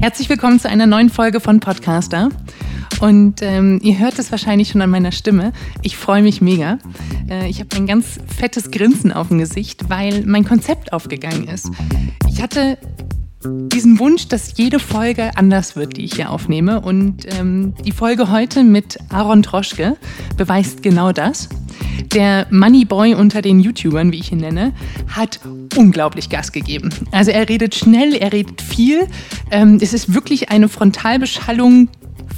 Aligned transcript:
Herzlich 0.00 0.30
willkommen 0.30 0.58
zu 0.58 0.70
einer 0.70 0.86
neuen 0.86 1.10
Folge 1.10 1.40
von 1.40 1.60
Podcaster. 1.60 2.30
Und 3.00 3.42
ähm, 3.42 3.80
ihr 3.82 3.98
hört 3.98 4.18
es 4.18 4.30
wahrscheinlich 4.30 4.70
schon 4.70 4.80
an 4.80 4.88
meiner 4.88 5.12
Stimme. 5.12 5.52
Ich 5.82 5.98
freue 5.98 6.22
mich 6.22 6.40
mega. 6.40 6.78
Äh, 7.28 7.50
ich 7.50 7.60
habe 7.60 7.76
ein 7.76 7.86
ganz 7.86 8.18
fettes 8.34 8.70
Grinsen 8.70 9.12
auf 9.12 9.28
dem 9.28 9.36
Gesicht, 9.38 9.90
weil 9.90 10.24
mein 10.24 10.46
Konzept 10.46 10.94
aufgegangen 10.94 11.48
ist. 11.48 11.70
Ich 12.30 12.40
hatte 12.40 12.78
diesen 13.44 13.98
Wunsch, 13.98 14.28
dass 14.28 14.56
jede 14.56 14.78
Folge 14.78 15.36
anders 15.36 15.76
wird, 15.76 15.96
die 15.96 16.04
ich 16.04 16.14
hier 16.14 16.30
aufnehme. 16.30 16.80
Und 16.80 17.26
ähm, 17.38 17.74
die 17.84 17.92
Folge 17.92 18.30
heute 18.30 18.64
mit 18.64 18.98
Aaron 19.10 19.42
Troschke 19.42 19.96
beweist 20.36 20.82
genau 20.82 21.12
das. 21.12 21.48
Der 22.14 22.46
Moneyboy 22.50 23.14
unter 23.14 23.42
den 23.42 23.60
YouTubern, 23.60 24.12
wie 24.12 24.20
ich 24.20 24.32
ihn 24.32 24.38
nenne, 24.38 24.72
hat 25.08 25.40
unglaublich 25.76 26.30
Gas 26.30 26.52
gegeben. 26.52 26.90
Also 27.10 27.30
er 27.30 27.48
redet 27.48 27.74
schnell, 27.74 28.14
er 28.14 28.32
redet 28.32 28.62
viel. 28.62 29.06
Ähm, 29.50 29.78
es 29.80 29.92
ist 29.92 30.14
wirklich 30.14 30.50
eine 30.50 30.68
Frontalbeschallung 30.68 31.88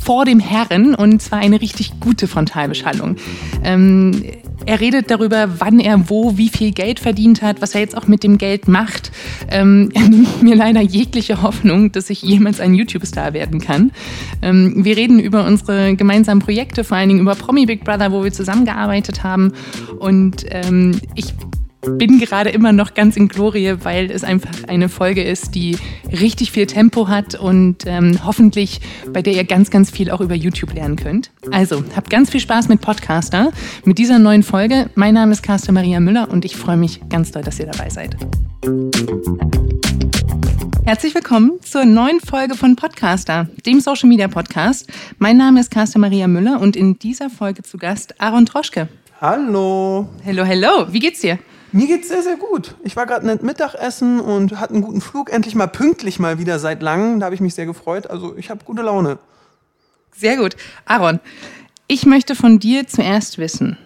vor 0.02 0.24
dem 0.24 0.40
Herren 0.40 0.94
und 0.94 1.20
zwar 1.20 1.40
eine 1.40 1.60
richtig 1.60 2.00
gute 2.00 2.28
Frontalbeschallung. 2.28 3.16
Ähm, 3.64 4.22
er 4.66 4.80
redet 4.80 5.10
darüber, 5.10 5.60
wann 5.60 5.80
er 5.80 6.10
wo, 6.10 6.36
wie 6.36 6.48
viel 6.48 6.72
Geld 6.72 7.00
verdient 7.00 7.42
hat, 7.42 7.62
was 7.62 7.74
er 7.74 7.80
jetzt 7.80 7.96
auch 7.96 8.06
mit 8.06 8.22
dem 8.22 8.38
Geld 8.38 8.68
macht. 8.68 9.12
Ähm, 9.50 9.90
er 9.94 10.08
nimmt 10.08 10.42
mir 10.42 10.56
leider 10.56 10.80
jegliche 10.80 11.42
Hoffnung, 11.42 11.92
dass 11.92 12.10
ich 12.10 12.22
jemals 12.22 12.60
ein 12.60 12.74
YouTube-Star 12.74 13.32
werden 13.32 13.60
kann. 13.60 13.92
Ähm, 14.42 14.84
wir 14.84 14.96
reden 14.96 15.18
über 15.20 15.44
unsere 15.44 15.94
gemeinsamen 15.94 16.40
Projekte, 16.40 16.84
vor 16.84 16.96
allen 16.96 17.08
Dingen 17.08 17.20
über 17.20 17.34
Promi 17.34 17.66
Big 17.66 17.84
Brother, 17.84 18.12
wo 18.12 18.24
wir 18.24 18.32
zusammengearbeitet 18.32 19.22
haben. 19.22 19.52
Und 19.98 20.44
ähm, 20.50 21.00
ich 21.14 21.34
bin 21.90 22.18
gerade 22.18 22.50
immer 22.50 22.72
noch 22.72 22.94
ganz 22.94 23.16
in 23.16 23.28
Glorie, 23.28 23.74
weil 23.82 24.10
es 24.10 24.24
einfach 24.24 24.64
eine 24.68 24.88
Folge 24.88 25.22
ist, 25.22 25.54
die 25.54 25.78
richtig 26.10 26.50
viel 26.50 26.66
Tempo 26.66 27.08
hat 27.08 27.34
und 27.34 27.84
ähm, 27.86 28.18
hoffentlich 28.24 28.80
bei 29.12 29.22
der 29.22 29.34
ihr 29.34 29.44
ganz, 29.44 29.70
ganz 29.70 29.90
viel 29.90 30.10
auch 30.10 30.20
über 30.20 30.34
YouTube 30.34 30.74
lernen 30.74 30.96
könnt. 30.96 31.30
Also, 31.50 31.84
habt 31.94 32.10
ganz 32.10 32.30
viel 32.30 32.40
Spaß 32.40 32.68
mit 32.68 32.80
Podcaster, 32.80 33.52
mit 33.84 33.98
dieser 33.98 34.18
neuen 34.18 34.42
Folge. 34.42 34.90
Mein 34.94 35.14
Name 35.14 35.32
ist 35.32 35.42
Carsten 35.42 35.74
Maria 35.74 36.00
Müller 36.00 36.28
und 36.30 36.44
ich 36.44 36.56
freue 36.56 36.76
mich 36.76 37.00
ganz 37.08 37.30
doll, 37.30 37.42
dass 37.42 37.58
ihr 37.58 37.66
dabei 37.66 37.88
seid. 37.88 38.16
Herzlich 40.84 41.14
willkommen 41.14 41.52
zur 41.62 41.84
neuen 41.84 42.20
Folge 42.20 42.54
von 42.54 42.76
Podcaster, 42.76 43.48
dem 43.64 43.80
Social 43.80 44.08
Media 44.08 44.28
Podcast. 44.28 44.88
Mein 45.18 45.36
Name 45.36 45.60
ist 45.60 45.70
Carsten 45.70 46.00
Maria 46.00 46.28
Müller 46.28 46.60
und 46.60 46.76
in 46.76 46.98
dieser 46.98 47.28
Folge 47.28 47.62
zu 47.62 47.76
Gast 47.76 48.20
Aaron 48.20 48.46
Troschke. 48.46 48.88
Hallo. 49.20 50.08
Hello, 50.22 50.44
hello. 50.44 50.86
Wie 50.90 51.00
geht's 51.00 51.20
dir? 51.20 51.38
Mir 51.76 51.88
geht's 51.88 52.08
sehr, 52.08 52.22
sehr 52.22 52.38
gut. 52.38 52.74
Ich 52.84 52.96
war 52.96 53.04
gerade 53.04 53.26
nett 53.26 53.42
Mittagessen 53.42 54.18
und 54.18 54.58
hatte 54.58 54.72
einen 54.72 54.82
guten 54.82 55.02
Flug. 55.02 55.30
Endlich 55.30 55.54
mal 55.54 55.66
pünktlich 55.66 56.18
mal 56.18 56.38
wieder 56.38 56.58
seit 56.58 56.80
langem. 56.80 57.20
Da 57.20 57.26
habe 57.26 57.34
ich 57.34 57.42
mich 57.42 57.54
sehr 57.54 57.66
gefreut. 57.66 58.06
Also 58.06 58.34
ich 58.38 58.48
habe 58.48 58.64
gute 58.64 58.80
Laune. 58.80 59.18
Sehr 60.16 60.38
gut. 60.38 60.56
Aaron, 60.86 61.20
ich 61.86 62.06
möchte 62.06 62.34
von 62.34 62.58
dir 62.58 62.86
zuerst 62.86 63.36
wissen, 63.36 63.76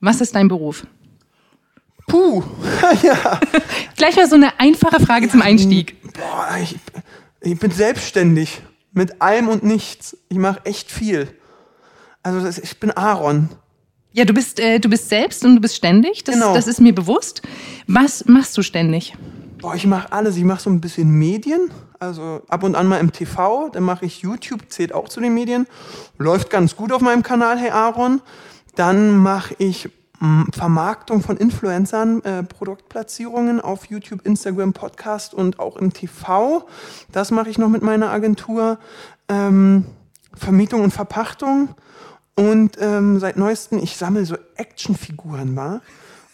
was 0.00 0.22
ist 0.22 0.34
dein 0.34 0.48
Beruf? 0.48 0.86
Puh, 2.06 2.42
ja. 3.02 3.38
Gleich 3.96 4.16
mal 4.16 4.26
so 4.26 4.36
eine 4.36 4.58
einfache 4.58 5.04
Frage 5.04 5.26
ja, 5.26 5.32
zum 5.32 5.42
Einstieg. 5.42 5.94
Boah, 6.14 6.56
ich, 6.62 6.76
ich, 7.42 7.58
bin 7.58 7.70
selbstständig 7.70 8.62
mit 8.92 9.20
allem 9.20 9.48
und 9.48 9.62
nichts. 9.62 10.16
Ich 10.30 10.38
mache 10.38 10.64
echt 10.64 10.90
viel. 10.90 11.28
Also 12.22 12.48
ich 12.62 12.80
bin 12.80 12.92
Aaron. 12.92 13.50
Ja, 14.18 14.24
du 14.24 14.34
bist, 14.34 14.58
äh, 14.58 14.80
du 14.80 14.88
bist 14.88 15.08
selbst 15.08 15.44
und 15.44 15.54
du 15.54 15.60
bist 15.60 15.76
ständig. 15.76 16.24
Das, 16.24 16.34
genau. 16.34 16.52
das 16.52 16.66
ist 16.66 16.80
mir 16.80 16.92
bewusst. 16.92 17.40
Was 17.86 18.24
machst 18.24 18.58
du 18.58 18.62
ständig? 18.62 19.16
Boah, 19.60 19.76
ich 19.76 19.86
mache 19.86 20.10
alles. 20.10 20.36
Ich 20.36 20.42
mache 20.42 20.60
so 20.60 20.70
ein 20.70 20.80
bisschen 20.80 21.08
Medien. 21.08 21.70
Also 22.00 22.42
ab 22.48 22.64
und 22.64 22.74
an 22.74 22.88
mal 22.88 22.98
im 22.98 23.12
TV. 23.12 23.68
Dann 23.68 23.84
mache 23.84 24.06
ich 24.06 24.22
YouTube, 24.22 24.62
zählt 24.70 24.92
auch 24.92 25.08
zu 25.08 25.20
den 25.20 25.34
Medien. 25.34 25.68
Läuft 26.18 26.50
ganz 26.50 26.74
gut 26.74 26.90
auf 26.90 27.00
meinem 27.00 27.22
Kanal, 27.22 27.60
hey 27.60 27.70
Aaron. 27.70 28.20
Dann 28.74 29.18
mache 29.18 29.54
ich 29.58 29.88
mh, 30.18 30.46
hm, 30.46 30.52
Vermarktung 30.52 31.22
von 31.22 31.36
Influencern, 31.36 32.20
äh, 32.24 32.42
Produktplatzierungen 32.42 33.60
auf 33.60 33.84
YouTube, 33.84 34.26
Instagram, 34.26 34.72
Podcast 34.72 35.32
und 35.32 35.60
auch 35.60 35.76
im 35.76 35.92
TV. 35.92 36.66
Das 37.12 37.30
mache 37.30 37.50
ich 37.50 37.58
noch 37.58 37.68
mit 37.68 37.82
meiner 37.82 38.10
Agentur. 38.10 38.80
Ähm, 39.28 39.84
Vermietung 40.34 40.82
und 40.82 40.90
Verpachtung. 40.90 41.68
Und 42.38 42.76
ähm, 42.80 43.18
seit 43.18 43.36
neuestem, 43.36 43.80
ich 43.82 43.96
sammle 43.96 44.24
so 44.24 44.36
Actionfiguren 44.54 45.52
mal 45.52 45.82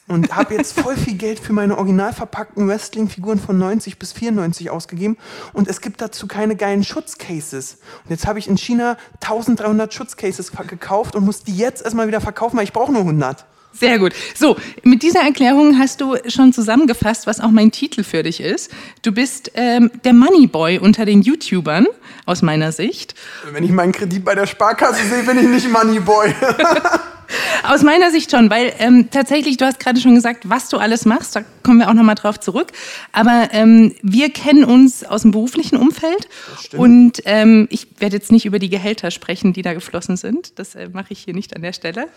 und 0.06 0.37
habe 0.37 0.53
jetzt 0.53 0.78
voll 0.78 0.98
viel 0.98 1.15
Geld 1.15 1.41
für 1.41 1.54
meine 1.54 1.78
original 1.78 2.12
verpackten 2.12 2.69
Wrestling-Figuren 2.69 3.38
von 3.38 3.56
90 3.56 3.98
bis 3.98 4.12
94 4.12 4.69
ausgegeben 4.69 5.16
und 5.54 5.66
es 5.66 5.81
gibt 5.81 6.03
dazu 6.03 6.26
keine 6.26 6.56
geilen 6.56 6.84
Schutzcases. 6.84 7.78
Und 8.04 8.10
jetzt 8.10 8.26
habe 8.26 8.38
ich 8.38 8.48
in 8.48 8.59
China 8.59 8.98
1300 9.22 9.94
Schutzcases 9.94 10.53
gekauft 10.53 11.16
und 11.16 11.25
muss 11.25 11.42
die 11.42 11.56
jetzt 11.56 11.82
erstmal 11.82 12.06
wieder 12.06 12.21
verkaufen, 12.21 12.59
weil 12.59 12.65
ich 12.65 12.75
brauche 12.75 12.92
nur 12.92 13.00
100. 13.00 13.47
Sehr 13.79 13.99
gut. 13.99 14.12
So, 14.35 14.57
mit 14.83 15.03
dieser 15.03 15.21
Erklärung 15.21 15.79
hast 15.79 16.01
du 16.01 16.17
schon 16.29 16.53
zusammengefasst, 16.53 17.27
was 17.27 17.41
auch 17.41 17.51
mein 17.51 17.73
Titel 17.73 18.05
für 18.05 18.23
dich 18.23 18.41
ist. 18.41 18.71
Du 19.03 19.12
bist 19.12 19.51
ähm, 19.55 19.91
der 20.05 20.12
Moneyboy 20.12 20.79
unter 20.79 21.05
den 21.05 21.23
YouTubern, 21.23 21.87
aus 22.27 22.43
meiner 22.43 22.73
Sicht. 22.73 23.15
Wenn 23.53 23.65
ich 23.65 23.71
meinen 23.71 23.93
Kredit 23.93 24.25
bei 24.25 24.34
der 24.34 24.47
Sparkasse 24.47 25.05
sehe, 25.05 25.25
bin 25.25 25.39
ich 25.39 25.49
nicht 25.49 25.71
Moneyboy. 25.71 26.34
Aus 27.62 27.83
meiner 27.83 28.11
Sicht 28.11 28.31
schon, 28.31 28.51
weil 28.51 28.73
ähm, 28.79 29.09
tatsächlich, 29.11 29.57
du 29.57 29.65
hast 29.65 29.81
gerade 29.81 30.01
schon 30.01 30.15
gesagt, 30.15 30.49
was 30.49 30.69
du 30.69 30.79
alles 30.79 31.05
machst, 31.05 31.37
da 31.37 31.43
kommen 31.62 31.79
wir 31.79 31.89
auch 31.89 31.95
nochmal 31.95 32.15
drauf 32.15 32.39
zurück. 32.39 32.73
Aber 33.12 33.49
ähm, 33.53 33.95
wir 34.03 34.31
kennen 34.31 34.65
uns 34.65 35.05
aus 35.05 35.23
dem 35.23 35.31
beruflichen 35.31 35.77
Umfeld 35.77 36.29
und 36.77 37.23
ähm, 37.25 37.67
ich 37.71 37.87
werde 37.99 38.17
jetzt 38.17 38.33
nicht 38.33 38.47
über 38.47 38.59
die 38.59 38.69
Gehälter 38.69 39.11
sprechen, 39.11 39.53
die 39.53 39.63
da 39.63 39.73
geflossen 39.75 40.17
sind. 40.17 40.59
Das 40.59 40.75
äh, 40.75 40.89
mache 40.93 41.13
ich 41.13 41.21
hier 41.21 41.34
nicht 41.34 41.57
an 41.57 41.63
der 41.63 41.73
Stelle. 41.73 42.09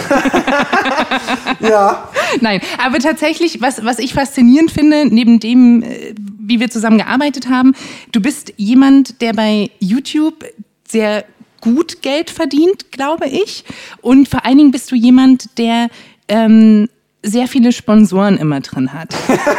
ja. 1.60 2.08
Nein, 2.40 2.60
aber 2.78 2.98
tatsächlich, 2.98 3.60
was, 3.60 3.84
was 3.84 3.98
ich 3.98 4.14
faszinierend 4.14 4.70
finde, 4.70 5.06
neben 5.06 5.40
dem, 5.40 5.82
äh, 5.82 6.14
wie 6.16 6.60
wir 6.60 6.70
zusammen 6.70 6.98
gearbeitet 6.98 7.48
haben, 7.48 7.74
du 8.12 8.20
bist 8.20 8.52
jemand, 8.56 9.20
der 9.20 9.32
bei 9.32 9.70
YouTube 9.80 10.44
sehr 10.88 11.24
gut 11.66 12.00
Geld 12.02 12.30
verdient, 12.30 12.92
glaube 12.92 13.26
ich. 13.26 13.64
Und 14.00 14.28
vor 14.28 14.44
allen 14.46 14.58
Dingen 14.58 14.70
bist 14.70 14.92
du 14.92 14.94
jemand, 14.94 15.58
der 15.58 15.88
ähm, 16.28 16.88
sehr 17.22 17.48
viele 17.48 17.72
Sponsoren 17.72 18.36
immer 18.38 18.60
drin 18.60 18.92
hat. 18.92 19.14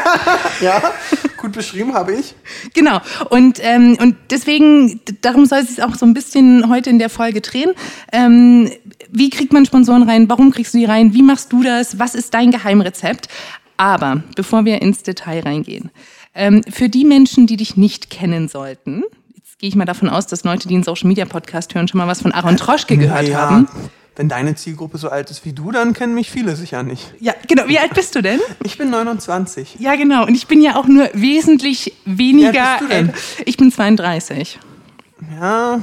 ja, 0.62 0.81
gut 1.35 1.51
beschrieben 1.51 1.94
habe 1.94 2.13
ich. 2.13 2.34
Genau. 2.73 3.01
Und, 3.29 3.59
ähm, 3.62 3.97
und 4.00 4.16
deswegen, 4.29 5.01
darum 5.22 5.46
soll 5.46 5.59
es 5.59 5.75
sich 5.75 5.84
auch 5.84 5.96
so 5.96 6.06
ein 6.06 6.13
bisschen 6.13 6.69
heute 6.69 6.90
in 6.90 6.97
der 6.97 7.09
Folge 7.09 7.41
drehen. 7.41 7.72
Ähm, 8.13 8.72
wie 9.12 9.29
kriegt 9.29 9.51
man 9.51 9.66
Sponsoren 9.66 10.03
rein? 10.03 10.29
Warum 10.29 10.51
kriegst 10.51 10.73
du 10.73 10.78
die 10.78 10.85
rein? 10.85 11.13
Wie 11.13 11.23
machst 11.23 11.51
du 11.51 11.62
das? 11.62 12.00
Was 12.00 12.16
ist 12.16 12.34
dein 12.34 12.51
Geheimrezept? 12.51 13.28
Aber 13.75 14.23
bevor 14.35 14.63
wir 14.63 14.81
ins 14.81 15.03
Detail 15.03 15.41
reingehen, 15.41 15.91
ähm, 16.34 16.63
für 16.69 16.88
die 16.88 17.03
Menschen, 17.03 17.47
die 17.47 17.57
dich 17.57 17.75
nicht 17.75 18.09
kennen 18.09 18.47
sollten, 18.47 19.03
gehe 19.59 19.69
ich 19.69 19.75
mal 19.75 19.85
davon 19.85 20.09
aus, 20.09 20.28
dass 20.28 20.44
Leute, 20.44 20.68
die 20.68 20.75
einen 20.75 20.84
Social 20.84 21.07
Media 21.07 21.25
Podcast 21.25 21.73
hören, 21.73 21.88
schon 21.88 21.97
mal 21.97 22.07
was 22.07 22.22
von 22.22 22.31
Aaron 22.31 22.57
Troschke 22.57 22.97
gehört 22.97 23.28
ja, 23.28 23.50
haben. 23.50 23.68
Wenn 24.16 24.29
deine 24.29 24.56
Zielgruppe 24.56 24.97
so 24.97 25.09
alt 25.09 25.29
ist 25.29 25.45
wie 25.45 25.53
du, 25.53 25.72
dann 25.72 25.94
kennen 25.94 26.13
mich 26.13 26.31
viele 26.31 26.56
sicher 26.56 26.84
nicht. 26.84 27.13
Ja, 27.19 27.34
genau. 27.47 27.67
Wie 27.67 27.78
alt 27.78 27.94
bist 27.94 28.16
du 28.16 28.22
denn? 28.22 28.40
Ich 28.63 28.78
bin 28.78 28.90
29. 28.90 29.78
Ja, 29.79 29.96
genau. 29.96 30.25
Und 30.25 30.35
ich 30.35 30.47
bin 30.47 30.62
ja 30.62 30.75
auch 30.75 30.88
nur 30.88 31.09
wesentlich 31.13 31.94
weniger. 32.06 32.53
Wie 32.53 32.57
alt 32.59 32.79
bist 32.79 32.91
du 32.91 32.96
denn? 32.96 33.13
Ich 33.46 33.57
bin 33.57 33.72
32. 33.72 34.59
Ja. 35.40 35.79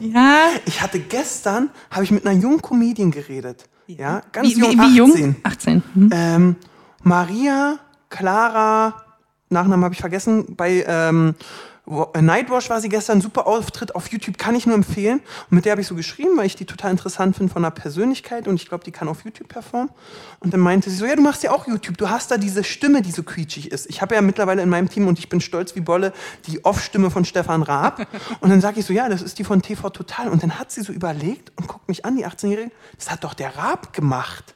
Ja. 0.00 0.36
Ich 0.66 0.80
hatte 0.80 0.98
gestern, 0.98 1.70
habe 1.90 2.04
ich 2.04 2.10
mit 2.10 2.26
einer 2.26 2.38
jungen 2.38 2.62
Comedian 2.62 3.10
geredet. 3.10 3.64
Ja, 3.86 4.22
ganz 4.32 4.48
wie, 4.48 4.60
jung, 4.60 4.70
wie, 4.70 4.76
wie 4.76 4.80
18. 4.80 4.94
jung? 4.96 5.36
18. 5.42 5.82
Hm. 5.94 6.10
Ähm, 6.12 6.56
Maria 7.02 7.78
Clara, 8.08 8.94
Nachnamen 9.50 9.84
habe 9.84 9.94
ich 9.94 10.00
vergessen, 10.00 10.54
bei 10.56 10.84
ähm, 10.86 11.34
äh, 12.14 12.22
Nightwash 12.22 12.70
war 12.70 12.80
sie 12.80 12.88
gestern, 12.88 13.20
super 13.20 13.46
Auftritt 13.46 13.94
auf 13.96 14.08
YouTube, 14.08 14.38
kann 14.38 14.54
ich 14.54 14.66
nur 14.66 14.76
empfehlen. 14.76 15.20
Und 15.50 15.56
mit 15.56 15.64
der 15.64 15.72
habe 15.72 15.80
ich 15.80 15.88
so 15.88 15.94
geschrieben, 15.94 16.36
weil 16.36 16.46
ich 16.46 16.54
die 16.54 16.66
total 16.66 16.92
interessant 16.92 17.36
finde 17.36 17.52
von 17.52 17.62
der 17.62 17.70
Persönlichkeit 17.70 18.46
und 18.46 18.54
ich 18.54 18.68
glaube, 18.68 18.84
die 18.84 18.92
kann 18.92 19.08
auf 19.08 19.24
YouTube 19.24 19.48
performen. 19.48 19.90
Und 20.38 20.52
dann 20.52 20.60
meinte 20.60 20.88
sie 20.88 20.96
so, 20.96 21.04
ja, 21.04 21.16
du 21.16 21.22
machst 21.22 21.42
ja 21.42 21.50
auch 21.50 21.66
YouTube, 21.66 21.96
du 21.98 22.08
hast 22.08 22.30
da 22.30 22.36
diese 22.36 22.62
Stimme, 22.62 23.02
die 23.02 23.10
so 23.10 23.22
quietschig 23.22 23.72
ist. 23.72 23.90
Ich 23.90 24.00
habe 24.02 24.14
ja 24.14 24.20
mittlerweile 24.20 24.62
in 24.62 24.68
meinem 24.68 24.88
Team 24.88 25.08
und 25.08 25.18
ich 25.18 25.28
bin 25.28 25.40
stolz 25.40 25.74
wie 25.74 25.80
Bolle 25.80 26.12
die 26.46 26.64
Off-Stimme 26.64 27.10
von 27.10 27.24
Stefan 27.24 27.62
Raab. 27.62 28.06
Und 28.40 28.50
dann 28.50 28.60
sage 28.60 28.80
ich 28.80 28.86
so, 28.86 28.92
ja, 28.92 29.08
das 29.08 29.22
ist 29.22 29.38
die 29.38 29.44
von 29.44 29.62
TV 29.62 29.90
Total. 29.90 30.28
Und 30.28 30.42
dann 30.42 30.58
hat 30.58 30.70
sie 30.70 30.82
so 30.82 30.92
überlegt 30.92 31.52
und 31.56 31.66
guckt 31.66 31.88
mich 31.88 32.04
an, 32.04 32.16
die 32.16 32.26
18-Jährige, 32.26 32.70
das 32.96 33.10
hat 33.10 33.24
doch 33.24 33.34
der 33.34 33.56
Raab 33.56 33.92
gemacht. 33.92 34.54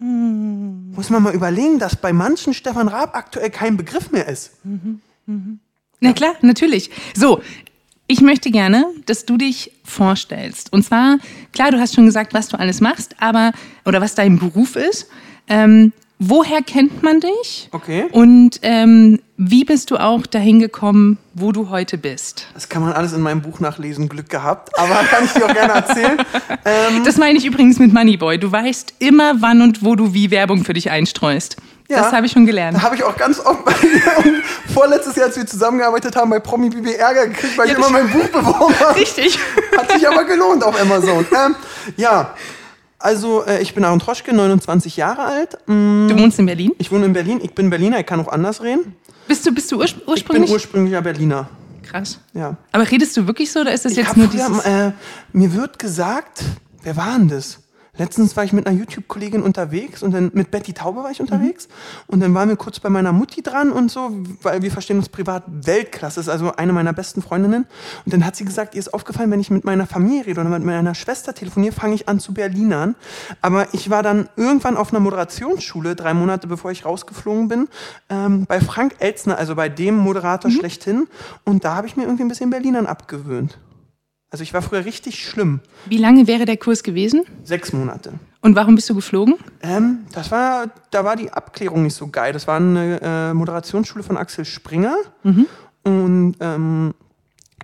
Muss 0.00 1.10
man 1.10 1.22
mal 1.22 1.34
überlegen, 1.34 1.78
dass 1.78 1.94
bei 1.94 2.12
manchen 2.12 2.54
Stefan 2.54 2.88
Raab 2.88 3.14
aktuell 3.14 3.50
kein 3.50 3.76
Begriff 3.76 4.10
mehr 4.10 4.26
ist. 4.28 4.52
Mhm. 4.64 5.00
Mhm. 5.26 5.60
Na 6.00 6.14
klar, 6.14 6.34
natürlich. 6.40 6.90
So, 7.14 7.42
ich 8.06 8.22
möchte 8.22 8.50
gerne, 8.50 8.86
dass 9.04 9.26
du 9.26 9.36
dich 9.36 9.72
vorstellst. 9.84 10.72
Und 10.72 10.84
zwar, 10.84 11.18
klar, 11.52 11.70
du 11.70 11.78
hast 11.78 11.94
schon 11.94 12.06
gesagt, 12.06 12.32
was 12.32 12.48
du 12.48 12.58
alles 12.58 12.80
machst, 12.80 13.14
aber, 13.20 13.52
oder 13.84 14.00
was 14.00 14.14
dein 14.14 14.38
Beruf 14.38 14.74
ist. 14.74 15.08
Ähm, 15.48 15.92
woher 16.20 16.62
kennt 16.62 17.02
man 17.02 17.18
dich? 17.18 17.68
Okay. 17.72 18.06
Und 18.12 18.60
ähm, 18.62 19.20
wie 19.36 19.64
bist 19.64 19.90
du 19.90 19.96
auch 19.96 20.26
dahin 20.26 20.60
gekommen, 20.60 21.18
wo 21.34 21.50
du 21.50 21.70
heute 21.70 21.98
bist? 21.98 22.46
Das 22.54 22.68
kann 22.68 22.82
man 22.82 22.92
alles 22.92 23.12
in 23.14 23.22
meinem 23.22 23.42
Buch 23.42 23.58
nachlesen, 23.58 24.08
Glück 24.08 24.28
gehabt. 24.28 24.78
Aber 24.78 24.94
kann 25.10 25.24
ich 25.24 25.32
dir 25.32 25.46
auch 25.46 25.52
gerne 25.54 25.72
erzählen. 25.72 26.18
Ähm, 26.64 27.02
das 27.04 27.16
meine 27.16 27.38
ich 27.38 27.46
übrigens 27.46 27.78
mit 27.78 27.92
Moneyboy. 27.92 28.38
Du 28.38 28.52
weißt 28.52 28.94
immer, 29.00 29.40
wann 29.40 29.62
und 29.62 29.82
wo 29.82 29.96
du 29.96 30.14
wie 30.14 30.30
Werbung 30.30 30.64
für 30.64 30.74
dich 30.74 30.90
einstreust. 30.90 31.56
Ja, 31.88 32.02
das 32.02 32.12
habe 32.12 32.26
ich 32.26 32.32
schon 32.32 32.46
gelernt. 32.46 32.76
Da 32.76 32.82
habe 32.82 32.94
ich 32.94 33.02
auch 33.02 33.16
ganz 33.16 33.40
oft 33.40 33.64
bei 33.64 33.72
vorletztes 34.72 35.16
Jahr, 35.16 35.26
als 35.26 35.36
wir 35.36 35.44
zusammengearbeitet 35.44 36.14
haben, 36.14 36.30
bei 36.30 36.38
Promi 36.38 36.70
Bibi 36.70 36.92
Ärger 36.92 37.26
gekriegt, 37.26 37.58
weil 37.58 37.66
ja, 37.66 37.72
ich 37.72 37.78
immer 37.78 37.90
mein 37.90 38.08
Buch 38.08 38.28
beworben 38.28 38.78
habe. 38.78 38.96
Richtig. 39.00 39.36
Hat 39.76 39.90
sich 39.90 40.06
aber 40.06 40.22
gelohnt 40.24 40.62
auf 40.62 40.80
Amazon. 40.80 41.26
Ähm, 41.32 41.56
ja, 41.96 42.32
also 43.00 43.44
äh, 43.44 43.60
ich 43.60 43.74
bin 43.74 43.84
Aaron 43.84 43.98
Troschke, 43.98 44.32
29 44.32 44.96
Jahre 44.96 45.24
alt. 45.24 45.58
Mm, 45.66 46.08
du 46.08 46.18
wohnst 46.18 46.38
in 46.38 46.46
Berlin? 46.46 46.72
Ich 46.78 46.92
wohne 46.92 47.06
in 47.06 47.12
Berlin. 47.12 47.40
Ich 47.42 47.54
bin 47.54 47.70
Berliner, 47.70 47.98
ich 47.98 48.06
kann 48.06 48.20
auch 48.20 48.28
anders 48.28 48.62
reden. 48.62 48.94
Bist 49.26 49.44
du, 49.46 49.52
bist 49.52 49.72
du 49.72 49.78
urspr 49.78 50.06
ursprünglich? 50.06 50.44
Ich 50.44 50.50
bin 50.50 50.54
ursprünglicher 50.54 51.02
Berliner. 51.02 51.48
Krass. 51.82 52.20
Ja. 52.34 52.56
Aber 52.72 52.88
redest 52.88 53.16
du 53.16 53.26
wirklich 53.26 53.50
so 53.50 53.60
oder 53.60 53.72
ist 53.72 53.84
das 53.84 53.92
ich 53.92 53.98
jetzt 53.98 54.16
nur 54.16 54.26
dieses... 54.28 54.46
Früher, 54.46 54.88
äh, 54.88 54.92
mir 55.32 55.52
wird 55.54 55.78
gesagt, 55.78 56.42
wer 56.82 56.96
war 56.96 57.18
denn 57.18 57.28
das? 57.28 57.58
Letztens 57.96 58.36
war 58.36 58.44
ich 58.44 58.52
mit 58.52 58.66
einer 58.66 58.78
YouTube-Kollegin 58.78 59.42
unterwegs 59.42 60.02
und 60.02 60.12
dann 60.12 60.30
mit 60.32 60.50
Betty 60.50 60.72
Taube 60.72 61.02
war 61.02 61.10
ich 61.10 61.20
unterwegs 61.20 61.66
mhm. 61.66 61.74
und 62.06 62.20
dann 62.20 62.34
waren 62.34 62.48
wir 62.48 62.56
kurz 62.56 62.78
bei 62.78 62.88
meiner 62.88 63.12
Mutti 63.12 63.42
dran 63.42 63.72
und 63.72 63.90
so, 63.90 64.10
weil 64.42 64.62
wir 64.62 64.70
verstehen 64.70 64.96
uns 64.96 65.08
privat 65.08 65.42
Weltklasse, 65.46 66.20
ist 66.20 66.28
also 66.28 66.52
eine 66.52 66.72
meiner 66.72 66.92
besten 66.92 67.20
Freundinnen 67.20 67.66
und 68.04 68.12
dann 68.12 68.24
hat 68.24 68.36
sie 68.36 68.44
gesagt, 68.44 68.74
ihr 68.74 68.78
ist 68.78 68.94
aufgefallen, 68.94 69.30
wenn 69.30 69.40
ich 69.40 69.50
mit 69.50 69.64
meiner 69.64 69.86
Familie 69.86 70.26
rede 70.26 70.40
oder 70.40 70.50
mit 70.50 70.64
meiner 70.64 70.94
Schwester 70.94 71.34
telefoniere, 71.34 71.72
fange 71.72 71.94
ich 71.94 72.08
an 72.08 72.20
zu 72.20 72.32
Berlinern, 72.32 72.94
aber 73.42 73.66
ich 73.74 73.90
war 73.90 74.02
dann 74.02 74.28
irgendwann 74.36 74.76
auf 74.76 74.92
einer 74.92 75.00
Moderationsschule, 75.00 75.96
drei 75.96 76.14
Monate 76.14 76.46
bevor 76.46 76.70
ich 76.70 76.84
rausgeflogen 76.84 77.48
bin, 77.48 77.68
ähm, 78.08 78.46
bei 78.46 78.60
Frank 78.60 78.94
Elzner, 79.00 79.36
also 79.36 79.56
bei 79.56 79.68
dem 79.68 79.96
Moderator 79.96 80.50
mhm. 80.50 80.54
schlechthin 80.54 81.08
und 81.44 81.64
da 81.64 81.74
habe 81.74 81.88
ich 81.88 81.96
mir 81.96 82.04
irgendwie 82.04 82.22
ein 82.22 82.28
bisschen 82.28 82.50
Berlinern 82.50 82.86
abgewöhnt. 82.86 83.58
Also 84.30 84.42
ich 84.42 84.54
war 84.54 84.62
früher 84.62 84.84
richtig 84.84 85.24
schlimm. 85.24 85.60
Wie 85.86 85.96
lange 85.96 86.26
wäre 86.28 86.44
der 86.44 86.56
Kurs 86.56 86.82
gewesen? 86.84 87.24
Sechs 87.42 87.72
Monate. 87.72 88.12
Und 88.42 88.54
warum 88.54 88.76
bist 88.76 88.88
du 88.88 88.94
geflogen? 88.94 89.34
Ähm, 89.60 90.06
das 90.12 90.30
war, 90.30 90.66
da 90.90 91.04
war 91.04 91.16
die 91.16 91.32
Abklärung 91.32 91.82
nicht 91.82 91.94
so 91.94 92.06
geil. 92.06 92.32
Das 92.32 92.46
war 92.46 92.56
eine 92.56 93.00
äh, 93.02 93.34
Moderationsschule 93.34 94.04
von 94.04 94.16
Axel 94.16 94.44
Springer. 94.44 94.96
Mhm. 95.24 95.46
Und 95.82 96.36
ähm, 96.40 96.94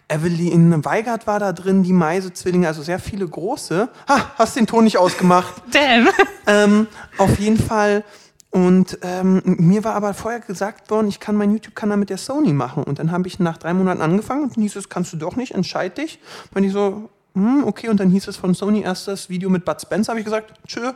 Evelyn 0.08 0.84
Weigert 0.84 1.26
war 1.26 1.38
da 1.38 1.52
drin, 1.52 1.82
die 1.82 1.92
Meise-Zwillinge, 1.92 2.66
also 2.66 2.82
sehr 2.82 2.98
viele 2.98 3.26
große. 3.26 3.88
Ha, 4.08 4.32
hast 4.36 4.56
den 4.56 4.66
Ton 4.66 4.84
nicht 4.84 4.98
ausgemacht. 4.98 5.54
Damn. 5.72 6.08
Ähm, 6.46 6.86
auf 7.16 7.38
jeden 7.38 7.58
Fall 7.58 8.04
und 8.50 8.98
ähm, 9.02 9.42
mir 9.44 9.84
war 9.84 9.94
aber 9.94 10.14
vorher 10.14 10.40
gesagt 10.40 10.90
worden, 10.90 11.08
ich 11.08 11.20
kann 11.20 11.36
meinen 11.36 11.52
YouTube-Kanal 11.52 11.96
mit 11.96 12.10
der 12.10 12.16
Sony 12.16 12.52
machen. 12.52 12.84
Und 12.84 12.98
dann 12.98 13.10
habe 13.10 13.28
ich 13.28 13.38
nach 13.38 13.58
drei 13.58 13.74
Monaten 13.74 14.00
angefangen 14.00 14.44
und 14.44 14.56
dann 14.56 14.62
hieß 14.62 14.76
es, 14.76 14.88
kannst 14.88 15.12
du 15.12 15.16
doch 15.16 15.36
nicht, 15.36 15.52
entscheid 15.52 15.98
dich. 15.98 16.20
Und 16.54 16.64
ich 16.64 16.72
so, 16.72 17.10
hm, 17.34 17.64
okay. 17.64 17.88
Und 17.88 18.00
dann 18.00 18.08
hieß 18.08 18.28
es 18.28 18.36
von 18.36 18.54
Sony 18.54 18.80
erstes 18.80 19.28
Video 19.28 19.50
mit 19.50 19.64
Bud 19.64 19.80
Spencer, 19.80 20.12
habe 20.12 20.20
ich 20.20 20.24
gesagt, 20.24 20.54
tschö. 20.66 20.80
Und 20.80 20.94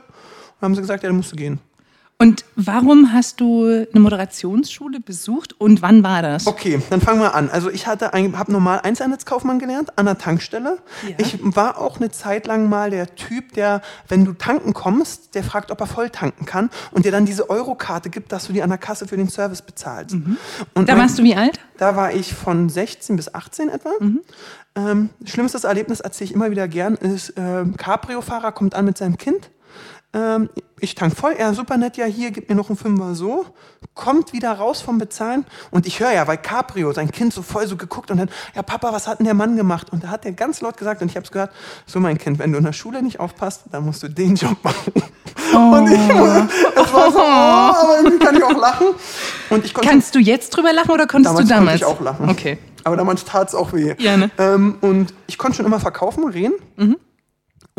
dann 0.60 0.68
haben 0.68 0.74
sie 0.74 0.80
gesagt, 0.80 1.02
ja, 1.02 1.08
dann 1.08 1.16
musst 1.16 1.32
du 1.32 1.36
gehen. 1.36 1.58
Und 2.20 2.44
warum 2.54 3.14
hast 3.14 3.40
du 3.40 3.64
eine 3.64 3.98
Moderationsschule 3.98 5.00
besucht 5.00 5.58
und 5.58 5.80
wann 5.80 6.02
war 6.02 6.20
das? 6.20 6.46
Okay, 6.46 6.78
dann 6.90 7.00
fangen 7.00 7.18
wir 7.18 7.34
an. 7.34 7.48
Also 7.48 7.70
ich 7.70 7.86
hatte 7.86 8.10
habe 8.12 8.52
normal 8.52 8.80
Einzelhandelskaufmann 8.82 9.58
gelernt 9.58 9.98
an 9.98 10.04
der 10.04 10.18
Tankstelle. 10.18 10.80
Ja. 11.08 11.14
Ich 11.16 11.38
war 11.40 11.78
auch 11.78 11.96
eine 11.96 12.10
Zeit 12.10 12.46
lang 12.46 12.68
mal 12.68 12.90
der 12.90 13.14
Typ, 13.14 13.54
der, 13.54 13.80
wenn 14.06 14.26
du 14.26 14.34
tanken 14.34 14.74
kommst, 14.74 15.34
der 15.34 15.42
fragt, 15.42 15.70
ob 15.70 15.80
er 15.80 15.86
voll 15.86 16.10
tanken 16.10 16.44
kann 16.44 16.68
und 16.90 17.06
dir 17.06 17.10
dann 17.10 17.24
diese 17.24 17.48
Eurokarte 17.48 18.10
gibt, 18.10 18.32
dass 18.32 18.48
du 18.48 18.52
die 18.52 18.62
an 18.62 18.68
der 18.68 18.76
Kasse 18.76 19.08
für 19.08 19.16
den 19.16 19.30
Service 19.30 19.62
bezahlst. 19.62 20.16
Mhm. 20.16 20.36
Und 20.74 20.90
da 20.90 20.96
mein, 20.96 21.04
warst 21.04 21.18
du 21.18 21.22
wie 21.22 21.34
alt? 21.34 21.58
Da 21.78 21.96
war 21.96 22.12
ich 22.12 22.34
von 22.34 22.68
16 22.68 23.16
bis 23.16 23.32
18 23.32 23.70
etwa. 23.70 23.92
Mhm. 23.98 24.20
Ähm, 24.74 25.08
schlimmstes 25.24 25.64
Erlebnis 25.64 26.00
erzähle 26.00 26.28
ich 26.28 26.34
immer 26.34 26.50
wieder 26.50 26.68
gern, 26.68 26.96
ist, 26.96 27.30
äh, 27.30 27.64
Cabrio-Fahrer 27.78 28.52
kommt 28.52 28.74
an 28.74 28.84
mit 28.84 28.98
seinem 28.98 29.16
Kind 29.16 29.48
ähm, 30.12 30.50
ich 30.80 30.94
tank 30.94 31.16
voll, 31.16 31.32
er 31.32 31.54
super 31.54 31.76
nett, 31.76 31.96
ja 31.96 32.06
hier, 32.06 32.30
gib 32.30 32.48
mir 32.48 32.54
noch 32.54 32.68
einen 32.68 32.76
Fünfer 32.76 33.14
so, 33.14 33.46
kommt 33.94 34.32
wieder 34.32 34.52
raus 34.52 34.80
vom 34.80 34.98
Bezahlen 34.98 35.44
und 35.70 35.86
ich 35.86 36.00
höre 36.00 36.12
ja, 36.12 36.26
weil 36.26 36.38
Caprio, 36.38 36.92
sein 36.92 37.10
Kind 37.10 37.32
so 37.32 37.42
voll 37.42 37.66
so 37.66 37.76
geguckt 37.76 38.10
und 38.10 38.18
dann, 38.18 38.30
ja 38.54 38.62
Papa, 38.62 38.92
was 38.92 39.06
hat 39.06 39.18
denn 39.18 39.26
der 39.26 39.34
Mann 39.34 39.56
gemacht? 39.56 39.92
Und 39.92 40.04
da 40.04 40.08
hat 40.08 40.24
er 40.24 40.32
ganz 40.32 40.60
laut 40.60 40.76
gesagt 40.76 41.02
und 41.02 41.08
ich 41.08 41.16
habe 41.16 41.24
es 41.24 41.30
gehört, 41.30 41.52
so 41.86 42.00
mein 42.00 42.18
Kind, 42.18 42.38
wenn 42.38 42.50
du 42.50 42.58
in 42.58 42.64
der 42.64 42.72
Schule 42.72 43.02
nicht 43.02 43.20
aufpasst, 43.20 43.64
dann 43.70 43.84
musst 43.84 44.02
du 44.02 44.08
den 44.08 44.34
Job 44.34 44.56
machen. 44.62 44.92
Oh. 45.54 45.56
Und 45.56 45.90
ich, 45.90 46.08
das 46.74 46.92
war 46.92 47.12
so, 47.12 47.18
oh, 47.18 47.22
aber 47.22 47.96
irgendwie 47.98 48.18
kann 48.18 48.36
ich 48.36 48.42
auch 48.42 48.56
lachen. 48.56 48.88
Und 49.50 49.64
ich 49.64 49.74
Kannst 49.74 50.14
du 50.14 50.18
jetzt 50.18 50.50
drüber 50.50 50.72
lachen 50.72 50.90
oder 50.90 51.06
konntest 51.06 51.34
damals 51.34 51.48
du 51.48 51.54
damals? 51.54 51.80
Konnte 51.80 51.92
ich 51.92 51.98
auch 51.98 52.04
lachen. 52.04 52.30
Okay. 52.30 52.58
Aber 52.84 52.96
damals 52.96 53.24
tat 53.24 53.48
es 53.48 53.54
auch 53.54 53.72
weh. 53.72 53.94
Ja, 53.98 54.16
ne? 54.16 54.30
Ähm, 54.38 54.78
und 54.80 55.12
ich 55.26 55.38
konnte 55.38 55.58
schon 55.58 55.66
immer 55.66 55.80
verkaufen, 55.80 56.28
reden. 56.28 56.54
Mhm. 56.76 56.96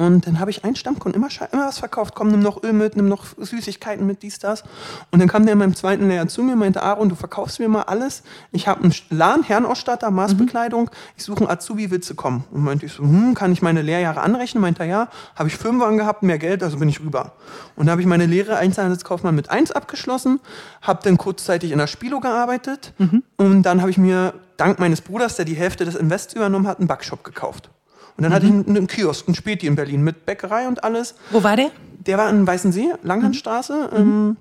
Und 0.02 0.26
dann 0.26 0.40
habe 0.40 0.50
ich 0.50 0.64
einen 0.64 0.76
Stammkunden 0.76 1.22
immer, 1.22 1.30
immer 1.52 1.68
was 1.68 1.78
verkauft. 1.78 2.16
Komm, 2.16 2.30
nimm 2.30 2.40
noch 2.40 2.64
Öl 2.64 2.74
mit, 2.74 2.96
nimm 2.96 3.08
noch 3.08 3.24
Süßigkeiten 3.38 4.04
mit, 4.08 4.24
dies, 4.24 4.40
das. 4.40 4.64
Und 5.12 5.20
dann 5.20 5.28
kam 5.28 5.46
der 5.46 5.54
in 5.54 5.60
meinem 5.60 5.76
zweiten 5.76 6.08
Lehrjahr 6.08 6.28
zu 6.28 6.42
mir 6.42 6.54
und 6.54 6.60
meinte, 6.60 6.82
Aaron, 6.82 7.08
du 7.08 7.14
verkaufst 7.14 7.60
mir 7.60 7.70
mal 7.70 7.84
alles. 7.84 8.24
Ich 8.52 8.68
habe 8.68 8.84
einen 8.84 8.96
LAN, 9.12 9.44
Herrenausstatter, 9.44 10.10
Maßbekleidung. 10.10 10.90
Ich 11.18 11.24
suche 11.24 11.42
einen 11.42 11.52
Azubi, 11.52 11.92
willst 11.92 12.10
du 12.10 12.16
kommen? 12.16 12.46
Und 12.50 12.64
meinte 12.64 12.88
ich 12.88 12.94
so, 12.94 13.04
hm, 13.04 13.36
kann 13.36 13.52
ich 13.52 13.62
meine 13.62 13.84
Lehrjahre 13.84 14.22
anrechnen? 14.22 14.60
Meinte 14.60 14.82
er, 14.82 14.90
ja. 14.90 15.08
Habe 15.36 15.50
ich 15.50 15.56
Firmenwagen 15.56 16.00
gehabt, 16.00 16.24
mehr 16.24 16.40
Geld, 16.40 16.64
also 16.64 16.80
bin 16.80 16.90
ich 16.90 17.00
rüber. 17.00 17.34
Und 17.76 17.86
da 17.86 17.92
habe 17.92 18.02
ich 18.02 18.08
meine 18.08 18.26
Lehre 18.26 18.58
Einzelhandelskaufmann 18.58 19.36
mit 19.36 19.52
1 19.52 19.72
abgeschlossen, 19.72 20.40
habe 20.82 21.02
dann 21.04 21.18
kurzzeitig 21.18 21.72
in 21.72 21.78
der 21.78 21.86
Spilo 21.86 22.20
gearbeitet 22.20 22.94
mhm. 22.98 23.22
und 23.38 23.62
dann 23.64 23.82
habe 23.82 23.92
ich 23.92 24.00
mir 24.00 24.34
dank 24.58 24.80
meines 24.80 25.02
Bruders, 25.02 25.36
der 25.36 25.46
die 25.46 25.56
Hälfte 25.56 25.86
des 25.86 25.94
Invests 25.94 26.34
übernommen 26.34 26.66
hat, 26.66 26.80
einen 26.80 26.88
Backshop 26.88 27.24
gekauft. 27.24 27.70
Und 28.18 28.24
dann 28.24 28.32
mhm. 28.32 28.36
hatte 28.36 28.46
ich 28.46 28.52
einen, 28.52 28.68
einen 28.68 28.88
Kiosk, 28.88 29.28
einen 29.28 29.36
Späti 29.36 29.68
in 29.68 29.76
Berlin 29.76 30.04
mit 30.04 30.26
Bäckerei 30.26 30.68
und 30.68 30.84
alles. 30.84 31.16
Wo 31.32 31.44
war 31.44 31.56
der? 31.56 31.72
Der 32.06 32.18
war 32.18 32.30
in 32.30 32.46
Weißensee, 32.46 32.94
Langhandstraße. 33.04 33.90
Mhm. 33.94 33.98
Ähm, 33.98 34.38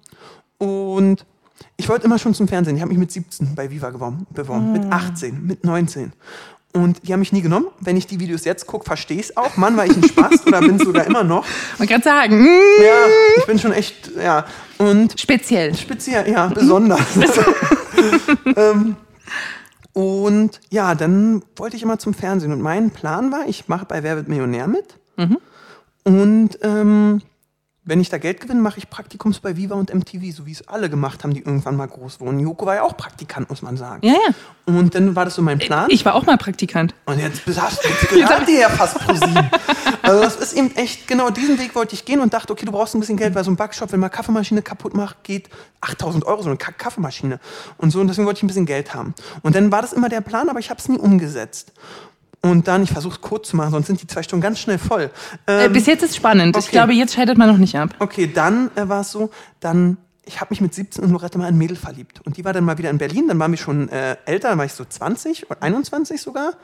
und 0.58 1.26
ich 1.76 1.88
wollte 1.88 2.04
immer 2.04 2.18
schon 2.18 2.34
zum 2.34 2.48
Fernsehen. 2.48 2.76
Ich 2.76 2.82
habe 2.82 2.90
mich 2.90 2.98
mit 2.98 3.10
17 3.10 3.54
bei 3.54 3.70
Viva 3.70 3.90
beworben, 3.90 4.26
beworben 4.30 4.66
mhm. 4.66 4.72
mit 4.72 4.92
18, 4.92 5.46
mit 5.46 5.64
19. 5.64 6.12
Und 6.72 7.06
die 7.06 7.12
haben 7.12 7.20
mich 7.20 7.32
nie 7.32 7.42
genommen. 7.42 7.66
Wenn 7.80 7.96
ich 7.96 8.06
die 8.06 8.20
Videos 8.20 8.44
jetzt 8.44 8.66
gucke, 8.66 8.84
verstehe 8.84 9.18
ich 9.18 9.30
es 9.30 9.36
auch. 9.36 9.56
Mann, 9.56 9.76
war 9.76 9.86
ich 9.86 9.96
ein 9.96 10.04
Spaß 10.04 10.46
oder 10.46 10.60
bin 10.60 10.78
sogar 10.78 11.04
immer 11.04 11.24
noch. 11.24 11.44
Man 11.78 11.88
kann 11.88 12.00
sagen. 12.00 12.46
Ja, 12.80 13.06
ich 13.38 13.44
bin 13.44 13.58
schon 13.58 13.72
echt, 13.72 14.10
ja. 14.16 14.44
Und 14.78 15.18
speziell. 15.18 15.74
Speziell, 15.74 16.30
ja, 16.30 16.46
besonders. 16.46 17.00
ähm, 18.56 18.96
und 20.00 20.60
ja, 20.70 20.94
dann 20.94 21.42
wollte 21.56 21.76
ich 21.76 21.82
immer 21.82 21.98
zum 21.98 22.14
Fernsehen. 22.14 22.52
Und 22.52 22.62
mein 22.62 22.90
Plan 22.90 23.32
war, 23.32 23.46
ich 23.46 23.68
mache 23.68 23.84
bei 23.84 24.02
Wer 24.02 24.16
wird 24.16 24.28
Millionär 24.28 24.66
mit. 24.66 24.98
Mhm. 25.16 25.38
Und 26.04 26.58
ähm, 26.62 27.20
wenn 27.90 28.00
ich 28.00 28.08
da 28.08 28.18
Geld 28.18 28.40
gewinne, 28.40 28.60
mache 28.60 28.78
ich 28.78 28.88
Praktikums 28.88 29.40
bei 29.40 29.56
Viva 29.56 29.74
und 29.74 29.92
MTV, 29.92 30.32
so 30.32 30.46
wie 30.46 30.52
es 30.52 30.68
alle 30.68 30.88
gemacht 30.88 31.24
haben, 31.24 31.34
die 31.34 31.40
irgendwann 31.40 31.74
mal 31.74 31.88
groß 31.88 32.20
wurden. 32.20 32.38
Joko 32.38 32.64
war 32.64 32.76
ja 32.76 32.82
auch 32.82 32.96
Praktikant, 32.96 33.50
muss 33.50 33.62
man 33.62 33.76
sagen. 33.76 34.06
Ja, 34.06 34.12
ja. 34.12 34.34
Und 34.64 34.94
dann 34.94 35.16
war 35.16 35.24
das 35.24 35.34
so 35.34 35.42
mein 35.42 35.58
Plan. 35.58 35.90
Ich 35.90 36.04
war 36.04 36.14
auch 36.14 36.24
mal 36.24 36.38
Praktikant. 36.38 36.94
Und 37.06 37.18
jetzt 37.18 37.42
hast 37.60 37.84
du 37.84 37.88
jetzt 38.16 38.48
ja 38.48 38.68
fast 38.70 38.96
pro 39.00 39.12
sieben. 39.14 39.50
Also 40.02 40.22
das 40.22 40.36
ist 40.36 40.52
eben 40.52 40.74
echt, 40.76 41.08
genau 41.08 41.30
diesen 41.30 41.58
Weg 41.58 41.74
wollte 41.74 41.94
ich 41.94 42.04
gehen 42.04 42.20
und 42.20 42.32
dachte, 42.32 42.52
okay, 42.52 42.64
du 42.64 42.70
brauchst 42.70 42.94
ein 42.94 43.00
bisschen 43.00 43.16
Geld, 43.16 43.34
weil 43.34 43.42
so 43.42 43.50
ein 43.50 43.56
Backshop, 43.56 43.90
wenn 43.90 43.98
man 43.98 44.10
Kaffeemaschine 44.12 44.62
kaputt 44.62 44.94
macht, 44.94 45.24
geht 45.24 45.50
8000 45.80 46.24
Euro, 46.26 46.42
so 46.42 46.48
eine 46.48 46.58
Kaffeemaschine. 46.58 47.40
Und 47.76 47.90
so, 47.90 48.00
und 48.00 48.06
deswegen 48.06 48.26
wollte 48.26 48.38
ich 48.38 48.44
ein 48.44 48.46
bisschen 48.46 48.66
Geld 48.66 48.94
haben. 48.94 49.14
Und 49.42 49.56
dann 49.56 49.72
war 49.72 49.82
das 49.82 49.92
immer 49.92 50.08
der 50.08 50.20
Plan, 50.20 50.48
aber 50.48 50.60
ich 50.60 50.70
habe 50.70 50.78
es 50.78 50.88
nie 50.88 50.98
umgesetzt. 50.98 51.72
Und 52.42 52.68
dann, 52.68 52.82
ich 52.84 52.90
versuche 52.90 53.14
es 53.14 53.20
kurz 53.20 53.48
zu 53.48 53.56
machen, 53.56 53.70
sonst 53.70 53.86
sind 53.86 54.00
die 54.00 54.06
zwei 54.06 54.22
Stunden 54.22 54.42
ganz 54.42 54.58
schnell 54.58 54.78
voll. 54.78 55.10
Äh, 55.46 55.66
ähm, 55.66 55.72
bis 55.72 55.86
jetzt 55.86 56.02
ist 56.02 56.16
spannend. 56.16 56.56
Okay. 56.56 56.64
Ich 56.64 56.70
glaube, 56.70 56.94
jetzt 56.94 57.14
scheitert 57.14 57.36
man 57.36 57.48
noch 57.48 57.58
nicht 57.58 57.76
ab. 57.76 57.94
Okay, 57.98 58.30
dann 58.32 58.70
äh, 58.76 58.88
war 58.88 59.02
es 59.02 59.10
so, 59.10 59.30
dann, 59.60 59.98
ich 60.24 60.40
habe 60.40 60.48
mich 60.50 60.62
mit 60.62 60.74
17 60.74 61.04
in 61.04 61.10
Lorette 61.10 61.36
mal 61.36 61.46
ein 61.46 61.58
Mädel 61.58 61.76
verliebt. 61.76 62.20
Und 62.24 62.38
die 62.38 62.44
war 62.44 62.54
dann 62.54 62.64
mal 62.64 62.78
wieder 62.78 62.88
in 62.88 62.96
Berlin, 62.96 63.28
dann 63.28 63.38
waren 63.38 63.50
wir 63.50 63.58
schon 63.58 63.90
äh, 63.90 64.16
älter, 64.24 64.48
dann 64.48 64.58
war 64.58 64.64
ich 64.64 64.72
so 64.72 64.84
20, 64.84 65.48
21 65.60 66.20
sogar. 66.22 66.54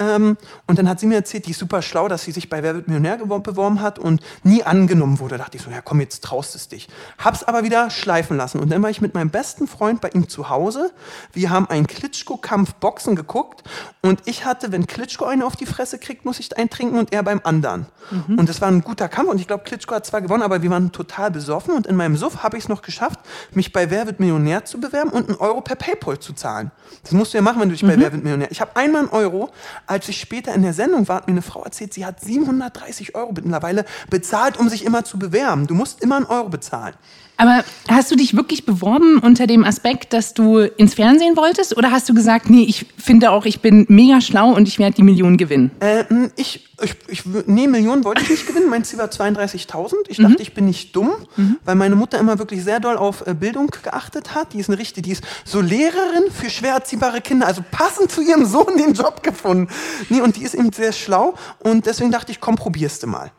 Ähm, 0.00 0.38
und 0.66 0.78
dann 0.78 0.88
hat 0.88 0.98
sie 0.98 1.06
mir 1.06 1.16
erzählt, 1.16 1.46
die 1.46 1.50
ist 1.50 1.58
super 1.58 1.82
schlau, 1.82 2.08
dass 2.08 2.24
sie 2.24 2.32
sich 2.32 2.48
bei 2.48 2.62
Wer 2.62 2.74
wird 2.74 2.88
Millionär 2.88 3.18
beworben 3.18 3.82
hat 3.82 3.98
und 3.98 4.22
nie 4.42 4.64
angenommen 4.64 5.18
wurde. 5.18 5.36
Da 5.36 5.44
dachte 5.44 5.58
ich 5.58 5.62
so, 5.62 5.70
ja 5.70 5.82
komm, 5.82 6.00
jetzt 6.00 6.24
traust 6.24 6.54
es 6.54 6.68
dich. 6.68 6.88
Hab's 7.18 7.44
aber 7.44 7.62
wieder 7.62 7.90
schleifen 7.90 8.36
lassen. 8.36 8.58
Und 8.60 8.72
dann 8.72 8.82
war 8.82 8.88
ich 8.88 9.02
mit 9.02 9.14
meinem 9.14 9.30
besten 9.30 9.68
Freund 9.68 10.00
bei 10.00 10.08
ihm 10.08 10.28
zu 10.28 10.48
Hause. 10.48 10.90
Wir 11.32 11.50
haben 11.50 11.68
einen 11.68 11.86
Klitschko-Kampf 11.86 12.74
Boxen 12.74 13.14
geguckt. 13.14 13.62
Und 14.00 14.22
ich 14.24 14.46
hatte, 14.46 14.72
wenn 14.72 14.86
Klitschko 14.86 15.26
einen 15.26 15.42
auf 15.42 15.54
die 15.54 15.66
Fresse 15.66 15.98
kriegt, 15.98 16.24
muss 16.24 16.40
ich 16.40 16.56
einen 16.56 16.70
trinken 16.70 16.98
und 16.98 17.12
er 17.12 17.22
beim 17.22 17.42
anderen. 17.44 17.86
Mhm. 18.10 18.38
Und 18.38 18.48
das 18.48 18.62
war 18.62 18.68
ein 18.68 18.80
guter 18.80 19.08
Kampf. 19.08 19.28
Und 19.28 19.38
ich 19.38 19.46
glaube, 19.46 19.64
Klitschko 19.64 19.94
hat 19.94 20.06
zwar 20.06 20.22
gewonnen, 20.22 20.42
aber 20.42 20.62
wir 20.62 20.70
waren 20.70 20.92
total 20.92 21.30
besoffen. 21.30 21.74
Und 21.74 21.86
in 21.86 21.96
meinem 21.96 22.16
Suff 22.16 22.42
habe 22.42 22.56
ich 22.56 22.64
es 22.64 22.68
noch 22.70 22.80
geschafft, 22.80 23.20
mich 23.52 23.72
bei 23.72 23.90
Wer 23.90 24.06
wird 24.06 24.18
Millionär 24.18 24.64
zu 24.64 24.80
bewerben 24.80 25.10
und 25.10 25.28
einen 25.28 25.38
Euro 25.38 25.60
per 25.60 25.76
Paypal 25.76 26.18
zu 26.18 26.32
zahlen. 26.32 26.70
Das 27.02 27.12
musst 27.12 27.34
du 27.34 27.38
ja 27.38 27.42
machen, 27.42 27.60
wenn 27.60 27.68
du 27.68 27.74
dich 27.74 27.82
mhm. 27.82 27.88
bei 27.88 27.98
Wer 27.98 28.12
wird 28.12 28.24
Millionär. 28.24 28.50
Ich 28.50 28.62
habe 28.62 28.74
einmal 28.76 29.02
einen 29.02 29.10
Euro 29.10 29.50
als 29.90 30.08
ich 30.08 30.20
später 30.20 30.54
in 30.54 30.62
der 30.62 30.72
Sendung 30.72 31.08
war, 31.08 31.16
hat 31.16 31.26
mir 31.26 31.32
eine 31.32 31.42
Frau 31.42 31.64
erzählt, 31.64 31.92
sie 31.92 32.06
hat 32.06 32.20
730 32.20 33.16
Euro 33.16 33.32
mittlerweile 33.32 33.84
bezahlt, 34.08 34.56
um 34.56 34.68
sich 34.68 34.84
immer 34.84 35.04
zu 35.04 35.18
bewerben. 35.18 35.66
Du 35.66 35.74
musst 35.74 36.00
immer 36.00 36.16
einen 36.16 36.26
Euro 36.26 36.48
bezahlen. 36.48 36.94
Aber 37.40 37.64
hast 37.88 38.10
du 38.10 38.16
dich 38.16 38.36
wirklich 38.36 38.66
beworben 38.66 39.18
unter 39.18 39.46
dem 39.46 39.64
Aspekt, 39.64 40.12
dass 40.12 40.34
du 40.34 40.58
ins 40.58 40.92
Fernsehen 40.92 41.38
wolltest? 41.38 41.74
Oder 41.74 41.90
hast 41.90 42.06
du 42.06 42.12
gesagt, 42.12 42.50
nee, 42.50 42.64
ich 42.64 42.84
finde 42.98 43.30
auch, 43.30 43.46
ich 43.46 43.60
bin 43.60 43.86
mega 43.88 44.20
schlau 44.20 44.50
und 44.50 44.68
ich 44.68 44.78
werde 44.78 44.96
die 44.96 45.02
Millionen 45.02 45.38
gewinnen? 45.38 45.70
Äh, 45.80 46.04
ich, 46.36 46.68
ich, 46.82 46.96
ich, 47.08 47.22
nee, 47.46 47.66
Millionen 47.66 48.04
wollte 48.04 48.20
ich 48.22 48.28
nicht 48.28 48.46
gewinnen. 48.46 48.68
Mein 48.68 48.84
Ziel 48.84 48.98
war 48.98 49.06
32.000. 49.06 49.94
Ich 50.08 50.18
dachte, 50.18 50.32
mhm. 50.32 50.36
ich 50.38 50.52
bin 50.52 50.66
nicht 50.66 50.94
dumm, 50.94 51.12
mhm. 51.36 51.56
weil 51.64 51.76
meine 51.76 51.96
Mutter 51.96 52.18
immer 52.18 52.38
wirklich 52.38 52.62
sehr 52.62 52.78
doll 52.78 52.98
auf 52.98 53.26
äh, 53.26 53.32
Bildung 53.32 53.70
geachtet 53.82 54.34
hat. 54.34 54.52
Die 54.52 54.58
ist 54.58 54.68
eine 54.68 54.78
richtige, 54.78 55.00
die 55.00 55.12
ist 55.12 55.24
so 55.46 55.62
Lehrerin 55.62 56.30
für 56.30 56.50
schwer 56.50 56.74
erziehbare 56.74 57.22
Kinder, 57.22 57.46
also 57.46 57.64
passend 57.70 58.12
zu 58.12 58.20
ihrem 58.20 58.44
Sohn 58.44 58.76
den 58.76 58.92
Job 58.92 59.22
gefunden. 59.22 59.68
Nee, 60.10 60.20
und 60.20 60.36
die 60.36 60.42
ist 60.42 60.54
eben 60.54 60.70
sehr 60.72 60.92
schlau 60.92 61.32
und 61.60 61.86
deswegen 61.86 62.10
dachte 62.10 62.32
ich, 62.32 62.40
komm, 62.40 62.56
probierst 62.56 63.02
du 63.02 63.06
mal. 63.06 63.32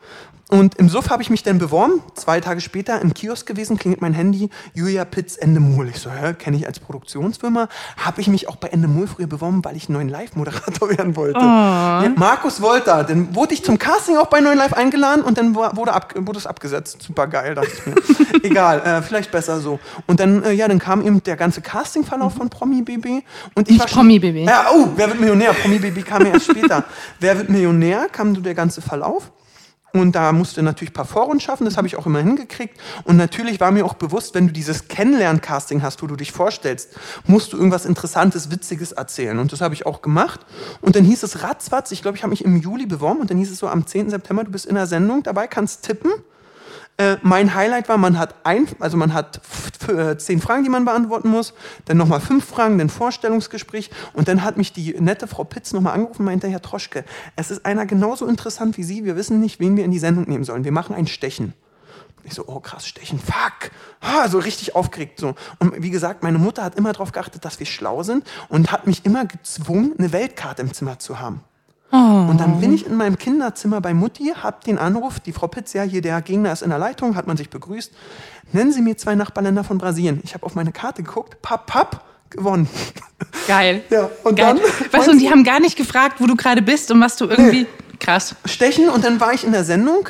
Und 0.52 0.74
im 0.74 0.90
Suff 0.90 1.08
habe 1.08 1.22
ich 1.22 1.30
mich 1.30 1.42
dann 1.42 1.56
beworben. 1.56 2.02
Zwei 2.12 2.38
Tage 2.42 2.60
später 2.60 3.00
im 3.00 3.14
Kiosk 3.14 3.46
gewesen, 3.46 3.78
klingelt 3.78 4.02
mein 4.02 4.12
Handy, 4.12 4.50
Julia 4.74 5.06
Pitz, 5.06 5.38
Endemol. 5.38 5.88
Ich 5.88 5.96
so, 5.96 6.10
hä, 6.10 6.34
kenne 6.34 6.58
ich 6.58 6.66
als 6.66 6.78
Produktionsfirma. 6.78 7.70
Habe 7.96 8.20
ich 8.20 8.28
mich 8.28 8.50
auch 8.50 8.56
bei 8.56 8.68
Endemol 8.68 9.06
früher 9.06 9.26
beworben, 9.26 9.64
weil 9.64 9.76
ich 9.76 9.88
neuen 9.88 10.10
Live-Moderator 10.10 10.90
werden 10.98 11.16
wollte. 11.16 11.38
Oh. 11.38 11.42
Ja, 11.42 12.12
Markus 12.16 12.60
Wolter. 12.60 13.02
Dann 13.04 13.34
wurde 13.34 13.54
ich 13.54 13.64
zum 13.64 13.78
Casting 13.78 14.18
auch 14.18 14.26
bei 14.26 14.42
Neuen 14.42 14.58
Live 14.58 14.74
eingeladen 14.74 15.24
und 15.24 15.38
dann 15.38 15.54
wurde, 15.54 15.94
ab, 15.94 16.12
wurde 16.18 16.38
es 16.38 16.46
abgesetzt. 16.46 17.00
Super 17.00 17.28
geil, 17.28 17.54
dachte 17.54 17.70
ich 17.72 17.86
mir. 17.86 18.42
Egal, 18.42 18.80
äh, 18.80 19.00
vielleicht 19.00 19.30
besser 19.30 19.58
so. 19.58 19.80
Und 20.06 20.20
dann, 20.20 20.42
äh, 20.42 20.52
ja, 20.52 20.68
dann 20.68 20.78
kam 20.78 21.00
eben 21.00 21.22
der 21.22 21.36
ganze 21.36 21.62
Castingverlauf 21.62 22.34
von 22.34 22.50
Promi 22.50 22.82
BB. 22.82 23.24
Und 23.54 23.68
ich 23.68 23.78
Nicht 23.78 23.80
war 23.80 23.86
Promi 23.86 24.18
BB. 24.18 24.46
Ja, 24.46 24.66
oh, 24.74 24.88
wer 24.96 25.08
wird 25.08 25.18
Millionär? 25.18 25.54
Promi 25.54 25.78
BB 25.78 26.04
kam 26.04 26.26
ja 26.26 26.34
erst 26.34 26.50
später. 26.50 26.84
wer 27.20 27.38
wird 27.38 27.48
Millionär? 27.48 28.08
Kam 28.12 28.34
so 28.34 28.42
der 28.42 28.54
ganze 28.54 28.82
Verlauf. 28.82 29.30
Und 29.94 30.12
da 30.12 30.32
musste 30.32 30.62
natürlich 30.62 30.90
ein 30.90 30.94
paar 30.94 31.04
Vorrunden 31.04 31.40
schaffen, 31.40 31.64
das 31.66 31.76
habe 31.76 31.86
ich 31.86 31.96
auch 31.96 32.06
immer 32.06 32.20
hingekriegt. 32.20 32.80
Und 33.04 33.18
natürlich 33.18 33.60
war 33.60 33.70
mir 33.70 33.84
auch 33.84 33.94
bewusst, 33.94 34.34
wenn 34.34 34.46
du 34.46 34.52
dieses 34.52 34.88
Kennenlern-Casting 34.88 35.82
hast, 35.82 36.02
wo 36.02 36.06
du 36.06 36.16
dich 36.16 36.32
vorstellst, 36.32 36.96
musst 37.26 37.52
du 37.52 37.58
irgendwas 37.58 37.84
Interessantes, 37.84 38.50
Witziges 38.50 38.92
erzählen. 38.92 39.38
Und 39.38 39.52
das 39.52 39.60
habe 39.60 39.74
ich 39.74 39.84
auch 39.84 40.00
gemacht. 40.00 40.40
Und 40.80 40.96
dann 40.96 41.04
hieß 41.04 41.22
es 41.22 41.42
ratzfatz, 41.42 41.92
ich 41.92 42.00
glaube, 42.00 42.16
ich 42.16 42.22
habe 42.22 42.30
mich 42.30 42.44
im 42.44 42.56
Juli 42.56 42.86
beworben 42.86 43.20
und 43.20 43.30
dann 43.30 43.36
hieß 43.36 43.50
es 43.50 43.58
so 43.58 43.68
am 43.68 43.86
10. 43.86 44.08
September, 44.08 44.44
du 44.44 44.50
bist 44.50 44.64
in 44.64 44.76
der 44.76 44.86
Sendung 44.86 45.22
dabei, 45.22 45.46
kannst 45.46 45.82
tippen. 45.82 46.10
Äh, 47.02 47.18
mein 47.22 47.52
Highlight 47.54 47.88
war, 47.88 47.98
man 47.98 48.16
hat 48.16 48.36
ein, 48.44 48.68
also 48.78 48.96
man 48.96 49.12
hat 49.12 49.40
äh, 49.88 50.16
zehn 50.16 50.40
Fragen, 50.40 50.62
die 50.62 50.70
man 50.70 50.84
beantworten 50.84 51.28
muss, 51.28 51.52
dann 51.86 51.96
nochmal 51.96 52.20
fünf 52.20 52.44
Fragen, 52.44 52.78
dann 52.78 52.88
Vorstellungsgespräch 52.88 53.90
und 54.12 54.28
dann 54.28 54.44
hat 54.44 54.56
mich 54.56 54.72
die 54.72 54.94
nette 55.00 55.26
Frau 55.26 55.42
Pitz 55.42 55.72
nochmal 55.72 55.94
angerufen 55.94 56.20
und 56.20 56.26
meinte, 56.26 56.46
Herr 56.46 56.62
Troschke, 56.62 57.04
es 57.34 57.50
ist 57.50 57.66
einer 57.66 57.86
genauso 57.86 58.26
interessant 58.28 58.78
wie 58.78 58.84
Sie, 58.84 59.04
wir 59.04 59.16
wissen 59.16 59.40
nicht, 59.40 59.58
wen 59.58 59.76
wir 59.76 59.84
in 59.84 59.90
die 59.90 59.98
Sendung 59.98 60.28
nehmen 60.28 60.44
sollen. 60.44 60.62
Wir 60.62 60.70
machen 60.70 60.94
ein 60.94 61.08
Stechen. 61.08 61.54
Ich 62.22 62.34
so, 62.34 62.44
oh 62.46 62.60
krass, 62.60 62.86
Stechen, 62.86 63.18
fuck. 63.18 63.72
Ah, 64.00 64.28
so 64.28 64.38
richtig 64.38 64.76
aufgeregt. 64.76 65.18
So. 65.18 65.34
Und 65.58 65.82
wie 65.82 65.90
gesagt, 65.90 66.22
meine 66.22 66.38
Mutter 66.38 66.62
hat 66.62 66.76
immer 66.76 66.92
darauf 66.92 67.10
geachtet, 67.10 67.44
dass 67.44 67.58
wir 67.58 67.66
schlau 67.66 68.04
sind 68.04 68.24
und 68.48 68.70
hat 68.70 68.86
mich 68.86 69.04
immer 69.04 69.26
gezwungen, 69.26 69.94
eine 69.98 70.12
Weltkarte 70.12 70.62
im 70.62 70.72
Zimmer 70.72 71.00
zu 71.00 71.18
haben. 71.18 71.42
Oh. 71.92 71.96
Und 72.30 72.38
dann 72.40 72.58
bin 72.60 72.72
ich 72.72 72.86
in 72.86 72.96
meinem 72.96 73.18
Kinderzimmer 73.18 73.82
bei 73.82 73.92
Mutti, 73.92 74.32
hab 74.42 74.64
den 74.64 74.78
Anruf, 74.78 75.20
die 75.20 75.32
Frau 75.32 75.46
Pitz, 75.46 75.74
ja, 75.74 75.82
hier 75.82 76.00
der 76.00 76.22
Gegner 76.22 76.52
ist 76.52 76.62
in 76.62 76.70
der 76.70 76.78
Leitung, 76.78 77.16
hat 77.16 77.26
man 77.26 77.36
sich 77.36 77.50
begrüßt. 77.50 77.92
Nennen 78.52 78.72
Sie 78.72 78.80
mir 78.80 78.96
zwei 78.96 79.14
Nachbarländer 79.14 79.62
von 79.62 79.76
Brasilien. 79.76 80.20
Ich 80.24 80.32
habe 80.32 80.46
auf 80.46 80.54
meine 80.54 80.72
Karte 80.72 81.02
geguckt, 81.02 81.42
papp, 81.42 81.66
papp, 81.66 82.04
gewonnen. 82.30 82.68
Geil. 83.46 83.82
Ja, 83.90 84.08
und 84.24 84.36
Geil. 84.36 84.56
dann. 84.56 84.92
Weißt 84.92 85.06
du, 85.06 85.12
und 85.12 85.18
die 85.18 85.30
haben 85.30 85.44
gar 85.44 85.60
nicht 85.60 85.76
gefragt, 85.76 86.16
wo 86.18 86.26
du 86.26 86.34
gerade 86.34 86.62
bist 86.62 86.90
und 86.90 87.00
was 87.00 87.16
du 87.16 87.26
irgendwie. 87.26 87.62
Nee. 87.62 87.66
Krass. 88.00 88.34
Stechen 88.46 88.88
und 88.88 89.04
dann 89.04 89.20
war 89.20 89.34
ich 89.34 89.44
in 89.44 89.52
der 89.52 89.64
Sendung. 89.64 90.08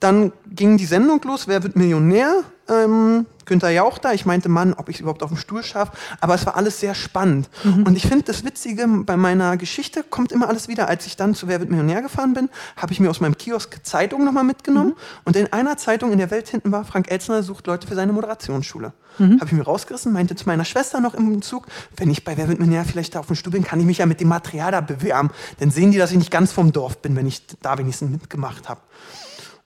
Dann 0.00 0.32
ging 0.46 0.76
die 0.76 0.84
Sendung 0.84 1.20
los, 1.24 1.48
wer 1.48 1.62
wird 1.62 1.76
Millionär? 1.76 2.42
Ähm, 2.68 3.26
Günther 3.52 3.70
Jauch 3.70 3.98
da. 3.98 4.12
Ich 4.12 4.24
meinte, 4.24 4.48
Mann, 4.48 4.72
ob 4.72 4.88
ich 4.88 4.96
es 4.96 5.00
überhaupt 5.00 5.22
auf 5.22 5.28
dem 5.28 5.36
Stuhl 5.36 5.62
schaffe. 5.62 5.92
Aber 6.20 6.34
es 6.34 6.46
war 6.46 6.56
alles 6.56 6.80
sehr 6.80 6.94
spannend. 6.94 7.50
Mhm. 7.64 7.84
Und 7.84 7.96
ich 7.96 8.06
finde, 8.06 8.24
das 8.24 8.44
Witzige 8.44 8.86
bei 8.88 9.18
meiner 9.18 9.58
Geschichte 9.58 10.02
kommt 10.02 10.32
immer 10.32 10.48
alles 10.48 10.68
wieder. 10.68 10.88
Als 10.88 11.06
ich 11.06 11.16
dann 11.16 11.34
zu 11.34 11.48
Wer 11.48 11.60
wird 11.60 11.70
Millionär 11.70 12.00
gefahren 12.00 12.32
bin, 12.32 12.48
habe 12.76 12.92
ich 12.92 13.00
mir 13.00 13.10
aus 13.10 13.20
meinem 13.20 13.36
Kiosk 13.36 13.84
Zeitung 13.84 14.24
nochmal 14.24 14.44
mitgenommen. 14.44 14.90
Mhm. 14.90 15.22
Und 15.24 15.36
in 15.36 15.52
einer 15.52 15.76
Zeitung 15.76 16.12
in 16.12 16.18
der 16.18 16.30
Welt 16.30 16.48
hinten 16.48 16.72
war, 16.72 16.84
Frank 16.84 17.10
Elzner 17.10 17.42
sucht 17.42 17.66
Leute 17.66 17.86
für 17.86 17.94
seine 17.94 18.12
Moderationsschule. 18.12 18.92
Mhm. 19.18 19.34
Habe 19.40 19.46
ich 19.46 19.52
mir 19.52 19.62
rausgerissen, 19.62 20.12
meinte 20.12 20.34
zu 20.34 20.46
meiner 20.46 20.64
Schwester 20.64 21.00
noch 21.00 21.12
im 21.12 21.42
Zug, 21.42 21.66
wenn 21.96 22.10
ich 22.10 22.24
bei 22.24 22.36
Wer 22.36 22.48
wird 22.48 22.58
Millionär 22.58 22.84
vielleicht 22.84 23.14
da 23.14 23.20
auf 23.20 23.26
dem 23.26 23.36
Stuhl 23.36 23.52
bin, 23.52 23.64
kann 23.64 23.78
ich 23.78 23.86
mich 23.86 23.98
ja 23.98 24.06
mit 24.06 24.20
dem 24.20 24.28
Material 24.28 24.72
da 24.72 24.80
bewerben. 24.80 25.30
Dann 25.60 25.70
sehen 25.70 25.92
die, 25.92 25.98
dass 25.98 26.10
ich 26.10 26.18
nicht 26.18 26.30
ganz 26.30 26.52
vom 26.52 26.72
Dorf 26.72 26.98
bin, 26.98 27.16
wenn 27.16 27.26
ich 27.26 27.46
da 27.60 27.76
wenigstens 27.76 28.10
mitgemacht 28.10 28.68
habe. 28.68 28.80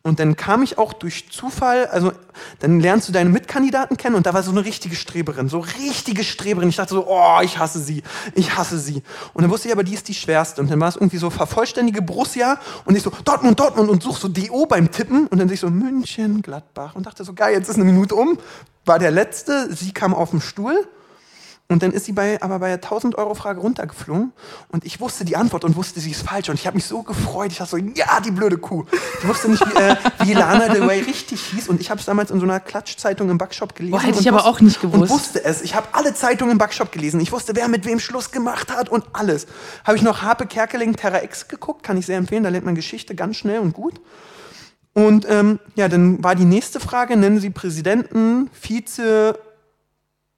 Und 0.06 0.20
dann 0.20 0.36
kam 0.36 0.62
ich 0.62 0.78
auch 0.78 0.92
durch 0.92 1.32
Zufall, 1.32 1.88
also 1.88 2.12
dann 2.60 2.78
lernst 2.78 3.08
du 3.08 3.12
deine 3.12 3.28
Mitkandidaten 3.28 3.96
kennen 3.96 4.14
und 4.14 4.24
da 4.24 4.34
war 4.34 4.44
so 4.44 4.52
eine 4.52 4.64
richtige 4.64 4.94
Streberin, 4.94 5.48
so 5.48 5.58
richtige 5.58 6.22
Streberin. 6.22 6.68
Ich 6.68 6.76
dachte 6.76 6.94
so, 6.94 7.08
oh, 7.08 7.40
ich 7.42 7.58
hasse 7.58 7.80
sie, 7.80 8.04
ich 8.32 8.56
hasse 8.56 8.78
sie. 8.78 9.02
Und 9.34 9.42
dann 9.42 9.50
wusste 9.50 9.66
ich 9.66 9.74
aber, 9.74 9.82
die 9.82 9.94
ist 9.94 10.06
die 10.06 10.14
schwerste. 10.14 10.60
Und 10.60 10.70
dann 10.70 10.78
war 10.78 10.90
es 10.90 10.94
irgendwie 10.94 11.16
so 11.16 11.28
vervollständige 11.28 12.02
Borussia 12.02 12.60
und 12.84 12.94
ich 12.94 13.02
so, 13.02 13.10
Dortmund, 13.24 13.58
Dortmund 13.58 13.88
und 13.88 14.00
such 14.00 14.18
so 14.18 14.28
DO 14.28 14.66
beim 14.66 14.92
Tippen 14.92 15.26
und 15.26 15.38
dann 15.38 15.48
sehe 15.48 15.56
ich 15.56 15.60
so, 15.60 15.70
München, 15.70 16.40
Gladbach 16.40 16.94
und 16.94 17.04
dachte 17.04 17.24
so, 17.24 17.34
geil, 17.34 17.54
jetzt 17.54 17.68
ist 17.68 17.74
eine 17.74 17.84
Minute 17.84 18.14
um. 18.14 18.38
War 18.84 19.00
der 19.00 19.10
Letzte, 19.10 19.74
sie 19.74 19.90
kam 19.90 20.14
auf 20.14 20.30
den 20.30 20.40
Stuhl 20.40 20.86
und 21.68 21.82
dann 21.82 21.90
ist 21.90 22.04
sie 22.04 22.12
bei, 22.12 22.40
aber 22.42 22.60
bei 22.60 22.68
der 22.68 22.80
1000-Euro-Frage 22.80 23.60
runtergeflogen 23.60 24.32
und 24.68 24.84
ich 24.84 25.00
wusste 25.00 25.24
die 25.24 25.36
Antwort 25.36 25.64
und 25.64 25.74
wusste, 25.74 25.98
sie 25.98 26.12
ist 26.12 26.22
falsch. 26.22 26.48
Und 26.48 26.54
ich 26.54 26.66
habe 26.66 26.76
mich 26.76 26.84
so 26.84 27.02
gefreut. 27.02 27.50
Ich 27.50 27.58
dachte 27.58 27.72
so, 27.72 27.76
ja, 27.76 28.20
die 28.20 28.30
blöde 28.30 28.56
Kuh. 28.56 28.84
Ich 29.20 29.26
wusste 29.26 29.50
nicht, 29.50 29.66
wie, 29.66 29.76
äh, 29.76 29.96
wie 30.20 30.34
Lana 30.34 30.68
Del 30.68 30.84
Rey 30.84 31.00
richtig 31.00 31.42
hieß. 31.42 31.68
Und 31.68 31.80
ich 31.80 31.90
habe 31.90 31.98
es 31.98 32.06
damals 32.06 32.30
in 32.30 32.38
so 32.38 32.44
einer 32.44 32.60
Klatschzeitung 32.60 33.30
im 33.30 33.38
Backshop 33.38 33.74
gelesen. 33.74 33.98
Boah, 33.98 34.00
hätte 34.00 34.20
ich 34.20 34.28
aber 34.28 34.46
auch 34.46 34.60
nicht 34.60 34.80
gewusst. 34.80 35.02
Und 35.02 35.10
wusste 35.10 35.44
es. 35.44 35.60
Ich 35.60 35.74
habe 35.74 35.88
alle 35.90 36.14
Zeitungen 36.14 36.52
im 36.52 36.58
Backshop 36.58 36.92
gelesen. 36.92 37.18
Ich 37.18 37.32
wusste, 37.32 37.56
wer 37.56 37.66
mit 37.66 37.84
wem 37.84 37.98
Schluss 37.98 38.30
gemacht 38.30 38.70
hat 38.70 38.88
und 38.88 39.04
alles. 39.12 39.48
Habe 39.84 39.96
ich 39.96 40.02
noch 40.02 40.22
Harpe 40.22 40.46
Kerkeling 40.46 40.94
Terra 40.94 41.24
X 41.24 41.48
geguckt. 41.48 41.82
Kann 41.82 41.96
ich 41.96 42.06
sehr 42.06 42.18
empfehlen. 42.18 42.44
Da 42.44 42.48
lernt 42.48 42.64
man 42.64 42.76
Geschichte 42.76 43.16
ganz 43.16 43.36
schnell 43.38 43.58
und 43.58 43.72
gut. 43.72 44.00
Und 44.92 45.26
ähm, 45.28 45.58
ja, 45.74 45.88
dann 45.88 46.22
war 46.22 46.36
die 46.36 46.44
nächste 46.44 46.80
Frage, 46.80 47.16
nennen 47.16 47.38
Sie 47.38 47.50
Präsidenten, 47.50 48.48
Vize, 48.52 49.38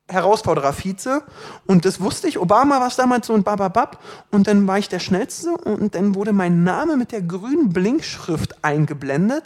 Herausforderer 0.09 0.73
Vize 0.73 1.23
und 1.67 1.85
das 1.85 2.01
wusste 2.01 2.29
ich. 2.29 2.39
Obama 2.39 2.81
war 2.81 2.89
es 2.89 2.97
damals 2.97 3.27
so 3.27 3.35
ein 3.35 3.43
Bababab 3.43 4.03
und 4.31 4.47
dann 4.47 4.67
war 4.67 4.79
ich 4.79 4.89
der 4.89 4.99
Schnellste 4.99 5.51
und 5.51 5.95
dann 5.95 6.15
wurde 6.15 6.33
mein 6.33 6.65
Name 6.65 6.97
mit 6.97 7.13
der 7.13 7.23
grünen 7.23 7.73
Blinkschrift 7.73 8.65
eingeblendet 8.65 9.45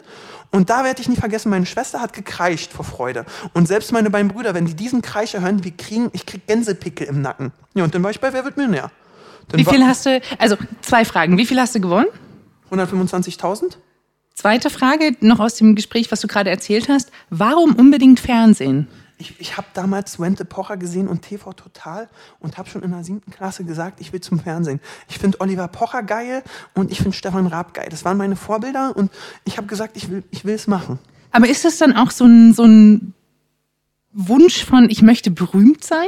und 0.51 0.69
da 0.69 0.83
werde 0.83 1.01
ich 1.01 1.09
nie 1.09 1.15
vergessen, 1.15 1.49
meine 1.49 1.65
Schwester 1.65 1.99
hat 2.01 2.13
gekreischt 2.13 2.71
vor 2.71 2.85
Freude 2.85 3.25
und 3.53 3.67
selbst 3.67 3.91
meine 3.91 4.09
beiden 4.09 4.29
Brüder, 4.29 4.53
wenn 4.53 4.65
die 4.65 4.75
diesen 4.75 5.01
Kreischer 5.01 5.41
hören, 5.41 5.63
wir 5.63 5.71
kriegen, 5.71 6.09
ich 6.13 6.25
krieg 6.25 6.47
Gänsepickel 6.47 7.07
im 7.07 7.21
Nacken. 7.21 7.51
Ja, 7.73 7.83
und 7.83 7.93
dann 7.93 8.03
war 8.03 8.11
ich 8.11 8.19
bei 8.19 8.31
Wer 8.31 8.45
wird 8.45 8.57
Millionär. 8.57 8.91
Dann 9.49 9.59
Wie 9.59 9.65
viel 9.65 9.85
hast 9.85 10.05
du, 10.05 10.21
also 10.39 10.55
zwei 10.81 11.05
Fragen, 11.05 11.37
wie 11.37 11.45
viel 11.45 11.59
hast 11.59 11.75
du 11.75 11.81
gewonnen? 11.81 12.07
125.000. 12.71 13.77
Zweite 14.33 14.69
Frage, 14.69 15.15
noch 15.19 15.39
aus 15.39 15.55
dem 15.55 15.75
Gespräch, 15.75 16.11
was 16.11 16.21
du 16.21 16.27
gerade 16.27 16.49
erzählt 16.49 16.89
hast. 16.89 17.11
Warum 17.29 17.75
unbedingt 17.75 18.19
Fernsehen? 18.19 18.87
Ich, 19.17 19.39
ich 19.39 19.57
habe 19.57 19.67
damals 19.73 20.19
Wente 20.19 20.45
Pocher 20.45 20.77
gesehen 20.77 21.07
und 21.07 21.21
TV 21.21 21.53
Total 21.53 22.09
und 22.39 22.57
habe 22.57 22.69
schon 22.69 22.83
in 22.83 22.91
der 22.91 23.03
siebten 23.03 23.31
Klasse 23.31 23.63
gesagt, 23.63 24.01
ich 24.01 24.11
will 24.11 24.21
zum 24.21 24.39
Fernsehen. 24.39 24.79
Ich 25.07 25.19
finde 25.19 25.39
Oliver 25.41 25.67
Pocher 25.67 26.03
geil 26.03 26.43
und 26.73 26.91
ich 26.91 26.97
finde 26.97 27.15
Stefan 27.15 27.47
Raab 27.47 27.73
geil. 27.73 27.87
Das 27.89 28.05
waren 28.05 28.17
meine 28.17 28.35
Vorbilder 28.35 28.95
und 28.95 29.11
ich 29.45 29.57
habe 29.57 29.67
gesagt, 29.67 29.97
ich 29.97 30.09
will, 30.09 30.23
ich 30.31 30.45
will 30.45 30.55
es 30.55 30.67
machen. 30.67 30.99
Aber 31.31 31.47
ist 31.47 31.65
das 31.65 31.77
dann 31.77 31.95
auch 31.95 32.11
so 32.11 32.25
ein, 32.25 32.53
so 32.53 32.63
ein 32.63 33.13
Wunsch 34.11 34.63
von, 34.65 34.89
ich 34.89 35.01
möchte 35.01 35.31
berühmt 35.31 35.83
sein? 35.83 36.07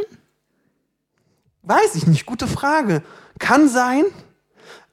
Weiß 1.64 1.96
ich 1.96 2.06
nicht, 2.06 2.26
gute 2.26 2.48
Frage. 2.48 3.02
Kann 3.40 3.68
sein. 3.68 4.04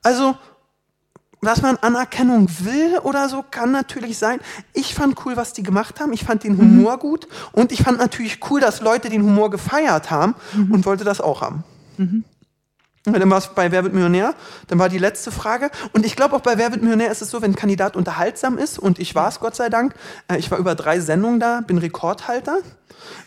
Also, 0.03 0.37
dass 1.43 1.61
man 1.61 1.77
Anerkennung 1.79 2.49
will 2.61 2.99
oder 3.03 3.29
so, 3.29 3.45
kann 3.49 3.73
natürlich 3.73 4.17
sein. 4.17 4.41
Ich 4.73 4.95
fand 4.95 5.27
cool, 5.27 5.37
was 5.37 5.53
die 5.53 5.63
gemacht 5.63 6.01
haben. 6.01 6.13
Ich 6.13 6.25
fand 6.25 6.45
den 6.45 6.57
Humor 6.57 6.95
mhm. 6.95 7.01
gut. 7.01 7.29
Und 7.51 7.73
ich 7.73 7.83
fand 7.83 7.99
natürlich 7.99 8.39
cool, 8.49 8.61
dass 8.61 8.81
Leute 8.81 9.11
den 9.11 9.23
Humor 9.23 9.51
gefeiert 9.51 10.11
haben 10.11 10.35
mhm. 10.55 10.73
und 10.73 10.87
wollte 10.87 11.05
das 11.05 11.21
auch 11.21 11.43
haben. 11.43 11.65
Mhm. 11.99 12.25
Und 13.05 13.19
dann 13.19 13.31
war 13.31 13.39
es 13.39 13.49
bei 13.49 13.73
Wer 13.73 13.83
wird 13.83 13.95
Millionär? 13.95 14.35
Dann 14.69 14.79
war 14.79 14.89
die 14.89 14.99
letzte 14.99 15.33
Frage. 15.33 15.71
Und 15.93 16.07
ich 16.07 16.15
glaube 16.15 16.37
auch 16.37 16.41
bei 16.41 16.57
Wer 16.57 16.71
wird 16.71 16.83
Millionär 16.83 17.11
ist 17.11 17.21
es 17.21 17.31
so, 17.31 17.43
wenn 17.43 17.51
ein 17.51 17.57
Kandidat 17.57 17.97
unterhaltsam 17.97 18.59
ist, 18.59 18.79
und 18.79 19.01
ich 19.01 19.17
war 19.17 19.29
es 19.29 19.41
Gott 19.41 19.57
sei 19.57 19.69
Dank, 19.69 19.95
äh, 20.29 20.39
ich 20.39 20.53
war 20.53 20.59
über 20.59 20.77
drei 20.77 21.01
Sendungen 21.01 21.41
da, 21.41 21.63
bin 21.63 21.79
Rekordhalter. 21.79 22.59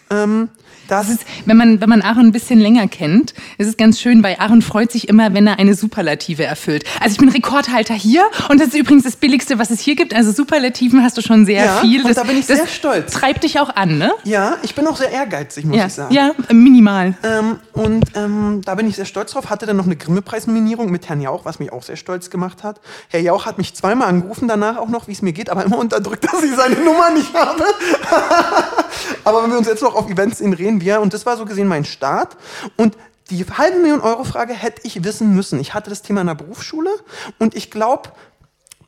Ähm, 0.10 0.50
das 0.88 1.10
ist, 1.10 1.26
wenn 1.46 1.58
man, 1.58 1.82
wenn 1.82 1.90
man 1.90 2.02
Aaron 2.02 2.28
ein 2.28 2.32
bisschen 2.32 2.60
länger 2.60 2.88
kennt, 2.88 3.34
ist 3.58 3.68
es 3.68 3.78
ganz 3.78 4.00
schön, 4.00 4.24
weil 4.24 4.36
Aaron 4.40 4.62
freut 4.62 4.92
sich 4.92 5.10
immer, 5.10 5.34
wenn 5.34 5.48
er 5.48 5.58
eine 5.58 5.74
Superlative 5.74 6.44
erfüllt. 6.44 6.84
Also 7.00 7.14
ich 7.14 7.20
bin 7.20 7.30
Rekordhalter 7.30 7.94
hier 7.94 8.26
und 8.50 8.60
das 8.60 8.70
ist 8.70 8.76
übrigens 8.76 9.04
das 9.04 9.16
Billigste, 9.16 9.58
was 9.58 9.72
es 9.72 9.80
hier 9.80 9.96
gibt. 9.96 10.14
Also 10.14 10.32
Superlativen 10.32 11.04
hast 11.04 11.18
du 11.18 11.22
schon 11.22 11.46
sehr 11.46 11.66
ja, 11.66 11.78
viel. 11.78 12.02
Das, 12.04 12.10
und 12.10 12.18
da 12.18 12.24
bin 12.24 12.38
ich 12.38 12.46
sehr 12.46 12.68
stolz. 12.68 13.14
Treibt 13.14 13.44
dich 13.44 13.60
auch 13.60 13.76
an, 13.76 13.98
ne? 13.98 14.12
Ja, 14.24 14.58
ich 14.62 14.76
bin 14.76 14.86
auch 14.88 14.98
sehr 14.98 15.12
ehrgeizig, 15.12 15.66
muss 15.66 15.78
ja, 15.78 15.88
ich 15.88 15.94
sagen. 15.94 16.14
Ja, 16.14 16.32
minimal. 16.52 17.16
Ähm, 17.24 17.60
und 17.74 18.06
ähm, 18.16 18.62
da 18.64 18.76
bin 18.76 18.88
ich 18.88 18.96
sehr 18.96 19.06
stolz 19.06 19.32
drauf. 19.32 19.50
Hatte 19.50 19.66
dann 19.66 19.78
noch 19.78 19.86
eine 19.86 19.96
Grimme-Preis-Nominierung 19.96 20.92
mit 20.92 21.10
Herrn 21.10 21.22
Jauch, 21.22 21.46
was 21.46 21.60
mich 21.60 21.72
auch 21.72 21.84
sehr 21.84 21.96
stolz 21.96 22.30
gemacht 22.30 22.64
hat. 22.64 22.80
Herr 23.10 23.22
Jauch 23.22 23.46
hat 23.46 23.58
mich 23.58 23.74
zweimal 23.74 24.08
angerufen 24.08 24.48
danach 24.48 24.78
auch 24.78 24.90
noch, 24.90 25.08
wie 25.08 25.14
es 25.14 25.22
mir 25.22 25.34
geht, 25.34 25.50
aber 25.50 25.66
immer 25.66 25.78
unterdrückt, 25.80 26.24
dass 26.32 26.44
ich 26.44 26.56
seine 26.56 26.76
Nummer 26.76 27.10
nicht 27.12 27.34
habe. 27.34 27.64
Aber 29.24 29.44
wenn 29.44 29.50
wir 29.56 29.60
uns 29.60 29.68
jetzt 29.68 29.82
noch 29.82 29.96
auf 29.96 30.10
Events 30.10 30.42
reden 30.42 30.82
wir, 30.82 31.02
und 31.02 31.14
das 31.14 31.26
war 31.26 31.38
so 31.38 31.46
gesehen 31.46 31.68
mein 31.68 31.86
Start. 31.86 32.36
Und 32.76 32.98
die 33.30 33.44
halbe 33.46 33.80
Million 33.80 34.02
Euro 34.02 34.24
Frage 34.24 34.54
hätte 34.54 34.82
ich 34.84 35.04
wissen 35.04 35.34
müssen. 35.34 35.60
Ich 35.60 35.74
hatte 35.74 35.90
das 35.90 36.02
Thema 36.02 36.22
in 36.22 36.28
der 36.28 36.36
Berufsschule 36.36 36.92
und 37.40 37.56
ich 37.56 37.72
glaube, 37.72 38.10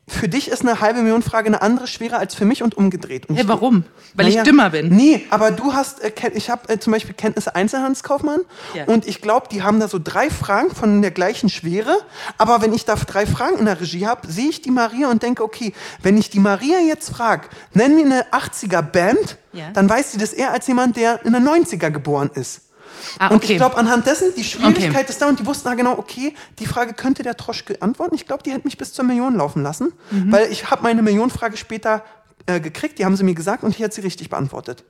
für 0.08 0.28
dich 0.28 0.48
ist 0.48 0.62
eine 0.62 0.80
halbe 0.80 1.00
Million 1.02 1.22
Frage 1.22 1.46
eine 1.48 1.62
andere 1.62 1.86
schwerer 1.86 2.18
als 2.18 2.34
für 2.34 2.44
mich 2.44 2.62
und 2.62 2.76
umgedreht. 2.76 3.28
Und 3.28 3.36
Hey, 3.36 3.46
warum? 3.46 3.84
Weil 4.14 4.26
Naja, 4.26 4.38
ich 4.42 4.48
dümmer 4.48 4.70
bin. 4.70 4.88
Nee, 4.88 5.24
aber 5.30 5.50
du 5.50 5.74
hast, 5.74 6.00
äh, 6.02 6.12
ich 6.34 6.50
habe 6.50 6.68
äh, 6.68 6.78
zum 6.78 6.92
Beispiel 6.92 7.14
Kenntnisse 7.14 7.54
Einzelhandelskaufmann 7.54 8.40
Ja. 8.74 8.84
und 8.86 9.06
ich 9.06 9.20
glaube, 9.20 9.48
die 9.50 9.62
haben 9.62 9.78
da 9.80 9.88
so 9.88 10.00
drei 10.02 10.30
Fragen 10.30 10.74
von 10.74 11.02
der 11.02 11.10
gleichen 11.10 11.48
Schwere. 11.48 11.96
Aber 12.38 12.62
wenn 12.62 12.72
ich 12.72 12.84
da 12.84 12.94
drei 12.94 13.26
Fragen 13.26 13.58
in 13.58 13.66
der 13.66 13.80
Regie 13.80 14.06
habe, 14.06 14.26
sehe 14.30 14.48
ich 14.48 14.62
die 14.62 14.70
Maria 14.70 15.10
und 15.10 15.22
denke, 15.22 15.44
okay, 15.44 15.72
wenn 16.02 16.16
ich 16.16 16.30
die 16.30 16.40
Maria 16.40 16.78
jetzt 16.80 17.10
frage, 17.10 17.48
nenn 17.74 17.94
mir 17.94 18.04
eine 18.06 18.24
80er 18.32 18.82
Band, 18.82 19.36
Ja. 19.52 19.70
dann 19.72 19.88
weiß 19.88 20.12
sie 20.12 20.18
das 20.18 20.32
eher 20.32 20.52
als 20.52 20.66
jemand, 20.66 20.96
der 20.96 21.24
in 21.24 21.32
den 21.32 21.46
90er 21.46 21.90
geboren 21.90 22.30
ist. 22.34 22.62
Ah, 23.18 23.28
Und 23.28 23.36
okay. 23.36 23.52
ich 23.52 23.58
glaube, 23.58 23.76
anhand 23.76 24.06
dessen, 24.06 24.32
die 24.36 24.44
Schwierigkeit 24.44 24.90
Okay. 24.94 25.04
ist 25.08 25.20
da 25.22 25.28
und 25.28 25.38
die 25.40 25.46
wussten 25.46 25.68
ah, 25.68 25.74
genau, 25.74 25.98
okay, 25.98 26.34
die 26.58 26.66
Frage 26.66 26.92
könnte 26.94 27.22
der 27.22 27.36
Troschke 27.36 27.80
antworten. 27.82 28.14
Ich 28.14 28.26
glaube, 28.26 28.42
die 28.42 28.50
hätten 28.52 28.66
mich 28.66 28.78
bis 28.78 28.92
zur 28.92 29.04
Million 29.04 29.36
laufen 29.36 29.62
lassen, 29.62 29.92
Mhm. 30.10 30.32
weil 30.32 30.50
ich 30.50 30.70
habe 30.70 30.82
meine 30.82 31.02
Millionenfrage 31.02 31.56
später 31.56 32.02
äh, 32.46 32.60
gekriegt, 32.60 32.98
die 32.98 33.04
haben 33.04 33.16
sie 33.16 33.24
mir 33.24 33.34
gesagt 33.34 33.62
und 33.62 33.70
ich 33.70 33.78
hätte 33.80 33.94
sie 33.96 34.00
richtig 34.02 34.30
beantwortet. 34.30 34.84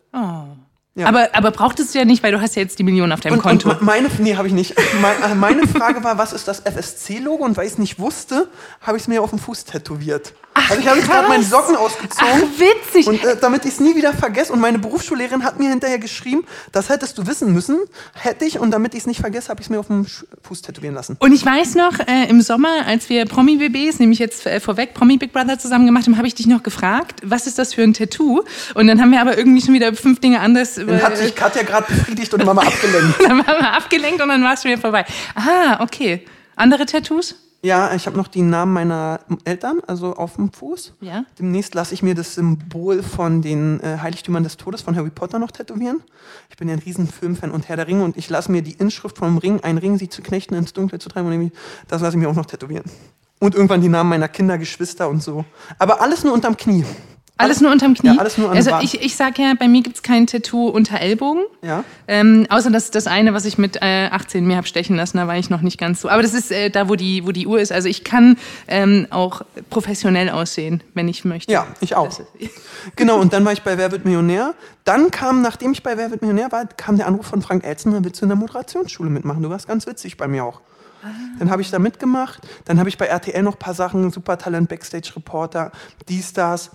Ja. 0.95 1.07
Aber, 1.07 1.29
aber 1.33 1.53
brauchtest 1.53 1.95
du 1.95 1.99
ja 2.01 2.05
nicht, 2.05 2.25
weil 2.25 2.33
du 2.33 2.41
hast 2.41 2.57
ja 2.57 2.63
jetzt 2.63 2.79
die 2.81 2.83
Million 2.83 3.13
auf 3.13 3.21
deinem 3.21 3.35
Und, 3.35 3.43
Konto. 3.43 3.71
und 3.71 3.83
meine, 3.83 4.09
nee, 4.19 4.35
habe 4.37 4.49
ich 4.49 4.55
nicht. 4.55 4.75
Meine, 5.01 5.35
meine 5.37 5.67
Frage 5.69 6.03
war, 6.03 6.19
was 6.19 6.33
ist 6.33 6.49
das 6.49 6.59
FSC-Logo? 6.61 7.45
Und 7.45 7.57
weil 7.57 7.67
ich 7.67 7.73
es 7.75 7.79
nicht 7.79 8.01
wusste, 8.01 8.49
habe 8.81 8.97
ich 8.97 9.05
es 9.05 9.09
mir 9.09 9.23
auf 9.23 9.31
den 9.31 9.39
Fuß 9.39 9.65
tätowiert. 9.65 10.35
Also 10.55 10.81
ich 10.81 10.87
habe 10.89 10.99
jetzt 10.99 11.09
gerade 11.09 11.29
meine 11.29 11.45
Socken 11.45 11.77
ausgezogen. 11.77 12.17
Ach, 12.35 12.61
witzig. 12.61 13.07
Und 13.07 13.23
äh, 13.25 13.37
damit 13.41 13.65
ich 13.65 13.73
es 13.75 13.81
nie 13.81 13.95
wieder 13.95 14.13
vergesse, 14.13 14.53
und 14.53 14.61
meine 14.61 14.79
Berufsschullehrerin 14.79 15.45
hat 15.45 15.59
mir 15.59 15.71
hinterher 15.71 15.99
geschrieben, 15.99 16.45
das 16.73 16.89
hättest 16.89 17.17
du 17.17 17.27
wissen 17.27 17.53
müssen, 17.53 17.79
hätte 18.15 18.45
ich, 18.45 18.59
und 18.59 18.71
damit 18.73 18.93
ich 18.95 19.01
es 19.01 19.07
nicht 19.07 19.21
vergesse, 19.21 19.49
habe 19.51 19.61
ich 19.61 19.67
es 19.67 19.71
mir 19.71 19.79
auf 19.79 19.89
Sch- 19.89 20.25
Fuß 20.43 20.63
tätowieren 20.63 20.95
lassen. 20.95 21.17
Und 21.21 21.33
ich 21.33 21.47
weiß 21.47 21.77
noch, 21.77 21.99
äh, 22.01 22.29
im 22.29 22.43
Sommer, 22.43 22.85
als 22.87 23.09
wir 23.09 23.25
Promi-BBs, 23.25 23.99
nämlich 24.01 24.19
jetzt 24.19 24.47
äh, 24.47 24.59
vorweg 24.61 24.95
Promi 24.95 25.17
Big 25.17 25.33
Brother 25.33 25.59
zusammen 25.59 25.87
gemacht 25.87 26.07
haben, 26.07 26.17
habe 26.19 26.27
ich 26.27 26.35
dich 26.35 26.47
noch 26.47 26.63
gefragt, 26.63 27.21
was 27.25 27.47
ist 27.47 27.59
das 27.59 27.73
für 27.75 27.83
ein 27.83 27.95
Tattoo? 27.95 28.43
Und 28.75 28.89
dann 28.89 29.01
haben 29.01 29.11
wir 29.13 29.21
aber 29.21 29.39
irgendwie 29.39 29.63
schon 29.65 29.75
wieder 29.75 29.95
fünf 29.95 30.21
Dinge 30.21 30.41
anders. 30.41 30.75
Dann 30.75 31.03
hat 31.03 31.13
äh, 31.15 31.17
sich 31.17 31.35
Katja 31.35 31.63
gerade 31.63 31.87
befriedigt 31.93 32.35
und 32.35 32.45
Mama 32.45 32.63
abgelenkt. 32.67 33.15
dann 33.23 33.39
waren 33.47 33.61
wir 33.61 33.73
abgelenkt 33.73 34.21
und 34.21 34.29
dann 34.29 34.43
war 34.43 34.55
es 34.55 34.63
schon 34.63 34.73
wieder 34.73 34.81
vorbei. 34.81 35.05
Ah, 35.35 35.83
okay. 35.83 36.27
Andere 36.57 36.85
Tattoos? 36.85 37.37
Ja, 37.61 37.93
ich 37.93 38.07
habe 38.07 38.17
noch 38.17 38.29
die 38.29 38.43
Namen 38.43 38.73
meiner 38.73 39.19
Eltern, 39.45 39.81
also 39.87 40.15
auf 40.15 40.37
dem 40.37 40.53
Fuß. 40.53 40.95
Ja. 41.01 41.25
Demnächst 41.41 41.75
lasse 41.75 41.93
ich 41.93 42.05
mir 42.05 42.15
das 42.15 42.35
Symbol 42.37 43.03
von 43.03 43.43
den 43.43 43.81
äh, 43.81 43.99
Heiligtümern 44.01 44.45
des 44.45 44.57
Todes 44.57 44.83
von 44.83 44.95
Harry 44.95 45.11
Potter 45.11 45.41
noch 45.41 45.51
tätowieren. 45.51 46.01
Ich 46.51 46.57
bin 46.57 46.69
ja 46.69 46.75
ein 46.75 46.81
riesen 46.81 47.09
Filmfan 47.09 47.51
und 47.51 47.69
Herr 47.69 47.75
der 47.75 47.89
Ringe 47.89 48.05
und 48.05 48.17
ich 48.17 48.31
lasse 48.31 48.53
mir 48.53 48.63
die 48.63 48.75
Inschrift 48.75 49.19
vom 49.19 49.39
Ring, 49.39 49.61
ein 49.63 49.77
Ring, 49.77 49.99
sie 49.99 50.09
zu 50.09 50.23
knechten, 50.23 50.55
ins 50.55 50.73
Dunkle 50.73 51.01
zu 51.01 51.09
treiben, 51.09 51.29
und 51.29 51.53
das 51.89 52.01
lasse 52.01 52.17
ich 52.17 52.23
mir 52.23 52.29
auch 52.29 52.37
noch 52.37 52.47
tätowieren. 52.47 52.85
Und 53.41 53.57
irgendwann 53.57 53.81
die 53.81 53.89
Namen 53.89 54.11
meiner 54.11 54.29
Kinder, 54.29 54.57
Geschwister 54.57 55.09
und 55.09 55.23
so. 55.23 55.45
Aber 55.79 56.01
alles 56.01 56.23
nur 56.23 56.35
unterm 56.35 56.57
Knie. 56.57 56.85
Alles 57.39 57.61
nur 57.61 57.71
unterm 57.71 57.95
Knie? 57.95 58.09
Ja, 58.15 58.19
alles 58.21 58.37
nur 58.37 58.51
an 58.51 58.57
Also 58.57 58.73
ich, 58.83 59.01
ich 59.01 59.17
sag 59.17 59.39
ja, 59.39 59.55
bei 59.59 59.69
mir 59.69 59.83
gibt's 59.83 60.03
kein 60.03 60.27
Tattoo 60.27 60.69
unter 60.69 61.01
Ellbogen. 61.01 61.45
Ja. 61.63 61.85
Ähm, 62.09 62.47
außer 62.51 62.71
das, 62.71 62.91
das 62.91 63.07
eine, 63.07 63.33
was 63.33 63.45
ich 63.45 63.59
mit 63.59 63.77
äh, 63.81 64.09
18 64.11 64.45
mir 64.47 64.57
hab 64.57 64.67
stechen 64.67 64.97
lassen, 64.97 65.17
da 65.19 65.27
war 65.29 65.37
ich 65.39 65.49
noch 65.49 65.61
nicht 65.63 65.79
ganz 65.79 66.01
so. 66.01 66.09
Aber 66.09 66.23
das 66.23 66.35
ist 66.35 66.51
äh, 66.51 66.69
da, 66.71 66.89
wo 66.89 66.97
die, 66.97 67.25
wo 67.27 67.33
die 67.33 67.47
Uhr 67.47 67.61
ist. 67.61 67.71
Also 67.73 67.89
ich 67.89 68.05
kann 68.05 68.37
ähm, 68.67 69.07
auch 69.11 69.43
professionell 69.71 70.31
aussehen, 70.31 70.83
wenn 70.95 71.09
ich 71.09 71.25
möchte. 71.25 71.53
Ja, 71.53 71.67
ich 71.81 71.95
auch. 71.95 72.09
Ist- 72.09 72.23
Genau, 72.97 73.19
und 73.21 73.33
dann 73.33 73.45
war 73.45 73.53
ich 73.53 73.63
bei 73.63 73.77
Wer 73.79 73.93
wird 73.93 74.05
Millionär. 74.05 74.55
Dann 74.85 75.11
kam, 75.11 75.41
nachdem 75.43 75.73
ich 75.73 75.83
bei 75.83 75.97
Wer 75.97 76.11
wird 76.11 76.23
Millionär 76.23 76.51
war, 76.53 76.67
kam 76.67 76.97
der 76.97 77.07
Anruf 77.07 77.27
von 77.27 77.43
Frank 77.43 77.65
Elzner, 77.65 78.03
willst 78.05 78.21
du 78.21 78.25
in 78.25 78.31
der 78.31 78.37
Moderationsschule 78.39 79.11
mitmachen? 79.11 79.43
Du 79.43 79.51
warst 79.51 79.69
ganz 79.69 79.87
witzig 79.87 80.17
bei 80.17 80.27
mir 80.29 80.45
auch. 80.45 80.61
Dann 81.39 81.51
habe 81.51 81.63
ich 81.63 81.71
da 81.71 81.79
mitgemacht. 81.79 82.41
Dann 82.65 82.81
habe 82.81 82.89
ich 82.89 82.99
bei 82.99 83.07
RTL 83.07 83.43
noch 83.45 83.55
ein 83.55 83.59
paar 83.59 83.75
Sachen, 83.75 84.11
Supertalent, 84.11 84.69
Backstage-Reporter, 84.69 85.71
dies, 86.09 86.33
das. 86.33 86.71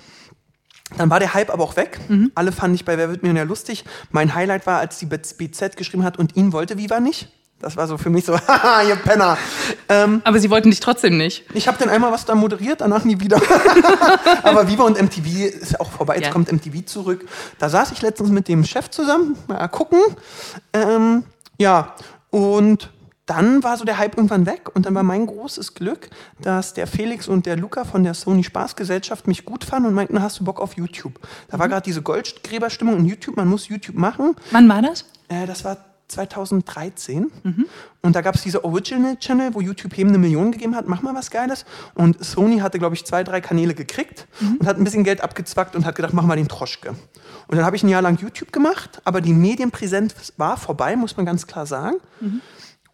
Dann 0.97 1.09
war 1.09 1.19
der 1.19 1.33
Hype 1.33 1.51
aber 1.51 1.63
auch 1.63 1.75
weg. 1.75 1.99
Alle 2.35 2.51
fanden 2.51 2.75
ich 2.75 2.85
bei 2.85 2.97
Wer 2.97 3.09
wird 3.09 3.23
Millionär 3.23 3.45
lustig. 3.45 3.83
Mein 4.11 4.33
Highlight 4.35 4.65
war, 4.67 4.79
als 4.79 4.99
die 4.99 5.05
BZ 5.05 5.75
geschrieben 5.77 6.03
hat 6.03 6.17
und 6.19 6.35
ihn 6.35 6.53
wollte 6.53 6.77
Viva 6.77 6.99
nicht. 6.99 7.29
Das 7.59 7.77
war 7.77 7.87
so 7.87 7.97
für 7.97 8.09
mich 8.09 8.25
so, 8.25 8.37
haha, 8.47 8.83
ihr 8.83 8.97
Penner. 8.97 9.37
Ähm, 9.87 10.21
Aber 10.25 10.37
sie 10.39 10.49
wollten 10.49 10.69
dich 10.69 10.81
trotzdem 10.81 11.17
nicht. 11.17 11.45
ich 11.53 11.67
habe 11.69 11.77
dann 11.79 11.87
einmal 11.89 12.11
was 12.11 12.25
da 12.25 12.35
moderiert, 12.35 12.81
danach 12.81 13.05
nie 13.05 13.19
wieder. 13.21 13.39
Aber 14.43 14.67
Viva 14.67 14.83
und 14.83 15.01
MTV 15.01 15.25
ist 15.61 15.71
ja 15.71 15.79
auch 15.79 15.89
vorbei. 15.91 16.15
Jetzt 16.15 16.25
Ja. 16.25 16.31
kommt 16.31 16.51
MTV 16.51 16.85
zurück. 16.85 17.25
Da 17.59 17.69
saß 17.69 17.91
ich 17.93 18.01
letztens 18.01 18.29
mit 18.31 18.47
dem 18.49 18.65
Chef 18.65 18.89
zusammen, 18.89 19.37
mal 19.47 19.65
gucken. 19.69 19.99
Ähm, 20.73 21.23
ja, 21.57 21.93
und 22.31 22.89
dann 23.25 23.63
war 23.63 23.77
so 23.77 23.85
der 23.85 23.97
Hype 23.97 24.17
irgendwann 24.17 24.45
weg 24.45 24.75
und 24.75 24.85
dann 24.85 24.95
war 24.95 25.03
mein 25.03 25.25
großes 25.25 25.75
Glück, 25.75 26.09
dass 26.41 26.73
der 26.73 26.87
Felix 26.87 27.27
und 27.27 27.45
der 27.45 27.55
Luca 27.55 27.85
von 27.85 28.03
der 28.03 28.13
Sony 28.13 28.43
Spaßgesellschaft 28.43 29.27
mich 29.27 29.45
gut 29.45 29.63
fanden 29.63 29.87
und 29.87 29.93
meinten, 29.93 30.21
hast 30.21 30.39
du 30.39 30.43
Bock 30.43 30.59
auf 30.59 30.75
YouTube? 30.75 31.19
Da 31.47 31.57
war 31.57 31.69
gerade 31.69 31.83
diese 31.83 32.01
Goldgräberstimmung 32.01 32.97
in 32.97 33.05
YouTube, 33.05 33.37
man 33.37 33.47
muss 33.47 33.69
YouTube 33.69 33.95
machen. 33.95 34.35
Wann 34.51 34.67
war 34.67 34.81
das? 34.81 35.05
Äh, 35.29 35.45
das 35.45 35.63
war 35.63 35.77
2013. 36.09 37.31
Und 38.01 38.15
da 38.15 38.21
gab 38.21 38.35
es 38.35 38.43
diese 38.43 38.63
Original-Channel, 38.63 39.53
wo 39.53 39.61
YouTube 39.61 39.97
eben 39.97 40.09
eine 40.09 40.17
Million 40.17 40.51
gegeben 40.51 40.75
hat, 40.75 40.87
mach 40.87 41.01
mal 41.01 41.15
was 41.15 41.31
Geiles. 41.31 41.65
Und 41.95 42.23
Sony 42.23 42.59
hatte, 42.59 42.77
glaube 42.77 42.95
ich, 42.95 43.05
zwei, 43.05 43.23
drei 43.23 43.41
Kanäle 43.41 43.73
gekriegt 43.73 44.27
und 44.59 44.67
hat 44.67 44.77
ein 44.77 44.83
bisschen 44.83 45.03
Geld 45.03 45.21
abgezwackt 45.21 45.75
und 45.75 45.85
hat 45.85 45.95
gedacht, 45.95 46.13
mach 46.13 46.25
mal 46.25 46.35
den 46.35 46.47
Troschke. 46.47 46.89
Und 47.47 47.57
dann 47.57 47.65
habe 47.65 47.75
ich 47.75 47.83
ein 47.83 47.89
Jahr 47.89 48.01
lang 48.01 48.19
YouTube 48.19 48.51
gemacht, 48.51 49.01
aber 49.05 49.21
die 49.21 49.33
Medienpräsenz 49.33 50.33
war 50.37 50.57
vorbei, 50.57 50.95
muss 50.95 51.17
man 51.17 51.25
ganz 51.25 51.47
klar 51.47 51.65
sagen. 51.65 51.95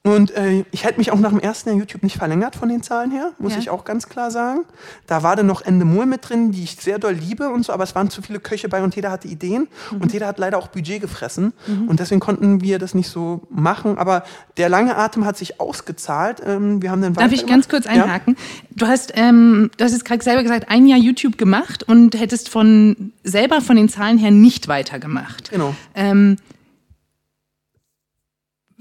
Und 0.06 0.32
äh, 0.32 0.64
ich 0.72 0.86
hätte 0.86 0.98
mich 0.98 1.12
auch 1.12 1.20
nach 1.20 1.30
dem 1.32 1.40
ersten 1.42 1.70
Jahr 1.70 1.78
YouTube 1.78 2.04
nicht 2.04 2.16
verlängert 2.16 2.56
von 2.56 2.70
den 2.70 2.82
Zahlen 2.82 3.12
her, 3.12 3.34
muss 3.38 3.54
Ja. 3.54 3.60
ich 3.60 3.70
auch 3.70 3.84
ganz 3.84 4.08
klar 4.08 4.32
sagen. 4.32 4.62
Da 5.08 5.24
war 5.24 5.36
dann 5.36 5.46
noch 5.46 5.62
Endemol 5.62 6.06
mit 6.06 6.28
drin, 6.30 6.54
die 6.54 6.64
ich 6.64 6.78
sehr 6.78 7.00
doll 7.00 7.12
liebe 7.12 7.50
und 7.50 7.66
so, 7.66 7.74
aber 7.74 7.84
es 7.84 7.96
waren 7.96 8.10
zu 8.10 8.22
viele 8.22 8.40
Köche 8.40 8.70
bei 8.70 8.82
und 8.82 8.96
jeder 8.96 9.12
hatte 9.12 9.28
Ideen 9.28 9.68
und 10.00 10.14
jeder 10.14 10.28
hat 10.28 10.40
leider 10.40 10.58
auch 10.58 10.68
Budget 10.70 11.02
gefressen 11.02 11.52
und 11.88 12.00
deswegen 12.00 12.22
konnten 12.22 12.62
wir 12.62 12.80
das 12.80 12.94
nicht 12.96 13.10
so 13.10 13.42
machen. 13.50 13.98
Aber 13.98 14.24
der 14.56 14.70
lange 14.70 14.96
Atem 14.96 15.26
hat 15.26 15.38
sich 15.38 15.60
ausgezahlt. 15.60 16.42
Ähm, 16.46 16.82
wir 16.82 16.92
haben 16.92 17.02
dann 17.02 17.14
Darf 17.14 17.34
ich 17.34 17.46
ganz 17.46 17.68
kurz 17.68 17.84
Ja? 17.84 17.92
einhaken? 17.92 18.38
Du 18.72 18.88
hast, 18.88 19.12
ähm, 19.18 19.70
du 19.76 19.84
hast 19.84 19.92
jetzt 19.92 20.06
gerade 20.06 20.24
selber 20.24 20.44
gesagt, 20.44 20.70
ein 20.70 20.88
Jahr 20.88 20.98
YouTube 21.00 21.38
gemacht 21.38 21.84
und 21.84 22.18
hättest 22.18 22.48
von 22.48 23.12
selber 23.26 23.60
von 23.60 23.76
den 23.76 23.90
Zahlen 23.90 24.18
her 24.18 24.32
nicht 24.32 24.70
weitergemacht. 24.70 25.52
Genau. 25.52 25.76
Ähm, 25.94 26.38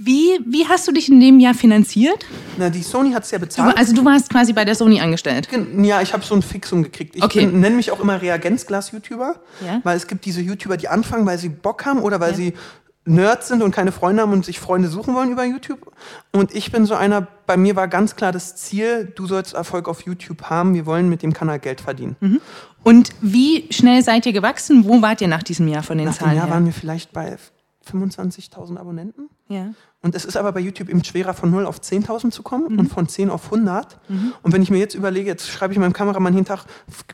wie, 0.00 0.38
wie 0.46 0.66
hast 0.68 0.87
du 0.87 0.92
dich 0.92 1.08
in 1.08 1.18
dem 1.18 1.40
Jahr 1.40 1.54
finanziert? 1.54 2.24
Na, 2.56 2.70
die 2.70 2.82
Sony 2.82 3.11
hat 3.12 3.24
es 3.24 3.30
ja 3.32 3.38
Du, 3.38 3.44
bezahlt. 3.46 3.76
also 3.76 3.94
du 3.94 4.04
warst 4.04 4.30
quasi 4.30 4.52
bei 4.52 4.64
der 4.64 4.74
Sony 4.76 5.00
angestellt. 5.00 5.48
Ja, 5.82 6.00
ich 6.00 6.12
habe 6.12 6.24
so 6.24 6.34
ein 6.37 6.42
Fixum 6.42 6.84
gekriegt. 6.84 7.16
Ich 7.16 7.22
Okay. 7.22 7.46
nenne 7.46 7.74
mich 7.76 7.90
auch 7.90 7.98
immer 8.00 8.22
Reagenzglas-YouTuber, 8.22 9.37
Ja. 9.66 9.80
weil 9.82 9.96
es 9.96 10.06
gibt 10.06 10.24
diese 10.24 10.40
YouTuber, 10.40 10.76
die 10.76 10.88
anfangen, 10.88 11.26
weil 11.26 11.38
sie 11.38 11.48
Bock 11.48 11.84
haben 11.84 12.00
oder 12.00 12.20
weil 12.20 12.30
Ja. 12.30 12.37
sie 12.37 12.54
Nerds 13.04 13.48
sind 13.48 13.62
und 13.62 13.70
keine 13.74 13.90
Freunde 13.90 14.20
haben 14.22 14.32
und 14.32 14.44
sich 14.44 14.61
Freunde 14.61 14.88
suchen 14.88 15.14
wollen 15.14 15.32
über 15.32 15.42
YouTube. 15.44 15.92
Und 16.30 16.54
ich 16.54 16.70
bin 16.70 16.84
so 16.84 16.94
einer, 16.94 17.26
bei 17.46 17.56
mir 17.56 17.74
war 17.74 17.88
ganz 17.88 18.14
klar 18.16 18.32
das 18.32 18.54
Ziel, 18.56 19.11
du 19.16 19.26
sollst 19.26 19.54
Erfolg 19.54 19.88
auf 19.88 20.02
YouTube 20.02 20.42
haben, 20.44 20.74
wir 20.74 20.84
wollen 20.84 21.08
mit 21.08 21.22
dem 21.22 21.32
Kanal 21.32 21.58
Geld 21.58 21.80
verdienen. 21.80 22.16
Und 22.84 23.11
wie 23.22 23.66
schnell 23.72 24.02
seid 24.04 24.26
ihr 24.26 24.32
gewachsen? 24.34 24.84
Wo 24.87 25.00
wart 25.00 25.22
ihr 25.22 25.28
nach 25.28 25.42
diesem 25.42 25.68
Jahr 25.68 25.82
von 25.82 25.96
den 25.96 26.06
Nach 26.06 26.14
dem 26.14 26.18
Zahlen 26.18 26.37
Jahr 26.37 26.46
her? 26.46 26.54
waren 26.54 26.66
wir 26.66 26.72
vielleicht 26.74 27.12
bei 27.14 27.38
25.000 27.90 28.76
Abonnenten. 28.78 29.30
ja. 29.48 29.68
Und 30.00 30.14
es 30.14 30.24
ist 30.24 30.37
aber 30.37 30.52
bei 30.52 30.61
YouTube 30.61 30.88
eben 30.88 31.02
schwerer, 31.02 31.34
von 31.34 31.50
0 31.50 31.66
auf 31.66 31.80
10.000 31.80 32.30
zu 32.30 32.42
kommen 32.44 32.72
Mhm. 32.72 32.78
und 32.78 32.88
von 32.88 33.08
10 33.08 33.30
auf 33.30 33.50
100. 33.50 33.98
Und 34.42 34.52
wenn 34.52 34.62
ich 34.62 34.70
mir 34.70 34.78
jetzt 34.78 34.94
überlege, 34.94 35.28
jetzt 35.28 35.48
schreibe 35.48 35.72
ich 35.72 35.78
meinem 35.80 35.92
Kameramann 35.92 36.32
jeden 36.34 36.46
Tag, 36.46 36.66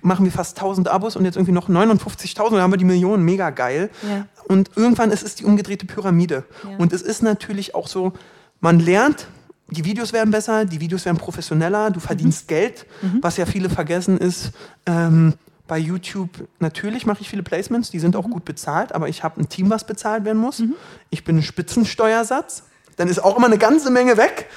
machen 0.03 0.25
wir 0.27 0.33
fast 0.33 0.59
1.000 0.59 0.89
Abos 0.89 1.17
und 1.17 1.25
jetzt 1.25 1.37
irgendwie 1.37 1.53
noch 1.53 1.69
59.000, 1.71 2.51
dann 2.57 2.61
haben 2.63 2.73
wir 2.73 2.77
die 2.77 2.85
Millionen, 2.85 3.25
mega 3.25 3.49
geil. 3.51 3.89
Ja. 4.07 4.27
Und 4.49 4.71
irgendwann 4.77 5.11
ist 5.13 5.23
es 5.23 5.35
die 5.35 5.45
umgedrehte 5.47 5.87
Pyramide. 5.87 6.45
Ja. 6.71 6.77
Und 6.77 6.93
es 6.93 7.01
ist 7.01 7.23
natürlich 7.23 7.75
auch 7.75 7.89
so, 7.89 8.13
man 8.61 8.81
lernt, 8.81 9.29
die 9.71 9.87
Videos 9.87 10.13
werden 10.13 10.31
besser, 10.31 10.67
die 10.67 10.79
Videos 10.81 11.07
werden 11.07 11.17
professioneller, 11.17 11.91
du 11.91 12.01
verdienst 12.01 12.49
Geld, 12.49 12.85
was 13.23 13.39
ja 13.39 13.47
viele 13.47 13.71
vergessen 13.71 14.19
ist. 14.19 14.53
Ähm, 14.85 15.33
bei 15.67 15.79
YouTube, 15.79 16.29
natürlich 16.61 17.07
mache 17.07 17.23
ich 17.23 17.31
viele 17.31 17.43
Placements, 17.43 17.91
die 17.91 17.99
sind 17.99 18.15
auch 18.15 18.29
gut 18.29 18.45
bezahlt, 18.45 18.95
aber 18.95 19.09
ich 19.09 19.23
habe 19.25 19.41
ein 19.41 19.49
Team, 19.49 19.71
was 19.71 19.87
bezahlt 19.87 20.27
werden 20.27 20.37
muss. 20.39 20.63
Ich 21.09 21.25
bin 21.25 21.39
ein 21.39 21.43
Spitzensteuersatz, 21.43 22.65
dann 22.97 23.09
ist 23.09 23.23
auch 23.23 23.37
immer 23.37 23.47
eine 23.47 23.59
ganze 23.59 23.91
Menge 23.91 24.17
weg. 24.17 24.49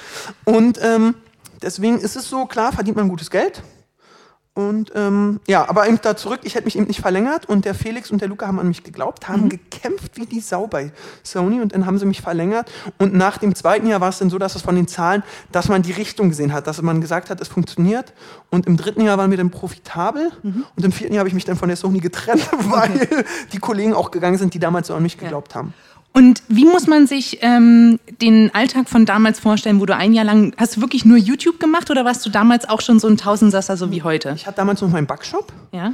Und 0.44 0.78
ähm, 0.82 1.14
deswegen 1.62 1.98
ist 1.98 2.16
es 2.16 2.28
so, 2.28 2.46
klar, 2.46 2.72
verdient 2.72 2.96
man 2.96 3.08
gutes 3.08 3.30
Geld. 3.30 3.62
Und 4.58 4.90
ähm, 4.96 5.38
ja, 5.46 5.68
aber 5.68 5.86
eben 5.86 6.00
da 6.02 6.16
zurück, 6.16 6.40
ich 6.42 6.56
hätte 6.56 6.64
mich 6.64 6.74
eben 6.74 6.88
nicht 6.88 7.00
verlängert 7.00 7.48
und 7.48 7.64
der 7.64 7.76
Felix 7.76 8.10
und 8.10 8.20
der 8.20 8.26
Luca 8.26 8.48
haben 8.48 8.58
an 8.58 8.66
mich 8.66 8.82
geglaubt, 8.82 9.28
haben 9.28 9.44
mhm. 9.44 9.50
gekämpft 9.50 10.16
wie 10.16 10.26
die 10.26 10.40
Sau 10.40 10.66
bei 10.66 10.90
Sony 11.22 11.60
und 11.60 11.74
dann 11.74 11.86
haben 11.86 11.96
sie 11.96 12.06
mich 12.06 12.22
verlängert. 12.22 12.68
Und 12.98 13.14
nach 13.14 13.38
dem 13.38 13.54
zweiten 13.54 13.86
Jahr 13.86 14.00
war 14.00 14.08
es 14.08 14.18
dann 14.18 14.30
so, 14.30 14.38
dass 14.38 14.56
es 14.56 14.62
von 14.62 14.74
den 14.74 14.88
Zahlen, 14.88 15.22
dass 15.52 15.68
man 15.68 15.82
die 15.82 15.92
Richtung 15.92 16.30
gesehen 16.30 16.52
hat, 16.52 16.66
dass 16.66 16.82
man 16.82 17.00
gesagt 17.00 17.30
hat, 17.30 17.40
es 17.40 17.46
funktioniert. 17.46 18.12
Und 18.50 18.66
im 18.66 18.76
dritten 18.76 19.02
Jahr 19.02 19.16
waren 19.16 19.30
wir 19.30 19.38
dann 19.38 19.50
profitabel 19.50 20.32
mhm. 20.42 20.64
und 20.74 20.84
im 20.84 20.90
vierten 20.90 21.14
Jahr 21.14 21.20
habe 21.20 21.28
ich 21.28 21.36
mich 21.36 21.44
dann 21.44 21.56
von 21.56 21.68
der 21.68 21.76
Sony 21.76 22.00
getrennt, 22.00 22.48
weil 22.68 22.96
okay. 22.96 23.24
die 23.52 23.58
Kollegen 23.58 23.94
auch 23.94 24.10
gegangen 24.10 24.38
sind, 24.38 24.54
die 24.54 24.58
damals 24.58 24.88
so 24.88 24.94
an 24.96 25.04
mich 25.04 25.18
geglaubt 25.18 25.52
ja. 25.52 25.60
haben. 25.60 25.72
Und 26.12 26.42
wie 26.48 26.64
muss 26.64 26.86
man 26.86 27.06
sich 27.06 27.38
ähm, 27.42 28.00
den 28.20 28.52
Alltag 28.54 28.88
von 28.88 29.06
damals 29.06 29.38
vorstellen, 29.38 29.80
wo 29.80 29.86
du 29.86 29.94
ein 29.94 30.12
Jahr 30.12 30.24
lang, 30.24 30.52
hast 30.56 30.76
du 30.76 30.80
wirklich 30.80 31.04
nur 31.04 31.16
YouTube 31.16 31.60
gemacht 31.60 31.90
oder 31.90 32.04
warst 32.04 32.26
du 32.26 32.30
damals 32.30 32.68
auch 32.68 32.80
schon 32.80 32.98
so 32.98 33.06
ein 33.06 33.16
Tausendsasser, 33.16 33.76
so 33.76 33.92
wie 33.92 34.02
heute? 34.02 34.32
Ich 34.34 34.46
hatte 34.46 34.56
damals 34.56 34.80
noch 34.80 34.88
meinen 34.88 35.06
Backshop. 35.06 35.52
Ja. 35.70 35.92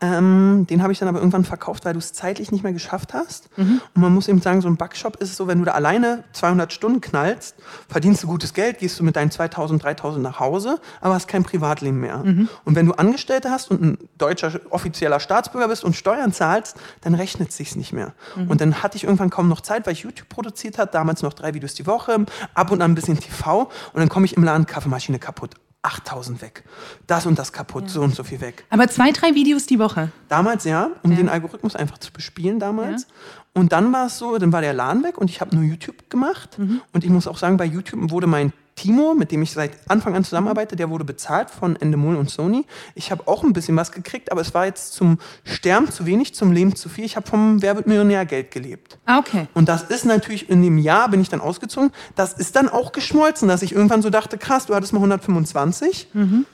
Ähm, 0.00 0.66
den 0.68 0.82
habe 0.82 0.92
ich 0.92 0.98
dann 0.98 1.08
aber 1.08 1.18
irgendwann 1.18 1.44
verkauft, 1.44 1.84
weil 1.84 1.92
du 1.92 1.98
es 1.98 2.12
zeitlich 2.12 2.52
nicht 2.52 2.62
mehr 2.62 2.72
geschafft 2.72 3.14
hast. 3.14 3.48
Mhm. 3.56 3.80
Und 3.94 4.02
man 4.02 4.12
muss 4.14 4.28
eben 4.28 4.40
sagen, 4.40 4.60
so 4.60 4.68
ein 4.68 4.76
Backshop 4.76 5.16
ist 5.16 5.36
so, 5.36 5.46
wenn 5.46 5.58
du 5.58 5.64
da 5.64 5.72
alleine 5.72 6.24
200 6.32 6.72
Stunden 6.72 7.00
knallst, 7.00 7.56
verdienst 7.88 8.22
du 8.22 8.26
gutes 8.26 8.54
Geld, 8.54 8.78
gehst 8.78 8.98
du 8.98 9.04
mit 9.04 9.16
deinen 9.16 9.30
2000, 9.30 9.82
3000 9.82 10.22
nach 10.22 10.40
Hause, 10.40 10.80
aber 11.00 11.14
hast 11.14 11.28
kein 11.28 11.44
Privatleben 11.44 12.00
mehr. 12.00 12.18
Mhm. 12.18 12.48
Und 12.64 12.76
wenn 12.76 12.86
du 12.86 12.92
Angestellte 12.92 13.50
hast 13.50 13.70
und 13.70 13.82
ein 13.82 13.98
deutscher 14.18 14.60
offizieller 14.70 15.20
Staatsbürger 15.20 15.68
bist 15.68 15.84
und 15.84 15.94
Steuern 15.96 16.32
zahlst, 16.32 16.76
dann 17.02 17.14
rechnet 17.14 17.50
es 17.50 17.56
sich 17.56 17.76
nicht 17.76 17.92
mehr. 17.92 18.14
Mhm. 18.36 18.50
Und 18.50 18.60
dann 18.60 18.82
hatte 18.82 18.96
ich 18.96 19.04
irgendwann 19.04 19.30
kaum 19.30 19.48
noch 19.48 19.60
Zeit, 19.60 19.86
weil 19.86 19.92
ich 19.92 20.00
YouTube 20.00 20.28
produziert 20.28 20.78
habe, 20.78 20.90
damals 20.90 21.22
noch 21.22 21.32
drei 21.32 21.54
Videos 21.54 21.74
die 21.74 21.86
Woche, 21.86 22.26
ab 22.54 22.70
und 22.70 22.82
an 22.82 22.92
ein 22.92 22.94
bisschen 22.94 23.18
TV 23.18 23.62
und 23.92 24.00
dann 24.00 24.08
komme 24.08 24.26
ich 24.26 24.36
im 24.36 24.44
Laden 24.44 24.66
Kaffeemaschine 24.66 25.18
kaputt. 25.18 25.54
8000 25.84 26.42
weg. 26.42 26.64
Das 27.06 27.26
und 27.26 27.38
das 27.38 27.52
kaputt, 27.52 27.84
ja. 27.84 27.88
so 27.90 28.02
und 28.02 28.14
so 28.14 28.24
viel 28.24 28.40
weg. 28.40 28.64
Aber 28.70 28.88
zwei, 28.88 29.12
drei 29.12 29.34
Videos 29.34 29.66
die 29.66 29.78
Woche? 29.78 30.10
Damals 30.28 30.64
ja, 30.64 30.90
um 31.02 31.10
ja. 31.10 31.18
den 31.18 31.28
Algorithmus 31.28 31.76
einfach 31.76 31.98
zu 31.98 32.12
bespielen 32.12 32.58
damals. 32.58 33.02
Ja. 33.02 33.08
Und 33.52 33.72
dann 33.72 33.92
war 33.92 34.06
es 34.06 34.18
so, 34.18 34.36
dann 34.38 34.52
war 34.52 34.62
der 34.62 34.72
Laden 34.72 35.04
weg 35.04 35.18
und 35.18 35.30
ich 35.30 35.40
habe 35.40 35.54
nur 35.54 35.64
YouTube 35.64 36.10
gemacht. 36.10 36.58
Mhm. 36.58 36.80
Und 36.92 37.04
ich 37.04 37.10
muss 37.10 37.28
auch 37.28 37.38
sagen, 37.38 37.56
bei 37.56 37.66
YouTube 37.66 38.10
wurde 38.10 38.26
mein 38.26 38.52
Timo, 38.76 39.14
mit 39.14 39.30
dem 39.30 39.42
ich 39.42 39.52
seit 39.52 39.72
Anfang 39.88 40.14
an 40.14 40.24
zusammenarbeite, 40.24 40.76
der 40.76 40.90
wurde 40.90 41.04
bezahlt 41.04 41.50
von 41.50 41.76
Endemol 41.76 42.16
und 42.16 42.30
Sony. 42.30 42.64
Ich 42.94 43.10
habe 43.10 43.28
auch 43.28 43.44
ein 43.44 43.52
bisschen 43.52 43.76
was 43.76 43.92
gekriegt, 43.92 44.32
aber 44.32 44.40
es 44.40 44.52
war 44.54 44.66
jetzt 44.66 44.92
zum 44.94 45.18
Sterben 45.44 45.90
zu 45.90 46.06
wenig, 46.06 46.34
zum 46.34 46.52
Leben 46.52 46.74
zu 46.74 46.88
viel. 46.88 47.04
Ich 47.04 47.16
habe 47.16 47.26
vom 47.26 47.62
Werbemillionär 47.62 48.26
Geld 48.26 48.50
gelebt. 48.50 48.98
Ah, 49.06 49.18
okay. 49.18 49.46
Und 49.54 49.68
das 49.68 49.84
ist 49.84 50.04
natürlich 50.04 50.50
in 50.50 50.62
dem 50.62 50.78
Jahr, 50.78 51.08
bin 51.08 51.20
ich 51.20 51.28
dann 51.28 51.40
ausgezogen, 51.40 51.90
das 52.16 52.32
ist 52.32 52.56
dann 52.56 52.68
auch 52.68 52.92
geschmolzen, 52.92 53.48
dass 53.48 53.62
ich 53.62 53.72
irgendwann 53.72 54.02
so 54.02 54.10
dachte, 54.10 54.38
krass, 54.38 54.66
du 54.66 54.74
hattest 54.74 54.92
mal 54.92 54.98
125. 54.98 56.08
Mhm. 56.12 56.46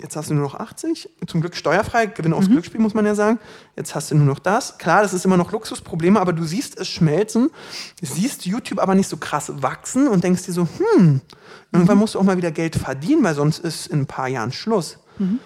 Jetzt 0.00 0.16
hast 0.16 0.30
du 0.30 0.34
nur 0.34 0.44
noch 0.44 0.54
80. 0.54 1.10
Zum 1.26 1.40
Glück 1.40 1.54
steuerfrei, 1.54 2.06
Gewinn 2.06 2.32
aufs 2.32 2.48
mhm. 2.48 2.52
Glücksspiel, 2.52 2.80
muss 2.80 2.94
man 2.94 3.04
ja 3.04 3.14
sagen. 3.14 3.38
Jetzt 3.76 3.94
hast 3.94 4.10
du 4.10 4.14
nur 4.14 4.26
noch 4.26 4.38
das. 4.38 4.78
Klar, 4.78 5.02
das 5.02 5.12
ist 5.12 5.24
immer 5.24 5.36
noch 5.36 5.52
Luxusprobleme, 5.52 6.18
aber 6.18 6.32
du 6.32 6.44
siehst 6.44 6.78
es 6.78 6.88
schmelzen, 6.88 7.50
siehst 8.00 8.46
YouTube 8.46 8.78
aber 8.78 8.94
nicht 8.94 9.08
so 9.08 9.18
krass 9.18 9.52
wachsen 9.62 10.08
und 10.08 10.24
denkst 10.24 10.44
dir 10.44 10.52
so, 10.52 10.62
hm, 10.62 11.20
irgendwann 11.72 11.96
mhm. 11.96 12.00
musst 12.00 12.14
du 12.14 12.18
auch 12.18 12.24
mal 12.24 12.36
wieder 12.36 12.50
Geld 12.50 12.76
verdienen, 12.76 13.22
weil 13.24 13.34
sonst 13.34 13.58
ist 13.58 13.88
in 13.88 14.00
ein 14.00 14.06
paar 14.06 14.28
Jahren 14.28 14.52
Schluss. 14.52 14.98
Mhm. 15.18 15.40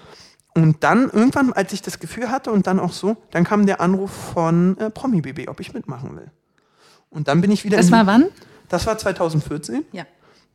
Und 0.57 0.85
dann 0.85 1.11
irgendwann, 1.11 1.53
als 1.53 1.73
ich 1.73 1.83
das 1.83 1.99
Gefühl 1.99 2.31
hatte 2.31 2.53
und 2.53 2.69
dann 2.69 2.79
auch 2.79 2.93
so, 2.93 3.17
dann 3.33 3.43
kam 3.43 3.67
der 3.67 3.81
Anruf 3.81 4.13
von 4.35 4.79
äh, 4.79 4.89
Promi 4.89 5.21
BB, 5.21 5.49
ob 5.49 5.59
ich 5.59 5.75
mitmachen 5.75 6.17
will. 6.17 6.31
Und 7.11 7.27
dann 7.27 7.41
bin 7.41 7.51
ich 7.51 7.65
wieder. 7.65 7.77
Das 7.77 7.91
war 7.91 8.07
wann? 8.07 8.27
Das 8.69 8.87
war 8.87 8.97
2014. 8.97 9.85
Ja. 9.91 10.05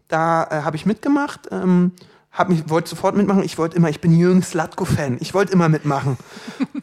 Da 0.08 0.46
äh, 0.46 0.62
habe 0.64 0.78
ich 0.78 0.86
mitgemacht. 0.86 1.50
Ähm, 1.52 1.92
hab 2.32 2.48
mich, 2.48 2.70
wollte 2.70 2.90
sofort 2.90 3.16
mitmachen. 3.18 3.44
Ich 3.44 3.58
wollte 3.58 3.76
immer, 3.76 3.90
ich 3.90 4.02
bin 4.02 4.18
Jürgen 4.18 4.44
Slatko-Fan. 4.44 5.18
Ich 5.20 5.34
wollte 5.34 5.52
immer 5.52 5.68
mitmachen. 5.68 6.16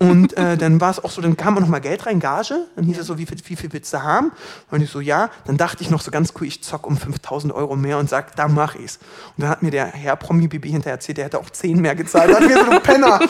und 0.00 0.36
äh, 0.36 0.56
dann 0.56 0.80
war 0.80 0.90
es 0.90 1.02
auch 1.02 1.10
so, 1.10 1.22
dann 1.22 1.36
kam 1.36 1.56
auch 1.56 1.60
noch 1.60 1.68
mal 1.68 1.78
Geld 1.78 2.04
rein, 2.04 2.18
Gage. 2.18 2.66
Dann 2.74 2.84
hieß 2.84 2.98
es 2.98 3.06
so, 3.06 3.16
wie 3.16 3.26
viel, 3.26 3.38
wie 3.44 3.56
viel 3.56 3.72
willst 3.72 3.92
du 3.94 4.02
haben? 4.02 4.32
Und 4.70 4.82
ich 4.82 4.90
so, 4.90 5.00
ja. 5.00 5.30
Dann 5.44 5.56
dachte 5.56 5.82
ich 5.82 5.90
noch 5.90 6.02
so 6.02 6.10
ganz 6.10 6.32
cool, 6.38 6.48
ich 6.48 6.64
zock 6.64 6.86
um 6.86 6.96
5000 6.96 7.54
Euro 7.54 7.76
mehr 7.76 7.98
und 7.98 8.08
sag, 8.08 8.34
da 8.34 8.48
mach 8.48 8.74
ich's. 8.74 8.98
Und 9.36 9.42
dann 9.42 9.48
hat 9.50 9.62
mir 9.62 9.70
der 9.70 9.86
Herr 9.86 10.16
Promi 10.16 10.48
Bibi 10.48 10.68
hinterher 10.68 10.94
erzählt, 10.94 11.18
der 11.18 11.26
hätte 11.26 11.38
auch 11.38 11.48
10 11.48 11.80
mehr 11.80 11.94
gezahlt. 11.94 12.34
Hat 12.34 12.42
mir 12.42 12.64
so 12.64 12.70
ein 12.70 12.82
Penner. 12.82 13.20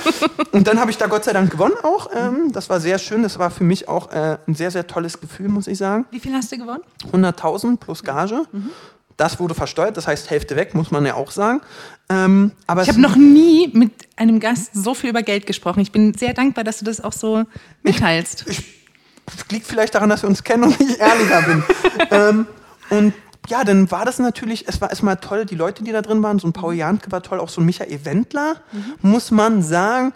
Und 0.52 0.66
dann 0.66 0.80
habe 0.80 0.90
ich 0.90 0.96
da 0.96 1.08
Gott 1.08 1.24
sei 1.24 1.34
Dank 1.34 1.50
gewonnen 1.50 1.74
auch. 1.82 2.08
Ähm, 2.14 2.50
das 2.50 2.70
war 2.70 2.80
sehr 2.80 2.98
schön. 2.98 3.22
Das 3.22 3.38
war 3.38 3.50
für 3.50 3.64
mich 3.64 3.88
auch 3.88 4.10
äh, 4.10 4.38
ein 4.48 4.54
sehr, 4.54 4.70
sehr 4.70 4.86
tolles 4.86 5.20
Gefühl, 5.20 5.48
muss 5.48 5.66
ich 5.66 5.76
sagen. 5.76 6.06
Wie 6.10 6.20
viel 6.20 6.32
hast 6.32 6.50
du 6.50 6.56
gewonnen? 6.56 6.82
100.000 7.12 7.76
plus 7.76 8.02
Gage. 8.02 8.42
Mhm. 8.52 8.70
Das 9.16 9.40
wurde 9.40 9.54
versteuert, 9.54 9.96
das 9.96 10.06
heißt 10.06 10.28
Hälfte 10.30 10.56
weg, 10.56 10.74
muss 10.74 10.90
man 10.90 11.06
ja 11.06 11.14
auch 11.14 11.30
sagen. 11.30 11.62
Ähm, 12.08 12.52
aber 12.66 12.82
ich 12.82 12.88
habe 12.88 13.00
noch 13.00 13.16
nie 13.16 13.70
mit 13.72 13.92
einem 14.16 14.40
Gast 14.40 14.70
so 14.74 14.94
viel 14.94 15.10
über 15.10 15.22
Geld 15.22 15.46
gesprochen. 15.46 15.80
Ich 15.80 15.90
bin 15.90 16.14
sehr 16.14 16.34
dankbar, 16.34 16.64
dass 16.64 16.78
du 16.78 16.84
das 16.84 17.02
auch 17.02 17.12
so 17.12 17.44
mitteilst. 17.82 18.44
Ich, 18.46 18.58
ich, 18.58 19.50
liegt 19.50 19.66
vielleicht 19.66 19.94
daran, 19.94 20.10
dass 20.10 20.22
wir 20.22 20.28
uns 20.28 20.44
kennen 20.44 20.64
und 20.64 20.80
ich 20.80 21.00
ehrlicher 21.00 21.42
bin. 21.42 21.64
ähm, 22.10 22.46
und 22.90 23.14
ja, 23.48 23.64
dann 23.64 23.90
war 23.90 24.04
das 24.04 24.18
natürlich, 24.18 24.68
es 24.68 24.80
war 24.80 24.90
erstmal 24.90 25.16
toll, 25.16 25.46
die 25.46 25.54
Leute, 25.54 25.82
die 25.82 25.92
da 25.92 26.02
drin 26.02 26.22
waren, 26.22 26.38
so 26.38 26.48
ein 26.48 26.52
Paul 26.52 26.74
Janke 26.74 27.10
war 27.10 27.22
toll, 27.22 27.40
auch 27.40 27.48
so 27.48 27.60
ein 27.60 27.64
Michael 27.64 28.04
Wendler, 28.04 28.56
mhm. 28.72 29.10
muss 29.10 29.30
man 29.30 29.62
sagen. 29.62 30.12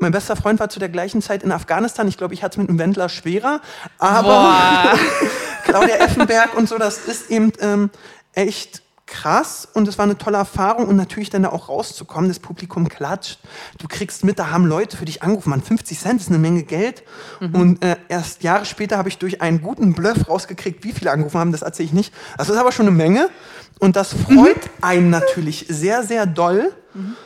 Mein 0.00 0.12
bester 0.12 0.34
Freund 0.34 0.58
war 0.58 0.70
zu 0.70 0.78
der 0.80 0.88
gleichen 0.88 1.20
Zeit 1.20 1.42
in 1.42 1.52
Afghanistan. 1.52 2.08
Ich 2.08 2.16
glaube, 2.16 2.32
ich 2.32 2.42
hatte 2.42 2.54
es 2.54 2.56
mit 2.56 2.70
einem 2.70 2.78
Wendler 2.78 3.10
schwerer. 3.10 3.60
Aber 3.98 4.98
Claudia 5.64 5.96
Effenberg 5.96 6.56
und 6.56 6.70
so, 6.70 6.78
das 6.78 7.06
ist 7.06 7.30
eben, 7.30 7.52
ähm, 7.60 7.90
echt 8.34 8.82
krass 9.10 9.68
und 9.74 9.88
es 9.88 9.98
war 9.98 10.04
eine 10.04 10.16
tolle 10.16 10.38
Erfahrung 10.38 10.86
und 10.86 10.96
natürlich 10.96 11.30
dann 11.30 11.42
da 11.42 11.50
auch 11.50 11.68
rauszukommen, 11.68 12.28
das 12.28 12.38
Publikum 12.38 12.88
klatscht, 12.88 13.40
du 13.78 13.88
kriegst 13.88 14.24
mit, 14.24 14.38
da 14.38 14.50
haben 14.50 14.64
Leute 14.64 14.96
für 14.96 15.04
dich 15.04 15.22
angerufen, 15.22 15.50
man 15.50 15.62
50 15.62 15.98
Cent 15.98 16.20
ist 16.20 16.28
eine 16.28 16.38
Menge 16.38 16.62
Geld 16.62 17.02
mhm. 17.40 17.54
und 17.54 17.84
äh, 17.84 17.96
erst 18.08 18.42
Jahre 18.44 18.64
später 18.64 18.96
habe 18.96 19.08
ich 19.08 19.18
durch 19.18 19.42
einen 19.42 19.60
guten 19.60 19.94
Bluff 19.94 20.28
rausgekriegt, 20.28 20.84
wie 20.84 20.92
viele 20.92 21.10
angerufen 21.10 21.38
haben, 21.38 21.52
das 21.52 21.62
erzähle 21.62 21.86
ich 21.86 21.92
nicht. 21.92 22.14
Das 22.38 22.48
ist 22.48 22.56
aber 22.56 22.72
schon 22.72 22.86
eine 22.86 22.96
Menge 22.96 23.28
und 23.80 23.96
das 23.96 24.14
freut 24.14 24.64
mhm. 24.64 24.70
einen 24.80 25.10
natürlich 25.10 25.66
sehr, 25.68 26.04
sehr 26.04 26.26
doll. 26.26 26.72
Mhm. 26.94 27.16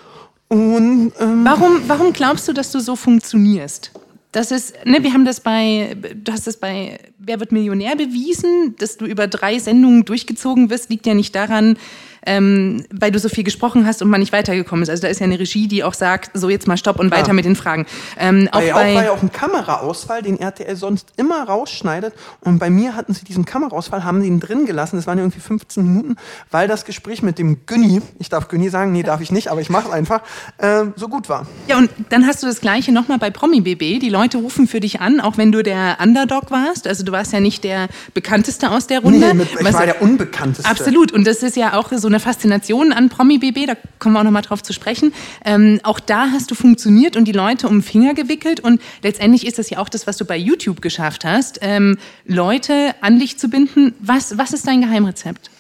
Und, 0.49 1.13
ähm, 1.21 1.45
warum, 1.45 1.83
warum 1.87 2.13
glaubst 2.13 2.49
du, 2.49 2.53
dass 2.53 2.71
du 2.71 2.81
so 2.81 2.97
funktionierst? 2.97 3.91
Das 4.35 4.51
ist, 4.51 4.75
ne, 4.85 5.01
wir 5.05 5.13
haben 5.13 5.25
das 5.25 5.39
bei, 5.39 5.97
du 5.97 6.33
hast 6.33 6.49
das 6.49 6.57
bei 6.57 6.99
Wer 7.19 7.39
wird 7.39 7.53
Millionär 7.53 7.95
bewiesen, 7.95 8.75
dass 8.79 8.97
du 8.97 9.07
über 9.07 9.29
drei 9.29 9.61
Sendungen 9.61 10.05
durchgezogen 10.05 10.71
wirst, 10.71 10.91
liegt 10.91 11.07
ja 11.07 11.15
nicht 11.15 11.37
daran, 11.37 11.79
ähm, 12.27 12.85
weil 12.91 13.11
du 13.11 13.19
so 13.19 13.29
viel 13.29 13.45
gesprochen 13.45 13.87
hast 13.87 14.03
und 14.03 14.09
man 14.09 14.21
nicht 14.21 14.33
weitergekommen 14.33 14.83
ist. 14.83 14.91
Also 14.91 15.03
da 15.03 15.09
ist 15.09 15.21
ja 15.21 15.25
eine 15.25 15.39
Regie, 15.39 15.69
die 15.69 15.85
auch 15.85 15.95
sagt, 15.95 16.31
so 16.35 16.49
jetzt 16.49 16.67
mal 16.67 16.77
stopp 16.77 16.99
und 16.99 17.09
Klar. 17.09 17.21
weiter 17.21 17.33
mit 17.33 17.45
den 17.45 17.57
Fragen. 17.57 17.87
Ähm, 18.19 18.49
auch 18.53 18.63
ja, 18.63 18.75
bei, 18.75 18.95
war 18.95 19.05
ja 19.05 19.11
auch 19.11 19.23
ein 19.23 19.33
Kameraausfall, 19.33 20.23
den 20.23 20.39
RTL 20.39 20.77
sonst 20.77 21.13
immer 21.17 21.45
rausschneidet. 21.45 22.15
Und 22.41 22.59
bei 22.59 22.71
mir 22.71 22.97
hatten 22.97 23.15
sie 23.15 23.25
diesen 23.25 23.45
Kameraausfall, 23.45 24.05
haben 24.05 24.23
sie 24.23 24.29
ihn 24.29 24.41
drin 24.41 24.67
gelassen. 24.67 24.97
Das 24.97 25.07
waren 25.07 25.19
irgendwie 25.19 25.41
15 25.41 25.85
Minuten, 25.85 26.17
weil 26.51 26.69
das 26.69 26.85
Gespräch 26.85 27.23
mit 27.23 27.39
dem 27.39 27.67
Günni, 27.67 28.03
ich 28.19 28.29
darf 28.29 28.49
Günni 28.49 28.69
sagen, 28.69 28.93
nee, 28.93 29.03
darf 29.03 29.21
ich 29.21 29.31
nicht, 29.31 29.49
aber 29.49 29.61
ich 29.61 29.71
mache 29.71 29.89
es 29.89 29.95
einfach, 29.95 30.23
äh, 30.59 30.85
so 30.97 31.09
gut 31.09 31.29
war. 31.29 31.47
Ja, 31.69 31.79
und 31.79 31.91
dann 32.09 32.27
hast 32.27 32.43
du 32.43 32.47
das 32.47 32.61
Gleiche 32.61 32.93
nochmal 32.93 33.19
bei 33.19 33.31
Promi 33.31 33.61
BB. 33.61 34.01
Die 34.01 34.09
Leute 34.09 34.39
rufen 34.39 34.67
für 34.67 34.81
dich 34.81 35.01
an, 35.01 35.21
auch 35.21 35.37
wenn 35.37 35.53
du 35.53 35.63
der 35.63 35.99
Underdog 36.03 36.51
warst. 36.51 36.87
Also 36.87 37.05
du 37.05 37.13
warst 37.13 37.33
ja 37.33 37.41
nicht 37.41 37.65
der 37.65 37.89
bekannteste 38.15 38.71
aus 38.71 38.87
der 38.87 39.01
Runde. 39.01 39.19
Nee, 39.19 39.35
mit, 39.35 39.49
ich 39.59 39.73
war 39.73 39.87
der 39.87 40.01
unbekannteste. 40.03 40.71
Absolut. 40.71 41.13
Und 41.13 41.27
das 41.27 41.43
ist 41.43 41.57
ja 41.57 41.75
auch 41.75 41.93
so 41.93 42.09
eine 42.09 42.14
Faszination 42.21 42.93
an 42.93 43.09
Promi 43.09 43.39
BB, 43.39 43.67
da 43.67 43.75
kommen 43.99 44.15
wir 44.15 44.21
auch 44.21 44.25
noch 44.25 44.31
mal 44.31 44.43
drauf 44.43 44.63
zu 44.63 44.73
sprechen. 44.73 45.13
Ähm, 45.45 45.81
auch 45.83 46.01
da 46.01 46.31
hast 46.31 46.51
du 46.51 46.55
funktioniert 46.55 47.17
und 47.17 47.27
die 47.27 47.33
Leute 47.33 47.69
um 47.69 47.77
den 47.77 47.83
Finger 47.83 48.15
gewickelt 48.15 48.61
und 48.61 48.81
letztendlich 49.03 49.47
ist 49.47 49.59
das 49.59 49.71
ja 49.71 49.79
auch 49.79 49.89
das, 49.89 50.07
was 50.07 50.17
du 50.17 50.25
bei 50.25 50.37
YouTube 50.37 50.81
geschafft 50.81 51.25
hast, 51.25 51.59
ähm, 51.63 51.99
Leute 52.25 52.95
an 53.01 53.19
dich 53.19 53.39
zu 53.39 53.49
binden. 53.49 53.95
Was, 54.01 54.39
was 54.39 54.53
ist 54.53 54.67
dein 54.67 54.81
Geheimrezept? 54.81 55.51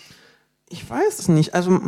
Ich 0.68 0.88
weiß 0.88 1.18
es 1.18 1.28
nicht. 1.28 1.54
Also 1.54 1.80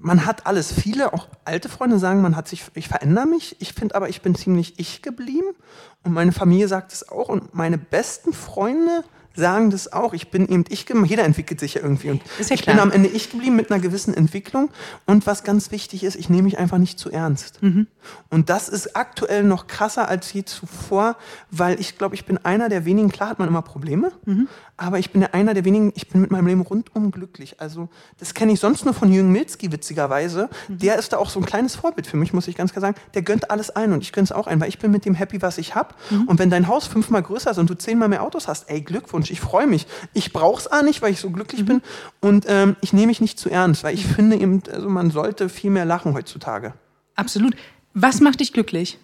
man 0.00 0.26
hat 0.26 0.46
alles. 0.46 0.72
Viele, 0.72 1.12
auch 1.12 1.28
alte 1.44 1.68
Freunde 1.68 1.98
sagen, 1.98 2.22
man 2.22 2.36
hat 2.36 2.48
sich, 2.48 2.64
ich 2.74 2.88
verändere 2.88 3.26
mich. 3.26 3.56
Ich 3.60 3.74
finde 3.74 3.94
aber, 3.94 4.08
ich 4.08 4.22
bin 4.22 4.34
ziemlich 4.34 4.78
ich 4.78 5.02
geblieben. 5.02 5.54
Und 6.02 6.12
meine 6.12 6.32
Familie 6.32 6.68
sagt 6.68 6.92
es 6.92 7.08
auch. 7.08 7.28
Und 7.28 7.54
meine 7.54 7.78
besten 7.78 8.32
Freunde 8.32 9.04
sagen 9.34 9.70
das 9.70 9.92
auch. 9.92 10.12
Ich 10.12 10.30
bin 10.30 10.48
eben 10.48 10.64
ich, 10.68 10.86
jeder 11.06 11.24
entwickelt 11.24 11.60
sich 11.60 11.74
ja 11.74 11.82
irgendwie. 11.82 12.10
Und 12.10 12.22
ja 12.38 12.54
ich 12.54 12.64
bin 12.66 12.78
am 12.78 12.90
Ende 12.90 13.08
ich 13.08 13.30
geblieben 13.30 13.56
mit 13.56 13.70
einer 13.70 13.80
gewissen 13.80 14.14
Entwicklung. 14.14 14.70
Und 15.06 15.26
was 15.26 15.44
ganz 15.44 15.70
wichtig 15.70 16.04
ist, 16.04 16.16
ich 16.16 16.28
nehme 16.28 16.42
mich 16.42 16.58
einfach 16.58 16.78
nicht 16.78 16.98
zu 16.98 17.10
ernst. 17.10 17.62
Mhm. 17.62 17.86
Und 18.28 18.50
das 18.50 18.68
ist 18.68 18.96
aktuell 18.96 19.44
noch 19.44 19.66
krasser 19.66 20.08
als 20.08 20.32
je 20.32 20.44
zuvor, 20.44 21.16
weil 21.50 21.78
ich 21.80 21.98
glaube, 21.98 22.14
ich 22.14 22.24
bin 22.24 22.38
einer 22.38 22.68
der 22.68 22.84
wenigen, 22.84 23.10
klar 23.10 23.30
hat 23.30 23.38
man 23.38 23.48
immer 23.48 23.62
Probleme, 23.62 24.12
mhm. 24.24 24.48
aber 24.76 24.98
ich 24.98 25.12
bin 25.12 25.24
einer 25.24 25.54
der 25.54 25.64
wenigen, 25.64 25.92
ich 25.94 26.08
bin 26.08 26.20
mit 26.20 26.30
meinem 26.30 26.46
Leben 26.46 26.60
rundum 26.62 27.10
glücklich. 27.10 27.60
Also 27.60 27.88
das 28.18 28.34
kenne 28.34 28.52
ich 28.52 28.60
sonst 28.60 28.84
nur 28.84 28.94
von 28.94 29.12
Jürgen 29.12 29.32
Milzki, 29.32 29.72
witzigerweise. 29.72 30.48
Mhm. 30.68 30.78
Der 30.78 30.98
ist 30.98 31.12
da 31.12 31.18
auch 31.18 31.30
so 31.30 31.40
ein 31.40 31.46
kleines 31.46 31.76
Vorbild 31.76 32.06
für 32.06 32.16
mich, 32.16 32.32
muss 32.32 32.48
ich 32.48 32.56
ganz 32.56 32.72
klar 32.72 32.80
sagen. 32.80 32.96
Der 33.14 33.22
gönnt 33.22 33.50
alles 33.50 33.70
ein 33.70 33.92
und 33.92 34.02
ich 34.02 34.12
gönne 34.12 34.24
es 34.24 34.32
auch 34.32 34.46
ein, 34.46 34.60
weil 34.60 34.68
ich 34.68 34.78
bin 34.78 34.90
mit 34.90 35.04
dem 35.04 35.14
happy, 35.14 35.42
was 35.42 35.58
ich 35.58 35.74
habe. 35.74 35.94
Mhm. 36.10 36.22
Und 36.22 36.38
wenn 36.38 36.50
dein 36.50 36.68
Haus 36.68 36.86
fünfmal 36.86 37.22
größer 37.22 37.50
ist 37.50 37.58
und 37.58 37.68
du 37.68 37.74
zehnmal 37.74 38.08
mehr 38.08 38.22
Autos 38.22 38.48
hast, 38.48 38.68
ey, 38.70 38.80
Glückwunsch 38.80 39.19
Glückwunsch. 39.20 39.30
Ich 39.30 39.40
freue 39.40 39.66
mich. 39.66 39.86
Ich 40.12 40.32
brauche 40.32 40.60
es 40.60 40.70
auch 40.70 40.82
nicht, 40.82 41.02
weil 41.02 41.12
ich 41.12 41.20
so 41.20 41.30
glücklich 41.30 41.64
bin. 41.64 41.82
Und 42.20 42.46
ähm, 42.48 42.76
ich 42.80 42.92
nehme 42.92 43.08
mich 43.08 43.20
nicht 43.20 43.38
zu 43.38 43.50
ernst, 43.50 43.84
weil 43.84 43.94
ich 43.94 44.06
finde 44.06 44.36
eben, 44.36 44.62
also 44.72 44.88
man 44.88 45.10
sollte 45.10 45.48
viel 45.48 45.70
mehr 45.70 45.84
lachen 45.84 46.14
heutzutage. 46.14 46.72
Absolut. 47.16 47.54
Was 47.94 48.20
macht 48.20 48.40
dich 48.40 48.52
glücklich? 48.52 48.98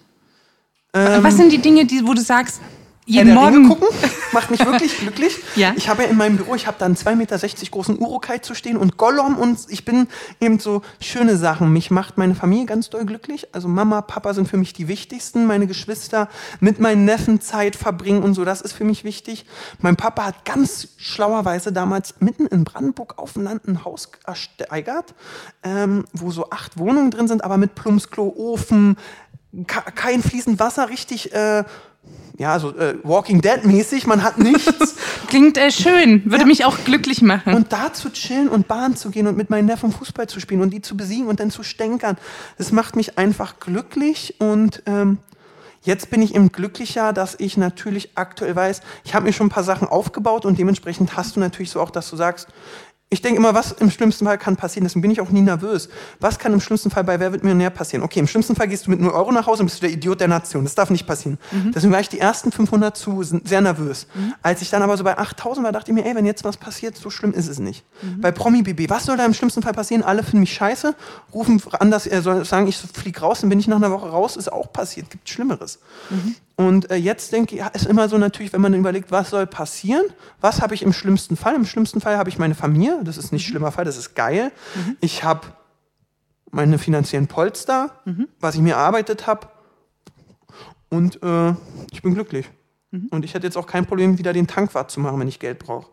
Ähm, 0.94 1.22
Was 1.22 1.36
sind 1.36 1.52
die 1.52 1.58
Dinge, 1.58 1.86
die, 1.86 2.06
wo 2.06 2.14
du 2.14 2.20
sagst, 2.20 2.60
jeden 3.06 3.30
Ringe 3.30 3.40
Morgen 3.40 3.68
gucken 3.68 3.88
macht 4.36 4.50
mich 4.50 4.64
wirklich 4.64 4.98
glücklich. 5.00 5.38
Ja. 5.56 5.72
Ich 5.76 5.88
habe 5.88 6.02
ja 6.02 6.08
in 6.10 6.16
meinem 6.16 6.36
Büro, 6.36 6.54
ich 6.54 6.66
habe 6.66 6.76
da 6.78 6.84
einen 6.84 6.94
2,60 6.94 7.16
Meter 7.16 7.38
großen 7.70 7.98
Urukai 7.98 8.38
zu 8.38 8.54
stehen 8.54 8.76
und 8.76 8.98
Gollum 8.98 9.38
und 9.38 9.58
ich 9.68 9.86
bin 9.86 10.08
eben 10.40 10.58
so 10.58 10.82
schöne 11.00 11.38
Sachen. 11.38 11.72
Mich 11.72 11.90
macht 11.90 12.18
meine 12.18 12.34
Familie 12.34 12.66
ganz 12.66 12.90
doll 12.90 13.06
glücklich. 13.06 13.54
Also 13.54 13.66
Mama, 13.66 14.02
Papa 14.02 14.34
sind 14.34 14.46
für 14.46 14.58
mich 14.58 14.74
die 14.74 14.88
wichtigsten. 14.88 15.46
Meine 15.46 15.66
Geschwister 15.66 16.28
mit 16.60 16.80
meinen 16.80 17.06
Neffen 17.06 17.40
Zeit 17.40 17.76
verbringen 17.76 18.22
und 18.22 18.34
so, 18.34 18.44
das 18.44 18.60
ist 18.60 18.74
für 18.74 18.84
mich 18.84 19.04
wichtig. 19.04 19.46
Mein 19.80 19.96
Papa 19.96 20.26
hat 20.26 20.44
ganz 20.44 20.88
schlauerweise 20.98 21.72
damals 21.72 22.16
mitten 22.20 22.46
in 22.46 22.64
Brandenburg 22.64 23.18
auf 23.18 23.32
dem 23.32 23.42
Land 23.42 23.66
ein 23.66 23.84
Haus 23.84 24.10
ersteigert, 24.26 25.14
ähm, 25.62 26.04
wo 26.12 26.30
so 26.30 26.50
acht 26.50 26.78
Wohnungen 26.78 27.10
drin 27.10 27.26
sind, 27.26 27.42
aber 27.42 27.56
mit 27.56 27.74
Plumpsklo, 27.74 28.34
Ofen, 28.36 28.96
kein 29.66 30.22
fließend 30.22 30.60
Wasser, 30.60 30.90
richtig... 30.90 31.32
Äh, 31.32 31.64
ja, 32.38 32.58
so 32.58 32.76
äh, 32.76 32.96
Walking 33.02 33.40
Dead 33.40 33.64
mäßig, 33.64 34.06
man 34.06 34.22
hat 34.22 34.36
nichts. 34.38 34.96
klingt 35.28 35.56
äh, 35.56 35.70
schön, 35.70 36.22
würde 36.26 36.40
Ja. 36.42 36.46
mich 36.46 36.64
auch 36.66 36.76
glücklich 36.84 37.22
machen. 37.22 37.54
und 37.54 37.72
da 37.72 37.92
zu 37.94 38.10
chillen 38.10 38.48
und 38.48 38.68
Bahn 38.68 38.94
zu 38.94 39.10
gehen 39.10 39.26
und 39.26 39.36
mit 39.38 39.48
meinen 39.48 39.64
Neffen 39.66 39.90
Fußball 39.90 40.26
zu 40.28 40.38
spielen 40.38 40.60
und 40.60 40.70
die 40.70 40.82
zu 40.82 40.96
besiegen 40.96 41.28
und 41.28 41.40
dann 41.40 41.50
zu 41.50 41.62
stänkern, 41.62 42.18
das 42.58 42.72
macht 42.72 42.94
mich 42.94 43.16
einfach 43.18 43.58
glücklich 43.58 44.34
und 44.38 44.82
ähm, 44.84 45.16
jetzt 45.82 46.10
bin 46.10 46.20
ich 46.20 46.34
eben 46.34 46.52
glücklicher, 46.52 47.12
dass 47.14 47.36
ich 47.38 47.56
natürlich 47.56 48.10
aktuell 48.16 48.54
weiß, 48.54 48.82
ich 49.04 49.14
habe 49.14 49.24
mir 49.24 49.32
schon 49.32 49.46
ein 49.46 49.50
paar 49.50 49.62
Sachen 49.64 49.88
aufgebaut 49.88 50.44
und 50.44 50.58
dementsprechend 50.58 51.16
hast 51.16 51.36
du 51.36 51.40
natürlich 51.40 51.70
so 51.70 51.80
auch, 51.80 51.90
dass 51.90 52.10
du 52.10 52.16
sagst, 52.16 52.48
ich 53.08 53.22
denke 53.22 53.38
immer, 53.38 53.54
was 53.54 53.70
im 53.70 53.88
schlimmsten 53.88 54.24
Fall 54.24 54.36
kann 54.36 54.56
passieren, 54.56 54.84
deswegen 54.84 55.02
bin 55.02 55.12
ich 55.12 55.20
auch 55.20 55.30
nie 55.30 55.40
nervös. 55.40 55.88
Was 56.18 56.40
kann 56.40 56.52
im 56.52 56.60
schlimmsten 56.60 56.90
Fall 56.90 57.04
bei 57.04 57.20
Wer 57.20 57.30
wird 57.30 57.44
Millionär 57.44 57.70
passieren? 57.70 58.02
Okay, 58.02 58.18
im 58.18 58.26
schlimmsten 58.26 58.56
Fall 58.56 58.66
gehst 58.66 58.86
du 58.86 58.90
mit 58.90 59.00
0 59.00 59.12
Euro 59.12 59.30
nach 59.30 59.46
Hause 59.46 59.62
und 59.62 59.66
bist 59.66 59.80
du 59.80 59.86
der 59.86 59.94
Idiot 59.94 60.18
der 60.18 60.26
Nation. 60.26 60.64
Das 60.64 60.74
darf 60.74 60.90
nicht 60.90 61.06
passieren. 61.06 61.38
Deswegen 61.72 61.92
war 61.92 62.00
ich 62.00 62.08
die 62.08 62.18
ersten 62.18 62.50
500 62.50 62.96
zu 62.96 63.22
sehr 63.22 63.60
nervös. 63.60 64.08
Als 64.42 64.60
ich 64.60 64.70
dann 64.70 64.82
aber 64.82 64.96
so 64.96 65.04
bei 65.04 65.16
8000 65.16 65.64
war, 65.64 65.70
dachte 65.70 65.92
ich 65.92 65.94
mir, 65.94 66.04
ey, 66.04 66.16
wenn 66.16 66.26
jetzt 66.26 66.42
was 66.42 66.56
passiert, 66.56 66.96
so 66.96 67.08
schlimm 67.08 67.32
ist 67.32 67.48
es 67.48 67.60
nicht. 67.60 67.84
Bei 68.18 68.32
Promi 68.32 68.62
BB, 68.62 68.90
was 68.90 69.04
soll 69.04 69.16
da 69.16 69.24
im 69.24 69.34
schlimmsten 69.34 69.62
Fall 69.62 69.72
passieren? 69.72 70.02
Alle 70.02 70.24
finden 70.24 70.40
mich 70.40 70.52
scheiße, 70.54 70.96
rufen 71.32 71.62
an, 71.78 71.92
dass 71.92 72.08
er 72.08 72.22
soll 72.22 72.44
sagen, 72.44 72.66
ich 72.66 72.76
flieg 72.76 73.22
raus, 73.22 73.40
dann 73.40 73.50
bin 73.50 73.60
ich 73.60 73.68
nach 73.68 73.76
einer 73.76 73.92
Woche 73.92 74.08
raus, 74.08 74.36
ist 74.36 74.52
auch 74.52 74.72
passiert, 74.72 75.10
gibt 75.10 75.28
Schlimmeres. 75.28 75.78
Und 76.56 76.90
äh, 76.90 76.96
jetzt 76.96 77.32
denke 77.32 77.54
ich, 77.54 77.60
ja, 77.60 77.68
ist 77.68 77.86
immer 77.86 78.08
so 78.08 78.16
natürlich, 78.16 78.52
wenn 78.54 78.62
man 78.62 78.72
überlegt, 78.72 79.10
was 79.10 79.30
soll 79.30 79.46
passieren, 79.46 80.04
was 80.40 80.62
habe 80.62 80.74
ich 80.74 80.82
im 80.82 80.92
schlimmsten 80.94 81.36
Fall? 81.36 81.54
Im 81.54 81.66
schlimmsten 81.66 82.00
Fall 82.00 82.16
habe 82.16 82.30
ich 82.30 82.38
meine 82.38 82.54
Familie, 82.54 83.00
das 83.04 83.18
ist 83.18 83.30
nicht 83.30 83.46
schlimmer 83.46 83.72
Fall, 83.72 83.84
das 83.84 83.98
ist 83.98 84.14
geil. 84.14 84.50
Ich 85.00 85.22
habe 85.22 85.46
meine 86.50 86.78
finanziellen 86.78 87.26
Polster, 87.26 87.90
was 88.40 88.54
ich 88.54 88.62
mir 88.62 88.74
erarbeitet 88.74 89.26
habe 89.26 89.48
und 90.88 91.22
äh, 91.22 91.50
ich 91.92 92.00
bin 92.02 92.14
glücklich. 92.14 92.48
Und 93.10 93.24
ich 93.26 93.34
hätte 93.34 93.46
jetzt 93.46 93.58
auch 93.58 93.66
kein 93.66 93.84
Problem, 93.84 94.16
wieder 94.16 94.32
den 94.32 94.46
Tankwart 94.46 94.90
zu 94.90 95.00
machen, 95.00 95.20
wenn 95.20 95.28
ich 95.28 95.38
Geld 95.38 95.58
brauche. 95.58 95.90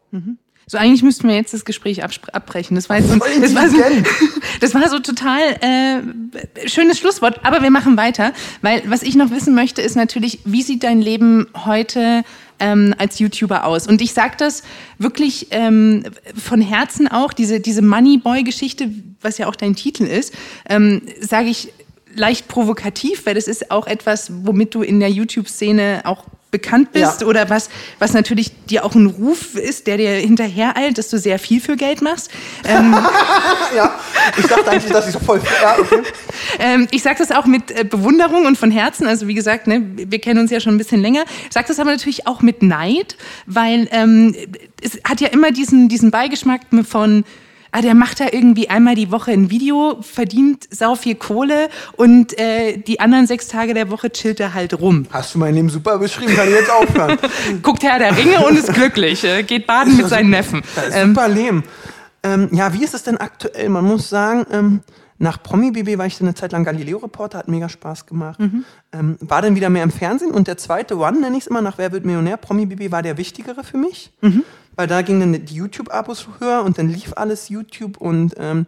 So, 0.66 0.78
eigentlich 0.78 1.04
müssten 1.04 1.28
wir 1.28 1.36
jetzt 1.36 1.54
das 1.54 1.66
Gespräch 1.66 2.04
abbrechen. 2.04 2.76
Das 2.76 2.90
war, 2.90 2.98
jetzt 2.98 3.10
so, 3.10 3.18
das, 3.18 3.56
war 3.56 3.70
so, 3.70 3.78
das 4.62 4.74
war 4.74 4.90
so 4.90 5.00
total 5.00 5.42
äh, 5.62 6.70
schönes 6.70 7.00
Schlusswort, 7.00 7.42
aber 7.44 7.62
wir 7.62 7.70
machen 7.70 7.98
weiter, 7.98 8.34
weil 8.62 8.84
was 8.86 9.04
ich 9.04 9.16
noch 9.16 9.30
wissen 9.32 9.56
möchte, 9.56 9.82
ist 9.82 9.96
natürlich, 9.96 10.40
wie 10.46 10.62
sieht 10.62 10.84
dein 10.84 11.02
Leben 11.02 11.48
heute 11.66 12.24
ähm, 12.60 12.96
als 12.98 13.20
YouTuber 13.20 13.66
aus? 13.66 13.88
Und 13.88 14.02
ich 14.02 14.14
sage 14.14 14.36
das 14.38 14.64
wirklich 14.98 15.48
ähm, 15.52 16.04
von 16.36 16.62
Herzen 16.62 17.08
auch, 17.10 17.34
diese, 17.34 17.60
diese 17.60 17.82
Moneyboy-Geschichte, 17.82 18.90
was 19.22 19.38
ja 19.38 19.48
auch 19.48 19.56
dein 19.56 19.76
Titel 19.76 20.04
ist, 20.04 20.34
ähm, 20.70 21.02
sage 21.20 21.50
ich 21.50 21.74
leicht 22.16 22.48
provokativ, 22.48 23.26
weil 23.26 23.36
das 23.36 23.48
ist 23.48 23.72
auch 23.72 23.88
etwas, 23.88 24.32
womit 24.44 24.76
du 24.76 24.82
in 24.82 25.00
der 25.00 25.10
YouTube-Szene 25.10 26.02
auch 26.06 26.26
bekannt 26.54 26.94
bist 26.94 27.22
Ja. 27.22 27.28
oder 27.28 27.50
was, 27.50 27.70
was 28.00 28.14
natürlich 28.14 28.52
dir 28.68 28.86
auch 28.86 28.96
ein 28.96 29.08
Ruf 29.08 29.56
ist, 29.56 29.88
der 29.88 29.98
dir 29.98 30.12
hinterhereilt, 30.12 30.98
dass 30.98 31.10
du 31.10 31.18
sehr 31.18 31.40
viel 31.40 31.60
für 31.60 31.76
Geld 31.76 32.02
machst. 32.02 32.30
Ähm, 32.64 32.94
ja, 33.76 34.00
ich 34.38 34.46
dachte 34.46 34.70
eigentlich, 34.72 34.94
dass 34.94 35.08
ich 35.08 35.14
so 35.14 35.20
voll. 35.20 35.42
Ja, 35.62 35.76
okay. 35.80 36.04
ähm, 36.60 36.88
ich 36.92 37.02
sage 37.04 37.18
das 37.18 37.32
auch 37.32 37.46
mit 37.46 37.72
äh, 37.72 37.84
Bewunderung 37.84 38.46
und 38.46 38.58
von 38.58 38.72
Herzen. 38.72 39.08
Also 39.08 39.28
wie 39.28 39.34
gesagt, 39.34 39.68
ne, 39.68 39.82
wir 39.96 40.20
kennen 40.20 40.40
uns 40.40 40.52
ja 40.52 40.60
schon 40.60 40.76
ein 40.76 40.78
bisschen 40.78 41.02
länger. 41.02 41.24
Ich 41.48 41.54
sage 41.54 41.68
das 41.68 41.80
aber 41.80 41.90
natürlich 41.92 42.28
auch 42.28 42.42
mit 42.42 42.62
Neid, 42.62 43.18
weil 43.48 43.90
ähm, 43.92 44.36
es 44.82 45.00
hat 45.04 45.20
ja 45.20 45.30
immer 45.30 45.52
diesen, 45.52 45.90
diesen 45.90 46.12
Beigeschmack 46.12 46.62
von 46.88 47.26
Ah, 47.76 47.82
der 47.82 47.96
macht 47.96 48.20
da 48.20 48.26
irgendwie 48.32 48.70
einmal 48.70 48.94
die 48.94 49.10
Woche 49.10 49.32
ein 49.32 49.50
Video, 49.50 49.98
verdient 50.02 50.68
sau 50.70 50.94
viel 50.94 51.16
Kohle 51.16 51.70
und 51.98 52.38
äh, 52.40 52.78
die 52.78 53.00
anderen 53.00 53.26
sechs 53.26 53.48
Tage 53.48 53.74
der 53.74 53.90
Woche 53.90 54.12
chillt 54.12 54.40
er 54.40 54.54
halt 54.54 54.80
rum. 54.80 55.08
Hast 55.10 55.34
du 55.34 55.40
mein 55.40 55.56
Leben 55.56 55.70
super 55.70 55.98
beschrieben, 55.98 56.36
kann 56.36 56.48
ich 56.50 56.54
jetzt 56.54 56.70
aufhören. 56.70 57.18
Guckt 57.64 57.82
Herr 57.82 57.98
der 57.98 58.16
Ringe 58.16 58.46
und 58.46 58.60
ist 58.60 58.72
glücklich, 58.72 59.24
äh, 59.24 59.42
geht 59.42 59.66
baden 59.66 59.98
mit 59.98 60.08
seinen 60.08 60.30
Neffen. 60.30 60.62
Das 60.76 60.90
ist 60.90 60.96
Ähm, 60.96 61.16
super 61.16 61.28
Leben. 61.28 61.64
Ähm, 62.22 62.50
ja, 62.52 62.72
wie 62.76 62.84
ist 62.84 62.94
es 62.94 63.02
denn 63.02 63.18
aktuell? 63.18 63.70
Man 63.70 63.86
muss 63.86 64.08
sagen, 64.08 64.46
ähm, 64.52 64.82
nach 65.18 65.42
Promi 65.42 65.72
BB 65.72 65.98
war 65.98 66.06
ich 66.06 66.22
eine 66.22 66.36
Zeit 66.36 66.52
lang 66.52 66.64
Galileo-Reporter, 66.66 67.40
hat 67.40 67.48
mega 67.48 67.70
Spaß 67.70 68.06
gemacht. 68.06 68.40
Mhm. 68.40 68.66
Ähm, 68.92 69.18
war 69.20 69.42
dann 69.42 69.56
wieder 69.56 69.72
mehr 69.72 69.82
im 69.84 69.92
Fernsehen 69.92 70.30
und 70.32 70.48
der 70.48 70.58
zweite 70.58 70.96
One, 70.98 71.20
nenne 71.22 71.38
ich 71.38 71.46
es 71.46 71.48
immer, 71.48 71.62
nach 71.64 71.80
Wer 71.80 71.92
wird 71.92 72.06
Millionär, 72.06 72.38
Promi 72.38 72.68
BB 72.68 72.92
war 72.92 73.02
der 73.02 73.18
wichtigere 73.18 73.64
für 73.64 73.78
mich. 73.78 74.12
Mhm. 74.22 74.44
Weil 74.76 74.88
da 74.88 75.02
gingen 75.02 75.34
dann 75.34 75.46
die 75.46 75.56
YouTube-Abos 75.56 76.28
höher 76.40 76.64
und 76.64 76.78
dann 76.78 76.90
lief 76.90 77.14
alles 77.16 77.50
YouTube 77.50 77.98
und 77.98 78.34
ähm, 78.38 78.66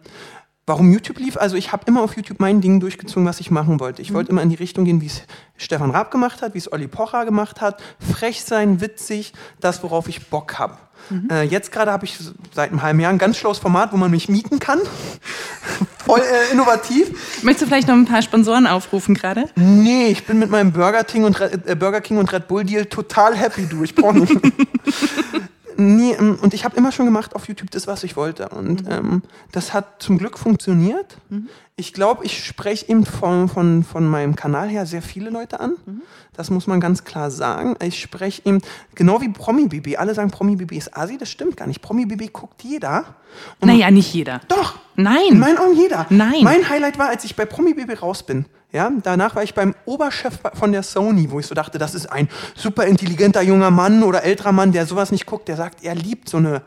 Warum 0.68 0.90
YouTube 0.90 1.20
lief? 1.20 1.36
Also 1.36 1.54
ich 1.54 1.70
habe 1.70 1.84
immer 1.86 2.02
auf 2.02 2.16
YouTube 2.16 2.40
mein 2.40 2.60
Ding 2.60 2.80
durchgezogen, 2.80 3.24
was 3.24 3.38
ich 3.38 3.52
machen 3.52 3.78
wollte. 3.78 4.02
Ich 4.02 4.12
wollte 4.12 4.32
immer 4.32 4.42
in 4.42 4.50
die 4.50 4.56
Richtung 4.56 4.84
gehen, 4.84 5.00
wie 5.00 5.06
es 5.06 5.22
Stefan 5.56 5.92
Raab 5.92 6.10
gemacht 6.10 6.42
hat, 6.42 6.54
wie 6.54 6.58
es 6.58 6.72
Olli 6.72 6.88
Pocher 6.88 7.24
gemacht 7.24 7.60
hat. 7.60 7.80
Frech 8.00 8.42
sein, 8.42 8.80
witzig, 8.80 9.32
das, 9.60 9.84
worauf 9.84 10.08
ich 10.08 10.26
Bock 10.26 10.58
habe. 10.58 10.76
Äh, 11.30 11.44
jetzt 11.44 11.70
gerade 11.70 11.92
habe 11.92 12.04
ich 12.04 12.18
seit 12.52 12.70
einem 12.70 12.82
halben 12.82 12.98
Jahr 12.98 13.12
ein 13.12 13.18
ganz 13.18 13.36
schlaues 13.36 13.58
Format, 13.58 13.92
wo 13.92 13.96
man 13.96 14.10
mich 14.10 14.28
mieten 14.28 14.58
kann. 14.58 14.80
Voll 16.04 16.20
äh, 16.20 16.52
innovativ. 16.52 17.10
möchtest 17.42 17.62
du 17.62 17.66
vielleicht 17.66 17.86
noch 17.86 17.94
ein 17.94 18.06
paar 18.06 18.22
Sponsoren 18.22 18.66
aufrufen 18.66 19.14
gerade? 19.14 19.44
Nee, 19.54 20.08
ich 20.08 20.26
bin 20.26 20.40
mit 20.40 20.50
meinem 20.50 20.72
Burger 20.72 21.04
King 21.04 21.24
und 21.24 21.38
Red, 21.38 21.68
äh, 21.68 21.76
Burger 21.76 22.00
King 22.00 22.18
und 22.18 22.32
Red 22.32 22.48
Bull 22.48 22.64
Deal 22.64 22.86
total 22.86 23.36
happy, 23.36 23.66
du. 23.66 23.84
Ich 23.84 23.94
brauche 23.94 24.18
nicht. 24.18 24.32
nee, 25.76 26.12
ähm, 26.12 26.38
und 26.40 26.54
ich 26.54 26.64
habe 26.64 26.76
immer 26.76 26.92
schon 26.92 27.06
gemacht 27.06 27.34
auf 27.34 27.48
YouTube 27.48 27.70
das, 27.70 27.86
was 27.86 28.04
ich 28.04 28.16
wollte. 28.16 28.48
Und 28.50 28.84
ähm, 28.88 29.22
das 29.52 29.72
hat 29.74 30.02
zum 30.02 30.18
Glück 30.18 30.38
funktioniert. 30.38 31.16
Ich 31.76 31.92
glaube, 31.92 32.24
ich 32.24 32.44
spreche 32.44 32.88
eben 32.88 33.04
von, 33.04 33.48
von, 33.48 33.84
von 33.84 34.06
meinem 34.08 34.34
Kanal 34.36 34.68
her 34.68 34.86
sehr 34.86 35.02
viele 35.02 35.30
Leute 35.30 35.60
an. 35.60 35.72
Das 36.32 36.50
muss 36.50 36.66
man 36.66 36.80
ganz 36.80 37.04
klar 37.04 37.30
sagen. 37.30 37.76
Ich 37.82 38.00
spreche 38.00 38.42
eben, 38.44 38.60
genau 38.94 39.20
wie 39.20 39.28
Promi 39.28 39.68
BB. 39.68 39.98
Alle 39.98 40.14
sagen, 40.14 40.30
Promi 40.30 40.56
BB 40.56 40.72
ist 40.72 40.96
Asi. 40.96 41.18
Das 41.18 41.30
stimmt 41.30 41.56
gar 41.56 41.66
nicht. 41.66 41.82
Promi 41.82 42.06
BB 42.06 42.32
guckt 42.32 42.62
jeder. 42.62 43.04
Und 43.60 43.68
Naja, 43.68 43.90
nicht 43.90 44.12
jeder. 44.14 44.40
doch. 44.48 44.78
Nein. 44.96 45.32
In 45.32 45.38
meinen 45.38 45.58
Augen 45.58 45.76
jeder. 45.76 46.06
Nein. 46.08 46.42
Mein 46.42 46.68
Highlight 46.68 46.98
war, 46.98 47.08
als 47.08 47.24
ich 47.24 47.36
bei 47.36 47.44
Promi 47.44 47.74
BB 47.74 48.00
raus 48.00 48.22
bin. 48.24 48.46
Ja, 48.72 48.90
danach 49.02 49.36
war 49.36 49.42
ich 49.42 49.54
beim 49.54 49.74
Oberchef 49.84 50.40
von 50.54 50.72
der 50.72 50.82
Sony, 50.82 51.30
wo 51.30 51.38
ich 51.38 51.46
so 51.46 51.54
dachte, 51.54 51.78
das 51.78 51.94
ist 51.94 52.06
ein 52.06 52.28
super 52.54 52.84
intelligenter 52.84 53.40
junger 53.42 53.70
Mann 53.70 54.02
oder 54.02 54.24
älterer 54.24 54.52
Mann, 54.52 54.72
der 54.72 54.86
sowas 54.86 55.12
nicht 55.12 55.26
guckt, 55.26 55.48
der 55.48 55.56
sagt, 55.56 55.84
er 55.84 55.94
liebt 55.94 56.28
so 56.28 56.38
eine. 56.38 56.62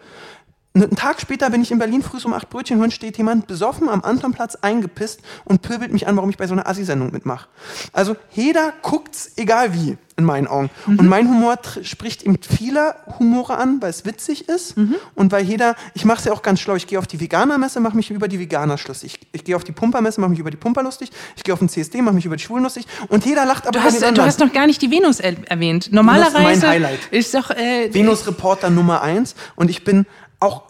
Einen 0.75 0.95
Tag 0.95 1.19
später 1.19 1.49
bin 1.49 1.63
ich 1.63 1.71
in 1.71 1.79
Berlin 1.79 2.03
früh 2.03 2.19
um 2.23 2.31
acht 2.31 2.49
Brötchen 2.49 2.77
hören, 2.77 2.91
steht 2.91 3.17
jemand 3.17 3.47
besoffen 3.47 3.89
am 3.89 4.03
Antonplatz 4.03 4.55
eingepisst 4.55 5.19
und 5.43 5.63
pöbelt 5.63 5.91
mich 5.91 6.07
an, 6.07 6.15
warum 6.15 6.29
ich 6.29 6.37
bei 6.37 6.45
so 6.45 6.53
einer 6.53 6.67
Assi-Sendung 6.67 7.11
mitmache. 7.11 7.49
Also 7.91 8.15
jeder 8.31 8.71
guckt's, 8.83 9.31
egal 9.35 9.73
wie, 9.73 9.97
in 10.19 10.25
meinen 10.25 10.47
Augen. 10.47 10.69
Und 10.85 11.07
mein 11.07 11.27
Humor 11.27 11.57
spricht 11.81 12.23
eben 12.23 12.37
viele 12.41 12.95
Humore 13.17 13.57
an, 13.57 13.81
weil 13.81 13.89
es 13.89 14.05
witzig 14.05 14.47
ist 14.47 14.75
und 15.15 15.31
weil 15.31 15.43
jeder, 15.43 15.75
ich 15.95 16.05
mache 16.05 16.19
es 16.19 16.25
ja 16.25 16.33
auch 16.33 16.43
ganz 16.43 16.59
schlau, 16.59 16.75
ich 16.75 16.85
gehe 16.85 16.99
auf 16.99 17.07
die 17.07 17.19
Veganermesse, 17.19 17.79
mache 17.79 17.95
mich 17.95 18.11
über 18.11 18.27
die 18.27 18.39
Veganer 18.39 18.77
lustig. 18.87 19.15
Ich, 19.21 19.27
ich 19.31 19.43
gehe 19.43 19.55
auf 19.55 19.63
die 19.63 19.71
Pumpermesse, 19.71 20.21
mache 20.21 20.31
mich 20.31 20.39
über 20.39 20.51
die 20.51 20.57
Pumper 20.57 20.83
lustig. 20.83 21.09
Ich 21.35 21.43
gehe 21.43 21.53
auf 21.53 21.59
den 21.59 21.69
CSD, 21.69 22.01
mache 22.01 22.15
mich 22.15 22.25
über 22.25 22.35
die 22.35 22.43
Schwulen 22.43 22.63
lustig. 22.63 22.85
Und 23.07 23.25
jeder 23.25 23.45
lacht 23.45 23.65
aber 23.67 23.79
Du 23.79 23.83
hast, 23.83 24.01
du 24.01 24.21
hast 24.21 24.39
noch 24.39 24.53
gar 24.53 24.67
nicht 24.67 24.81
die 24.81 24.91
Venus 24.91 25.19
er 25.19 25.35
erwähnt. 25.49 25.91
Normalerweise 25.91 26.65
mein 26.65 26.73
Highlight. 26.73 26.99
ist 27.11 27.33
doch 27.33 27.49
äh, 27.51 27.93
Venus-Reporter 27.93 28.69
Nummer 28.69 29.01
eins. 29.01 29.35
Und 29.55 29.69
ich 29.69 29.83
bin 29.83 30.05
auch, 30.39 30.63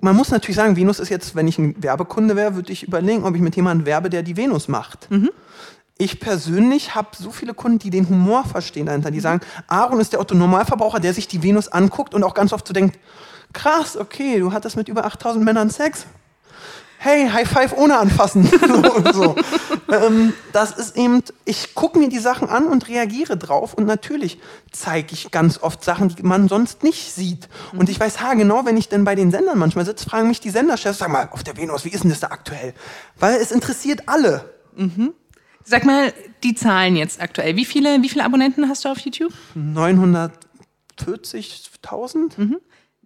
man 0.00 0.16
muss 0.16 0.30
natürlich 0.30 0.56
sagen, 0.56 0.76
Venus 0.76 0.98
ist 1.00 1.08
jetzt, 1.08 1.34
wenn 1.34 1.48
ich 1.48 1.58
ein 1.58 1.74
Werbekunde 1.82 2.36
wäre, 2.36 2.54
würde 2.54 2.72
ich 2.72 2.82
überlegen, 2.82 3.24
ob 3.24 3.34
ich 3.34 3.40
mit 3.40 3.56
jemandem 3.56 3.86
werbe, 3.86 4.10
der 4.10 4.22
die 4.22 4.36
Venus 4.36 4.68
macht. 4.68 5.08
Ich 6.02 6.18
persönlich 6.18 6.96
habe 6.96 7.10
so 7.16 7.30
viele 7.30 7.54
Kunden, 7.54 7.78
die 7.78 7.90
den 7.90 8.08
Humor 8.08 8.44
verstehen 8.44 8.86
dahinter. 8.86 9.12
Die 9.12 9.20
sagen, 9.20 9.40
Aaron 9.68 10.00
ist 10.00 10.12
der 10.12 10.18
Otto-Normalverbraucher, 10.18 10.98
der 10.98 11.14
sich 11.14 11.28
die 11.28 11.44
Venus 11.44 11.68
anguckt 11.68 12.12
und 12.12 12.24
auch 12.24 12.34
ganz 12.34 12.52
oft 12.52 12.66
so 12.66 12.74
denkt, 12.74 12.98
krass, 13.52 13.96
okay, 13.96 14.40
du 14.40 14.52
hattest 14.52 14.76
mit 14.76 14.88
über 14.88 15.04
8000 15.04 15.44
Männern 15.44 15.70
Sex. 15.70 16.06
Hey, 16.98 17.28
High 17.28 17.48
Five 17.48 17.76
ohne 17.76 17.98
anfassen. 17.98 18.42
so, 18.66 18.94
und 18.94 19.14
so. 19.14 19.36
ähm, 19.92 20.32
das 20.52 20.72
ist 20.72 20.96
eben, 20.96 21.22
ich 21.44 21.72
gucke 21.76 22.00
mir 22.00 22.08
die 22.08 22.18
Sachen 22.18 22.48
an 22.48 22.66
und 22.66 22.88
reagiere 22.88 23.36
drauf 23.36 23.72
und 23.72 23.86
natürlich 23.86 24.40
zeige 24.72 25.12
ich 25.12 25.30
ganz 25.30 25.62
oft 25.62 25.84
Sachen, 25.84 26.08
die 26.08 26.24
man 26.24 26.48
sonst 26.48 26.82
nicht 26.82 27.12
sieht. 27.12 27.48
Und 27.76 27.88
ich 27.88 28.00
weiß 28.00 28.20
haargenau, 28.20 28.64
wenn 28.64 28.76
ich 28.76 28.88
denn 28.88 29.04
bei 29.04 29.14
den 29.14 29.30
Sendern 29.30 29.56
manchmal 29.56 29.84
sitze, 29.84 30.10
fragen 30.10 30.26
mich 30.26 30.40
die 30.40 30.50
Senderchefs, 30.50 30.98
sag 30.98 31.10
mal, 31.10 31.28
auf 31.30 31.44
der 31.44 31.56
Venus, 31.56 31.84
wie 31.84 31.90
ist 31.90 32.02
denn 32.02 32.10
das 32.10 32.18
da 32.18 32.32
aktuell? 32.32 32.74
Weil 33.20 33.36
es 33.36 33.52
interessiert 33.52 34.08
alle. 34.08 34.52
Sag 35.64 35.84
mal, 35.84 36.12
die 36.42 36.54
Zahlen 36.54 36.96
jetzt 36.96 37.20
aktuell. 37.20 37.56
Wie 37.56 37.64
viele, 37.64 38.02
wie 38.02 38.08
viele 38.08 38.24
Abonnenten 38.24 38.68
hast 38.68 38.84
du 38.84 38.88
auf 38.88 38.98
YouTube? 38.98 39.32
940.000. 39.56 42.32
Mhm. 42.36 42.56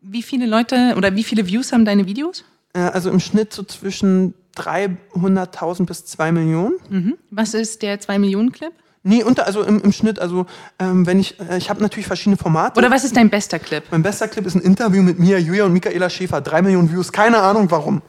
Wie 0.00 0.22
viele 0.22 0.46
Leute 0.46 0.94
oder 0.96 1.14
wie 1.16 1.24
viele 1.24 1.46
Views 1.46 1.72
haben 1.72 1.84
deine 1.84 2.06
Videos? 2.06 2.44
Äh, 2.72 2.78
also 2.80 3.10
im 3.10 3.20
Schnitt 3.20 3.52
so 3.52 3.62
zwischen 3.64 4.32
300.000 4.56 5.84
bis 5.86 6.06
2 6.06 6.32
Millionen. 6.32 6.74
Mhm. 6.88 7.18
Was 7.30 7.54
ist 7.54 7.82
der 7.82 8.00
2 8.00 8.18
Millionen 8.18 8.50
Clip? 8.52 8.72
Nee, 9.02 9.22
unter, 9.22 9.46
also 9.46 9.62
im, 9.62 9.82
im 9.82 9.92
Schnitt, 9.92 10.18
also 10.18 10.46
ähm, 10.80 11.06
wenn 11.06 11.20
ich, 11.20 11.38
äh, 11.38 11.58
ich 11.58 11.70
habe 11.70 11.80
natürlich 11.80 12.08
verschiedene 12.08 12.36
Formate. 12.36 12.76
Oder 12.76 12.90
was 12.90 13.04
ist 13.04 13.16
dein 13.16 13.30
bester 13.30 13.60
Clip? 13.60 13.84
Mein 13.92 14.02
bester 14.02 14.26
Clip 14.26 14.44
ist 14.44 14.56
ein 14.56 14.62
Interview 14.62 15.00
mit 15.00 15.20
mir, 15.20 15.40
Julia 15.40 15.64
und 15.64 15.72
Michaela 15.72 16.10
Schäfer, 16.10 16.40
drei 16.40 16.60
Millionen 16.60 16.90
Views, 16.90 17.12
keine 17.12 17.38
Ahnung 17.38 17.70
warum. 17.70 18.02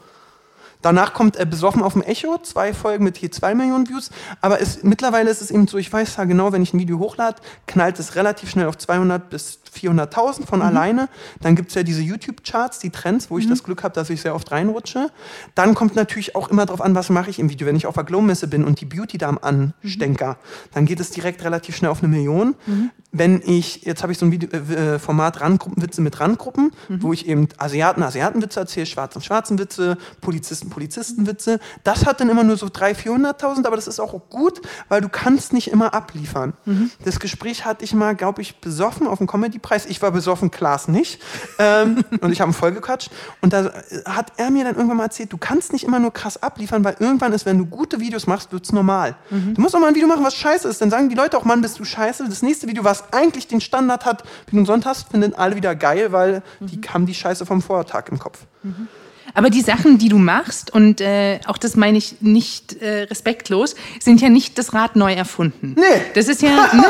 Danach 0.87 1.13
kommt 1.13 1.35
äh, 1.35 1.45
Besoffen 1.45 1.83
auf 1.83 1.91
dem 1.91 2.01
Echo, 2.01 2.37
zwei 2.37 2.73
Folgen 2.73 3.03
mit 3.03 3.17
hier 3.17 3.29
zwei 3.29 3.53
Millionen 3.53 3.89
Views. 3.89 4.09
Aber 4.39 4.61
es, 4.61 4.83
mittlerweile 4.83 5.29
ist 5.29 5.41
es 5.41 5.51
eben 5.51 5.67
so, 5.67 5.77
ich 5.77 5.91
weiß 5.91 6.15
ja 6.15 6.23
genau, 6.23 6.53
wenn 6.53 6.63
ich 6.63 6.73
ein 6.73 6.79
Video 6.79 6.97
hochlade, 6.99 7.41
knallt 7.65 7.99
es 7.99 8.15
relativ 8.15 8.49
schnell 8.49 8.67
auf 8.67 8.77
200 8.77 9.29
bis 9.29 9.59
400.000 9.77 10.45
von 10.45 10.59
mhm. 10.59 10.65
alleine. 10.65 11.09
Dann 11.41 11.57
gibt 11.57 11.71
es 11.71 11.75
ja 11.75 11.83
diese 11.83 12.01
YouTube-Charts, 12.01 12.79
die 12.79 12.89
Trends, 12.89 13.29
wo 13.29 13.37
ich 13.37 13.47
mhm. 13.47 13.49
das 13.49 13.65
Glück 13.65 13.83
habe, 13.83 13.93
dass 13.95 14.09
ich 14.09 14.21
sehr 14.21 14.33
oft 14.33 14.49
reinrutsche. 14.49 15.09
Dann 15.55 15.75
kommt 15.75 15.97
natürlich 15.97 16.37
auch 16.37 16.47
immer 16.47 16.65
darauf 16.65 16.79
an, 16.79 16.95
was 16.95 17.09
mache 17.09 17.29
ich 17.29 17.39
im 17.39 17.49
Video. 17.49 17.67
Wenn 17.67 17.75
ich 17.75 17.85
auf 17.85 17.95
der 17.95 18.05
Glow-Messe 18.05 18.47
bin 18.47 18.63
und 18.63 18.79
die 18.79 18.85
Beauty-Damen 18.85 19.39
anstenker, 19.39 20.29
mhm. 20.29 20.69
dann 20.73 20.85
geht 20.85 21.01
es 21.01 21.09
direkt 21.09 21.43
relativ 21.43 21.75
schnell 21.75 21.91
auf 21.91 22.01
eine 22.01 22.07
Million. 22.07 22.55
Mhm. 22.65 22.91
Wenn 23.11 23.41
ich, 23.45 23.81
jetzt 23.83 24.03
habe 24.03 24.13
ich 24.13 24.19
so 24.19 24.25
ein 24.25 24.31
Video, 24.31 24.49
äh, 24.51 24.95
äh, 24.95 24.99
Format 24.99 25.41
Randgruppenwitze 25.41 26.01
mit 26.01 26.19
Randgruppen, 26.19 26.71
mhm. 26.87 27.03
wo 27.03 27.11
ich 27.11 27.27
eben 27.27 27.49
Asiaten, 27.57 28.03
Asiatenwitze 28.03 28.59
erzähle, 28.61 28.85
Schwarzen, 28.85 29.21
Schwarzenwitze, 29.21 29.97
Polizisten, 30.21 30.69
Polizistenwitze. 30.77 31.59
Das 31.83 32.05
hat 32.05 32.21
dann 32.21 32.29
immer 32.29 32.43
nur 32.43 32.55
so 32.55 32.67
300.000, 32.67 33.39
400.000, 33.39 33.65
aber 33.65 33.77
das 33.77 33.87
ist 33.87 33.99
auch 33.99 34.13
gut, 34.29 34.61
weil 34.89 35.01
du 35.01 35.09
kannst 35.09 35.51
nicht 35.51 35.71
immer 35.71 35.95
abliefern. 35.95 36.53
Mhm. 36.65 36.91
Das 37.03 37.19
Gespräch 37.19 37.65
hatte 37.65 37.83
ich 37.83 37.95
mal, 37.95 38.15
glaube 38.15 38.43
ich, 38.43 38.61
besoffen 38.61 39.07
auf 39.07 39.17
dem 39.17 39.25
Comedy 39.25 39.57
Preis. 39.57 39.87
Ich 39.87 40.03
war 40.03 40.11
besoffen, 40.11 40.51
Klaas 40.51 40.87
nicht. 40.87 41.19
Ähm, 41.57 42.03
und 42.21 42.31
ich 42.31 42.41
habe 42.41 42.51
ihn 42.51 42.53
vollgequatscht. 42.53 43.09
Und 43.41 43.53
da 43.53 43.73
hat 44.05 44.33
er 44.37 44.51
mir 44.51 44.65
dann 44.65 44.75
irgendwann 44.75 44.97
mal 44.97 45.05
erzählt, 45.05 45.33
du 45.33 45.39
kannst 45.39 45.73
nicht 45.73 45.83
immer 45.83 45.97
nur 45.99 46.13
krass 46.13 46.43
abliefern, 46.43 46.83
weil 46.83 46.95
irgendwann 46.99 47.33
ist, 47.33 47.47
wenn 47.47 47.57
du 47.57 47.65
gute 47.65 47.99
Videos 47.99 48.27
machst, 48.27 48.51
wird 48.51 48.65
es 48.65 48.71
normal. 48.71 49.15
Mhm. 49.31 49.55
Du 49.55 49.61
musst 49.61 49.75
auch 49.75 49.79
mal 49.79 49.87
ein 49.87 49.95
Video 49.95 50.07
machen, 50.07 50.23
was 50.23 50.35
scheiße 50.35 50.67
ist. 50.67 50.79
Dann 50.79 50.91
sagen 50.91 51.09
die 51.09 51.15
Leute 51.15 51.39
auch, 51.39 51.43
Mann, 51.43 51.61
bist 51.61 51.79
du 51.79 51.85
scheiße. 51.85 52.23
Das 52.29 52.43
nächste 52.43 52.67
Video, 52.67 52.83
was 52.83 53.11
eigentlich 53.13 53.47
den 53.47 53.61
Standard 53.61 54.05
hat, 54.05 54.23
wie 54.45 54.57
du 54.57 54.63
sonst 54.63 54.85
hast, 54.85 55.09
finden 55.09 55.33
alle 55.33 55.55
wieder 55.55 55.75
geil, 55.75 56.11
weil 56.11 56.43
mhm. 56.59 56.67
die 56.67 56.81
haben 56.87 57.07
die 57.07 57.15
Scheiße 57.15 57.47
vom 57.47 57.63
Vortag 57.63 58.09
im 58.09 58.19
Kopf. 58.19 58.45
Mhm. 58.61 58.87
Aber 59.33 59.49
die 59.49 59.61
Sachen, 59.61 59.97
die 59.97 60.09
du 60.09 60.17
machst, 60.17 60.73
und 60.73 61.01
äh, 61.01 61.39
auch 61.45 61.57
das 61.57 61.75
meine 61.75 61.97
ich 61.97 62.21
nicht 62.21 62.81
äh, 62.81 63.03
respektlos, 63.03 63.75
sind 63.99 64.21
ja 64.21 64.29
nicht 64.29 64.57
das 64.57 64.73
Rad 64.73 64.95
neu 64.95 65.13
erfunden. 65.13 65.75
Nee. 65.77 66.01
Das 66.13 66.27
ist 66.27 66.41
ja. 66.41 66.49
ne? 66.73 66.85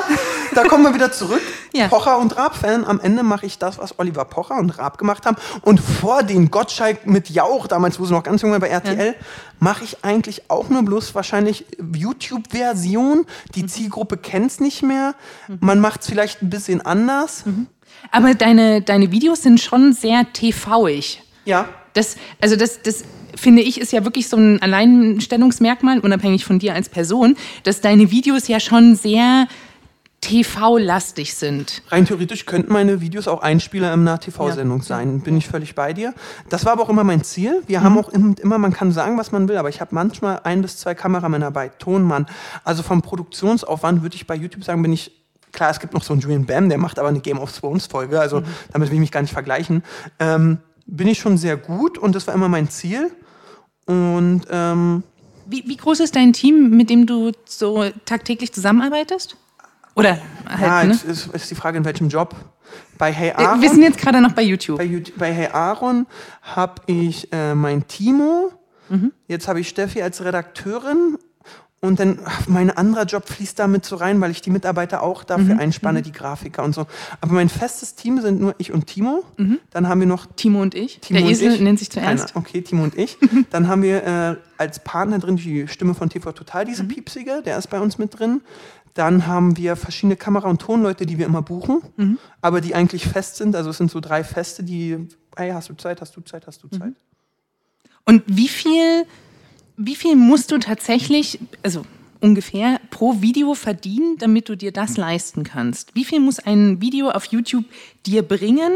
da 0.54 0.64
kommen 0.64 0.84
wir 0.84 0.94
wieder 0.94 1.12
zurück. 1.12 1.42
Ja. 1.74 1.88
Pocher 1.88 2.18
und 2.18 2.36
Raab-Fan. 2.36 2.86
Am 2.86 3.00
Ende 3.00 3.24
mache 3.24 3.46
ich 3.46 3.58
das, 3.58 3.78
was 3.78 4.00
Oliver 4.00 4.26
Pocher 4.26 4.58
und 4.58 4.78
Raab 4.78 4.98
gemacht 4.98 5.26
haben. 5.26 5.38
Und 5.62 5.80
vor 5.80 6.24
den 6.24 6.50
Gottschalk 6.52 7.06
mit 7.06 7.30
Jauch, 7.30 7.68
damals, 7.68 8.00
wo 8.00 8.06
sie 8.06 8.14
noch 8.14 8.24
ganz 8.24 8.42
jung 8.42 8.52
war 8.52 8.60
bei 8.60 8.70
RTL, 8.70 9.08
ja. 9.08 9.14
mache 9.60 9.84
ich 9.84 10.04
eigentlich 10.04 10.50
auch 10.50 10.70
nur 10.70 10.84
bloß 10.84 11.16
wahrscheinlich 11.16 11.66
YouTube-Version. 11.94 13.26
Die 13.56 13.64
mhm. 13.64 13.68
Zielgruppe 13.68 14.18
kennt 14.18 14.52
es 14.52 14.60
nicht 14.60 14.84
mehr. 14.84 15.16
Mhm. 15.48 15.58
Man 15.62 15.80
macht 15.80 16.02
es 16.02 16.08
vielleicht 16.08 16.42
ein 16.42 16.50
bisschen 16.50 16.82
anders. 16.82 17.46
Mhm. 17.46 17.68
Aber 18.12 18.34
deine, 18.34 18.82
deine 18.82 19.12
Videos 19.12 19.42
sind 19.44 19.60
schon 19.60 19.94
sehr 19.94 20.32
TV-ig. 20.32 21.22
Ja. 21.46 21.70
Das, 21.98 22.16
also 22.40 22.56
das, 22.56 22.82
das 22.82 23.04
finde 23.36 23.62
ich, 23.62 23.82
ist 23.82 23.92
ja 23.92 24.04
wirklich 24.06 24.30
so 24.30 24.38
ein 24.38 24.62
Alleinstellungsmerkmal, 24.62 26.00
unabhängig 26.00 26.46
von 26.46 26.60
dir 26.60 26.74
als 26.74 26.90
Person, 26.90 27.36
dass 27.64 27.82
deine 27.82 28.12
Videos 28.12 28.48
ja 28.48 28.60
schon 28.60 28.96
sehr 28.96 29.48
TV-lastig 30.22 31.36
sind. 31.36 31.84
Rein 31.90 32.06
theoretisch 32.06 32.46
könnten 32.46 32.74
meine 32.74 33.02
Videos 33.02 33.28
auch 33.28 33.42
Einspieler 33.42 33.94
in 33.94 34.02
einer 34.02 34.20
TV-Sendung 34.20 34.80
ja. 34.80 34.86
sein. 34.86 35.22
Bin 35.22 35.38
ich 35.38 35.48
völlig 35.48 35.76
bei 35.76 35.94
dir. 35.94 36.14
Das 36.50 36.66
war 36.66 36.74
aber 36.74 36.84
auch 36.84 36.90
immer 36.90 37.04
mein 37.04 37.24
Ziel. 37.24 37.62
Wir 37.68 37.80
mhm. 37.80 37.84
haben 37.84 37.98
auch 37.98 38.10
immer, 38.10 38.58
man 38.58 38.74
kann 38.74 38.92
sagen, 38.92 39.18
was 39.18 39.32
man 39.32 39.48
will, 39.48 39.58
aber 39.58 39.70
ich 39.70 39.80
habe 39.80 39.94
manchmal 39.94 40.42
ein 40.44 40.62
bis 40.62 40.78
zwei 40.78 40.96
Kameramänner 40.96 41.52
bei, 41.52 41.70
Tonmann. 41.70 42.26
Also 42.64 42.84
vom 42.84 43.02
Produktionsaufwand 43.02 44.02
würde 44.02 44.16
ich 44.16 44.28
bei 44.28 44.36
YouTube 44.36 44.64
sagen, 44.64 44.82
bin 44.82 44.94
ich 44.94 45.12
Klar, 45.54 45.72
es 45.72 45.80
gibt 45.80 45.94
noch 45.94 46.04
so 46.04 46.14
einen 46.14 46.22
Julian 46.22 46.46
Bam, 46.46 46.70
der 46.70 46.78
macht 46.78 47.00
aber 47.00 47.08
eine 47.08 47.22
Game 47.22 47.40
of 47.40 47.58
Thrones 47.58 47.88
Folge, 47.88 48.20
also 48.20 48.42
mhm. 48.42 48.46
damit 48.74 48.90
will 48.90 48.96
ich 48.96 49.00
mich 49.00 49.12
gar 49.12 49.22
nicht 49.22 49.34
vergleichen. 49.34 49.82
Ähm, 50.20 50.60
bin 50.88 51.08
ich 51.08 51.20
schon 51.20 51.38
sehr 51.38 51.58
gut 51.58 51.98
und 51.98 52.16
das 52.16 52.26
war 52.28 52.34
immer 52.34 52.50
mein 52.50 52.70
Ziel. 52.70 53.12
Und 53.86 54.42
ähm, 54.50 55.04
wie, 55.46 55.64
wie 55.68 55.78
groß 55.78 56.00
ist 56.00 56.16
dein 56.16 56.34
Team, 56.34 56.72
mit 56.72 56.90
dem 56.90 57.06
du 57.06 57.32
so 57.46 57.86
tagtäglich 58.06 58.54
zusammenarbeitest? 58.54 59.38
Oder 59.96 60.20
halt, 60.48 60.62
ja, 60.62 60.84
ne? 60.84 60.94
ist, 60.94 61.28
ist 61.34 61.52
die 61.52 61.56
Frage, 61.56 61.78
in 61.78 61.86
welchem 61.86 62.10
Job. 62.10 62.36
Bei 62.98 63.12
Hey 63.12 63.32
Aaron. 63.32 63.62
Wir 63.62 63.70
sind 63.70 63.82
jetzt 63.82 63.98
gerade 63.98 64.22
noch 64.22 64.34
bei 64.34 64.42
YouTube. 64.42 64.78
Bei, 64.78 65.04
bei 65.16 65.34
Hey 65.34 65.48
Aaron 65.48 66.06
habe 66.42 66.82
ich 66.88 67.32
äh, 67.32 67.56
mein 67.56 67.88
Timo. 67.88 68.52
Mhm. 68.90 69.12
Jetzt 69.28 69.48
habe 69.48 69.60
ich 69.60 69.70
Steffi 69.70 70.02
als 70.02 70.24
Redakteurin 70.24 71.18
und 71.80 72.00
dann, 72.00 72.20
mein 72.48 72.72
anderer 72.72 73.06
Job 73.06 73.28
fließt 73.28 73.60
damit 73.60 73.86
so 73.86 73.98
rein, 73.98 74.20
weil 74.20 74.32
ich 74.32 74.42
die 74.42 74.50
Mitarbeiter 74.50 75.04
auch 75.04 75.24
dafür 75.24 75.56
mhm. 75.56 75.60
einspanne, 75.60 76.00
mhm. 76.00 76.04
die 76.04 76.12
Grafiker 76.12 76.64
und 76.64 76.74
so. 76.74 76.88
Aber 77.22 77.34
mein 77.34 77.50
festes 77.50 77.94
Team 77.94 78.20
sind 78.20 78.42
nur 78.42 78.56
ich 78.58 78.74
und 78.74 78.88
Timo. 78.88 79.24
Mhm. 79.38 79.60
Dann 79.70 79.88
haben 79.88 80.00
wir 80.00 80.08
noch. 80.08 80.26
Timo 80.36 80.62
und 80.62 80.74
ich. 80.74 81.00
Timo 81.02 81.20
Der 81.20 81.30
Esel 81.30 81.54
ich. 81.54 81.62
nennt 81.62 81.78
sich 81.78 81.92
zuerst. 81.92 82.34
Keiner. 82.34 82.46
Okay, 82.46 82.62
Timo 82.62 82.84
und 82.84 82.98
ich. 82.98 83.18
Dann 83.52 83.68
haben 83.68 83.84
wir 83.84 84.04
äh, 84.04 84.36
als 84.58 84.84
Partner 84.84 85.20
drin 85.20 85.36
die 85.36 85.68
Stimme 85.68 85.94
von 85.94 86.10
TV 86.10 86.32
Total, 86.32 86.66
diese 86.66 86.84
mhm. 86.84 86.88
Piepsige, 86.88 87.44
der 87.46 87.60
ist 87.60 87.68
bei 87.68 87.80
uns 87.80 88.00
mit 88.00 88.18
drin. 88.18 88.42
Dann 88.96 89.28
haben 89.28 89.56
wir 89.58 89.76
verschiedene 89.76 90.16
Kamera- 90.16 90.50
und 90.50 90.60
Tonleute, 90.60 91.06
die 91.06 91.20
wir 91.20 91.28
immer 91.28 91.44
buchen, 91.44 91.84
mhm. 91.98 92.18
aber 92.42 92.62
die 92.62 92.74
eigentlich 92.74 93.06
fest 93.06 93.36
sind. 93.36 93.56
Also 93.56 93.70
es 93.70 93.78
sind 93.78 93.92
so 93.92 94.00
drei 94.00 94.24
Feste, 94.24 94.64
die, 94.64 95.08
hey, 95.36 95.52
hast 95.52 95.70
du 95.70 95.76
Zeit, 95.76 96.02
hast 96.02 96.16
du 96.16 96.22
Zeit, 96.22 96.48
hast 96.48 96.64
du 96.64 96.70
Zeit. 96.70 96.94
Und 98.06 98.24
wie 98.26 98.48
viel, 98.48 99.06
wie 99.78 99.96
viel 99.96 100.16
musst 100.16 100.52
du 100.52 100.58
tatsächlich, 100.58 101.40
also 101.64 101.84
ungefähr 102.20 102.82
pro 102.90 103.22
Video 103.22 103.54
verdienen, 103.54 104.18
damit 104.18 104.50
du 104.50 104.58
dir 104.58 104.72
das 104.72 104.98
leisten 104.98 105.44
kannst? 105.44 105.96
Wie 105.96 106.04
viel 106.04 106.20
muss 106.20 106.40
ein 106.40 106.82
Video 106.82 107.12
auf 107.12 107.26
YouTube 107.26 107.66
dir 108.06 108.24
bringen, 108.24 108.74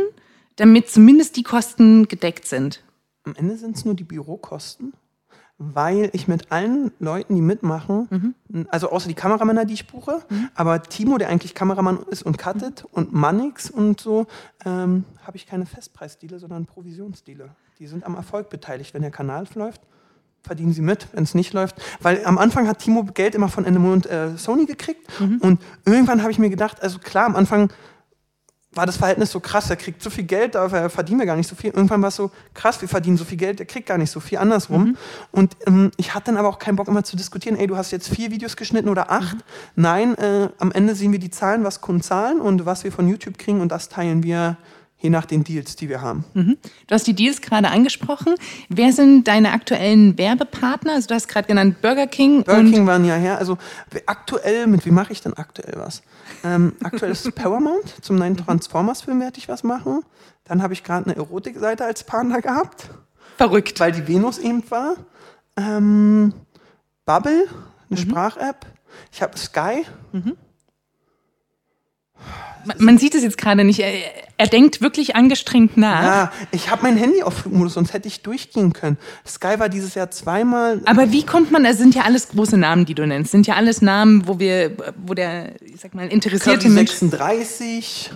damit 0.56 0.90
zumindest 0.90 1.36
die 1.38 1.44
Kosten 1.44 2.08
gedeckt 2.08 2.46
sind? 2.46 2.84
Am 3.24 3.36
Ende 3.36 3.58
sind 3.58 3.76
es 3.76 3.84
nur 3.84 3.96
die 3.96 4.04
Bürokosten, 4.04 4.94
weil 5.58 6.12
ich 6.14 6.28
mit 6.28 6.52
allen 6.52 6.92
Leuten, 7.00 7.36
die 7.36 7.42
mitmachen, 7.42 8.36
mhm. 8.48 8.68
also 8.70 8.92
außer 8.92 9.08
die 9.08 9.16
Kameramänner, 9.16 9.66
die 9.66 9.74
ich 9.74 9.88
buche, 9.88 10.22
mhm. 10.30 10.50
aber 10.54 10.84
Timo, 10.84 11.18
der 11.18 11.30
eigentlich 11.30 11.56
Kameramann 11.56 12.04
ist 12.12 12.22
und 12.22 12.38
cuttet, 12.38 12.84
mhm. 12.84 12.90
und 12.92 13.14
Mannix 13.14 13.72
und 13.72 14.00
so, 14.00 14.28
ähm, 14.66 15.06
habe 15.24 15.38
ich 15.38 15.48
keine 15.48 15.66
Festpreisdeale, 15.66 16.38
sondern 16.38 16.68
Provisionsdeale. 16.68 17.56
Die 17.80 17.88
sind 17.88 18.04
am 18.04 18.14
Erfolg 18.14 18.52
beteiligt, 18.52 18.94
wenn 18.94 19.02
der 19.02 19.10
Kanal 19.10 19.48
läuft 19.56 19.82
verdienen 20.43 20.73
sie 20.73 20.82
mit, 20.82 21.08
wenn 21.13 21.23
es 21.23 21.36
nicht 21.36 21.54
läuft. 21.54 21.75
Weil 22.01 22.25
am 22.25 22.38
Anfang 22.38 22.67
hat 22.67 22.80
Timo 22.80 23.04
Geld 23.04 23.36
immer 23.36 23.49
von 23.49 23.65
Endemol 23.65 23.93
und 23.93 24.06
äh, 24.08 24.38
Sony 24.38 24.65
gekriegt. 24.65 25.08
Mhm. 25.19 25.38
Und 25.38 25.62
irgendwann 25.86 26.21
habe 26.21 26.32
ich 26.32 26.39
mir 26.39 26.49
gedacht, 26.49 26.82
also 26.82 26.99
klar, 26.99 27.25
am 27.25 27.36
Anfang 27.36 27.71
war 28.73 28.86
das 28.86 28.97
Verhältnis 28.97 29.32
so 29.32 29.41
krass, 29.41 29.69
er 29.69 29.75
kriegt 29.75 30.01
so 30.01 30.10
viel 30.10 30.23
Geld, 30.23 30.56
aber 30.56 30.89
verdienen 30.89 31.19
wir 31.19 31.25
gar 31.25 31.36
nicht 31.36 31.47
so 31.47 31.56
viel. 31.56 31.71
Irgendwann 31.71 32.01
war 32.01 32.08
es 32.08 32.15
so 32.15 32.32
krass, 32.54 32.80
wir 32.80 32.88
verdienen 32.88 33.17
so 33.17 33.25
viel 33.25 33.38
Geld, 33.38 33.60
der 33.60 33.65
kriegt 33.65 33.88
gar 33.88 33.97
nicht 33.97 34.12
so 34.12 34.21
viel, 34.21 34.38
andersrum. 34.38 34.84
Mhm. 34.84 34.97
Und 35.32 35.58
ähm, 35.67 35.91
ich 35.97 36.13
hatte 36.13 36.27
dann 36.27 36.38
aber 36.38 36.47
auch 36.47 36.60
keinen 36.60 36.77
Bock 36.77 36.88
immer 36.88 37.04
zu 37.04 37.17
diskutieren, 37.17 37.58
ey, 37.58 37.67
du 37.67 37.75
hast 37.75 37.91
jetzt 37.91 38.08
vier 38.08 38.32
Videos 38.32 38.56
geschnitten 38.56 38.88
oder 38.88 39.12
acht. 39.12 39.36
Mhm. 39.36 39.41
Nein, 39.75 40.17
äh, 40.17 40.49
am 40.58 40.71
Ende 40.71 40.95
sehen 40.95 41.12
wir 41.12 41.19
die 41.19 41.32
Zahlen, 41.32 41.65
was 41.65 41.82
Kunden 41.82 42.01
zahlen 42.01 42.39
und 42.39 42.65
was 42.65 42.86
wir 42.86 42.93
von 42.93 43.10
YouTube 43.10 43.38
kriegen 43.38 43.60
und 43.60 43.71
das 43.71 43.89
teilen 43.89 44.23
wir 44.23 44.58
je 45.02 45.10
nach 45.10 45.26
den 45.26 45.44
Deals, 45.44 45.76
die 45.76 45.90
wir 45.90 46.02
haben. 46.02 46.24
Mhm. 46.34 46.58
Du 46.88 46.96
hast 46.96 47.08
die 47.08 47.14
Deals 47.14 47.42
gerade 47.42 47.70
angesprochen. 47.70 48.36
Wer 48.70 48.94
sind 48.94 49.28
deine 49.28 49.52
aktuellen 49.52 50.18
Werbepartner? 50.18 50.94
Also 50.94 51.08
du 51.08 51.16
hast 51.16 51.28
gerade 51.28 51.48
genannt 51.48 51.82
Burger 51.82 52.08
King. 52.08 52.44
Burger 52.44 52.70
King 52.70 52.86
waren 52.86 53.04
ja 53.04 53.16
her. 53.16 53.40
Also 53.40 53.58
aktuell, 54.06 54.68
mit 54.68 54.86
wie 54.86 54.92
mache 54.92 55.12
ich 55.12 55.22
denn 55.22 55.34
aktuell 55.34 55.74
was? 55.78 56.04
Ähm, 56.44 56.74
aktuell 56.84 57.12
ist 57.12 57.26
es 57.26 57.32
Paramount. 57.36 57.96
Zum 58.02 58.18
neuen 58.18 58.38
Transformers-Film 58.38 59.20
werde 59.20 59.40
ich 59.40 59.50
was 59.50 59.64
machen. 59.64 60.04
Dann 60.44 60.62
habe 60.62 60.74
ich 60.74 60.84
gerade 60.84 61.08
eine 61.08 61.16
Erotikseite 61.16 61.84
als 61.84 62.04
Partner 62.04 62.42
gehabt. 62.42 62.90
Verrückt. 63.38 63.80
Weil 63.80 63.92
die 63.92 64.08
Venus 64.08 64.38
eben 64.38 64.64
war. 64.70 64.96
Ähm, 65.58 66.34
Bubble, 67.06 67.48
eine 67.90 68.00
mhm. 68.00 68.04
Sprach-App. 68.04 68.68
Ich 69.12 69.22
habe 69.22 69.38
Sky. 69.38 69.86
Mhm. 70.12 70.38
Man 72.78 72.97
sieht 72.97 73.15
es 73.15 73.24
jetzt 73.24 73.38
gerade 73.38 73.63
nicht. 73.63 73.80
Er, 73.80 73.91
er, 74.38 74.47
denkt 74.47 74.82
wirklich 74.82 75.15
angestrengt 75.15 75.78
nach. 75.78 76.03
Ja, 76.03 76.32
ich 76.51 76.69
habe 76.69 76.84
mein 76.84 76.95
Handy 76.95 77.24
auf 77.24 77.34
Flugmodus, 77.39 77.74
sonst 77.74 77.93
hätte 77.93 78.07
ich 78.07 78.22
durchgehen 78.22 78.74
können. 78.74 78.97
Sky 79.26 79.55
war 79.57 79.67
dieses 79.67 79.95
Jahr 79.95 80.11
zweimal. 80.11 80.82
Aber 80.86 81.11
wie 81.11 81.26
kommt 81.26 81.51
man, 81.51 81.65
es 81.65 81.78
sind 81.78 81.95
ja 81.95 82.03
alles 82.03 82.30
große 82.30 82.57
Namen, 82.57 82.86
die 82.86 82.93
du 82.93 83.05
nennst. 83.07 83.32
Sind 83.32 83.47
ja 83.47 83.55
alles 83.55 83.82
Namen, 83.82 84.28
wo 84.28 84.39
wir, 84.39 84.78
wo 85.05 85.13
der, 85.13 85.59
ich 85.61 85.80
sag 85.80 85.95
mal, 85.95 86.07
interessierte 86.07 86.69
Mensch. 86.69 86.91
36. 86.91 88.11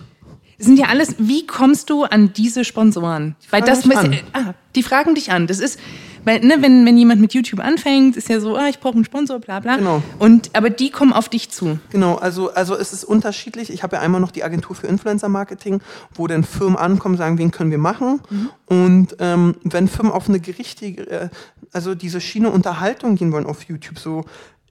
Sind 0.57 0.79
ja 0.79 0.87
alles, 0.87 1.15
wie 1.17 1.45
kommst 1.47 1.89
du 1.89 2.03
an 2.03 2.31
diese 2.33 2.63
Sponsoren? 2.63 3.35
Die 3.43 3.51
Weil 3.51 3.61
das, 3.61 3.83
ah, 3.89 4.53
die 4.75 4.83
fragen 4.83 5.15
dich 5.15 5.31
an. 5.31 5.47
Das 5.47 5.59
ist, 5.59 5.79
Weil, 6.25 6.39
ne, 6.41 6.57
wenn, 6.59 6.85
wenn 6.85 6.97
jemand 6.97 7.21
mit 7.21 7.33
YouTube 7.33 7.59
anfängt, 7.59 8.17
ist 8.17 8.27
ja 8.29 8.39
so, 8.39 8.55
ah, 8.57 8.67
ich 8.67 8.79
brauche 8.79 8.95
einen 8.95 9.05
Sponsor, 9.05 9.39
bla 9.39 9.59
bla. 9.59 9.77
Genau. 9.77 10.01
Und, 10.19 10.49
aber 10.53 10.69
die 10.69 10.89
kommen 10.89 11.13
auf 11.13 11.29
dich 11.29 11.51
zu. 11.51 11.79
Genau, 11.91 12.15
also, 12.15 12.51
also 12.51 12.75
es 12.75 12.91
ist 12.91 13.03
unterschiedlich. 13.03 13.69
Ich 13.69 13.83
habe 13.83 13.95
ja 13.95 14.01
einmal 14.01 14.19
noch 14.19 14.31
die 14.31 14.43
Agentur 14.43 14.75
für 14.75 14.87
Influencer-Marketing, 14.87 15.81
wo 16.15 16.27
dann 16.27 16.43
Firmen 16.43 16.77
ankommen, 16.77 17.15
sagen, 17.15 17.37
wen 17.37 17.51
können 17.51 17.71
wir 17.71 17.77
machen. 17.77 18.21
Mhm. 18.29 18.49
Und 18.65 19.15
ähm, 19.19 19.55
wenn 19.63 19.87
Firmen 19.87 20.11
auf 20.11 20.27
eine 20.27 20.39
gerichtige, 20.39 21.09
äh, 21.09 21.29
also 21.71 21.93
diese 21.93 22.19
Schiene 22.19 22.49
Unterhaltung 22.49 23.15
gehen 23.15 23.31
wollen 23.31 23.45
auf 23.45 23.63
YouTube, 23.63 23.99
so, 23.99 24.25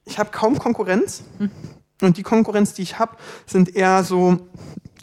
ich 0.04 0.18
habe 0.18 0.30
kaum 0.32 0.58
Konkurrenz. 0.58 1.22
Mhm. 1.38 1.50
Und 2.02 2.16
die 2.16 2.24
Konkurrenz, 2.24 2.74
die 2.74 2.82
ich 2.82 2.98
habe, 2.98 3.16
sind 3.46 3.74
eher 3.76 4.02
so, 4.02 4.38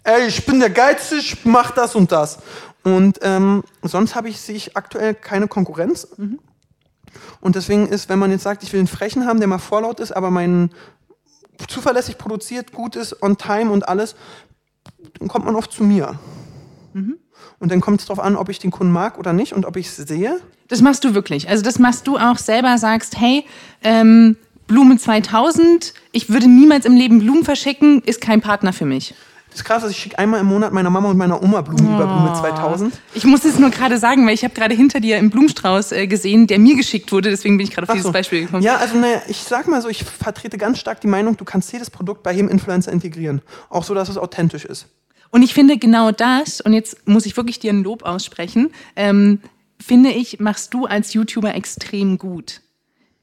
ey, 0.04 0.28
ich 0.28 0.46
bin 0.46 0.60
der 0.60 0.70
Geizige, 0.70 1.22
ich 1.22 1.46
mach 1.46 1.72
das 1.72 1.96
und 1.96 2.12
das. 2.12 2.40
Und 2.84 3.20
ähm, 3.22 3.64
sonst 3.84 4.16
habe 4.16 4.30
ich, 4.30 4.40
sehe 4.40 4.56
ich 4.56 4.76
aktuell 4.76 5.14
keine 5.14 5.48
Konkurrenz. 5.48 6.08
Und 7.42 7.56
deswegen 7.56 7.88
ist, 7.88 8.10
wenn 8.10 8.20
man 8.20 8.32
jetzt 8.32 8.44
sagt, 8.44 8.64
ich 8.64 8.74
will 8.74 8.80
einen 8.80 8.88
Frechen 8.88 9.26
haben, 9.26 9.40
der 9.40 9.48
mal 9.48 9.60
vorlaut 9.60 10.00
ist, 10.00 10.12
aber 10.12 10.32
mein 10.32 10.72
zuverlässig 11.68 12.18
produziert, 12.18 12.72
gut 12.72 12.96
ist, 12.96 13.22
on 13.22 13.38
time 13.38 13.72
und 13.72 13.88
alles, 13.88 14.16
dann 15.20 15.28
kommt 15.28 15.46
man 15.46 15.56
oft 15.56 15.72
zu 15.72 15.84
mir. 15.84 16.20
Und 17.60 17.72
dann 17.72 17.82
kommt 17.82 18.02
es 18.02 18.08
darauf 18.08 18.24
an, 18.24 18.36
ob 18.36 18.50
ich 18.50 18.60
den 18.60 18.72
Kunden 18.72 18.92
mag 18.92 19.20
oder 19.20 19.34
nicht 19.34 19.54
und 19.54 19.66
ob 19.66 19.78
ich 19.78 19.88
es 19.88 19.96
sehe. 19.98 20.40
Das 20.68 20.82
machst 20.82 21.04
du 21.04 21.14
wirklich. 21.14 21.50
Also 21.50 21.64
das 21.64 21.80
machst 21.80 22.08
du 22.08 22.18
auch 22.18 22.38
selber, 22.38 22.78
sagst, 22.78 23.20
hey, 23.20 23.46
ähm, 23.84 24.38
Blume 24.68 24.98
2000, 24.98 25.94
ich 26.12 26.30
würde 26.30 26.48
niemals 26.48 26.86
im 26.86 26.96
Leben 26.96 27.20
Blumen 27.20 27.44
verschicken, 27.44 28.02
ist 28.04 28.22
kein 28.22 28.42
Partner 28.42 28.74
für 28.74 28.86
mich. 28.86 29.14
Das 29.52 29.60
ist 29.60 29.66
krass, 29.66 29.84
also 29.84 29.92
ich 29.92 29.98
schicke 29.98 30.18
einmal 30.18 30.40
im 30.40 30.46
Monat 30.46 30.72
meiner 30.72 30.90
Mama 30.90 31.10
und 31.10 31.18
meiner 31.18 31.44
Oma 31.44 31.60
Blumen 31.60 31.96
über 31.96 32.08
Blume 32.08 32.34
2000. 32.34 32.98
Ich 33.14 33.26
muss 33.26 33.44
es 33.44 33.60
nur 33.60 33.70
gerade 33.70 33.98
sagen, 33.98 34.26
weil 34.26 34.34
ich 34.34 34.46
habe 34.46 34.54
gerade 34.54 34.74
hinter 34.74 35.02
dir 35.02 35.18
einen 35.18 35.30
Blumenstrauß 35.30 35.92
äh, 35.92 36.08
gesehen, 36.08 36.48
der 36.48 36.58
mir 36.58 36.78
geschickt 36.78 37.12
wurde, 37.12 37.30
deswegen 37.30 37.58
bin 37.58 37.68
ich 37.68 37.74
gerade 37.74 37.84
auf 37.84 37.90
Ach 37.90 37.94
dieses 37.94 38.08
so. 38.08 38.14
Beispiel 38.14 38.46
gekommen. 38.46 38.64
Ja, 38.64 38.78
also 38.78 38.98
ne, 38.98 39.22
ich 39.28 39.44
sag 39.44 39.68
mal 39.68 39.82
so, 39.82 39.90
ich 39.90 40.06
vertrete 40.06 40.58
ganz 40.58 40.80
stark 40.80 41.02
die 41.02 41.08
Meinung, 41.08 41.36
du 41.36 41.44
kannst 41.44 41.72
jedes 41.74 41.90
Produkt 41.90 42.24
bei 42.24 42.32
jedem 42.32 42.48
Influencer 42.48 42.94
integrieren. 42.94 43.42
Auch 43.70 43.84
so, 43.84 43.94
dass 43.94 44.08
es 44.08 44.18
authentisch 44.18 44.64
ist. 44.64 44.88
Und 45.32 45.44
ich 45.44 45.54
finde 45.54 45.78
genau 45.78 46.12
das, 46.12 46.62
und 46.62 46.72
jetzt 46.72 47.06
muss 47.06 47.26
ich 47.26 47.36
wirklich 47.36 47.60
dir 47.60 47.74
ein 47.74 47.84
Lob 47.84 48.04
aussprechen, 48.04 48.72
ähm, 48.96 49.42
finde 49.82 50.12
ich, 50.12 50.40
machst 50.40 50.74
du 50.74 50.86
als 50.86 51.14
YouTuber 51.14 51.56
extrem 51.56 52.18
gut. 52.18 52.62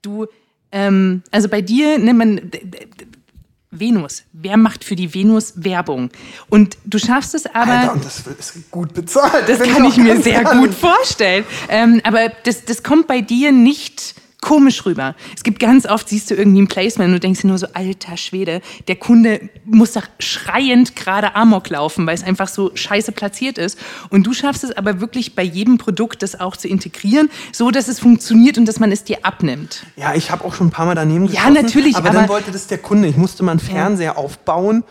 Du, 0.03 0.27
ähm, 0.73 1.23
also 1.31 1.49
bei 1.49 1.63
dir, 1.63 1.99
ne, 1.99 2.13
man, 2.13 2.51
Venus, 3.71 4.23
wer 4.33 4.57
macht 4.57 4.83
für 4.83 4.97
die 4.97 5.13
Venus 5.13 5.53
Werbung? 5.57 6.11
Und 6.49 6.79
du 6.85 6.99
schaffst 6.99 7.35
es 7.35 7.47
aber. 7.47 7.73
Alter, 7.73 7.93
und 7.93 8.05
das 8.05 8.27
ist 8.27 8.71
gut 8.71 8.95
bezahlt. 8.95 9.49
Das 9.49 9.61
kann 9.61 9.85
ich 9.85 9.97
mir 9.99 10.21
sehr 10.23 10.43
ehrlich. 10.43 10.53
gut 10.53 10.75
vorstellen. 10.75 11.45
Ähm, 11.69 12.01
aber 12.05 12.31
das, 12.45 12.65
das 12.65 12.83
kommt 12.83 13.07
bei 13.07 13.21
dir 13.21 13.53
nicht 13.53 14.15
komisch 14.41 14.87
rüber. 14.87 15.15
Es 15.37 15.43
gibt 15.43 15.59
ganz 15.59 15.85
oft, 15.85 16.09
siehst 16.09 16.31
du 16.31 16.35
irgendwie 16.35 16.63
ein 16.63 16.69
Placement 16.69 17.09
und 17.09 17.15
du 17.15 17.21
denkst 17.21 17.41
dir 17.43 17.49
nur 17.49 17.59
so, 17.59 17.67
alter 17.75 18.17
Schwede, 18.17 18.61
der 18.87 18.97
Kunde 18.97 19.49
muss 19.65 19.93
doch 19.93 20.05
schreiend 20.21 20.95
gerade 20.97 21.35
Amok 21.35 21.69
laufen, 21.71 22.07
weil 22.07 22.15
es 22.15 22.23
einfach 22.23 22.49
so 22.49 22.71
scheiße 22.75 23.13
platziert 23.13 23.59
ist. 23.59 23.79
Und 24.11 24.27
du 24.27 24.33
schaffst 24.33 24.63
es 24.65 24.71
aber 24.77 25.01
wirklich 25.01 25.35
bei 25.35 25.43
jedem 25.43 25.77
Produkt, 25.79 26.23
das 26.23 26.39
auch 26.39 26.57
zu 26.57 26.69
integrieren, 26.69 27.31
so 27.53 27.71
dass 27.71 27.89
es 27.89 27.99
funktioniert 27.99 28.59
und 28.59 28.67
dass 28.67 28.79
man 28.79 28.93
es 28.93 29.05
dir 29.05 29.19
abnimmt. 29.25 29.85
Ja, 29.97 30.15
ich 30.15 30.31
habe 30.31 30.45
auch 30.45 30.55
schon 30.55 30.69
ein 30.69 30.71
paar 30.71 30.87
Mal 30.87 30.95
daneben 30.95 31.25
Ja, 31.27 31.31
geschossen. 31.49 31.55
natürlich, 31.55 31.97
Aber, 31.97 32.09
dann 32.11 32.17
aber- 32.25 32.29
wollte 32.35 32.53
das 32.53 32.69
der 32.69 32.79
Kunde. 32.79 33.09
Ich 33.09 33.17
musste 33.17 33.43
mal 33.43 33.53
einen 33.53 33.61
Fernseher 33.61 34.17
aufbauen. 34.19 34.85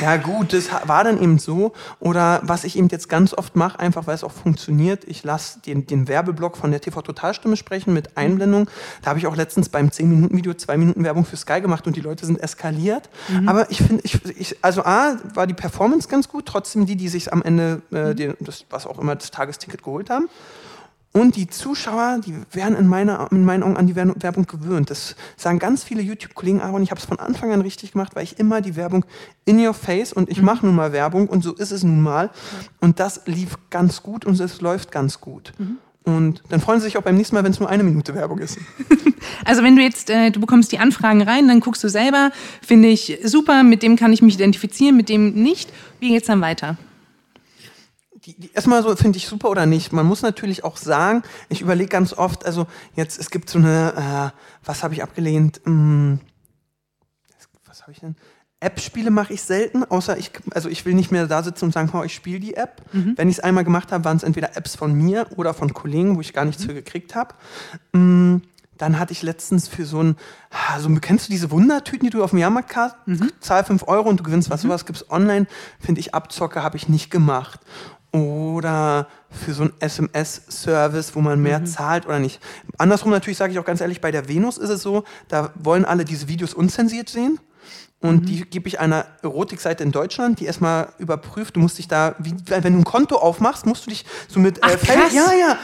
Ja 0.00 0.16
gut, 0.16 0.52
das 0.52 0.68
war 0.84 1.04
dann 1.04 1.20
eben 1.20 1.38
so. 1.38 1.72
Oder 2.00 2.40
was 2.42 2.64
ich 2.64 2.76
eben 2.76 2.88
jetzt 2.88 3.08
ganz 3.08 3.34
oft 3.34 3.56
mache, 3.56 3.78
einfach 3.80 4.06
weil 4.06 4.14
es 4.14 4.24
auch 4.24 4.32
funktioniert, 4.32 5.04
ich 5.04 5.24
lasse 5.24 5.60
den, 5.60 5.86
den 5.86 6.08
Werbeblock 6.08 6.56
von 6.56 6.70
der 6.70 6.80
TV-Totalstimme 6.80 7.56
sprechen 7.56 7.92
mit 7.92 8.16
Einblendung. 8.16 8.68
Da 9.02 9.10
habe 9.10 9.18
ich 9.18 9.26
auch 9.26 9.36
letztens 9.36 9.68
beim 9.68 9.88
10-Minuten-Video 9.88 10.54
2 10.54 10.76
Minuten 10.76 11.04
Werbung 11.04 11.24
für 11.24 11.36
Sky 11.36 11.60
gemacht 11.60 11.86
und 11.86 11.96
die 11.96 12.00
Leute 12.00 12.26
sind 12.26 12.40
eskaliert. 12.40 13.08
Aber 13.46 13.70
ich 13.70 13.78
finde, 13.78 14.02
ich, 14.04 14.24
ich, 14.24 14.56
also 14.62 14.84
A, 14.84 15.16
war 15.34 15.46
die 15.46 15.54
Performance 15.54 16.08
ganz 16.08 16.28
gut, 16.28 16.46
trotzdem 16.46 16.86
die, 16.86 16.96
die 16.96 17.08
sich 17.08 17.32
am 17.32 17.42
Ende, 17.42 17.82
äh, 17.90 18.14
den, 18.14 18.34
das, 18.40 18.64
was 18.70 18.86
auch 18.86 18.98
immer, 18.98 19.14
das 19.14 19.30
Tagesticket 19.30 19.82
geholt 19.82 20.10
haben. 20.10 20.28
Und 21.16 21.36
die 21.36 21.46
Zuschauer, 21.46 22.20
die 22.26 22.34
werden 22.52 22.76
in, 22.76 22.86
meiner, 22.88 23.28
in 23.32 23.42
meinen 23.42 23.62
Augen 23.62 23.78
an 23.78 23.86
die 23.86 23.96
Wer- 23.96 24.14
Werbung 24.22 24.46
gewöhnt. 24.46 24.90
Das 24.90 25.16
sagen 25.38 25.58
ganz 25.58 25.82
viele 25.82 26.02
YouTube-Kollegen, 26.02 26.60
Aaron, 26.60 26.82
ich 26.82 26.90
habe 26.90 26.98
es 27.00 27.06
von 27.06 27.18
Anfang 27.18 27.52
an 27.52 27.62
richtig 27.62 27.92
gemacht, 27.92 28.14
weil 28.14 28.24
ich 28.24 28.38
immer 28.38 28.60
die 28.60 28.76
Werbung 28.76 29.06
in 29.46 29.58
your 29.64 29.72
face 29.72 30.12
und 30.12 30.28
ich 30.28 30.42
mache 30.42 30.66
nun 30.66 30.74
mal 30.74 30.92
Werbung 30.92 31.26
und 31.28 31.42
so 31.42 31.54
ist 31.54 31.70
es 31.72 31.82
nun 31.84 32.02
mal. 32.02 32.28
Und 32.80 33.00
das 33.00 33.22
lief 33.24 33.56
ganz 33.70 34.02
gut 34.02 34.26
und 34.26 34.38
es 34.38 34.60
läuft 34.60 34.92
ganz 34.92 35.18
gut. 35.22 35.54
Und 36.04 36.42
dann 36.50 36.60
freuen 36.60 36.80
sie 36.80 36.84
sich 36.86 36.98
auch 36.98 37.02
beim 37.02 37.16
nächsten 37.16 37.34
Mal, 37.34 37.44
wenn 37.44 37.52
es 37.52 37.60
nur 37.60 37.70
eine 37.70 37.82
Minute 37.82 38.14
Werbung 38.14 38.38
ist. 38.38 38.58
Also 39.44 39.62
wenn 39.64 39.74
du 39.74 39.82
jetzt, 39.82 40.08
äh, 40.08 40.30
du 40.30 40.40
bekommst 40.40 40.70
die 40.70 40.78
Anfragen 40.78 41.20
rein, 41.22 41.48
dann 41.48 41.58
guckst 41.60 41.82
du 41.82 41.88
selber, 41.88 42.30
finde 42.62 42.88
ich 42.88 43.18
super, 43.24 43.64
mit 43.64 43.82
dem 43.82 43.96
kann 43.96 44.12
ich 44.12 44.22
mich 44.22 44.34
identifizieren, 44.34 44.96
mit 44.96 45.08
dem 45.08 45.34
nicht. 45.34 45.70
Wie 45.98 46.10
geht's 46.10 46.28
dann 46.28 46.40
weiter? 46.40 46.76
Die, 48.26 48.38
die 48.38 48.52
erstmal 48.52 48.82
so 48.82 48.94
finde 48.96 49.18
ich 49.18 49.26
super 49.26 49.48
oder 49.50 49.66
nicht. 49.66 49.92
Man 49.92 50.06
muss 50.06 50.22
natürlich 50.22 50.64
auch 50.64 50.76
sagen, 50.76 51.22
ich 51.48 51.60
überlege 51.60 51.88
ganz 51.88 52.12
oft, 52.12 52.44
also 52.44 52.66
jetzt, 52.94 53.18
es 53.18 53.30
gibt 53.30 53.48
so 53.48 53.58
eine, 53.58 54.32
äh, 54.34 54.66
was 54.66 54.82
habe 54.82 54.94
ich 54.94 55.02
abgelehnt? 55.02 55.60
Hm, 55.64 56.18
was 57.66 57.82
habe 57.82 57.92
ich 57.92 58.00
denn? 58.00 58.16
App-Spiele 58.58 59.10
mache 59.10 59.34
ich 59.34 59.42
selten, 59.42 59.84
außer 59.84 60.16
ich, 60.16 60.30
also 60.50 60.68
ich 60.70 60.84
will 60.86 60.94
nicht 60.94 61.12
mehr 61.12 61.26
da 61.26 61.42
sitzen 61.42 61.66
und 61.66 61.72
sagen, 61.72 61.90
oh, 61.92 62.02
ich 62.02 62.14
spiele 62.14 62.40
die 62.40 62.54
App. 62.54 62.82
Wenn 62.92 63.28
ich 63.28 63.36
es 63.36 63.44
einmal 63.44 63.64
gemacht 63.64 63.92
habe, 63.92 64.04
waren 64.04 64.16
es 64.16 64.22
entweder 64.22 64.56
Apps 64.56 64.74
von 64.74 64.94
mir 64.94 65.26
oder 65.36 65.52
von 65.52 65.74
Kollegen, 65.74 66.16
wo 66.16 66.20
ich 66.22 66.32
gar 66.32 66.46
nichts 66.46 66.64
für 66.64 66.72
gekriegt 66.72 67.14
habe. 67.14 67.34
Mm, 67.92 68.38
Dann 68.78 68.98
hatte 68.98 69.12
ich 69.12 69.22
letztens 69.22 69.68
für 69.68 69.84
so 69.84 70.02
ein, 70.02 70.16
so, 70.80 70.88
kennst 71.00 71.28
du 71.28 71.32
diese 71.32 71.50
Wundertüten, 71.50 72.06
die 72.06 72.10
du 72.10 72.24
auf 72.24 72.30
dem 72.30 72.38
Jahrmarkt 72.38 72.74
hast? 72.76 72.96
Zahl 73.40 73.62
5 73.64 73.86
Euro 73.88 74.08
und 74.08 74.20
du 74.20 74.24
gewinnst 74.24 74.48
was, 74.50 74.62
sowas 74.62 74.86
gibt's 74.86 75.10
online. 75.10 75.46
Finde 75.78 76.00
ich, 76.00 76.14
Abzocke 76.14 76.62
habe 76.62 76.78
ich 76.78 76.88
nicht 76.88 77.10
gemacht. 77.10 77.60
Oder 78.12 79.08
für 79.30 79.52
so 79.52 79.62
einen 79.64 79.72
SMS-Service, 79.80 81.14
wo 81.14 81.20
man 81.20 81.40
mehr 81.42 81.64
zahlt 81.64 82.06
oder 82.06 82.18
nicht. 82.18 82.40
Andersrum 82.78 83.10
natürlich 83.10 83.36
sage 83.38 83.52
ich 83.52 83.58
auch 83.58 83.64
ganz 83.64 83.80
ehrlich, 83.80 84.00
bei 84.00 84.10
der 84.10 84.28
Venus 84.28 84.58
ist 84.58 84.70
es 84.70 84.82
so, 84.82 85.04
da 85.28 85.50
wollen 85.56 85.84
alle 85.84 86.04
diese 86.04 86.28
Videos 86.28 86.54
unzensiert 86.54 87.08
sehen. 87.08 87.38
Und 88.02 88.28
die 88.28 88.42
gebe 88.42 88.68
ich 88.68 88.78
einer 88.78 89.06
Erotikseite 89.22 89.82
in 89.82 89.90
Deutschland, 89.90 90.38
die 90.38 90.44
erstmal 90.44 90.88
überprüft. 90.98 91.56
Du 91.56 91.60
musst 91.60 91.78
dich 91.78 91.88
da, 91.88 92.14
wie, 92.18 92.34
wenn 92.44 92.62
du 92.74 92.78
ein 92.80 92.84
Konto 92.84 93.16
aufmachst, 93.16 93.64
musst 93.64 93.86
du 93.86 93.90
dich 93.90 94.04
so 94.28 94.38
mit 94.38 94.58
Ach, 94.60 94.70
äh, 94.70 94.76
Face, 94.78 95.14
ja, 95.14 95.32
ja, 95.32 95.58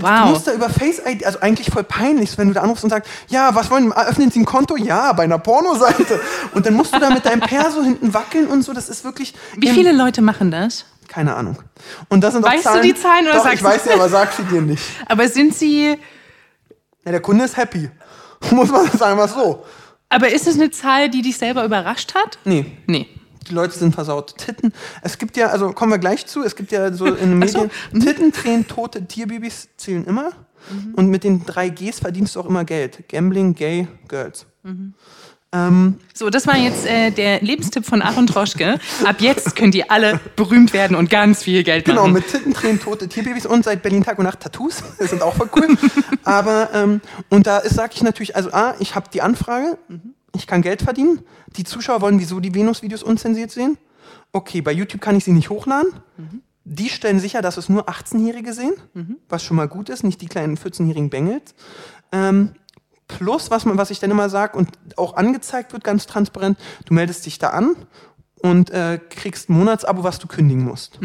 Wow. 0.00 0.24
du 0.24 0.28
musst 0.28 0.46
da 0.46 0.52
über 0.52 0.68
Face 0.68 1.00
ID, 1.04 1.24
also 1.24 1.40
eigentlich 1.40 1.70
voll 1.70 1.84
peinlich, 1.84 2.36
wenn 2.36 2.48
du 2.48 2.54
da 2.54 2.60
anrufst 2.60 2.84
und 2.84 2.90
sagst, 2.90 3.10
ja, 3.28 3.54
was 3.54 3.70
wollen, 3.70 3.90
öffnen 3.92 4.30
Sie 4.30 4.40
ein 4.40 4.44
Konto? 4.44 4.76
Ja, 4.76 5.12
bei 5.14 5.24
einer 5.24 5.38
Pornoseite. 5.38 6.20
Und 6.52 6.66
dann 6.66 6.74
musst 6.74 6.94
du 6.94 7.00
da 7.00 7.08
mit 7.08 7.24
deinem 7.24 7.40
Perso 7.40 7.82
hinten 7.82 8.12
wackeln 8.12 8.46
und 8.48 8.62
so. 8.62 8.74
Das 8.74 8.90
ist 8.90 9.02
wirklich. 9.02 9.34
Wie 9.56 9.70
viele 9.70 9.92
Leute 9.92 10.20
machen 10.20 10.50
das? 10.50 10.84
Keine 11.08 11.34
Ahnung. 11.34 11.58
Und 12.08 12.20
das 12.22 12.34
sind 12.34 12.44
Weißt 12.44 12.64
du 12.64 12.68
Zahlen, 12.70 12.82
die 12.82 12.94
Zahlen 12.94 13.24
oder 13.26 13.34
Doch, 13.34 13.42
sagst 13.42 13.54
ich 13.56 13.60
du- 13.60 13.66
weiß 13.66 13.84
sie, 13.84 13.90
aber 13.90 14.08
sag 14.08 14.32
sie 14.32 14.44
dir 14.44 14.62
nicht. 14.62 14.82
Aber 15.06 15.26
sind 15.28 15.54
sie, 15.54 15.96
Ja, 17.04 17.10
der 17.12 17.20
Kunde 17.20 17.44
ist 17.44 17.56
happy. 17.56 17.90
Muss 18.52 18.70
man 18.70 18.86
sagen, 18.92 19.18
was 19.18 19.32
so. 19.34 19.64
aber 20.08 20.28
ist 20.30 20.46
es 20.46 20.54
eine 20.54 20.70
Zahl, 20.70 21.10
die 21.10 21.22
dich 21.22 21.36
selber 21.38 21.64
überrascht 21.64 22.14
hat? 22.14 22.38
Nee, 22.44 22.66
Nee. 22.86 23.08
Die 23.48 23.54
Leute 23.54 23.78
sind 23.78 23.94
versaut. 23.94 24.36
Titten. 24.36 24.74
Es 25.00 25.16
gibt 25.16 25.38
ja, 25.38 25.46
also 25.46 25.72
kommen 25.72 25.90
wir 25.90 25.98
gleich 25.98 26.26
zu, 26.26 26.42
es 26.44 26.54
gibt 26.54 26.70
ja 26.70 26.92
so 26.92 27.06
in 27.06 27.40
den 27.40 27.42
Ach 27.42 27.48
so. 27.48 27.70
Medien, 27.92 28.00
Titten, 28.06 28.32
Tränen, 28.32 28.68
tote 28.68 29.06
Tierbabys 29.06 29.68
zählen 29.78 30.04
immer. 30.04 30.32
Und 30.96 31.08
mit 31.08 31.24
den 31.24 31.46
drei 31.46 31.70
Gs 31.70 32.00
verdienst 32.00 32.36
du 32.36 32.40
auch 32.40 32.46
immer 32.46 32.64
Geld. 32.64 33.08
Gambling, 33.08 33.54
Gay, 33.54 33.88
Girls. 34.06 34.44
Ähm, 35.52 35.98
So, 36.12 36.28
das 36.28 36.46
war 36.46 36.56
jetzt 36.58 36.84
äh, 36.86 37.10
der 37.10 37.40
Lebenstipp 37.40 37.86
von 37.86 38.02
Aaron 38.02 38.26
Troschke. 38.26 38.78
Ab 39.04 39.16
jetzt 39.20 39.56
könnt 39.56 39.74
ihr 39.74 39.90
alle 39.90 40.20
berühmt 40.36 40.72
werden 40.74 40.94
und 40.96 41.08
ganz 41.08 41.42
viel 41.42 41.62
Geld 41.64 41.86
genau, 41.86 42.02
machen. 42.02 42.14
mit 42.14 42.28
Titten, 42.28 42.52
Tränen, 42.52 42.80
tote 42.80 43.08
Tierbabys 43.08 43.46
und 43.46 43.64
seit 43.64 43.82
Berlin 43.82 44.04
Tag 44.04 44.18
und 44.18 44.24
Nacht 44.24 44.40
Tattoos. 44.40 44.82
Das 44.98 45.10
sind 45.10 45.22
auch 45.22 45.34
voll 45.34 45.48
cool. 45.56 45.68
Aber, 46.24 46.68
ähm, 46.74 47.00
und 47.30 47.46
da 47.46 47.62
sage 47.62 47.92
ich 47.94 48.02
natürlich, 48.02 48.36
also 48.36 48.52
A, 48.52 48.74
ich 48.80 48.94
habe 48.94 49.08
die 49.12 49.22
Anfrage, 49.22 49.78
ich 50.34 50.46
kann 50.46 50.60
Geld 50.60 50.82
verdienen. 50.82 51.20
Die 51.56 51.64
Zuschauer 51.64 52.02
wollen 52.02 52.20
wieso 52.20 52.40
die 52.40 52.54
Venus-Videos 52.54 53.02
unzensiert 53.02 53.50
sehen. 53.50 53.78
Okay, 54.32 54.60
bei 54.60 54.72
YouTube 54.72 55.00
kann 55.00 55.16
ich 55.16 55.24
sie 55.24 55.32
nicht 55.32 55.48
hochladen. 55.48 55.90
Die 56.64 56.90
stellen 56.90 57.18
sicher, 57.20 57.40
dass 57.40 57.56
es 57.56 57.70
nur 57.70 57.88
18-Jährige 57.88 58.52
sehen, 58.52 58.74
was 59.30 59.42
schon 59.42 59.56
mal 59.56 59.68
gut 59.68 59.88
ist, 59.88 60.04
nicht 60.04 60.20
die 60.20 60.26
kleinen 60.26 60.58
14-jährigen 60.58 61.08
Bengels. 61.08 61.54
Ähm, 62.12 62.50
plus, 63.08 63.50
was, 63.50 63.64
man, 63.64 63.78
was 63.78 63.90
ich 63.90 63.98
dann 63.98 64.10
immer 64.10 64.28
sage 64.28 64.56
und 64.56 64.68
auch 64.96 65.16
angezeigt 65.16 65.72
wird, 65.72 65.82
ganz 65.82 66.06
transparent, 66.06 66.58
du 66.84 66.94
meldest 66.94 67.26
dich 67.26 67.38
da 67.38 67.50
an 67.50 67.74
und 68.42 68.70
äh, 68.70 69.00
kriegst 69.10 69.50
ein 69.50 69.54
Monatsabo, 69.54 70.04
was 70.04 70.18
du 70.18 70.28
kündigen 70.28 70.64
musst. 70.64 71.00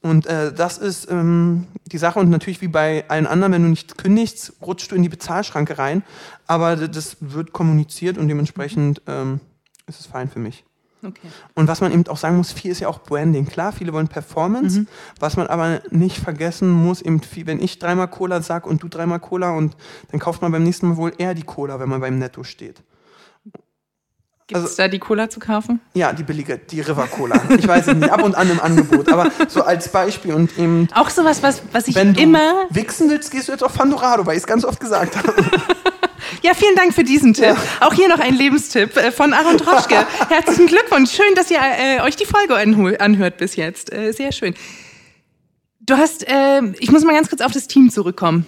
Und 0.00 0.26
äh, 0.26 0.52
das 0.52 0.78
ist 0.78 1.10
ähm, 1.10 1.66
die 1.86 1.98
Sache 1.98 2.18
und 2.20 2.30
natürlich 2.30 2.60
wie 2.60 2.68
bei 2.68 3.04
allen 3.08 3.26
anderen, 3.26 3.52
wenn 3.52 3.62
du 3.62 3.68
nicht 3.68 3.98
kündigst, 3.98 4.52
rutschst 4.62 4.92
du 4.92 4.96
in 4.96 5.02
die 5.02 5.08
Bezahlschranke 5.08 5.78
rein. 5.78 6.02
Aber 6.46 6.76
das 6.76 7.16
wird 7.20 7.52
kommuniziert 7.52 8.16
und 8.16 8.28
dementsprechend 8.28 9.02
ähm, 9.06 9.40
ist 9.86 10.00
es 10.00 10.06
fein 10.06 10.28
für 10.28 10.38
mich. 10.38 10.64
Okay. 11.04 11.28
Und 11.54 11.68
was 11.68 11.80
man 11.80 11.92
eben 11.92 12.06
auch 12.08 12.16
sagen 12.16 12.36
muss, 12.36 12.52
viel 12.52 12.70
ist 12.70 12.80
ja 12.80 12.88
auch 12.88 13.00
Branding. 13.00 13.46
Klar, 13.46 13.72
viele 13.72 13.92
wollen 13.92 14.08
Performance, 14.08 14.86
was 15.20 15.36
man 15.36 15.46
aber 15.46 15.80
nicht 15.90 16.18
vergessen 16.18 16.70
muss, 16.70 17.02
eben 17.02 17.22
viel, 17.22 17.46
wenn 17.46 17.62
ich 17.62 17.78
dreimal 17.78 18.08
Cola 18.08 18.42
sag 18.42 18.66
und 18.66 18.82
du 18.82 18.88
dreimal 18.88 19.20
Cola 19.20 19.52
und 19.52 19.76
dann 20.10 20.20
kauft 20.20 20.42
man 20.42 20.50
beim 20.50 20.64
nächsten 20.64 20.88
Mal 20.88 20.96
wohl 20.96 21.12
eher 21.16 21.34
die 21.34 21.42
Cola, 21.42 21.78
wenn 21.78 21.88
man 21.88 22.00
beim 22.00 22.18
Netto 22.18 22.42
steht. 22.42 22.82
Gibt 24.48 24.64
es 24.64 24.76
da 24.76 24.88
die 24.88 24.98
Cola 24.98 25.28
zu 25.28 25.40
kaufen? 25.40 25.78
Ja, 25.92 26.14
die 26.14 26.22
billige, 26.22 26.56
die 26.56 26.80
River 26.80 27.06
Cola. 27.06 27.38
Ich 27.58 27.68
weiß 27.68 27.88
es 27.88 27.94
nicht, 27.94 28.10
ab 28.10 28.22
und 28.22 28.34
an 28.34 28.50
im 28.50 28.58
Angebot, 28.58 29.12
aber 29.12 29.30
so 29.46 29.62
als 29.62 29.90
Beispiel 29.90 30.32
und 30.32 30.58
eben, 30.58 30.88
Auch 30.94 31.10
sowas, 31.10 31.42
was, 31.42 31.60
was 31.72 31.86
ich 31.86 31.94
wenn 31.94 32.14
du 32.14 32.22
immer. 32.22 32.64
wichsen 32.70 33.10
willst, 33.10 33.30
gehst 33.30 33.48
du 33.48 33.52
jetzt 33.52 33.62
auf 33.62 33.74
Pandorado, 33.74 34.24
weil 34.24 34.36
ich 34.36 34.40
es 34.42 34.46
ganz 34.46 34.64
oft 34.64 34.80
gesagt 34.80 35.16
habe. 35.16 35.34
Ja, 36.42 36.52
vielen 36.54 36.76
Dank 36.76 36.94
für 36.94 37.04
diesen 37.04 37.32
Tipp. 37.34 37.56
Auch 37.80 37.94
hier 37.94 38.08
noch 38.08 38.18
ein 38.18 38.34
Lebenstipp 38.34 38.96
äh, 38.96 39.10
von 39.10 39.32
Aaron 39.32 39.56
Troschke. 39.56 40.06
Herzlichen 40.28 40.66
Glückwunsch. 40.66 41.10
Schön, 41.10 41.34
dass 41.34 41.50
ihr 41.50 41.58
äh, 41.58 42.00
euch 42.02 42.16
die 42.16 42.26
Folge 42.26 42.54
anhört 43.00 43.38
bis 43.38 43.56
jetzt. 43.56 43.92
Äh, 43.92 44.12
sehr 44.12 44.30
schön. 44.30 44.54
Du 45.80 45.96
hast, 45.96 46.28
äh, 46.28 46.62
ich 46.78 46.92
muss 46.92 47.02
mal 47.02 47.14
ganz 47.14 47.28
kurz 47.28 47.40
auf 47.40 47.52
das 47.52 47.66
Team 47.66 47.90
zurückkommen. 47.90 48.46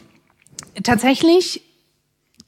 Tatsächlich, 0.85 1.63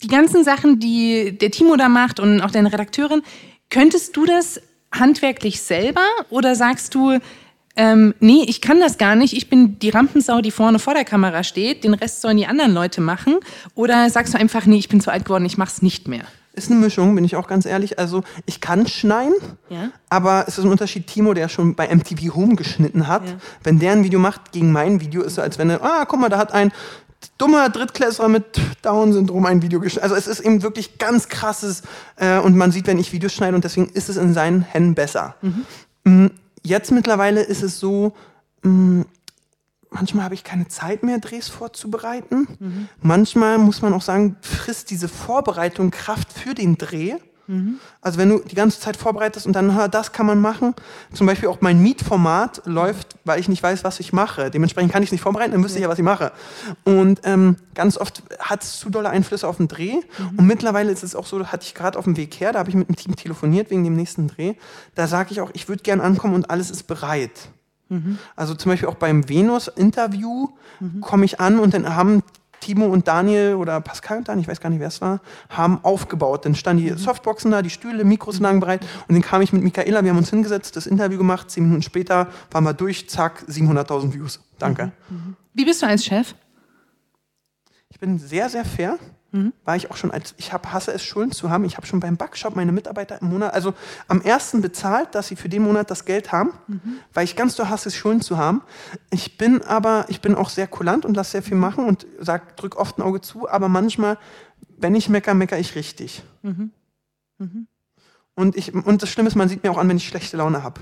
die 0.03 0.09
ganzen 0.09 0.45
Sachen, 0.45 0.79
die 0.81 1.37
der 1.39 1.51
Timo 1.51 1.77
da 1.77 1.89
macht 1.89 2.21
und 2.21 2.41
auch 2.41 2.51
deine 2.51 2.73
Redakteurin, 2.73 3.23
könntest 3.71 4.17
du 4.17 4.27
das 4.27 4.61
handwerklich 4.93 5.61
selber 5.63 6.03
oder 6.31 6.55
sagst 6.55 6.95
du, 6.95 7.19
ähm, 7.75 8.15
nee, 8.21 8.45
ich 8.47 8.61
kann 8.61 8.81
das 8.81 8.99
gar 8.99 9.17
nicht. 9.17 9.33
Ich 9.33 9.49
bin 9.49 9.79
die 9.79 9.89
Rampensau, 9.89 10.43
die 10.43 10.51
vorne 10.51 10.79
vor 10.79 10.93
der 10.93 11.05
Kamera 11.07 11.43
steht. 11.43 11.85
Den 11.85 11.95
Rest 11.95 12.21
sollen 12.21 12.37
die 12.37 12.47
anderen 12.47 12.75
Leute 12.75 13.01
machen. 13.01 13.37
Oder 13.75 14.11
sagst 14.11 14.35
du 14.35 14.39
einfach, 14.39 14.67
nee, 14.67 14.77
ich 14.77 14.91
bin 14.91 15.01
zu 15.01 15.11
alt 15.11 15.25
geworden, 15.25 15.47
ich 15.47 15.57
mach's 15.57 15.81
nicht 15.81 16.07
mehr. 16.07 16.25
Ist 16.55 16.71
eine 16.71 16.79
Mischung, 16.81 17.15
bin 17.15 17.25
ich 17.25 17.35
auch 17.35 17.49
ganz 17.49 17.65
ehrlich. 17.65 17.99
Also 17.99 18.25
ich 18.45 18.61
kann 18.61 18.87
schneiden, 18.87 19.33
Ja. 19.71 19.91
aber 20.11 20.45
es 20.47 20.59
ist 20.59 20.65
ein 20.65 20.71
Unterschied. 20.71 21.07
Timo, 21.07 21.33
der 21.33 21.49
schon 21.49 21.75
bei 21.75 21.89
MTV 21.89 22.35
Home 22.35 22.57
geschnitten 22.57 23.07
hat, 23.09 23.27
Ja. 23.27 23.37
wenn 23.63 23.79
der 23.79 23.93
ein 23.93 24.05
Video 24.05 24.21
macht 24.21 24.53
gegen 24.53 24.71
mein 24.71 25.01
Video, 25.01 25.23
ist 25.23 25.37
so, 25.37 25.41
als 25.41 25.59
wenn 25.59 25.71
er, 25.71 25.83
ah, 25.83 26.05
guck 26.05 26.21
mal, 26.21 26.29
da 26.29 26.37
hat 26.37 26.53
ein 26.53 26.71
dummer 27.39 27.69
Drittklässler 27.71 28.29
mit 28.29 28.61
Down-Syndrom 28.83 29.47
ein 29.47 29.63
Video 29.63 29.81
geschnitten. 29.81 30.05
Also 30.05 30.15
es 30.17 30.27
ist 30.27 30.41
eben 30.41 30.63
wirklich 30.63 30.99
ganz 30.99 31.29
krasses 31.29 31.83
äh, 32.17 32.39
und 32.39 32.57
man 32.57 32.73
sieht, 32.73 32.87
wenn 32.87 32.99
ich 32.99 33.13
Videos 33.13 33.33
schneide 33.33 33.55
und 33.55 33.65
deswegen 33.65 33.89
ist 33.89 34.09
es 34.09 34.17
in 34.17 34.35
seinen 34.35 34.63
Händen 34.63 34.95
besser. 34.95 35.37
Mm, 36.05 36.27
Jetzt 36.63 36.93
mittlerweile 36.93 37.43
ist 37.43 37.63
es 37.63 37.81
so, 37.81 38.13
mm, 38.63 39.03
manchmal 39.91 40.25
habe 40.25 40.35
ich 40.35 40.45
keine 40.45 40.69
Zeit 40.69 41.03
mehr, 41.03 41.19
Drehs 41.19 41.49
vorzubereiten. 41.49 42.47
Manchmal 43.01 43.59
muss 43.59 43.83
man 43.83 43.93
auch 43.93 44.03
sagen, 44.03 44.37
frisst 44.41 44.91
diese 44.91 45.09
Vorbereitung 45.09 45.91
Kraft 45.91 46.33
für 46.33 46.55
den 46.55 46.79
Dreh. 46.79 47.15
Also 48.01 48.19
wenn 48.19 48.29
du 48.29 48.39
die 48.39 48.55
ganze 48.55 48.81
Zeit 48.81 48.97
vorbereitest 48.97 49.47
und 49.47 49.53
dann, 49.55 49.91
das 49.91 50.13
kann 50.13 50.27
man 50.27 50.41
machen. 50.41 50.75
Zum 51.13 51.27
Beispiel 51.27 51.49
auch 51.49 51.61
mein 51.61 51.83
Mietformat 51.83 52.63
läuft, 52.65 53.17
weil 53.25 53.41
ich 53.41 53.49
nicht 53.49 53.63
weiß, 53.63 53.85
was 53.85 54.01
ich 54.01 54.13
mache. 54.13 54.51
Dementsprechend 54.51 54.93
kann 54.93 55.03
ich 55.03 55.09
es 55.09 55.13
nicht 55.13 55.21
vorbereiten, 55.23 55.53
dann 55.53 55.63
wüsste 55.63 55.79
ich 55.79 55.83
ja, 55.83 55.89
was 55.89 55.99
ich 55.99 56.05
mache. 56.05 56.33
Und 56.85 57.21
ähm, 57.25 57.57
ganz 57.75 57.99
oft 57.99 58.23
hat 58.39 58.63
es 58.63 58.79
zu 58.79 58.91
dolle 58.91 59.11
Einflüsse 59.11 59.47
auf 59.47 59.57
den 59.59 59.69
Dreh. 59.69 59.95
Und 60.37 60.47
mittlerweile 60.47 60.91
ist 60.93 61.03
es 61.03 61.15
auch 61.15 61.27
so, 61.27 61.47
hatte 61.47 61.65
ich 61.67 61.75
gerade 61.75 61.99
auf 61.99 62.05
dem 62.05 62.17
Weg 62.17 62.41
her, 62.41 62.53
da 62.53 62.61
habe 62.61 62.71
ich 62.71 62.77
mit 62.77 62.89
dem 62.89 62.97
Team 62.97 63.17
telefoniert 63.17 63.71
wegen 63.71 63.85
dem 63.85 63.97
nächsten 63.97 64.29
Dreh. 64.29 64.55
Da 64.95 65.07
sage 65.07 65.33
ich 65.33 65.41
auch, 65.41 65.51
ich 65.53 65.69
würde 65.69 65.83
gern 65.83 66.01
ankommen 66.01 66.35
und 66.35 66.49
alles 66.51 66.71
ist 66.71 66.87
bereit. 66.87 67.49
Also 68.37 68.55
zum 68.55 68.73
Beispiel 68.73 68.89
auch 68.89 68.95
beim 68.95 69.29
Venus-Interview 69.29 70.49
komme 71.03 71.27
ich 71.27 71.41
an 71.41 71.59
und 71.59 71.75
dann 71.75 71.95
haben 71.95 72.23
Timo 72.63 72.87
und 72.87 73.09
Daniel 73.09 73.57
oder 73.57 73.81
Pascal 73.81 74.19
und 74.19 74.29
Daniel, 74.29 74.43
ich 74.43 74.49
weiß 74.49 74.61
gar 74.61 74.71
nicht, 74.71 74.79
wer 74.79 74.89
es 74.89 75.01
war, 75.01 75.21
haben 75.49 75.81
aufgebaut. 75.83 76.45
Dann 76.45 76.55
standen 76.55 76.85
die 76.85 76.93
Softboxen 76.93 77.51
da, 77.51 77.61
die 77.61 77.71
Stühle, 77.71 78.05
Mikros 78.05 78.39
lagen 78.41 78.61
bereit 78.61 78.87
und 79.09 79.15
dann 79.15 79.23
kam 79.23 79.43
ich 79.43 79.53
mit 79.53 79.63
Michaela, 79.63 80.03
wir 80.05 80.11
haben 80.11 80.19
uns 80.19 80.31
hingesetzt, 80.31 80.77
das 80.77 80.87
Interview 80.87 81.19
gemacht, 81.19 81.51
zehn 81.51 81.65
Minuten 81.65 81.83
später 81.83 82.29
waren 82.51 82.65
wir 82.65 82.73
durch, 82.73 83.09
zack, 83.09 83.45
700.000 83.49 84.15
Views. 84.15 84.41
Danke. 84.59 84.93
Wie 85.53 85.65
bist 85.65 85.83
du 85.83 85.87
als 85.87 86.05
Chef? 86.05 86.35
Ich 87.89 87.99
bin 87.99 88.19
sehr, 88.19 88.49
sehr 88.49 88.65
fair. 88.65 88.99
War 89.65 89.77
ich 89.77 89.91
auch 89.91 89.97
schon 89.97 90.11
als, 90.11 90.35
ich 90.37 90.53
hab, 90.53 90.73
hasse 90.73 90.93
es, 90.93 91.03
Schulden 91.03 91.33
zu 91.33 91.49
haben. 91.49 91.65
Ich 91.65 91.77
habe 91.77 91.87
schon 91.87 92.01
beim 92.01 92.17
Backshop 92.17 92.55
meine 92.55 92.71
Mitarbeiter 92.71 93.21
im 93.21 93.29
Monat, 93.29 93.55
also 93.55 93.73
am 94.09 94.21
ersten 94.21 94.61
bezahlt, 94.61 95.15
dass 95.15 95.29
sie 95.29 95.37
für 95.37 95.49
den 95.49 95.63
Monat 95.63 95.91
das 95.91 96.05
Geld 96.05 96.33
haben, 96.33 96.53
weil 97.15 97.25
ich 97.25 97.35
ganz 97.35 97.57
so 97.57 97.69
hasse 97.69 97.89
es, 97.89 97.97
Schulden 97.97 98.21
zu 98.21 98.37
haben. 98.37 98.63
Ich 99.11 99.39
bin 99.39 99.63
aber, 99.63 100.05
ich 100.09 100.21
bin 100.21 100.35
auch 100.35 100.51
sehr 100.51 100.67
kulant 100.67 101.05
und 101.07 101.17
lasse 101.17 101.33
sehr 101.33 101.43
viel 101.43 101.57
machen 101.57 101.87
und 101.87 102.07
sag, 102.21 102.57
drück 102.57 102.77
oft 102.77 102.99
ein 102.99 103.03
Auge 103.03 103.21
zu, 103.23 103.49
aber 103.49 103.69
manchmal, 103.69 104.19
wenn 104.77 104.95
ich 104.95 105.09
mecker, 105.09 105.35
mecker 105.35 105.59
ich 105.59 105.75
richtig. 105.77 106.23
Und, 108.35 108.57
ich, 108.57 108.73
und 108.75 109.03
das 109.03 109.11
Schlimme 109.11 109.29
ist, 109.29 109.35
man 109.37 109.51
sieht 109.51 109.63
mir 109.63 109.71
auch 109.71 109.77
an, 109.77 109.87
wenn 109.91 109.99
ich 109.99 110.09
schlechte 110.09 110.39
Laune 110.39 110.63
habe. 110.63 110.81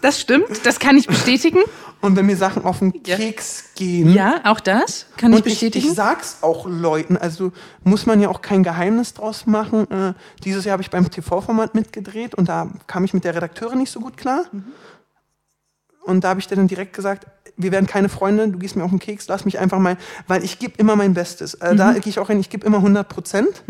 Das 0.00 0.18
stimmt, 0.18 0.46
das 0.64 0.78
kann 0.78 0.96
ich 0.96 1.06
bestätigen. 1.06 1.58
Und 2.00 2.16
wenn 2.16 2.24
mir 2.26 2.36
Sachen 2.36 2.64
auf 2.64 2.78
den 2.80 2.92
Ja. 3.06 3.16
Keks 3.16 3.74
gehen. 3.76 4.12
Ja, 4.12 4.40
auch 4.44 4.58
das 4.58 5.06
kann 5.18 5.32
ich 5.32 5.36
Und 5.38 5.46
ich, 5.46 5.52
bestätigen. 5.52 5.86
ich 5.86 5.94
sag's 5.94 6.38
auch 6.40 6.66
Leuten, 6.66 7.16
also 7.18 7.52
muss 7.84 8.06
man 8.06 8.20
ja 8.20 8.28
auch 8.28 8.40
kein 8.42 8.62
Geheimnis 8.64 9.12
draus 9.14 9.46
machen. 9.46 9.88
Äh, 9.90 10.14
dieses 10.42 10.64
Jahr 10.64 10.72
habe 10.72 10.82
ich 10.82 10.90
beim 10.90 11.08
TV-Format 11.08 11.74
mitgedreht 11.76 12.34
und 12.34 12.48
da 12.48 12.70
kam 12.88 13.04
ich 13.04 13.12
mit 13.14 13.22
der 13.24 13.34
Redakteurin 13.36 13.78
nicht 13.78 13.92
so 13.92 14.00
gut 14.00 14.16
klar. 14.16 14.46
Und 16.04 16.24
da 16.24 16.30
habe 16.30 16.40
ich 16.40 16.48
dir 16.48 16.56
dann 16.56 16.66
direkt 16.66 16.94
gesagt, 16.94 17.26
wir 17.56 17.70
werden 17.70 17.86
keine 17.86 18.08
Freunde, 18.08 18.48
du 18.48 18.58
gehst 18.58 18.74
mir 18.76 18.82
auf 18.82 18.90
den 18.90 18.98
Keks, 18.98 19.28
lass 19.28 19.44
mich 19.44 19.58
einfach 19.60 19.78
mal, 19.78 19.96
weil 20.26 20.42
ich 20.42 20.58
gebe 20.58 20.74
immer 20.78 20.96
mein 20.96 21.14
Bestes. 21.14 21.54
Äh, 21.54 21.76
Da 21.76 21.92
gehe 21.92 22.08
ich 22.10 22.18
auch 22.18 22.28
hin, 22.28 22.40
ich 22.40 22.50
gebe 22.50 22.66
immer 22.66 22.78
100 22.78 23.08
Prozent. 23.08 23.62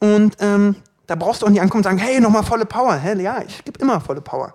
Und 0.00 0.36
ähm, 0.40 0.74
da 1.06 1.14
brauchst 1.14 1.42
du 1.42 1.46
auch 1.46 1.50
nicht 1.50 1.60
ankommen 1.60 1.80
und 1.80 1.84
sagen, 1.84 1.98
hey, 1.98 2.20
nochmal 2.20 2.42
volle 2.44 2.64
Power. 2.66 2.96
Hä, 2.96 3.20
ja, 3.22 3.42
ich 3.46 3.64
gebe 3.64 3.78
immer 3.80 4.00
volle 4.00 4.20
Power. 4.20 4.54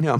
Ja, 0.00 0.18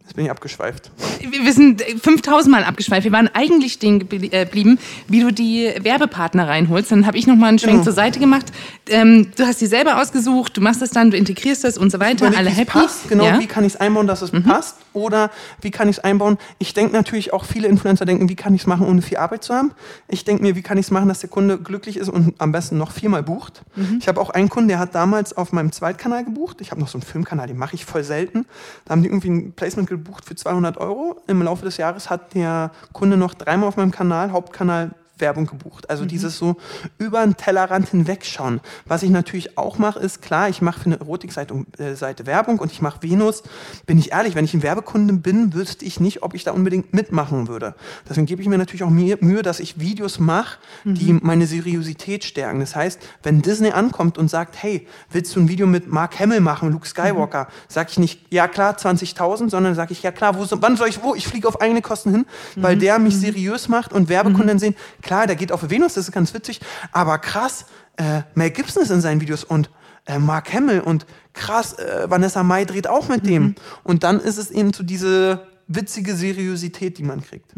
jetzt 0.00 0.14
bin 0.16 0.24
ich 0.24 0.30
abgeschweift. 0.30 0.90
wir 1.20 1.52
sind 1.52 1.82
5000 1.82 2.50
Mal 2.50 2.64
abgeschweift. 2.64 3.04
Wir 3.04 3.12
waren 3.12 3.28
eigentlich 3.34 3.74
stehen 3.74 4.00
äh, 4.00 4.44
geblieben, 4.44 4.78
wie 5.08 5.20
du 5.20 5.32
die 5.32 5.72
Werbepartner 5.80 6.48
reinholst. 6.48 6.90
Dann 6.92 7.06
habe 7.06 7.16
ich 7.18 7.26
noch 7.26 7.36
mal 7.36 7.48
einen 7.48 7.58
Schwenk 7.58 7.72
Genau. 7.74 7.84
zur 7.84 7.92
Seite 7.92 8.18
gemacht. 8.20 8.46
Ähm, 8.88 9.30
du 9.36 9.46
hast 9.46 9.60
die 9.60 9.66
selber 9.66 10.00
ausgesucht, 10.00 10.56
du 10.56 10.60
machst 10.60 10.80
das 10.82 10.90
dann, 10.90 11.10
du 11.10 11.16
integrierst 11.16 11.64
das 11.64 11.76
und 11.78 11.90
so 11.92 12.00
weiter. 12.00 12.26
überlege, 12.28 12.38
Alle 12.38 12.50
happy. 12.50 12.70
Passt, 12.70 13.08
genau, 13.08 13.24
ja? 13.24 13.36
Mhm. 13.36 13.40
wie 13.40 13.46
kann 13.46 13.64
ich 13.64 13.74
es 13.74 13.80
einbauen, 13.80 14.06
dass 14.06 14.22
es 14.22 14.30
passt? 14.42 14.76
Oder 14.94 15.30
wie 15.60 15.70
kann 15.70 15.88
ich 15.88 15.98
es 15.98 16.04
einbauen? 16.04 16.38
Ich 16.58 16.72
denke 16.72 16.94
natürlich 16.94 17.32
auch, 17.32 17.44
viele 17.44 17.68
Influencer 17.68 18.06
denken, 18.06 18.28
wie 18.28 18.36
kann 18.36 18.54
ich 18.54 18.62
es 18.62 18.66
machen, 18.66 18.86
ohne 18.86 19.02
viel 19.02 19.18
Arbeit 19.18 19.44
zu 19.44 19.52
haben? 19.52 19.72
Ich 20.08 20.24
denke 20.24 20.42
mir, 20.42 20.56
wie 20.56 20.62
kann 20.62 20.78
ich 20.78 20.86
es 20.86 20.90
machen, 20.90 21.08
dass 21.08 21.18
der 21.18 21.28
Kunde 21.28 21.58
glücklich 21.58 21.96
ist 21.96 22.08
und 22.08 22.34
am 22.38 22.52
besten 22.52 22.78
noch 22.78 22.92
viermal 22.92 23.22
bucht? 23.22 23.62
Mhm. 23.76 23.98
Ich 24.00 24.08
habe 24.08 24.20
auch 24.20 24.30
einen 24.30 24.48
Kunden, 24.48 24.68
der 24.68 24.78
hat 24.78 24.94
damals 24.94 25.36
auf 25.36 25.52
meinem 25.52 25.72
Zweitkanal 25.72 26.24
gebucht. 26.24 26.60
Ich 26.60 26.70
habe 26.70 26.80
noch 26.80 26.88
so 26.88 26.96
einen 26.96 27.02
Filmkanal, 27.02 27.48
den 27.48 27.58
mache 27.58 27.74
ich 27.74 27.84
voll 27.84 28.04
selten. 28.04 28.46
Da 28.84 28.92
haben 28.92 29.02
die 29.02 29.08
irgendwie 29.08 29.30
ein 29.30 29.52
Placement 29.52 29.88
gebucht 29.88 30.24
für 30.24 30.36
200 30.36 30.78
Euro. 30.78 31.20
Im 31.26 31.42
Laufe 31.42 31.64
des 31.64 31.76
Jahres 31.76 32.08
hat 32.08 32.34
der 32.34 32.70
Kunde 32.92 33.16
noch 33.16 33.34
dreimal 33.34 33.68
auf 33.68 33.76
meinem 33.76 33.90
Kanal, 33.90 34.32
Hauptkanal, 34.32 34.94
Werbung 35.18 35.46
gebucht. 35.46 35.88
Also 35.90 36.04
dieses 36.04 36.36
so 36.38 36.56
über 36.98 37.22
den 37.24 37.36
Tellerrand 37.36 37.88
hinwegschauen. 37.88 38.60
Was 38.86 39.02
ich 39.02 39.10
natürlich 39.10 39.56
auch 39.56 39.78
mache, 39.78 39.98
ist 40.00 40.22
klar, 40.22 40.48
ich 40.48 40.60
mache 40.60 40.80
für 40.80 40.86
eine 40.86 41.00
Erotikseite 41.00 41.64
äh, 41.78 41.94
Seite 41.94 42.26
Werbung 42.26 42.58
und 42.58 42.72
ich 42.72 42.82
mache 42.82 43.02
Venus. 43.02 43.42
Bin 43.86 43.98
ich 43.98 44.12
ehrlich, 44.12 44.34
wenn 44.34 44.44
ich 44.44 44.54
ein 44.54 44.62
Werbekunde 44.62 45.14
bin, 45.14 45.54
wüsste 45.54 45.84
ich 45.84 46.00
nicht, 46.00 46.22
ob 46.22 46.34
ich 46.34 46.44
da 46.44 46.52
unbedingt 46.52 46.92
mitmachen 46.92 47.48
würde. 47.48 47.74
Deswegen 48.08 48.26
gebe 48.26 48.42
ich 48.42 48.48
mir 48.48 48.58
natürlich 48.58 48.82
auch 48.82 48.90
Mühe, 48.90 49.42
dass 49.42 49.60
ich 49.60 49.78
Videos 49.78 50.18
mache, 50.18 50.58
die 50.84 51.12
meine 51.12 51.46
Seriosität 51.46 52.24
stärken. 52.24 52.60
Das 52.60 52.74
heißt, 52.74 53.00
wenn 53.22 53.42
Disney 53.42 53.70
ankommt 53.70 54.18
und 54.18 54.28
sagt, 54.28 54.62
hey, 54.62 54.86
willst 55.10 55.34
du 55.34 55.40
ein 55.40 55.48
Video 55.48 55.66
mit 55.66 55.90
Mark 55.90 56.18
Hamill 56.18 56.40
machen, 56.40 56.70
Luke 56.72 56.86
Skywalker, 56.86 57.48
sage 57.68 57.90
ich 57.90 57.98
nicht, 57.98 58.32
ja 58.32 58.48
klar, 58.48 58.76
20.000, 58.76 59.50
sondern 59.50 59.74
sage 59.74 59.92
ich, 59.92 60.02
ja 60.02 60.12
klar, 60.12 60.36
wo, 60.36 60.46
wann 60.60 60.76
soll 60.76 60.88
ich 60.88 61.02
wo? 61.02 61.14
Ich 61.14 61.26
fliege 61.26 61.48
auf 61.48 61.60
eigene 61.60 61.82
Kosten 61.82 62.10
hin, 62.10 62.26
weil 62.56 62.76
der 62.76 62.98
mich 62.98 63.16
seriös 63.16 63.68
macht 63.68 63.92
und 63.92 64.08
Werbekunden 64.08 64.58
sehen, 64.58 64.74
klar, 65.04 65.28
der 65.28 65.36
geht 65.36 65.52
auf 65.52 65.70
Venus, 65.70 65.94
das 65.94 66.08
ist 66.08 66.12
ganz 66.12 66.34
witzig, 66.34 66.60
aber 66.90 67.18
krass, 67.18 67.66
äh, 67.96 68.22
Mel 68.34 68.50
Gibson 68.50 68.82
ist 68.82 68.90
in 68.90 69.00
seinen 69.00 69.20
Videos 69.20 69.44
und 69.44 69.70
äh, 70.06 70.18
Mark 70.18 70.52
Hamill 70.52 70.80
und 70.80 71.06
krass, 71.32 71.78
äh, 71.78 72.10
Vanessa 72.10 72.42
Mai 72.42 72.64
dreht 72.64 72.88
auch 72.88 73.08
mit 73.08 73.26
dem. 73.26 73.54
Und 73.84 74.02
dann 74.02 74.18
ist 74.18 74.38
es 74.38 74.50
eben 74.50 74.72
so 74.72 74.82
diese 74.82 75.46
witzige 75.68 76.14
Seriosität, 76.14 76.98
die 76.98 77.04
man 77.04 77.22
kriegt. 77.22 77.52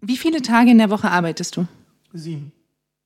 Wie 0.00 0.16
viele 0.16 0.42
Tage 0.42 0.70
in 0.70 0.78
der 0.78 0.90
Woche 0.90 1.10
arbeitest 1.10 1.56
du? 1.56 1.66
Sieben. 2.12 2.52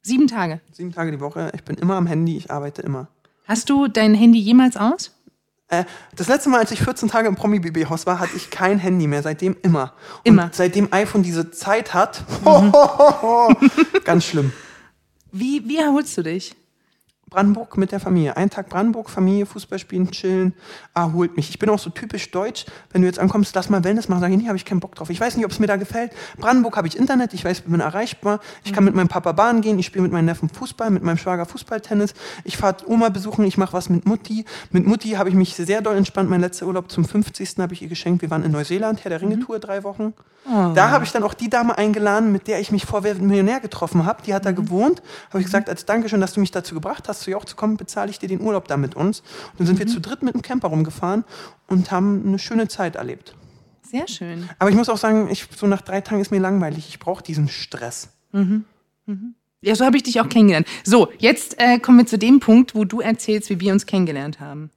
Sieben 0.03 0.27
Tage. 0.27 0.61
Sieben 0.73 0.93
Tage 0.93 1.11
die 1.13 1.21
Woche. 1.21 1.53
Ich 1.55 1.63
bin 1.63 1.77
immer 1.77 1.95
am 1.97 2.07
Handy, 2.07 2.37
ich 2.37 2.51
arbeite 2.51 2.83
immer. 2.83 3.09
Hast 3.45 3.69
du 3.69 3.89
dein 3.89 4.15
Handy 4.15 4.39
jemals 4.39 4.77
aus? 4.77 5.15
Äh, 5.71 5.85
das 6.17 6.29
letzte 6.29 6.51
Mal, 6.51 6.59
als 6.59 6.73
ich 6.73 6.83
14 6.83 7.09
Tage 7.09 7.29
im 7.29 7.37
Promi-BB-Haus 7.37 8.05
war, 8.07 8.19
hatte 8.19 8.37
ich 8.37 8.51
kein 8.51 8.79
Handy 8.79 9.07
mehr. 9.07 9.23
Seitdem 9.23 9.57
immer. 9.63 9.95
Immer. 10.25 10.45
Und 10.45 10.55
seitdem 10.55 10.93
iPhone 10.93 11.23
diese 11.23 11.51
Zeit 11.53 11.95
hat, 11.95 12.25
ganz 14.05 14.25
schlimm. 14.25 14.53
Wie, 15.33 15.67
wie 15.69 15.79
erholst 15.79 16.19
du 16.19 16.23
dich? 16.23 16.57
Brandenburg 17.31 17.77
mit 17.77 17.93
der 17.93 18.01
Familie. 18.01 18.37
Ein 18.37 18.51
Tag 18.51 18.69
Brandenburg, 18.69 19.09
Familie, 19.09 19.47
Fußball 19.47 19.79
spielen, 19.79 20.11
chillen, 20.11 20.53
erholt 20.95 21.37
mich. 21.37 21.49
Ich 21.49 21.59
bin 21.59 21.71
auch 21.71 21.79
so 21.79 21.91
typisch 21.91 22.31
deutsch. 22.31 22.67
Wenn 22.93 23.03
du 23.03 23.07
jetzt 23.07 23.19
ankommst, 23.19 23.55
lass 23.55 23.71
mal 23.71 23.85
Wellness 23.85 24.09
machen, 24.09 24.21
sage 24.21 24.35
ich, 24.35 24.41
nee, 24.41 24.49
habe 24.49 24.57
ich 24.57 24.65
keinen 24.65 24.81
Bock 24.81 24.97
drauf. 24.97 25.11
Ich 25.11 25.21
weiß 25.21 25.37
nicht, 25.37 25.47
ob 25.47 25.53
es 25.53 25.61
mir 25.61 25.69
da 25.69 25.77
gefällt. 25.77 26.13
Brandenburg 26.39 26.77
habe 26.77 26.89
ich 26.89 26.99
Internet, 26.99 27.33
ich 27.33 27.45
weiß, 27.45 27.63
bin 27.63 27.81
erreichbar. 27.81 28.41
Ich 28.65 28.73
kann 28.73 28.85
mit 28.85 28.95
meinem 28.95 29.09
Papa 29.09 29.33
Bahn 29.33 29.61
gehen, 29.61 29.79
ich 29.79 29.87
spiele 29.87 30.03
mit 30.03 30.13
meinem 30.13 30.27
Neffen 30.27 30.49
Fußball, 30.49 30.91
mit 30.91 31.03
meinem 31.03 31.19
Schwager 31.19 31.47
Fußballtennis. 31.47 32.15
Ich 32.45 32.57
fahre 32.57 32.77
Oma 32.87 33.09
besuchen, 33.09 33.45
ich 33.45 33.57
mache 33.57 33.73
was 33.73 33.89
mit 33.89 34.07
Mutti. 34.07 34.45
Mit 34.73 34.87
Mutti 34.87 35.11
habe 35.11 35.29
ich 35.29 35.35
mich 35.35 35.55
sehr 35.55 35.83
doll 35.83 35.97
entspannt. 35.97 36.29
Mein 36.29 36.41
letzter 36.41 36.67
Urlaub 36.67 36.91
zum 36.91 37.05
50. 37.05 37.59
habe 37.59 37.75
ich 37.75 37.83
ihr 37.83 37.89
geschenkt. 37.89 38.23
Wir 38.23 38.31
waren 38.31 38.43
in 38.43 38.51
Neuseeland, 38.51 39.05
Herr 39.05 39.11
der 39.11 39.21
Ringe-Tour, 39.21 39.61
drei 39.61 39.85
Wochen. 39.85 40.15
Oh. 40.47 40.73
Da 40.75 40.91
habe 40.91 41.05
ich 41.05 41.13
dann 41.13 41.23
auch 41.23 41.35
die 41.35 41.49
Dame 41.49 41.77
eingeladen, 41.79 42.33
mit 42.33 42.49
der 42.49 42.61
ich 42.61 42.73
mich 42.73 42.87
vor 42.87 43.03
Millionär 43.03 43.61
getroffen 43.61 44.05
habe. 44.05 44.23
Die 44.23 44.35
hat 44.35 44.47
da 44.47 44.51
mhm. 44.51 44.57
gewohnt. 44.57 45.03
Habe 45.29 45.41
ich 45.41 45.45
gesagt, 45.45 45.69
als 45.69 45.85
Dankeschön, 45.85 46.21
dass 46.21 46.33
du 46.33 46.41
mich 46.41 46.51
dazu 46.51 46.75
gebracht 46.75 47.09
hast, 47.09 47.21
zu 47.21 47.37
auch 47.37 47.45
zu 47.45 47.57
kommen, 47.57 47.77
bezahlt 47.77 48.01
zahle 48.01 48.11
ich 48.11 48.19
dir 48.19 48.29
den 48.29 48.41
Urlaub 48.41 48.67
da 48.67 48.79
mit 48.79 48.97
uns. 48.97 49.21
Und 49.21 49.61
dann 49.61 49.67
sind 49.67 49.77
mhm. 49.77 49.81
wir 49.81 49.87
zu 49.89 50.01
dritt 50.01 50.23
mit 50.23 50.35
dem 50.35 50.43
Camper 50.43 50.69
rumgefahren 50.69 51.25
und 51.67 51.91
haben 51.91 52.23
eine 52.27 52.39
schöne 52.39 52.67
Zeit 52.69 52.97
erlebt. 52.97 53.35
Sehr 53.83 54.09
schön. 54.09 54.49
Aber 54.59 54.71
ich 54.71 54.77
muss 54.77 54.89
auch 54.89 54.97
sagen, 54.97 55.29
ich, 55.31 55.47
so 55.55 55.67
nach 55.67 55.83
drei 55.83 56.01
Tagen 56.01 56.23
ist 56.23 56.31
mir 56.31 56.39
langweilig. 56.39 56.89
Ich 56.89 56.99
brauche 56.99 57.23
diesen 57.23 57.49
Stress. 57.49 58.09
Mhm. 58.33 58.65
Mhm. 59.07 59.35
Ja, 59.61 59.75
so 59.75 59.85
habe 59.85 59.99
ich 59.99 60.03
dich 60.05 60.21
auch 60.21 60.29
kennengelernt. 60.29 60.67
So, 60.85 61.09
jetzt 61.19 61.61
äh, 61.61 61.79
kommen 61.79 61.99
wir 61.99 62.07
zu 62.07 62.17
dem 62.17 62.41
Punkt, 62.41 62.75
wo 62.75 62.85
du 62.85 63.01
erzählst, 63.01 63.51
wie 63.51 63.61
wir 63.61 63.73
uns 63.73 63.85
kennengelernt 63.85 64.41
haben. 64.41 64.71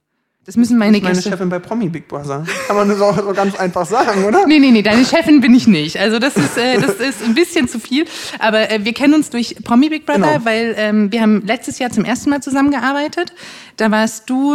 Das 0.46 0.56
müssen 0.56 0.76
meine 0.76 1.00
Gäste. 1.00 1.14
meine 1.14 1.22
Chefin 1.22 1.48
bei 1.48 1.58
Promi 1.58 1.88
Big 1.88 2.06
Brother. 2.06 2.44
Kann 2.66 2.76
man 2.76 2.88
das 2.88 3.00
auch 3.00 3.16
so 3.16 3.32
ganz 3.32 3.56
einfach 3.56 3.86
sagen, 3.86 4.24
oder? 4.24 4.46
Nee, 4.46 4.58
nee, 4.58 4.70
nee, 4.70 4.82
deine 4.82 5.04
Chefin 5.04 5.40
bin 5.40 5.54
ich 5.54 5.66
nicht. 5.66 5.98
Also 5.98 6.18
das 6.18 6.36
ist, 6.36 6.58
äh, 6.58 6.78
das 6.78 6.96
ist 6.96 7.24
ein 7.24 7.34
bisschen 7.34 7.66
zu 7.66 7.78
viel. 7.78 8.04
Aber 8.38 8.70
äh, 8.70 8.84
wir 8.84 8.92
kennen 8.92 9.14
uns 9.14 9.30
durch 9.30 9.56
Promi 9.64 9.88
Big 9.88 10.04
Brother, 10.04 10.34
genau. 10.34 10.44
weil 10.44 10.74
ähm, 10.76 11.10
wir 11.10 11.22
haben 11.22 11.46
letztes 11.46 11.78
Jahr 11.78 11.90
zum 11.90 12.04
ersten 12.04 12.28
Mal 12.28 12.42
zusammengearbeitet. 12.42 13.32
Da 13.78 13.90
warst 13.90 14.28
du 14.28 14.54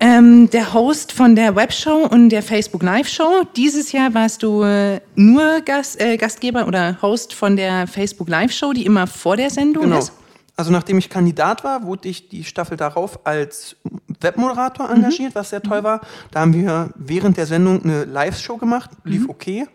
ähm, 0.00 0.48
der 0.50 0.72
Host 0.72 1.12
von 1.12 1.36
der 1.36 1.54
Webshow 1.54 2.06
und 2.10 2.30
der 2.30 2.42
Facebook 2.42 2.82
Live 2.82 3.08
Show. 3.08 3.42
Dieses 3.56 3.92
Jahr 3.92 4.14
warst 4.14 4.42
du 4.42 4.62
äh, 4.62 5.00
nur 5.16 5.60
Gast, 5.60 6.00
äh, 6.00 6.16
Gastgeber 6.16 6.66
oder 6.66 6.96
Host 7.02 7.34
von 7.34 7.56
der 7.56 7.86
Facebook 7.86 8.28
Live 8.28 8.52
Show, 8.52 8.72
die 8.72 8.86
immer 8.86 9.06
vor 9.06 9.36
der 9.36 9.50
Sendung 9.50 9.84
genau. 9.84 9.98
ist. 9.98 10.12
Also 10.58 10.72
nachdem 10.72 10.98
ich 10.98 11.08
Kandidat 11.08 11.62
war, 11.62 11.84
wurde 11.84 12.08
ich 12.08 12.28
die 12.28 12.42
Staffel 12.42 12.76
darauf 12.76 13.24
als 13.24 13.76
Webmoderator 14.20 14.88
mhm. 14.88 14.96
engagiert, 14.96 15.30
mhm. 15.30 15.38
was 15.38 15.50
sehr 15.50 15.62
toll 15.62 15.84
war. 15.84 16.00
Da 16.32 16.40
haben 16.40 16.52
wir 16.52 16.90
während 16.96 17.36
der 17.36 17.46
Sendung 17.46 17.84
eine 17.84 18.04
Live-Show 18.04 18.56
gemacht, 18.56 18.90
lief 19.04 19.22
mhm. 19.22 19.30
okay. 19.30 19.66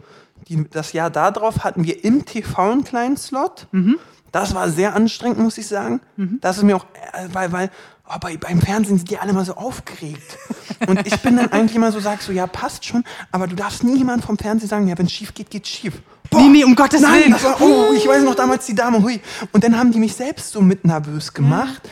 Die, 0.50 0.70
das 0.70 0.92
Jahr 0.92 1.10
darauf 1.10 1.64
hatten 1.64 1.86
wir 1.86 2.04
im 2.04 2.26
TV 2.26 2.72
einen 2.74 2.84
kleinen 2.84 3.16
Slot. 3.16 3.68
Mhm. 3.72 3.98
Das 4.34 4.56
war 4.56 4.68
sehr 4.70 4.96
anstrengend, 4.96 5.38
muss 5.38 5.60
ich 5.60 5.68
sagen. 5.68 6.02
Mhm. 6.18 6.40
Das 6.42 6.58
ist 6.58 6.64
mir 6.64 6.76
auch, 6.76 6.86
äh, 7.14 7.28
weil, 7.32 7.52
weil 7.52 7.70
oh, 8.10 8.18
bei, 8.20 8.36
beim 8.36 8.60
Fernsehen 8.60 8.98
sind 8.98 9.10
die 9.12 9.20
alle 9.20 9.32
mal 9.32 9.46
so 9.46 9.54
aufgeregt. 9.54 10.40
Und 10.88 11.06
ich 11.06 11.16
bin 11.22 11.38
dann 11.38 11.52
eigentlich 11.52 11.76
immer 11.76 11.92
so, 11.92 12.00
sag 12.00 12.22
so, 12.24 12.32
ja, 12.32 12.48
passt 12.48 12.84
schon, 12.84 13.04
aber 13.32 13.46
du 13.46 13.56
darfst 13.56 13.84
nie 13.84 13.96
jemand 13.96 14.26
vom 14.26 14.38
Fernsehen 14.40 14.68
sagen, 14.68 14.88
ja, 14.88 14.98
wenn 14.98 15.06
es 15.06 15.12
schief 15.12 15.36
geht, 15.36 15.52
geht's 15.52 15.70
schief. 15.70 16.02
Boah, 16.32 16.42
nee, 16.42 16.50
nee, 16.50 16.64
um 16.64 16.74
Gottes 16.74 17.02
nein, 17.02 17.22
Willen. 17.22 17.32
Das 17.34 17.44
war, 17.44 17.62
oh, 17.62 17.94
ich 17.94 18.08
weiß 18.08 18.24
noch 18.24 18.34
damals 18.34 18.66
die 18.66 18.74
Dame, 18.74 19.04
hui. 19.04 19.22
Und 19.52 19.64
dann 19.64 19.78
haben 19.78 19.92
die 19.92 20.00
mich 20.00 20.16
selbst 20.16 20.52
so 20.52 20.62
mit 20.62 20.84
nervös 20.84 21.36
gemacht. 21.36 21.84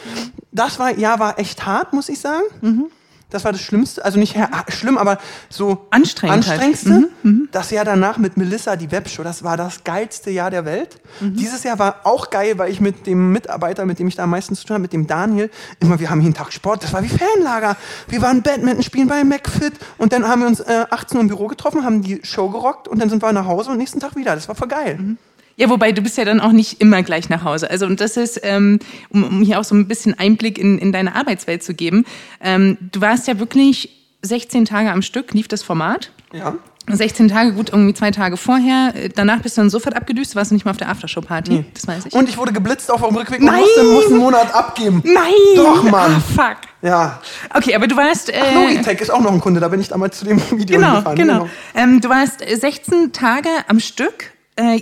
Das 0.51 0.79
war, 0.79 0.97
ja, 0.97 1.19
war 1.19 1.37
echt 1.37 1.63
hart, 1.63 1.93
muss 1.93 2.09
ich 2.09 2.19
sagen. 2.19 2.45
Mhm. 2.61 2.85
Das 3.31 3.43
war 3.43 3.51
das 3.51 3.61
Schlimmste, 3.61 4.03
also 4.05 4.19
nicht 4.19 4.37
schlimm, 4.69 4.97
aber 4.97 5.17
so 5.49 5.87
Anstrengend 5.89 6.47
halt. 6.47 6.61
anstrengendste. 6.61 6.89
Mhm, 6.89 7.07
mhm. 7.23 7.49
Das 7.51 7.71
Jahr 7.71 7.85
danach 7.85 8.17
mit 8.17 8.37
Melissa, 8.37 8.75
die 8.75 8.91
Webshow, 8.91 9.23
das 9.23 9.43
war 9.43 9.57
das 9.57 9.83
geilste 9.83 10.29
Jahr 10.29 10.51
der 10.51 10.65
Welt. 10.65 10.99
Mhm. 11.19 11.35
Dieses 11.35 11.63
Jahr 11.63 11.79
war 11.79 12.01
auch 12.03 12.29
geil, 12.29 12.57
weil 12.57 12.71
ich 12.71 12.79
mit 12.79 13.07
dem 13.07 13.31
Mitarbeiter, 13.31 13.85
mit 13.85 13.99
dem 13.99 14.07
ich 14.07 14.15
da 14.15 14.23
am 14.23 14.29
meisten 14.29 14.55
zu 14.55 14.65
tun 14.65 14.75
habe, 14.75 14.81
mit 14.81 14.93
dem 14.93 15.07
Daniel, 15.07 15.49
immer, 15.79 15.99
wir 15.99 16.09
haben 16.09 16.21
jeden 16.21 16.33
Tag 16.33 16.53
Sport, 16.53 16.83
das 16.83 16.93
war 16.93 17.03
wie 17.03 17.09
Fanlager. 17.09 17.77
Wir 18.07 18.21
waren 18.21 18.41
Badminton 18.41 18.83
spielen 18.83 19.07
bei 19.07 19.23
McFit 19.23 19.73
und 19.97 20.13
dann 20.13 20.27
haben 20.27 20.41
wir 20.41 20.47
uns 20.47 20.59
äh, 20.59 20.85
18 20.89 21.17
Uhr 21.17 21.21
im 21.21 21.27
Büro 21.27 21.47
getroffen, 21.47 21.83
haben 21.83 22.01
die 22.01 22.19
Show 22.23 22.49
gerockt 22.49 22.87
und 22.87 22.99
dann 22.99 23.09
sind 23.09 23.23
wir 23.23 23.31
nach 23.31 23.45
Hause 23.45 23.71
und 23.71 23.77
nächsten 23.77 23.99
Tag 23.99 24.15
wieder. 24.15 24.35
Das 24.35 24.47
war 24.47 24.55
voll 24.55 24.67
geil. 24.67 24.97
Mhm. 24.97 25.17
Ja, 25.55 25.69
wobei 25.69 25.91
du 25.91 26.01
bist 26.01 26.17
ja 26.17 26.25
dann 26.25 26.39
auch 26.39 26.51
nicht 26.51 26.81
immer 26.81 27.03
gleich 27.03 27.29
nach 27.29 27.43
Hause. 27.43 27.69
Also 27.69 27.85
und 27.85 28.01
das 28.01 28.17
ist, 28.17 28.39
ähm, 28.43 28.79
um, 29.09 29.23
um 29.23 29.41
hier 29.43 29.59
auch 29.59 29.63
so 29.63 29.75
ein 29.75 29.87
bisschen 29.87 30.17
Einblick 30.17 30.57
in, 30.57 30.77
in 30.77 30.91
deine 30.91 31.15
Arbeitswelt 31.15 31.63
zu 31.63 31.73
geben. 31.73 32.05
Ähm, 32.41 32.77
du 32.91 33.01
warst 33.01 33.27
ja 33.27 33.39
wirklich 33.39 33.89
16 34.21 34.65
Tage 34.65 34.91
am 34.91 35.01
Stück, 35.01 35.33
lief 35.33 35.47
das 35.47 35.63
Format. 35.63 36.11
Ja. 36.33 36.55
16 36.87 37.27
Tage, 37.27 37.53
gut, 37.53 37.69
irgendwie 37.71 37.93
zwei 37.93 38.11
Tage 38.11 38.37
vorher. 38.37 38.93
Danach 39.15 39.39
bist 39.41 39.55
du 39.55 39.61
dann 39.61 39.69
sofort 39.69 39.95
abgedüst, 39.95 40.35
warst 40.35 40.51
du 40.51 40.55
nicht 40.55 40.65
mal 40.65 40.71
auf 40.71 40.77
der 40.77 40.89
Aftershow-Party. 40.89 41.51
Nee. 41.51 41.65
Das 41.73 41.87
weiß 41.87 42.07
ich. 42.07 42.13
Und 42.13 42.27
ich 42.27 42.37
wurde 42.37 42.53
geblitzt 42.53 42.91
auf 42.91 43.05
dem 43.05 43.15
Rückweg 43.15 43.41
Nein. 43.41 43.55
und 43.55 43.61
musste, 43.61 43.83
musste 43.83 44.09
einen 44.09 44.19
Monat 44.19 44.53
abgeben. 44.53 45.03
Nein! 45.05 45.31
Doch, 45.55 45.83
Mann. 45.83 46.15
Ah, 46.15 46.19
fuck. 46.19 46.57
Ja. 46.81 47.21
Okay, 47.53 47.75
aber 47.75 47.87
du 47.87 47.95
warst. 47.95 48.29
Äh, 48.29 48.41
Ach, 48.41 48.55
Logitech 48.55 48.99
ist 48.99 49.11
auch 49.11 49.21
noch 49.21 49.31
ein 49.31 49.39
Kunde, 49.39 49.59
da 49.59 49.67
bin 49.67 49.79
ich 49.79 49.89
damals 49.89 50.17
zu 50.17 50.25
dem 50.25 50.41
Video 50.51 50.79
genau, 50.79 50.95
gefahren. 50.97 51.15
Genau, 51.15 51.33
genau. 51.33 51.49
Ähm, 51.75 52.01
du 52.01 52.09
warst 52.09 52.39
16 52.39 53.13
Tage 53.13 53.49
am 53.67 53.79
Stück 53.79 54.25
äh, 54.25 54.30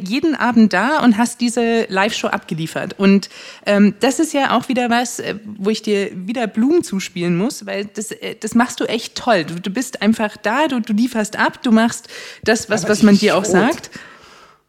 jeden 0.01 0.35
Abend 0.35 0.73
da 0.73 0.99
und 0.99 1.17
hast 1.17 1.41
diese 1.41 1.85
Live-Show 1.89 2.27
abgeliefert. 2.27 2.97
Und 2.97 3.29
ähm, 3.65 3.93
das 3.99 4.19
ist 4.19 4.33
ja 4.33 4.57
auch 4.57 4.67
wieder 4.67 4.89
was, 4.89 5.19
äh, 5.19 5.35
wo 5.45 5.69
ich 5.69 5.81
dir 5.81 6.09
wieder 6.13 6.47
Blumen 6.47 6.83
zuspielen 6.83 7.37
muss, 7.37 7.65
weil 7.65 7.85
das, 7.85 8.11
äh, 8.11 8.35
das 8.39 8.55
machst 8.55 8.79
du 8.79 8.85
echt 8.85 9.15
toll. 9.15 9.45
Du, 9.45 9.59
du 9.59 9.69
bist 9.69 10.01
einfach 10.01 10.37
da, 10.37 10.67
du, 10.67 10.79
du 10.81 10.93
lieferst 10.93 11.37
ab, 11.37 11.61
du 11.63 11.71
machst 11.71 12.09
das, 12.43 12.69
was, 12.69 12.89
was 12.89 13.03
man 13.03 13.17
dir 13.17 13.35
auch 13.35 13.45
rot. 13.45 13.51
sagt. 13.51 13.91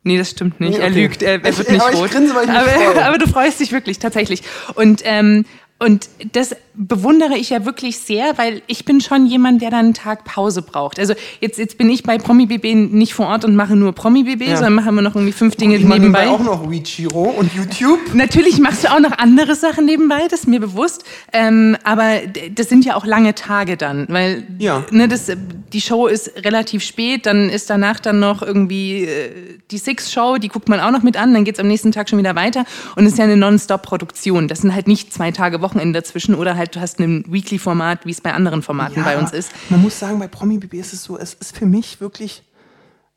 Nee, 0.02 0.16
das 0.16 0.30
stimmt 0.30 0.60
nicht. 0.60 0.70
Nee, 0.70 0.76
okay. 0.76 0.84
Er 0.84 0.90
lügt, 0.90 1.22
er, 1.22 1.44
er 1.44 1.58
wird 1.58 1.70
nicht 1.70 1.80
aber 1.82 1.96
rot. 1.96 2.10
Grinse, 2.10 2.34
aber, 2.34 3.04
aber, 3.04 3.18
du 3.18 3.28
freust 3.28 3.60
dich 3.60 3.70
wirklich, 3.70 3.98
tatsächlich. 3.98 4.42
Und 4.74 5.02
ähm, 5.04 5.44
und 5.82 6.10
das 6.32 6.54
bewundere 6.74 7.38
ich 7.38 7.48
ja 7.48 7.64
wirklich 7.64 7.98
sehr, 7.98 8.36
weil 8.36 8.60
ich 8.66 8.84
bin 8.84 9.00
schon 9.00 9.24
jemand, 9.24 9.62
der 9.62 9.70
dann 9.70 9.86
einen 9.86 9.94
Tag 9.94 10.24
Pause 10.24 10.60
braucht. 10.60 10.98
Also 10.98 11.14
jetzt, 11.40 11.58
jetzt 11.58 11.78
bin 11.78 11.88
ich 11.88 12.02
bei 12.02 12.18
Promi 12.18 12.44
BB 12.44 12.92
nicht 12.92 13.14
vor 13.14 13.28
Ort 13.28 13.46
und 13.46 13.56
mache 13.56 13.76
nur 13.76 13.94
Promi 13.94 14.24
BB, 14.24 14.42
ja. 14.42 14.56
sondern 14.56 14.74
machen 14.74 14.94
wir 14.94 15.00
noch 15.00 15.14
irgendwie 15.14 15.32
fünf 15.32 15.56
Dinge 15.56 15.76
ich 15.76 15.84
nebenbei. 15.84 16.24
Ich 16.24 16.30
auch 16.30 16.40
noch 16.40 16.70
WeChiro 16.70 17.22
und 17.22 17.54
YouTube. 17.54 17.98
Natürlich 18.12 18.58
machst 18.58 18.84
du 18.84 18.92
auch 18.92 19.00
noch 19.00 19.16
andere 19.16 19.54
Sachen 19.54 19.86
nebenbei, 19.86 20.28
das 20.28 20.40
ist 20.40 20.46
mir 20.48 20.60
bewusst. 20.60 21.04
Ähm, 21.32 21.78
aber 21.82 22.20
das 22.54 22.68
sind 22.68 22.84
ja 22.84 22.94
auch 22.94 23.06
lange 23.06 23.34
Tage 23.34 23.78
dann, 23.78 24.06
weil 24.10 24.46
ja. 24.58 24.84
ne, 24.90 25.08
das, 25.08 25.32
die 25.72 25.80
Show 25.80 26.08
ist 26.08 26.44
relativ 26.44 26.82
spät, 26.82 27.24
dann 27.24 27.48
ist 27.48 27.70
danach 27.70 28.00
dann 28.00 28.20
noch 28.20 28.42
irgendwie 28.42 29.04
äh, 29.04 29.30
die 29.70 29.78
Six-Show, 29.78 30.36
die 30.36 30.48
guckt 30.48 30.68
man 30.68 30.78
auch 30.78 30.90
noch 30.90 31.02
mit 31.02 31.16
an, 31.16 31.32
dann 31.32 31.44
geht's 31.44 31.58
am 31.58 31.68
nächsten 31.68 31.90
Tag 31.90 32.10
schon 32.10 32.18
wieder 32.18 32.36
weiter 32.36 32.66
und 32.96 33.06
es 33.06 33.12
ist 33.12 33.18
ja 33.18 33.24
eine 33.24 33.38
Non-Stop-Produktion. 33.38 34.46
Das 34.46 34.60
sind 34.60 34.74
halt 34.74 34.86
nicht 34.86 35.14
zwei 35.14 35.30
Tage 35.30 35.62
Woche 35.62 35.69
Wochenende 35.70 36.00
dazwischen 36.00 36.34
oder 36.34 36.56
halt 36.56 36.74
du 36.74 36.80
hast 36.80 36.98
ein 36.98 37.24
Weekly-Format, 37.28 38.06
wie 38.06 38.10
es 38.10 38.20
bei 38.20 38.32
anderen 38.32 38.62
Formaten 38.62 38.98
ja, 38.98 39.04
bei 39.04 39.18
uns 39.18 39.32
ist. 39.32 39.52
Man 39.70 39.80
muss 39.80 39.98
sagen, 39.98 40.18
bei 40.18 40.28
Promi 40.28 40.58
BB 40.58 40.74
ist 40.74 40.92
es 40.92 41.04
so, 41.04 41.16
es 41.16 41.34
ist 41.34 41.56
für 41.56 41.66
mich 41.66 42.00
wirklich 42.00 42.42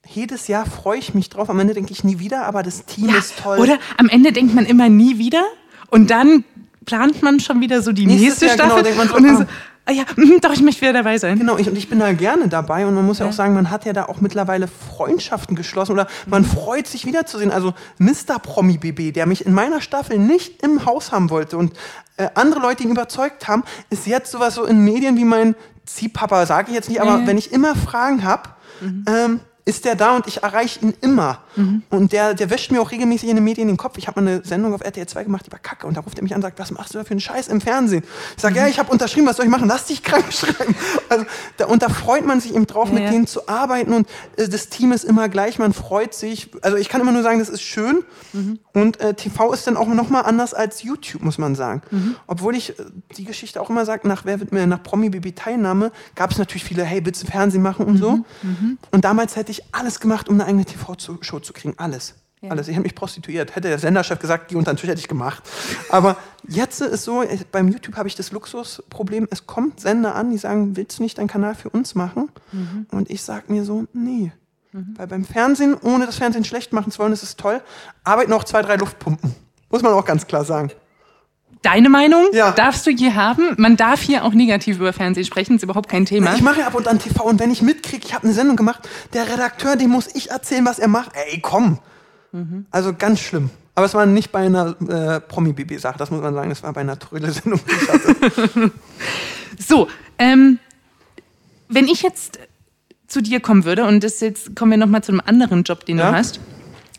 jedes 0.06 0.47
Jahr 0.47 0.66
freue 0.66 0.99
ich 0.99 1.14
mich 1.14 1.30
drauf. 1.30 1.49
Am 1.49 1.60
Ende 1.60 1.74
denke 1.74 1.91
ich 1.91 2.04
nie 2.04 2.20
wieder, 2.20 2.45
aber 2.45 2.62
das 2.62 2.86
Team 2.86 3.10
ja, 3.10 3.18
ist 3.18 3.39
toll. 3.39 3.58
Oder 3.60 3.80
am 3.97 4.10
Ende 4.10 4.32
denkt 4.32 4.54
man 4.54 4.66
immer 4.66 4.89
nie 4.89 5.18
wieder 5.18 5.43
und 5.89 6.12
dann 6.12 6.43
plant 6.86 7.24
man 7.24 7.39
schon 7.39 7.62
wieder 7.62 7.82
so 7.82 7.91
die 7.91 8.06
Nächstes 8.06 8.41
nächste 8.41 8.45
Jahr, 8.45 8.56
Staffel. 8.56 8.84
Genau, 8.84 9.06
so, 9.06 9.16
und 9.16 9.24
dann 9.24 9.38
so, 9.38 9.45
ah 9.86 9.92
ja, 9.92 10.04
mhm, 10.16 10.40
doch, 10.42 10.54
ich 10.54 10.62
möchte 10.62 10.82
wieder 10.82 10.94
dabei 10.94 11.18
sein. 11.18 11.38
Genau, 11.38 11.58
ich, 11.58 11.68
und 11.68 11.78
ich 11.78 11.90
bin 11.90 12.00
da 12.00 12.14
gerne 12.14 12.48
dabei 12.48 12.86
und 12.86 12.96
man 12.96 13.06
muss 13.06 13.20
ja, 13.20 13.26
ja 13.26 13.32
auch 13.32 13.36
sagen, 13.36 13.54
man 13.54 13.70
hat 13.70 13.86
ja 13.86 13.94
da 13.94 14.06
auch 14.06 14.22
mittlerweile 14.22 14.68
Freundschaften 14.68 15.56
geschlossen 15.56 15.94
oder 15.94 16.08
man 16.26 16.44
mhm. 16.44 16.48
freut 16.48 16.88
sich 16.88 17.06
wiederzusehen. 17.06 17.52
Also 17.52 17.74
Mr. 17.98 18.40
Promi 18.42 18.78
BB, 18.78 19.14
der 19.14 19.26
mich 19.26 19.46
in 19.46 19.54
meiner 19.54 19.82
Staffel 19.82 20.18
nicht 20.18 20.64
im 20.64 20.86
Haus 20.86 21.12
haben 21.12 21.30
wollte 21.30 21.58
und 21.58 21.74
äh, 22.18 22.30
andere 22.36 22.62
Leute 22.62 22.84
ihn 22.84 22.92
überzeugt 22.92 23.48
haben, 23.48 23.64
ist 23.90 24.08
jetzt 24.08 24.32
sowas 24.32 24.56
so 24.56 24.64
in 24.64 24.84
Medien 24.84 25.18
wie 25.18 25.26
mein 25.26 25.56
Ziehpapa, 25.86 26.46
sage 26.46 26.70
ich 26.70 26.76
jetzt 26.76 26.90
nicht, 26.90 27.02
aber 27.02 27.20
ja. 27.20 27.28
wenn 27.28 27.38
ich 27.38 27.52
immer 27.52 27.76
Fragen 27.76 28.24
habe, 28.24 28.50
mhm. 28.80 29.06
ähm, 29.08 29.40
ist 29.66 29.86
der 29.86 29.95
da 29.95 30.16
und 30.16 30.28
ich 30.28 30.43
erreiche 30.43 30.82
ihn 30.82 30.93
immer. 31.01 31.39
Mhm. 31.55 31.84
Und 31.89 32.11
der, 32.11 32.34
der 32.34 32.49
wäscht 32.49 32.72
mir 32.72 32.82
auch 32.82 32.91
regelmäßig 32.91 33.30
in 33.30 33.36
den 33.36 33.43
Medien 33.45 33.68
den 33.68 33.78
Kopf. 33.78 33.97
Ich 33.97 34.07
habe 34.07 34.22
mal 34.22 34.30
eine 34.30 34.43
Sendung 34.43 34.74
auf 34.74 34.82
RTL 34.82 35.07
2 35.07 35.24
gemacht, 35.24 35.45
die 35.45 35.51
war 35.51 35.59
kacke. 35.59 35.88
Und 35.88 35.95
da 35.95 36.01
ruft 36.01 36.18
er 36.18 36.24
mich 36.24 36.34
an 36.34 36.38
und 36.38 36.41
sagt, 36.41 36.59
was 36.59 36.72
machst 36.72 36.93
du 36.93 36.97
da 36.97 37.05
für 37.05 37.11
einen 37.11 37.22
Scheiß 37.22 37.47
im 37.47 37.61
Fernsehen? 37.61 38.03
Ich 38.36 38.41
sage, 38.41 38.55
mhm. 38.55 38.61
ja, 38.61 38.68
ich 38.68 38.80
habe 38.80 38.91
unterschrieben, 38.91 39.26
was 39.26 39.38
soll 39.38 39.45
ich 39.45 39.51
machen? 39.51 39.70
Lass 39.70 39.86
dich 39.86 40.03
krank 40.03 40.26
schreiben. 40.34 40.76
Also, 41.07 41.26
da, 41.57 41.68
und 41.68 41.82
da 41.82 41.89
freut 41.89 42.26
man 42.26 42.41
sich 42.41 42.53
eben 42.55 42.68
drauf, 42.68 42.89
ja, 42.89 42.93
mit 42.95 43.03
ja. 43.03 43.11
denen 43.11 43.26
zu 43.26 43.47
arbeiten. 43.47 43.93
Und 43.93 44.07
äh, 44.36 44.49
das 44.49 44.68
Team 44.68 44.91
ist 44.91 45.05
immer 45.05 45.30
gleich, 45.30 45.59
man 45.59 45.72
freut 45.72 46.14
sich. 46.14 46.51
Also 46.61 46.76
ich 46.76 46.89
kann 46.89 46.99
immer 46.99 47.14
nur 47.14 47.24
sagen, 47.24 47.39
das 47.39 47.49
ist 47.49 47.61
schön. 47.61 48.03
Mhm. 48.34 48.59
Und 48.74 48.99
äh, 48.99 49.14
TV 49.14 49.53
ist 49.53 49.66
dann 49.68 49.78
auch 49.78 49.88
nochmal 49.88 50.24
anders 50.24 50.53
als 50.53 50.84
YouTube, 50.84 51.24
muss 51.24 51.38
man 51.38 51.55
sagen. 51.55 51.84
Mhm. 51.91 52.16
Obwohl 52.28 52.55
ich 52.55 52.78
äh, 52.78 52.84
die 53.16 53.24
Geschichte 53.24 53.61
auch 53.61 53.70
immer 53.70 53.86
sage, 53.86 54.07
nach, 54.09 54.26
wer 54.26 54.41
wird 54.41 54.51
mir 54.51 54.68
nach 54.68 54.84
Promi 54.84 55.09
Baby 55.09 55.32
Teilnahme, 55.32 55.91
gab 56.16 56.32
es 56.32 56.38
natürlich 56.38 56.66
viele, 56.66 56.84
hey, 56.84 57.05
willst 57.05 57.24
du 57.24 57.28
Fernsehen 57.28 57.61
machen 57.61 57.86
und 57.86 57.97
so. 57.97 58.11
Mhm. 58.11 58.26
Mhm. 58.41 58.78
Und 58.91 59.05
damals 59.05 59.36
hätte 59.36 59.51
ich 59.51 59.53
alles 59.72 59.99
gemacht, 59.99 60.30
um 60.30 60.36
eine 60.36 60.45
eigene 60.45 60.66
TV-Show 60.66 61.39
zu 61.39 61.54
kriegen. 61.54 61.74
Alles. 61.78 62.16
Ja. 62.41 62.49
Alles. 62.51 62.68
Ich 62.68 62.76
hätte 62.76 62.84
mich 62.84 62.95
prostituiert. 62.95 63.56
Hätte 63.56 63.70
der 63.70 63.80
Senderchef 63.80 64.20
gesagt, 64.20 64.51
die 64.51 64.56
unter 64.56 64.74
den 64.74 64.78
Tisch 64.78 64.89
hätte 64.89 64.99
ich 64.99 65.08
gemacht. 65.08 65.43
Aber 65.89 66.18
jetzt 66.47 66.82
ist 66.82 67.04
so, 67.04 67.24
beim 67.51 67.70
YouTube 67.70 67.95
habe 67.95 68.08
ich 68.08 68.16
das 68.16 68.32
Luxusproblem, 68.32 69.28
es 69.32 69.47
kommt 69.47 69.80
Sender 69.80 70.16
an, 70.16 70.32
die 70.32 70.38
sagen, 70.38 70.76
willst 70.76 70.99
du 70.99 71.04
nicht 71.04 71.18
deinen 71.18 71.28
Kanal 71.28 71.56
für 71.56 71.70
uns 71.70 71.95
machen? 71.95 72.30
Mhm. 72.51 72.88
Und 72.91 73.10
ich 73.10 73.22
sage 73.22 73.51
mir 73.51 73.64
so, 73.64 73.86
nee. 73.93 74.32
Mhm. 74.74 74.95
Weil 74.97 75.08
beim 75.08 75.24
Fernsehen, 75.24 75.76
ohne 75.82 76.06
das 76.06 76.18
Fernsehen 76.18 76.43
schlecht 76.43 76.74
machen 76.74 76.91
zu 76.91 76.99
wollen, 76.99 77.14
ist 77.14 77.24
es 77.24 77.38
toll, 77.38 77.62
arbeiten 78.04 78.34
auch 78.34 78.43
zwei, 78.43 78.62
drei 78.62 78.76
Luftpumpen. 78.76 79.34
Muss 79.70 79.82
man 79.82 79.93
auch 79.93 80.06
ganz 80.06 80.28
klar 80.28 80.43
sagen. 80.43 80.72
Deine 81.64 81.89
Meinung 81.89 82.26
Ja. 82.34 82.51
darfst 82.51 82.86
du 82.86 82.91
hier 82.91 83.16
haben. 83.16 83.55
Man 83.57 83.76
darf 83.78 84.01
hier 84.01 84.24
auch 84.26 84.34
negativ 84.34 84.78
über 84.78 84.93
Fernsehen 84.93 85.26
sprechen, 85.26 85.55
ist 85.55 85.64
überhaupt 85.64 85.89
kein 85.89 86.05
Thema. 86.05 86.36
Ich 86.36 86.41
mache 86.41 86.59
ja 86.59 86.68
ab 86.68 86.76
und 86.76 86.88
an 86.88 86.99
TV 86.99 87.24
und 87.24 87.39
wenn 87.39 87.49
ich 87.51 87.61
mitkriege, 87.64 88.05
ich 88.05 88.14
habe 88.14 88.26
eine 88.26 88.34
Sendung 88.34 88.55
gemacht, 88.55 88.88
der 89.14 89.28
Redakteur, 89.28 89.76
dem 89.76 89.89
muss 89.89 90.07
ich 90.14 90.30
erzählen, 90.30 90.66
was 90.66 90.78
er 90.78 90.89
macht. 90.89 91.11
Ey, 91.16 91.39
komm. 91.41 91.80
Mhm. 92.34 92.66
Also 92.70 92.93
ganz 92.93 93.20
schlimm. 93.22 93.49
Aber 93.76 93.86
es 93.88 93.93
war 93.95 94.05
nicht 94.05 94.32
bei 94.32 94.45
einer 94.45 94.76
äh, 94.88 95.20
Promi-BB-Sache, 95.20 95.97
das 95.97 96.11
muss 96.11 96.22
man 96.22 96.34
sagen, 96.36 96.51
es 96.51 96.61
war 96.61 96.74
bei 96.74 96.82
einer 96.82 96.99
Trödel-Sendung. 96.99 97.59
So, 99.59 99.88
ähm, 100.20 100.59
wenn 101.70 101.88
ich 101.88 102.01
jetzt 102.01 102.39
zu 103.07 103.22
dir 103.22 103.39
kommen 103.39 103.66
würde, 103.66 103.86
und 103.86 104.03
das 104.03 104.20
jetzt 104.20 104.55
kommen 104.55 104.72
wir 104.72 104.78
nochmal 104.78 105.03
zu 105.03 105.11
einem 105.11 105.22
anderen 105.26 105.64
Job, 105.64 105.86
den 105.86 105.97
Ja. 105.99 106.11
du 106.11 106.18
hast. 106.18 106.39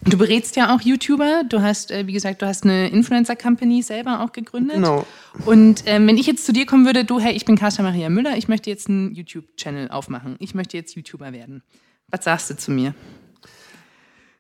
Du 0.07 0.19
berätst 0.19 0.55
ja 0.57 0.75
auch 0.75 0.81
YouTuber. 0.83 1.43
Du 1.49 1.63
hast, 1.63 1.91
äh, 1.91 2.07
wie 2.07 2.13
gesagt, 2.13 2.43
du 2.43 2.47
hast 2.47 2.65
eine 2.65 2.89
Influencer-Company 2.91 3.83
selber 3.83 4.21
auch 4.21 4.33
gegründet. 4.33 4.77
Genau. 4.77 5.07
Und 5.47 5.83
ähm, 5.87 6.07
wenn 6.07 6.19
ich 6.19 6.27
jetzt 6.27 6.45
zu 6.45 6.53
dir 6.53 6.67
kommen 6.67 6.85
würde, 6.85 7.05
du, 7.05 7.19
hey, 7.21 7.33
ich 7.33 7.45
bin 7.47 7.57
Carsten 7.57 7.83
Maria 7.83 8.11
Müller, 8.11 8.37
ich 8.37 8.47
möchte 8.49 8.69
jetzt 8.71 8.89
einen 8.89 9.15
YouTube-Channel 9.15 9.91
aufmachen. 9.91 10.37
Ich 10.41 10.55
möchte 10.55 10.77
jetzt 10.77 10.95
YouTuber 10.95 11.33
werden. 11.33 11.63
Was 12.09 12.25
sagst 12.25 12.51
du 12.51 12.57
zu 12.57 12.71
mir? 12.71 12.95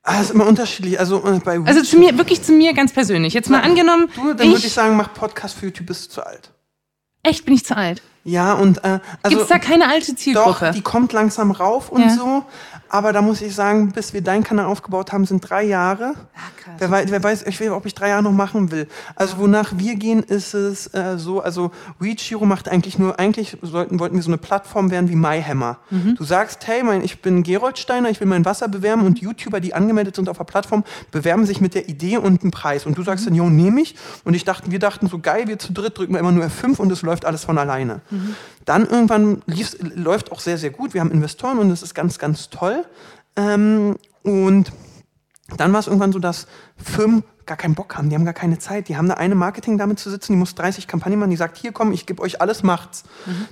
Ah, 0.02 0.20
ist 0.20 0.32
immer 0.32 0.46
unterschiedlich. 0.46 1.00
Also 1.00 1.24
äh, 1.26 1.40
bei 1.42 1.58
Also 1.64 1.82
zu 1.82 1.98
mir, 1.98 2.16
wirklich 2.18 2.42
zu 2.42 2.52
mir 2.52 2.74
ganz 2.74 2.92
persönlich. 2.92 3.32
Jetzt 3.32 3.48
mal 3.48 3.62
angenommen, 3.62 4.08
du, 4.14 4.34
dann 4.34 4.48
würde 4.48 4.58
ich 4.58 4.66
ich, 4.66 4.72
sagen, 4.72 4.96
mach 4.96 5.14
Podcast 5.14 5.56
für 5.58 5.66
YouTube, 5.66 5.86
bist 5.86 6.06
du 6.06 6.10
zu 6.16 6.26
alt. 6.26 6.50
echt 7.22 7.46
bin 7.46 7.54
ich 7.54 7.64
zu 7.64 7.74
alt. 7.74 8.02
Ja, 8.26 8.52
und 8.54 8.84
äh, 8.84 9.00
also 9.22 9.36
Gibt 9.36 9.42
es 9.42 9.48
da 9.48 9.58
keine 9.58 9.88
alte 9.88 10.14
Zielgruppe? 10.14 10.66
doch, 10.66 10.72
die 10.74 10.80
kommt 10.82 11.12
langsam 11.14 11.50
rauf 11.50 11.90
und 11.90 12.02
Ja. 12.02 12.10
so. 12.10 12.44
Aber 12.94 13.12
da 13.12 13.22
muss 13.22 13.42
ich 13.42 13.52
sagen, 13.52 13.90
bis 13.90 14.12
wir 14.14 14.20
deinen 14.20 14.44
Kanal 14.44 14.66
aufgebaut 14.66 15.10
haben, 15.10 15.24
sind 15.24 15.40
drei 15.40 15.64
Jahre. 15.64 16.14
Ah, 16.14 16.38
krass. 16.56 16.74
Wer 16.78 16.90
weiß, 16.92 17.10
wer 17.10 17.24
weiß 17.24 17.42
ich 17.42 17.58
will, 17.58 17.70
ob 17.70 17.86
ich 17.86 17.94
drei 17.96 18.10
Jahre 18.10 18.22
noch 18.22 18.30
machen 18.30 18.70
will. 18.70 18.86
Also 19.16 19.38
wonach 19.38 19.72
wir 19.74 19.96
gehen, 19.96 20.22
ist 20.22 20.54
es 20.54 20.94
äh, 20.94 21.18
so, 21.18 21.40
also 21.40 21.72
Reachiro 22.00 22.46
macht 22.46 22.68
eigentlich 22.68 22.96
nur, 22.96 23.18
eigentlich 23.18 23.58
sollten, 23.62 23.98
wollten 23.98 24.14
wir 24.14 24.22
so 24.22 24.30
eine 24.30 24.38
Plattform 24.38 24.92
werden 24.92 25.10
wie 25.10 25.16
MyHammer. 25.16 25.78
Mhm. 25.90 26.14
Du 26.14 26.22
sagst, 26.22 26.68
hey, 26.68 26.84
mein, 26.84 27.02
ich 27.02 27.20
bin 27.20 27.42
Gerold 27.42 27.80
Steiner, 27.80 28.10
ich 28.10 28.20
will 28.20 28.28
mein 28.28 28.44
Wasser 28.44 28.68
bewerben 28.68 29.04
und 29.04 29.18
YouTuber, 29.18 29.58
die 29.58 29.74
angemeldet 29.74 30.14
sind 30.14 30.28
auf 30.28 30.38
der 30.38 30.44
Plattform, 30.44 30.84
bewerben 31.10 31.46
sich 31.46 31.60
mit 31.60 31.74
der 31.74 31.88
Idee 31.88 32.18
und 32.18 32.42
einem 32.42 32.52
Preis. 32.52 32.86
Und 32.86 32.96
du 32.96 33.02
sagst 33.02 33.26
dann, 33.26 33.34
jo, 33.34 33.50
nehme 33.50 33.80
ich. 33.80 33.96
Und 34.22 34.34
ich 34.34 34.44
dachte, 34.44 34.70
wir 34.70 34.78
dachten 34.78 35.08
so, 35.08 35.18
geil, 35.18 35.48
wir 35.48 35.58
zu 35.58 35.72
dritt 35.72 35.98
drücken 35.98 36.12
wir 36.12 36.20
immer 36.20 36.30
nur 36.30 36.44
F5 36.44 36.76
und 36.76 36.92
es 36.92 37.02
läuft 37.02 37.24
alles 37.24 37.44
von 37.44 37.58
alleine. 37.58 38.02
Dann 38.64 38.86
irgendwann 38.86 39.42
läuft 39.80 40.32
auch 40.32 40.40
sehr, 40.40 40.58
sehr 40.58 40.70
gut. 40.70 40.94
Wir 40.94 41.00
haben 41.00 41.10
Investoren 41.10 41.58
und 41.58 41.70
es 41.70 41.82
ist 41.82 41.94
ganz, 41.94 42.18
ganz 42.18 42.50
toll. 42.50 42.84
Ähm, 43.36 43.96
und 44.22 44.72
dann 45.56 45.72
war 45.72 45.80
es 45.80 45.86
irgendwann 45.86 46.12
so, 46.12 46.18
dass 46.18 46.46
Firmen 46.76 47.24
gar 47.46 47.56
keinen 47.56 47.74
Bock 47.74 47.96
haben, 47.96 48.08
die 48.08 48.14
haben 48.14 48.24
gar 48.24 48.34
keine 48.34 48.58
Zeit. 48.58 48.88
Die 48.88 48.96
haben 48.96 49.08
da 49.08 49.14
eine 49.14 49.34
Marketing-Dame 49.34 49.96
zu 49.96 50.10
sitzen, 50.10 50.32
die 50.32 50.38
muss 50.38 50.54
30 50.54 50.86
Kampagnen 50.86 51.18
machen, 51.18 51.30
die 51.30 51.36
sagt, 51.36 51.58
hier 51.58 51.72
komm, 51.72 51.92
ich 51.92 52.06
gebe 52.06 52.22
euch 52.22 52.40
alles, 52.40 52.62
macht's. 52.62 53.04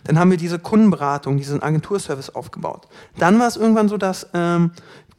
Dann 0.04 0.18
haben 0.18 0.30
wir 0.30 0.38
diese 0.38 0.58
Kundenberatung, 0.58 1.36
diesen 1.36 1.62
Agenturservice 1.62 2.30
aufgebaut. 2.30 2.88
Dann 3.18 3.38
war 3.38 3.46
es 3.46 3.56
irgendwann 3.56 3.88
so, 3.88 3.98
dass 3.98 4.28
ähm, 4.34 4.72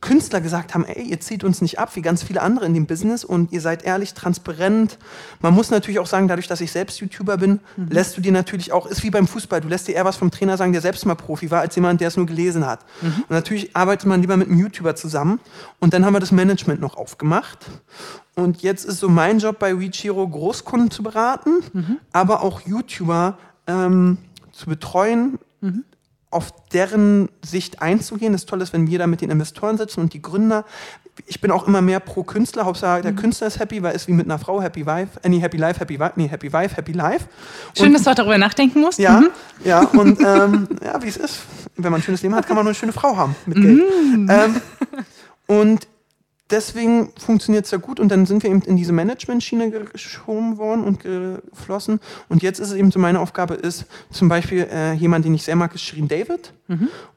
Künstler 0.04 0.41
gesagt 0.41 0.74
haben, 0.74 0.84
ey, 0.84 1.01
ihr 1.01 1.22
zieht 1.22 1.45
uns 1.45 1.62
nicht 1.62 1.80
ab, 1.80 1.95
wie 1.95 2.01
ganz 2.01 2.24
viele 2.24 2.41
andere 2.41 2.66
in 2.66 2.74
dem 2.74 2.86
Business 2.86 3.24
und 3.24 3.54
ihr 3.54 3.62
seid 3.62 3.84
ehrlich, 3.84 4.14
transparent. 4.14 4.97
Man 5.41 5.54
muss 5.54 5.72
natürlich 5.72 5.97
auch 5.99 6.08
sagen, 6.08 6.28
dadurch, 6.28 6.47
dass 6.47 6.60
ich 6.60 6.74
selbst 6.74 6.99
YouTuber 6.99 7.38
bin, 7.38 7.62
lässt 7.89 8.18
du 8.18 8.22
dir 8.22 8.34
natürlich 8.34 8.74
auch, 8.74 8.86
ist 8.86 9.01
wie 9.04 9.10
beim 9.10 9.28
Fußball, 9.28 9.62
du 9.62 9.70
lässt 9.70 9.88
dir 9.88 9.95
eher 9.95 10.04
was 10.04 10.18
vom 10.18 10.30
Trainer 10.30 10.58
sagen, 10.58 10.74
der 10.74 10.82
selbst 10.82 11.06
mal 11.06 11.16
Profi 11.16 11.49
war, 11.51 11.62
als 11.62 11.76
jemand, 11.76 12.01
der 12.01 12.10
es 12.10 12.18
nur 12.18 12.26
gelesen 12.26 12.66
hat. 12.66 12.82
Und 13.01 13.32
natürlich 13.32 13.76
arbeitet 13.76 14.06
man 14.08 14.20
lieber 14.20 14.36
mit 14.36 14.49
einem 14.49 14.60
YouTuber 14.60 14.95
zusammen. 14.95 15.39
Und 15.80 15.93
dann 15.93 16.06
haben 16.06 16.14
wir 16.14 16.20
das 16.20 16.34
Management 16.34 16.82
noch 16.82 16.97
aufgemacht. 16.97 17.60
Und 18.36 18.62
jetzt 18.62 18.84
ist 18.84 18.99
so 18.99 19.08
mein 19.08 19.39
Job 19.39 19.58
bei 19.58 19.80
WeChiro, 19.80 20.28
Großkunden 20.28 20.91
zu 20.91 21.01
beraten, 21.01 21.64
aber 22.12 22.43
auch 22.43 22.60
YouTuber 22.62 23.38
ähm, 23.68 24.18
zu 24.51 24.66
betreuen, 24.66 25.39
auf 26.34 26.52
deren 26.74 27.30
Sicht 27.46 27.82
einzugehen. 27.82 28.34
Das 28.34 28.46
Tolle 28.46 28.64
ist, 28.64 28.74
wenn 28.74 28.88
wir 28.88 29.00
da 29.00 29.08
mit 29.08 29.22
den 29.22 29.30
Investoren 29.30 29.78
sitzen 29.78 30.02
und 30.02 30.14
die 30.14 30.22
Gründer. 30.22 30.66
Ich 31.28 31.40
bin 31.42 31.52
auch 31.52 31.68
immer 31.68 31.82
mehr 31.82 32.00
pro 32.00 32.24
Künstler. 32.24 32.66
Hauptsache 32.66 33.02
der 33.04 33.14
Künstler 33.14 33.46
ist 33.48 33.60
happy, 33.60 33.84
weil 33.84 33.96
es 33.96 34.08
wie 34.08 34.14
mit 34.14 34.26
einer 34.26 34.40
Frau 34.40 34.62
Happy 34.62 34.86
Wife, 34.86 35.20
äh, 35.22 35.30
nee, 35.30 35.40
Happy 35.40 35.58
Life, 35.58 35.80
Happy 35.80 36.00
Wife, 36.00 36.14
nee, 36.16 36.28
Happy 36.28 36.52
Wife, 36.52 36.76
Happy 36.76 36.92
Life. 36.92 37.26
Schön, 37.78 37.88
Und- 37.88 37.94
dass 37.94 38.04
du 38.04 38.10
auch 38.10 38.16
darüber 38.16 38.38
nachdenken 38.40 38.82
musst. 38.82 38.98
ja, 38.98 39.20
Mhm. 39.22 39.30
ja, 39.64 39.82
und 39.82 40.20
ähm, 40.26 40.68
ja, 40.84 41.02
wie 41.04 41.08
es 41.10 41.18
ist. 41.18 41.42
Wenn 41.76 41.92
man 41.92 42.02
ein 42.02 42.04
schönes 42.04 42.22
Leben 42.24 42.34
hat, 42.36 42.48
kann 42.48 42.56
man 42.56 42.66
nur 42.66 42.72
eine 42.72 42.76
schöne 42.80 42.94
Frau 42.94 43.16
haben 43.16 43.36
mit 43.46 43.62
Geld. 43.62 43.84
Ähm, 44.30 44.62
und 45.48 45.88
deswegen 46.50 47.12
funktioniert 47.18 47.66
es 47.66 47.72
ja 47.72 47.78
gut 47.78 48.00
und 48.00 48.10
dann 48.10 48.26
sind 48.26 48.44
wir 48.44 48.50
eben 48.50 48.62
in 48.62 48.78
diese 48.78 48.94
Management-Schiene 48.94 49.72
geschoben 49.72 50.58
worden 50.58 50.84
und 50.84 51.00
geflossen. 51.02 52.00
Und 52.30 52.44
jetzt 52.44 52.60
ist 52.60 52.70
es 52.70 52.76
eben 52.76 52.91
so, 52.91 53.00
meine 53.00 53.20
Aufgabe 53.20 53.56
ist 53.56 53.86
zum 54.12 54.30
Beispiel 54.30 54.68
äh, 54.72 54.94
jemand, 54.94 55.26
den 55.26 55.34
ich 55.34 55.44
sehr 55.44 55.56
mag, 55.56 55.74
ist 55.74 55.82
Shirin 55.82 56.08
David. 56.08 56.54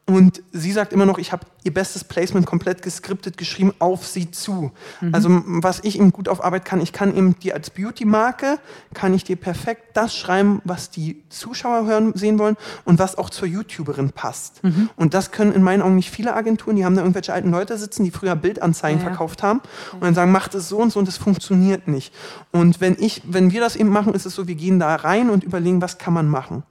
Und 0.07 0.43
sie 0.53 0.73
sagt 0.73 0.93
immer 0.93 1.07
noch, 1.07 1.19
ich 1.19 1.33
habe 1.33 1.47
ihr 1.65 1.73
bestes 1.73 2.05
Placement 2.05 2.47
komplett 2.47 2.83
geskriptet 2.83 3.37
geschrieben 3.39 3.73
auf 3.79 4.07
sie 4.07 4.31
zu. 4.31 4.71
Also 5.13 5.29
m- 5.29 5.63
was 5.63 5.81
ich 5.83 5.99
eben 5.99 6.13
gut 6.13 6.29
auf 6.29 6.45
Arbeit 6.45 6.65
kann, 6.65 6.81
ich 6.81 6.93
kann 6.93 7.17
eben 7.17 7.39
dir 7.39 7.55
als 7.55 7.71
Beauty-Marke, 7.71 8.59
kann 8.93 9.15
ich 9.15 9.25
dir 9.25 9.37
perfekt 9.37 9.97
das 9.97 10.15
schreiben, 10.17 10.61
was 10.65 10.91
die 10.91 11.23
Zuschauer 11.31 11.87
hören, 11.87 12.13
sehen 12.15 12.39
wollen 12.39 12.57
und 12.85 12.99
was 12.99 13.17
auch 13.19 13.31
zur 13.31 13.49
YouTuberin 13.49 14.11
passt. 14.11 14.61
Und 14.97 15.15
das 15.15 15.31
können 15.31 15.53
in 15.53 15.63
meinen 15.63 15.81
Augen 15.83 15.95
nicht 15.97 16.11
viele 16.11 16.35
Agenturen, 16.35 16.77
die 16.77 16.85
haben 16.85 16.95
da 16.97 17.03
irgendwelche 17.03 17.33
alten 17.33 17.51
Leute 17.51 17.79
sitzen, 17.79 18.05
die 18.05 18.11
früher 18.11 18.37
Bildanzeigen 18.37 18.99
Ja, 18.99 19.05
ja. 19.05 19.11
verkauft 19.11 19.43
haben 19.43 19.61
und 19.93 20.03
dann 20.03 20.15
sagen, 20.15 20.33
macht 20.33 20.55
es 20.55 20.69
so 20.69 20.79
und 20.79 20.93
so 20.93 20.99
und 20.99 21.09
das 21.09 21.17
funktioniert 21.17 21.89
nicht. 21.89 22.13
Und 22.53 22.81
wenn 22.81 22.97
ich, 22.99 23.23
wenn 23.27 23.51
wir 23.53 23.61
das 23.61 23.77
eben 23.77 23.89
machen, 23.91 24.13
ist 24.13 24.27
es 24.27 24.35
so, 24.35 24.47
wir 24.47 24.55
gehen 24.57 24.79
da 24.79 24.95
rein 24.97 25.31
und 25.31 25.45
überlegen, 25.45 25.81
was 25.81 25.99
kann 25.99 26.13
man 26.15 26.29
machen. 26.29 26.65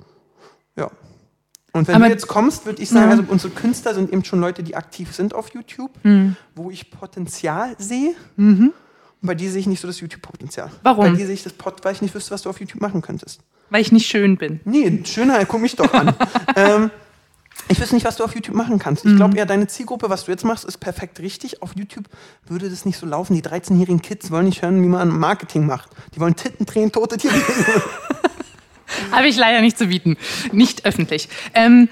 Und 1.76 1.88
wenn 1.90 1.96
Aber- 1.96 2.06
du 2.06 2.12
jetzt 2.12 2.28
kommst, 2.28 2.66
würde 2.66 2.82
ich 2.82 2.90
sagen, 2.90 3.06
Ja. 3.12 3.12
also 3.18 3.24
unsere 3.28 3.54
Künstler 3.54 3.94
sind 3.94 4.12
eben 4.14 4.24
schon 4.24 4.40
Leute, 4.40 4.64
die 4.64 4.76
aktiv 4.76 5.14
sind 5.14 5.34
auf 5.34 5.50
YouTube, 5.54 5.92
Mhm. 6.04 6.38
wo 6.56 6.72
ich 6.72 6.90
Potenzial 6.90 7.76
sehe. 7.78 8.14
Und 8.38 8.72
bei 9.22 9.36
dir 9.36 9.52
sehe 9.52 9.60
ich 9.60 9.68
nicht 9.68 9.82
so 9.82 9.88
das 9.88 10.00
YouTube-Potenzial. 10.00 10.72
Warum? 10.84 11.06
Bei 11.06 11.12
dir 11.18 11.26
sehe 11.26 11.34
ich 11.36 11.44
das 11.44 11.52
Pot, 11.54 11.84
weil 11.84 11.94
ich 11.94 12.02
nicht 12.02 12.16
wüsste, 12.16 12.32
was 12.32 12.44
du 12.44 12.50
auf 12.50 12.60
YouTube 12.62 12.82
machen 12.82 13.02
könntest. 13.02 13.42
Weil 13.72 13.82
ich 13.82 13.92
nicht 13.92 14.08
schön 14.08 14.38
bin. 14.38 14.62
Nee, 14.64 15.02
schöner, 15.04 15.44
guck 15.46 15.60
mich 15.62 15.76
doch 15.76 15.94
an. 15.94 16.14
ähm, 16.56 16.92
ich 17.68 17.80
wüsste 17.80 17.96
nicht, 17.96 18.06
was 18.06 18.16
du 18.16 18.24
auf 18.24 18.34
YouTube 18.36 18.56
machen 18.56 18.80
kannst. 18.80 19.04
Ich 19.06 19.16
glaube 19.16 19.36
eher, 19.38 19.46
deine 19.46 19.68
Zielgruppe, 19.68 20.10
was 20.10 20.26
du 20.26 20.32
jetzt 20.32 20.46
machst, 20.46 20.64
ist 20.66 20.78
perfekt 20.78 21.20
richtig. 21.20 21.62
Auf 21.62 21.72
YouTube 21.76 22.06
würde 22.48 22.70
das 22.70 22.86
nicht 22.86 22.98
so 22.98 23.06
laufen. 23.06 23.34
Die 23.34 23.42
13-jährigen 23.42 24.02
Kids 24.02 24.32
wollen 24.32 24.46
nicht 24.46 24.62
hören, 24.62 24.82
wie 24.82 24.88
man 24.88 25.10
Marketing 25.10 25.66
macht. 25.66 25.90
Die 26.16 26.20
wollen 26.22 26.36
Titten 26.38 26.66
drehen, 26.66 26.92
tote 26.94 27.18
Tiere. 27.18 27.34
Habe 29.12 29.28
ich 29.28 29.38
leider 29.38 29.62
nicht 29.62 29.78
zu 29.78 29.88
bieten. 29.88 30.18
Nicht 30.52 30.86
öffentlich. 30.86 31.30
Ähm, 31.54 31.90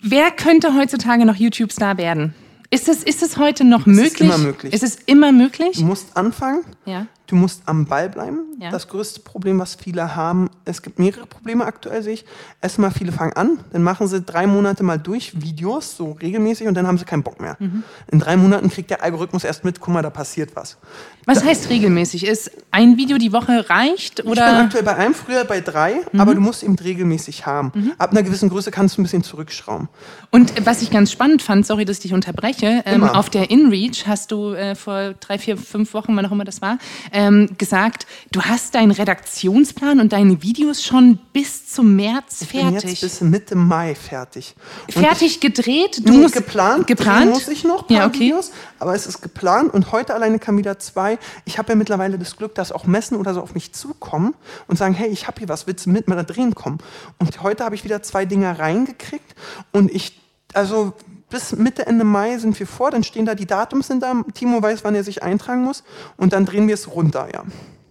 wer 0.00 0.30
könnte 0.30 0.74
heutzutage 0.74 1.24
noch 1.24 1.36
YouTube-Star 1.36 1.98
werden? 1.98 2.34
Ist 2.70 2.88
es, 2.88 3.02
ist 3.02 3.22
es 3.22 3.36
heute 3.36 3.64
noch 3.64 3.86
möglich? 3.86 4.20
immer 4.20 4.38
möglich. 4.38 4.72
Ist 4.72 4.82
es 4.82 4.96
immer 5.06 5.32
möglich? 5.32 5.78
Du 5.78 5.84
musst 5.84 6.16
anfangen. 6.16 6.64
Ja. 6.84 7.06
Du 7.26 7.34
musst 7.34 7.62
am 7.66 7.86
Ball 7.86 8.08
bleiben. 8.08 8.38
Ja. 8.60 8.70
Das 8.70 8.88
größte 8.88 9.20
Problem, 9.20 9.58
was 9.58 9.74
viele 9.74 10.14
haben, 10.16 10.48
es 10.64 10.80
gibt 10.80 10.98
mehrere 10.98 11.26
Probleme 11.26 11.64
aktuell, 11.64 12.02
sehe 12.02 12.14
ich. 12.14 12.24
Erstmal, 12.62 12.90
viele 12.90 13.12
fangen 13.12 13.32
an, 13.34 13.58
dann 13.72 13.82
machen 13.82 14.06
sie 14.06 14.22
drei 14.22 14.46
Monate 14.46 14.82
mal 14.82 14.98
durch 14.98 15.40
Videos, 15.42 15.96
so 15.96 16.12
regelmäßig, 16.12 16.66
und 16.68 16.74
dann 16.74 16.86
haben 16.86 16.96
sie 16.98 17.04
keinen 17.04 17.22
Bock 17.22 17.40
mehr. 17.40 17.56
Mhm. 17.58 17.82
In 18.10 18.18
drei 18.20 18.36
Monaten 18.36 18.70
kriegt 18.70 18.90
der 18.90 19.02
Algorithmus 19.02 19.44
erst 19.44 19.64
mit, 19.64 19.80
guck 19.80 19.92
mal, 19.92 20.02
da 20.02 20.10
passiert 20.10 20.54
was. 20.54 20.78
Was 21.26 21.44
heißt 21.44 21.68
regelmäßig? 21.68 22.24
Ist 22.26 22.50
ein 22.70 22.96
Video 22.96 23.18
die 23.18 23.32
Woche 23.32 23.68
reicht? 23.68 24.20
Ich 24.20 24.24
bin 24.24 24.32
Oder? 24.32 24.58
aktuell 24.60 24.84
bei 24.84 24.94
einem, 24.96 25.12
früher 25.12 25.44
bei 25.44 25.60
drei, 25.60 26.00
Mhm. 26.12 26.20
aber 26.20 26.34
du 26.34 26.40
musst 26.40 26.62
eben 26.62 26.76
regelmäßig 26.78 27.44
haben. 27.46 27.92
Ab 27.98 28.12
einer 28.12 28.22
gewissen 28.22 28.48
Größe 28.48 28.70
kannst 28.70 28.96
du 28.96 29.02
ein 29.02 29.04
bisschen 29.04 29.24
zurückschrauben. 29.24 29.88
Und 30.30 30.64
was 30.64 30.80
ich 30.82 30.90
ganz 30.90 31.10
spannend 31.10 31.42
fand, 31.42 31.66
sorry, 31.66 31.84
dass 31.84 31.96
ich 31.96 32.02
dich 32.04 32.14
unterbreche, 32.14 32.82
ähm, 32.86 33.02
auf 33.04 33.28
der 33.30 33.50
InReach 33.50 34.06
hast 34.06 34.30
du 34.30 34.52
äh, 34.52 34.74
vor 34.76 35.14
drei, 35.20 35.38
vier, 35.38 35.56
fünf 35.56 35.92
Wochen, 35.92 36.16
wann 36.16 36.24
auch 36.24 36.32
immer 36.32 36.44
das 36.44 36.62
war, 36.62 36.78
ähm, 37.16 37.48
gesagt, 37.56 38.06
du 38.30 38.42
hast 38.42 38.74
deinen 38.74 38.90
Redaktionsplan 38.90 40.00
und 40.00 40.12
deine 40.12 40.42
Videos 40.42 40.84
schon 40.84 41.18
bis 41.32 41.66
zum 41.66 41.96
März 41.96 42.42
Ich 42.42 42.50
bin 42.50 42.72
jetzt 42.72 42.82
fertig. 42.82 43.00
bis 43.00 43.20
Mitte 43.22 43.56
Mai 43.56 43.94
fertig. 43.94 44.54
Und 44.94 45.02
fertig 45.02 45.40
gedreht? 45.40 46.02
Du 46.06 46.12
Nee, 46.12 46.18
musst 46.18 46.34
geplant. 46.34 46.86
Geplant? 46.86 47.30
Muss 47.30 47.48
ich 47.48 47.64
noch. 47.64 47.86
Paar 47.86 47.96
Ja, 47.96 48.06
okay. 48.06 48.20
Videos, 48.20 48.50
aber 48.78 48.94
es 48.94 49.06
ist 49.06 49.22
geplant 49.22 49.72
und 49.72 49.92
heute 49.92 50.12
alleine 50.14 50.38
kam 50.38 50.58
wieder 50.58 50.78
zwei. 50.78 51.18
Ich 51.46 51.56
habe 51.58 51.70
ja 51.70 51.74
mittlerweile 51.74 52.18
das 52.18 52.36
Glück, 52.36 52.54
dass 52.54 52.70
auch 52.70 52.84
Messen 52.84 53.16
oder 53.16 53.32
so 53.32 53.40
auf 53.40 53.54
mich 53.54 53.72
zukommen 53.72 54.34
und 54.68 54.76
sagen, 54.76 54.92
hey, 54.92 55.08
ich 55.08 55.26
habe 55.26 55.38
hier 55.38 55.48
was, 55.48 55.66
willst 55.66 55.86
du 55.86 55.90
mit 55.90 56.08
mal 56.08 56.16
da 56.16 56.22
drehen 56.22 56.54
kommen? 56.54 56.78
Und 57.18 57.42
heute 57.42 57.64
habe 57.64 57.74
ich 57.74 57.84
wieder 57.84 58.02
zwei 58.02 58.26
Dinger 58.26 58.58
reingekriegt 58.58 59.34
und 59.72 59.90
ich, 59.90 60.20
also 60.52 60.92
bis 61.30 61.56
Mitte, 61.56 61.86
Ende 61.86 62.04
Mai 62.04 62.38
sind 62.38 62.58
wir 62.58 62.66
vor, 62.66 62.90
dann 62.90 63.02
stehen 63.02 63.26
da 63.26 63.34
die 63.34 63.46
Datums 63.46 63.88
sind 63.88 64.02
da, 64.02 64.22
Timo 64.34 64.62
weiß, 64.62 64.84
wann 64.84 64.94
er 64.94 65.04
sich 65.04 65.22
eintragen 65.22 65.62
muss 65.62 65.82
und 66.16 66.32
dann 66.32 66.46
drehen 66.46 66.68
wir 66.68 66.74
es 66.74 66.90
runter, 66.90 67.28
ja. 67.32 67.44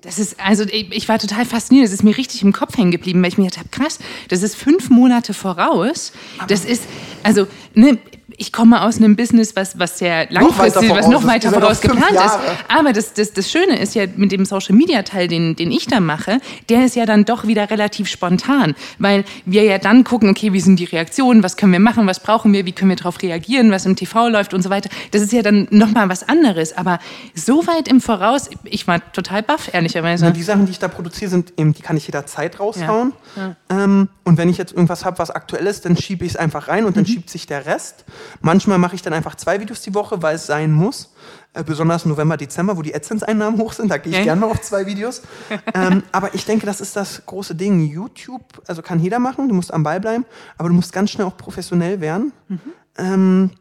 Das 0.05 0.19
ist, 0.19 0.39
also 0.39 0.65
ich 0.69 1.09
war 1.09 1.17
total 1.17 1.45
fasziniert. 1.45 1.85
Das 1.87 1.91
ist 1.91 2.03
mir 2.03 2.15
richtig 2.15 2.43
im 2.43 2.53
Kopf 2.53 2.77
hängen 2.77 2.91
geblieben, 2.91 3.23
weil 3.23 3.29
ich 3.29 3.39
mir 3.39 3.45
gedacht 3.45 3.57
habe, 3.59 3.69
krass, 3.69 3.97
das 4.29 4.43
ist 4.43 4.55
fünf 4.55 4.91
Monate 4.91 5.33
voraus. 5.33 6.11
Das 6.47 6.63
ist, 6.63 6.83
also, 7.23 7.47
ne, 7.73 7.97
ich 8.37 8.51
komme 8.51 8.81
aus 8.81 8.97
einem 8.97 9.15
Business, 9.15 9.55
was, 9.55 9.79
was 9.79 9.99
sehr 9.99 10.31
langfristig, 10.31 10.89
was 10.89 11.07
noch 11.07 11.25
weiter 11.25 11.51
voraus 11.51 11.81
geplant 11.81 12.11
ist. 12.11 12.37
Aber 12.67 12.93
das, 12.93 13.13
das, 13.13 13.33
das 13.33 13.49
Schöne 13.49 13.79
ist 13.79 13.95
ja 13.95 14.05
mit 14.15 14.31
dem 14.31 14.45
Social 14.45 14.75
Media 14.75 15.03
Teil, 15.03 15.27
den, 15.27 15.55
den 15.55 15.71
ich 15.71 15.87
da 15.87 15.99
mache, 15.99 16.39
der 16.69 16.85
ist 16.85 16.95
ja 16.95 17.05
dann 17.05 17.25
doch 17.25 17.47
wieder 17.47 17.69
relativ 17.69 18.07
spontan, 18.07 18.75
weil 18.99 19.25
wir 19.45 19.63
ja 19.63 19.77
dann 19.77 20.03
gucken, 20.03 20.29
okay, 20.29 20.53
wie 20.53 20.59
sind 20.59 20.79
die 20.79 20.85
Reaktionen, 20.85 21.43
was 21.43 21.57
können 21.57 21.71
wir 21.71 21.79
machen, 21.79 22.07
was 22.07 22.19
brauchen 22.19 22.53
wir, 22.53 22.65
wie 22.65 22.71
können 22.71 22.89
wir 22.89 22.97
darauf 22.97 23.21
reagieren, 23.21 23.71
was 23.71 23.85
im 23.85 23.95
TV 23.95 24.29
läuft 24.29 24.53
und 24.53 24.61
so 24.61 24.69
weiter. 24.69 24.89
Das 25.11 25.21
ist 25.21 25.31
ja 25.31 25.41
dann 25.41 25.67
nochmal 25.71 26.09
was 26.09 26.27
anderes. 26.27 26.75
Aber 26.77 26.99
so 27.33 27.65
weit 27.67 27.87
im 27.87 28.01
Voraus, 28.01 28.49
ich 28.63 28.87
war 28.87 28.99
total 29.13 29.43
baff, 29.43 29.69
ehrlicherweise. 29.73 30.25
Na, 30.25 30.31
die 30.31 30.43
Sachen, 30.43 30.65
die 30.65 30.71
ich 30.71 30.79
da 30.79 30.87
produziere, 30.87 31.29
sind 31.29 31.53
eben, 31.57 31.73
die 31.73 31.81
kann 31.81 31.97
ich 31.97 32.05
jederzeit 32.05 32.59
raushauen. 32.59 33.13
Ja. 33.35 33.55
Ja. 33.69 33.83
Ähm, 33.83 34.09
und 34.23 34.37
wenn 34.37 34.49
ich 34.49 34.57
jetzt 34.57 34.73
irgendwas 34.73 35.05
habe, 35.05 35.19
was 35.19 35.31
aktuell 35.31 35.67
ist, 35.67 35.85
dann 35.85 35.97
schiebe 35.97 36.25
ich 36.25 36.31
es 36.31 36.37
einfach 36.37 36.67
rein 36.67 36.85
und 36.85 36.97
dann 36.97 37.03
mhm. 37.03 37.07
schiebt 37.07 37.29
sich 37.29 37.47
der 37.47 37.65
Rest. 37.65 38.05
Manchmal 38.41 38.77
mache 38.77 38.95
ich 38.95 39.01
dann 39.01 39.13
einfach 39.13 39.35
zwei 39.35 39.59
Videos 39.59 39.81
die 39.81 39.93
Woche, 39.93 40.21
weil 40.21 40.35
es 40.35 40.45
sein 40.45 40.71
muss. 40.71 41.13
Äh, 41.53 41.63
besonders 41.63 42.05
November, 42.05 42.37
Dezember, 42.37 42.75
wo 42.77 42.81
die 42.81 42.93
AdSense-Einnahmen 42.93 43.57
hoch 43.61 43.73
sind, 43.73 43.89
da 43.89 43.97
gehe 43.97 44.17
ich 44.17 44.23
gerne 44.23 44.41
mal 44.41 44.47
auf 44.47 44.61
zwei 44.61 44.85
Videos. 44.85 45.21
ähm, 45.73 46.03
aber 46.11 46.33
ich 46.35 46.45
denke, 46.45 46.65
das 46.65 46.81
ist 46.81 46.95
das 46.95 47.25
große 47.25 47.55
Ding. 47.55 47.85
YouTube, 47.85 48.61
also 48.67 48.81
kann 48.81 48.99
jeder 48.99 49.19
machen, 49.19 49.47
du 49.47 49.55
musst 49.55 49.73
am 49.73 49.83
Ball 49.83 49.99
bleiben, 49.99 50.25
aber 50.57 50.69
du 50.69 50.75
musst 50.75 50.91
ganz 50.91 51.11
schnell 51.11 51.27
auch 51.27 51.37
professionell 51.37 52.01
werden. 52.01 52.33
Mhm. 52.47 52.59
Ähm, 52.97 53.51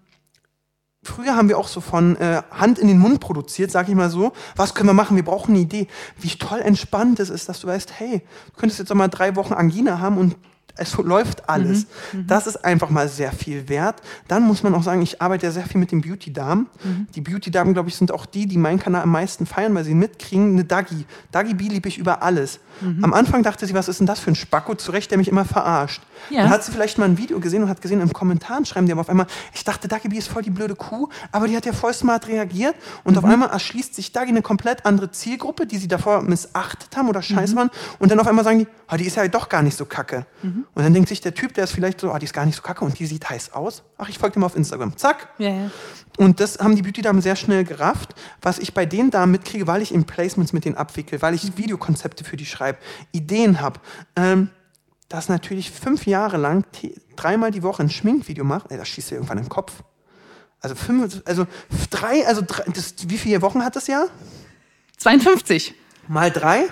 Früher 1.04 1.36
haben 1.36 1.48
wir 1.48 1.58
auch 1.58 1.68
so 1.68 1.80
von 1.80 2.16
äh, 2.16 2.42
Hand 2.50 2.78
in 2.78 2.88
den 2.88 2.98
Mund 2.98 3.20
produziert, 3.20 3.70
sag 3.70 3.88
ich 3.88 3.94
mal 3.94 4.08
so. 4.08 4.32
Was 4.56 4.74
können 4.74 4.88
wir 4.88 4.94
machen? 4.94 5.16
Wir 5.16 5.24
brauchen 5.24 5.50
eine 5.50 5.60
Idee. 5.60 5.86
Wie 6.18 6.30
toll 6.30 6.60
entspannt 6.60 7.20
es 7.20 7.28
ist, 7.28 7.48
dass 7.48 7.60
du 7.60 7.66
weißt, 7.66 7.92
hey, 7.98 8.22
du 8.46 8.58
könntest 8.58 8.78
jetzt 8.78 8.90
auch 8.90 8.96
mal 8.96 9.08
drei 9.08 9.36
Wochen 9.36 9.52
Angina 9.52 9.98
haben 9.98 10.16
und 10.16 10.36
es 10.76 10.96
läuft 10.96 11.48
alles. 11.48 11.86
Mhm, 12.12 12.20
mhm, 12.20 12.26
das 12.26 12.46
ist 12.46 12.64
einfach 12.64 12.90
mal 12.90 13.08
sehr 13.08 13.32
viel 13.32 13.68
wert. 13.68 14.02
Dann 14.28 14.42
muss 14.42 14.62
man 14.62 14.74
auch 14.74 14.82
sagen, 14.82 15.02
ich 15.02 15.22
arbeite 15.22 15.46
ja 15.46 15.52
sehr 15.52 15.66
viel 15.66 15.80
mit 15.80 15.92
den 15.92 16.00
Beauty-Damen. 16.00 16.66
Mhm. 16.82 17.06
Die 17.14 17.20
Beauty-Damen, 17.20 17.74
glaube 17.74 17.88
ich, 17.88 17.96
sind 17.96 18.10
auch 18.10 18.26
die, 18.26 18.46
die 18.46 18.58
meinen 18.58 18.78
Kanal 18.78 19.02
am 19.02 19.10
meisten 19.10 19.46
feiern, 19.46 19.74
weil 19.74 19.84
sie 19.84 19.94
mitkriegen, 19.94 20.52
eine 20.52 20.64
Dagi. 20.64 21.04
Dagi 21.30 21.54
B 21.54 21.68
liebe 21.68 21.88
ich 21.88 21.98
über 21.98 22.22
alles. 22.22 22.58
Mhm. 22.80 23.04
Am 23.04 23.12
Anfang 23.12 23.42
dachte 23.42 23.66
sie, 23.66 23.74
was 23.74 23.88
ist 23.88 24.00
denn 24.00 24.06
das 24.06 24.18
für 24.18 24.32
ein 24.32 24.34
Spacko? 24.34 24.74
Zu 24.74 24.92
Recht, 24.92 25.10
der 25.10 25.18
mich 25.18 25.28
immer 25.28 25.44
verarscht. 25.44 26.02
Ja. 26.30 26.42
Dann 26.42 26.50
hat 26.50 26.64
sie 26.64 26.72
vielleicht 26.72 26.98
mal 26.98 27.06
ein 27.06 27.18
Video 27.18 27.40
gesehen 27.40 27.62
und 27.62 27.68
hat 27.68 27.80
gesehen, 27.80 28.00
im 28.00 28.12
Kommentaren 28.12 28.64
schreiben 28.64 28.86
die 28.86 28.92
aber 28.92 29.02
auf 29.02 29.08
einmal, 29.08 29.26
ich 29.52 29.64
dachte, 29.64 29.88
Dagi 29.88 30.08
B 30.08 30.16
ist 30.16 30.28
voll 30.28 30.42
die 30.42 30.50
blöde 30.50 30.74
Kuh, 30.74 31.08
aber 31.32 31.48
die 31.48 31.56
hat 31.56 31.66
ja 31.66 31.72
voll 31.72 31.94
smart 31.94 32.28
reagiert 32.28 32.74
und 33.04 33.16
auf 33.16 33.24
mhm. 33.24 33.30
einmal 33.30 33.50
erschließt 33.50 33.94
sich 33.94 34.12
Dagi 34.12 34.30
eine 34.30 34.42
komplett 34.42 34.86
andere 34.86 35.10
Zielgruppe, 35.10 35.66
die 35.66 35.78
sie 35.78 35.88
davor 35.88 36.22
missachtet 36.22 36.96
haben 36.96 37.08
oder 37.08 37.22
scheiß 37.22 37.52
mhm. 37.52 37.56
waren 37.56 37.70
und 37.98 38.10
dann 38.10 38.20
auf 38.20 38.26
einmal 38.26 38.44
sagen 38.44 38.60
die, 38.60 38.66
oh, 38.90 38.96
die 38.96 39.06
ist 39.06 39.16
ja 39.16 39.26
doch 39.28 39.48
gar 39.48 39.62
nicht 39.62 39.76
so 39.76 39.84
kacke. 39.84 40.26
Und 40.42 40.82
dann 40.82 40.92
denkt 40.92 41.08
sich 41.08 41.20
der 41.20 41.34
Typ, 41.34 41.54
der 41.54 41.64
ist 41.64 41.72
vielleicht 41.72 42.00
so, 42.00 42.12
ah, 42.12 42.18
die 42.18 42.24
ist 42.24 42.34
gar 42.34 42.44
nicht 42.44 42.56
so 42.56 42.62
kacke 42.62 42.84
und 42.84 42.98
die 42.98 43.06
sieht 43.06 43.28
heiß 43.28 43.52
aus. 43.52 43.82
Ach, 43.96 44.08
ich 44.08 44.18
folge 44.18 44.34
dem 44.34 44.44
auf 44.44 44.56
Instagram. 44.56 44.96
Zack. 44.96 45.28
Ja, 45.38 45.48
ja. 45.48 45.70
Und 46.18 46.40
das 46.40 46.58
haben 46.58 46.76
die 46.76 46.82
Beauty-Damen 46.82 47.22
sehr 47.22 47.36
schnell 47.36 47.64
gerafft. 47.64 48.14
Was 48.42 48.58
ich 48.58 48.74
bei 48.74 48.86
den 48.86 49.10
Damen 49.10 49.32
mitkriege, 49.32 49.66
weil 49.66 49.82
ich 49.82 49.92
in 49.92 50.04
Placements 50.04 50.52
mit 50.52 50.64
denen 50.64 50.76
abwickel, 50.76 51.22
weil 51.22 51.34
ich 51.34 51.56
Videokonzepte 51.56 52.24
für 52.24 52.36
die 52.36 52.46
schreibe, 52.46 52.78
Ideen 53.12 53.60
habe, 53.60 53.80
ähm, 54.16 54.50
dass 55.14 55.28
natürlich 55.28 55.70
fünf 55.70 56.06
Jahre 56.06 56.38
lang 56.38 56.66
dreimal 57.14 57.52
die 57.52 57.62
Woche 57.62 57.84
ein 57.84 57.88
Schminkvideo 57.88 58.44
mache, 58.44 58.68
ey, 58.70 58.76
das 58.76 58.88
schießt 58.88 59.12
dir 59.12 59.14
irgendwann 59.14 59.38
im 59.38 59.48
Kopf. 59.48 59.72
Also 60.60 60.74
fünf, 60.74 61.22
also 61.24 61.46
drei, 61.90 62.26
also 62.26 62.42
drei, 62.44 62.64
das, 62.74 62.94
wie 63.06 63.16
viele 63.16 63.40
Wochen 63.40 63.64
hat 63.64 63.76
das 63.76 63.86
Jahr? 63.86 64.08
52. 64.96 65.74
Mal 66.08 66.32
drei? 66.32 66.64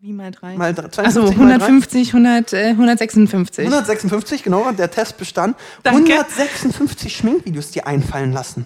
Wie 0.00 0.12
mal 0.12 0.32
drei? 0.32 0.56
Mal 0.56 0.74
drei. 0.74 1.04
Also 1.04 1.28
150, 1.28 2.08
100, 2.08 2.54
äh, 2.54 2.70
156. 2.70 3.66
156, 3.66 4.42
genau, 4.42 4.72
der 4.72 4.90
Test 4.90 5.16
bestand. 5.16 5.56
Danke. 5.84 6.14
156 6.14 7.16
Schminkvideos 7.16 7.70
dir 7.70 7.86
einfallen 7.86 8.32
lassen. 8.32 8.64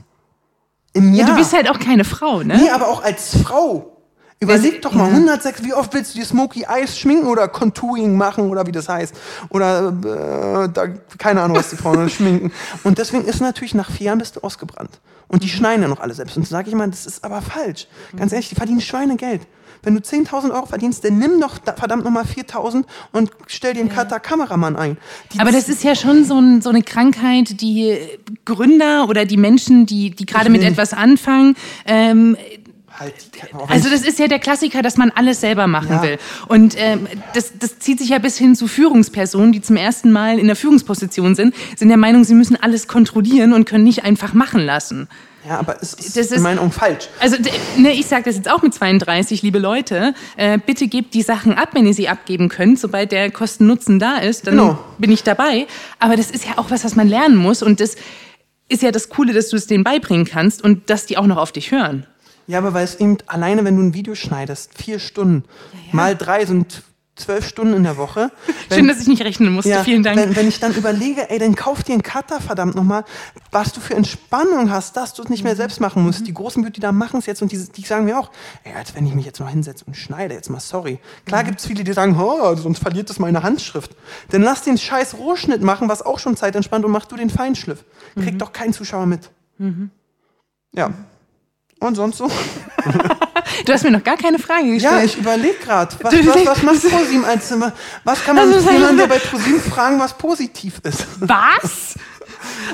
Im 0.95 1.13
Jahr. 1.13 1.29
Ja, 1.29 1.35
du 1.35 1.39
bist 1.41 1.53
halt 1.53 1.69
auch 1.69 1.79
keine 1.79 2.05
Frau, 2.05 2.43
ne? 2.43 2.57
Nee, 2.57 2.71
aber 2.71 2.89
auch 2.89 3.03
als 3.03 3.37
Frau. 3.37 3.96
Überleg 4.39 4.83
doch 4.83 4.93
mal, 4.93 5.09
106, 5.09 5.65
wie 5.65 5.73
oft 5.73 5.95
willst 5.95 6.15
du 6.15 6.19
dir 6.19 6.27
Smoky 6.27 6.67
Eyes 6.69 6.99
schminken 6.99 7.27
oder 7.27 7.49
Contouring 7.49 8.17
machen 8.17 8.51
oder 8.51 8.67
wie 8.67 8.73
das 8.73 8.87
heißt? 8.87 9.15
Oder, 9.49 9.89
äh, 9.89 10.69
da, 10.69 10.89
keine 11.17 11.41
Ahnung, 11.41 11.57
was 11.57 11.71
die 11.71 11.77
Frauen 11.77 12.11
schminken. 12.11 12.53
Und 12.85 12.99
deswegen 12.99 13.25
ist 13.25 13.41
natürlich 13.41 13.75
nach 13.75 13.91
vier 13.91 14.09
Jahren 14.09 14.19
bist 14.19 14.37
du 14.37 14.41
ausgebrannt. 14.41 15.01
Und 15.29 15.43
die 15.43 15.49
schneiden 15.49 15.83
ja 15.83 15.89
noch 15.89 16.01
alle 16.01 16.13
selbst. 16.13 16.37
Und 16.37 16.47
sage 16.47 16.69
ich 16.69 16.75
mal, 16.75 16.89
das 16.89 17.07
ist 17.07 17.25
aber 17.25 17.41
falsch. 17.41 17.89
Ganz 18.17 18.33
ehrlich, 18.33 18.51
die 18.51 18.55
verdienen 18.55 18.83
Schweinegeld. 18.83 19.47
Wenn 19.83 19.95
du 19.95 20.01
10.000 20.01 20.53
Euro 20.53 20.67
verdienst, 20.67 21.05
dann 21.05 21.19
nimm 21.19 21.41
doch 21.41 21.59
verdammt 21.65 22.05
nochmal 22.05 22.25
4.000 22.25 22.85
und 23.13 23.31
stell 23.47 23.75
dir 23.75 23.81
einen 23.81 23.91
ja. 23.95 24.19
Kameramann 24.19 24.77
ein. 24.77 24.99
Die 25.33 25.39
Aber 25.39 25.53
das 25.53 25.69
ist 25.69 25.83
ja 25.85 25.95
schon 25.95 26.25
so, 26.25 26.39
ein, 26.39 26.61
so, 26.61 26.71
eine 26.71 26.83
Krankheit, 26.83 27.61
die 27.61 27.97
Gründer 28.45 29.09
oder 29.09 29.25
die 29.25 29.37
Menschen, 29.37 29.87
die, 29.87 30.11
die 30.11 30.27
gerade 30.27 30.51
mit 30.51 30.63
etwas 30.63 30.93
anfangen, 30.93 31.57
ähm, 31.87 32.37
Halt, 32.99 33.15
also 33.69 33.91
das 33.91 34.03
ist 34.03 34.19
ja 34.19 34.27
der 34.27 34.39
Klassiker, 34.39 34.83
dass 34.83 34.97
man 34.97 35.11
alles 35.11 35.41
selber 35.41 35.67
machen 35.67 35.91
ja. 35.91 36.03
will. 36.03 36.19
Und 36.49 36.75
ähm, 36.79 37.07
das, 37.35 37.53
das 37.59 37.79
zieht 37.79 37.99
sich 37.99 38.09
ja 38.09 38.19
bis 38.19 38.39
hin 38.39 38.57
zu 38.57 38.69
Führungspersonen, 38.69 39.53
die 39.53 39.61
zum 39.61 39.77
ersten 39.77 40.13
Mal 40.13 40.39
in 40.39 40.47
der 40.47 40.57
Führungsposition 40.57 41.35
sind, 41.35 41.55
sind 41.77 41.89
der 41.89 41.99
Meinung, 41.99 42.25
sie 42.25 42.35
müssen 42.35 42.57
alles 42.57 42.89
kontrollieren 42.89 43.53
und 43.53 43.67
können 43.67 43.85
nicht 43.85 44.05
einfach 44.05 44.33
machen 44.33 44.61
lassen. 44.61 45.09
Ja, 45.47 45.59
aber 45.59 45.77
es 45.81 45.95
ist, 45.95 46.17
das 46.17 46.27
ist 46.27 46.33
in 46.33 46.43
meinen 46.43 46.59
Augen 46.59 46.73
falsch. 46.73 47.09
Also 47.21 47.37
ne, 47.77 47.93
ich 47.93 48.07
sage 48.07 48.25
das 48.25 48.37
jetzt 48.37 48.51
auch 48.51 48.63
mit 48.63 48.75
32, 48.75 49.43
liebe 49.43 49.59
Leute, 49.59 50.13
äh, 50.37 50.59
bitte 50.59 50.89
gebt 50.89 51.15
die 51.15 51.23
Sachen 51.23 51.55
ab, 51.55 51.69
wenn 51.73 51.87
ihr 51.87 51.95
sie 51.95 52.09
abgeben 52.09 52.49
könnt. 52.49 52.81
Sobald 52.81 53.13
der 53.13 53.31
Kosten-Nutzen 53.31 54.01
da 54.01 54.17
ist, 54.17 54.47
dann 54.47 54.57
genau. 54.57 54.79
bin 54.99 55.13
ich 55.13 55.23
dabei. 55.23 55.67
Aber 56.01 56.17
das 56.17 56.31
ist 56.33 56.47
ja 56.47 56.53
auch 56.57 56.71
was, 56.71 56.85
was 56.85 56.97
man 56.97 57.07
lernen 57.07 57.37
muss. 57.37 57.63
Und 57.63 57.79
das 57.79 57.95
ist 58.69 58.83
ja 58.83 58.91
das 58.91 59.09
Coole, 59.09 59.33
dass 59.33 59.51
du 59.51 59.57
es 59.57 59.69
denen 59.69 59.85
beibringen 59.85 60.27
kannst 60.27 60.65
und 60.65 60.91
dass 60.91 61.07
die 61.07 61.17
auch 61.17 61.27
noch 61.27 61.37
auf 61.37 61.53
dich 61.53 61.71
hören. 61.71 62.07
Ja, 62.47 62.59
aber 62.59 62.75
weil 62.75 62.85
es 62.85 62.97
eben 62.97 63.19
alleine, 63.27 63.65
wenn 63.65 63.77
du 63.77 63.83
ein 63.83 63.95
Video 63.95 64.15
schneidest, 64.15 64.73
vier 64.77 64.99
Stunden 64.99 65.45
ja, 65.73 65.79
ja. 65.79 65.87
mal 65.93 66.17
drei 66.17 66.45
sind 66.47 66.83
zwölf 67.17 67.49
Stunden 67.49 67.75
in 67.75 67.83
der 67.83 67.97
Woche. 67.97 68.31
Wenn, 68.69 68.79
Schön, 68.79 68.89
dass 68.89 69.01
ich 69.01 69.09
nicht 69.09 69.23
rechnen 69.23 69.53
musste. 69.53 69.71
Ja, 69.71 69.83
Vielen 69.83 70.03
Dank. 70.03 70.19
Wenn, 70.19 70.37
wenn, 70.37 70.49
ich 70.49 70.61
dann 70.61 70.75
überlege, 70.75 71.31
ey, 71.31 71.39
dann 71.39 71.55
kauf 71.55 71.83
dir 71.83 71.95
einen 71.95 72.03
Cutter, 72.03 72.41
verdammt 72.41 72.75
nochmal, 72.75 73.05
was 73.51 73.73
du 73.73 73.81
für 73.81 73.95
Entspannung 73.95 74.71
hast, 74.71 74.97
dass 74.97 75.15
du 75.15 75.23
es 75.23 75.29
nicht 75.29 75.43
mehr 75.43 75.55
mhm. 75.55 75.59
selbst 75.59 75.81
machen 75.81 76.03
musst. 76.03 76.21
Mhm. 76.21 76.25
Die 76.27 76.35
großen 76.35 76.63
Beauty 76.63 76.81
da 76.81 76.93
machen 76.93 77.19
es 77.19 77.27
jetzt 77.27 77.43
und 77.43 77.53
die, 77.53 77.59
die 77.59 77.83
sagen 77.83 78.05
mir 78.05 78.19
auch, 78.19 78.31
ey, 78.65 78.75
als 78.75 78.95
wenn 78.95 79.07
ich 79.07 79.15
mich 79.15 79.25
jetzt 79.25 79.41
mal 79.41 79.49
hinsetze 79.49 79.85
und 79.87 79.97
schneide, 79.97 80.35
jetzt 80.35 80.51
mal 80.51 80.61
sorry. 80.61 80.99
Klar 81.25 81.43
mhm. 81.43 81.47
gibt 81.47 81.61
es 81.61 81.67
viele, 81.67 81.85
die 81.85 81.93
sagen, 81.93 82.21
oh, 82.21 82.55
sonst 82.55 82.81
verliert 82.81 83.09
das 83.09 83.19
meine 83.19 83.43
Handschrift. 83.43 83.97
Dann 84.31 84.43
lass 84.43 84.63
den 84.63 84.77
scheiß 84.77 85.17
Rohschnitt 85.17 85.63
machen, 85.63 85.89
was 85.89 86.03
auch 86.03 86.19
schon 86.19 86.37
Zeit 86.37 86.55
entspannt 86.55 86.85
und 86.85 86.91
mach 86.91 87.07
du 87.07 87.17
den 87.17 87.31
Feinschliff. 87.31 87.85
Kriegt 88.15 88.35
mhm. 88.35 88.39
doch 88.39 88.53
kein 88.53 88.73
Zuschauer 88.73 89.07
mit. 89.07 89.31
Mhm. 89.59 89.91
Ja. 90.75 90.91
Und 91.81 91.95
sonst 91.95 92.19
so? 92.19 92.31
Du 93.65 93.73
hast 93.73 93.85
mir 93.85 93.91
noch 93.91 94.05
gar 94.05 94.17
keine 94.17 94.39
Frage 94.39 94.73
gestellt. 94.73 94.95
Ja, 94.95 95.05
ich 95.05 95.17
überlege 95.17 95.55
gerade. 95.55 95.95
Was, 96.03 96.13
was, 96.13 96.47
was 96.47 96.63
macht 96.63 96.83
ProSieben 96.83 97.25
als 97.25 97.53
Was 98.05 98.25
kann 98.25 98.37
man 98.37 98.53
also, 98.53 98.71
jemanden, 98.71 98.99
der 98.99 99.07
bei 99.07 99.19
ProSieben 99.19 99.61
fragen, 99.61 99.99
was 99.99 100.17
positiv 100.17 100.81
ist? 100.83 101.07
Was? 101.21 101.95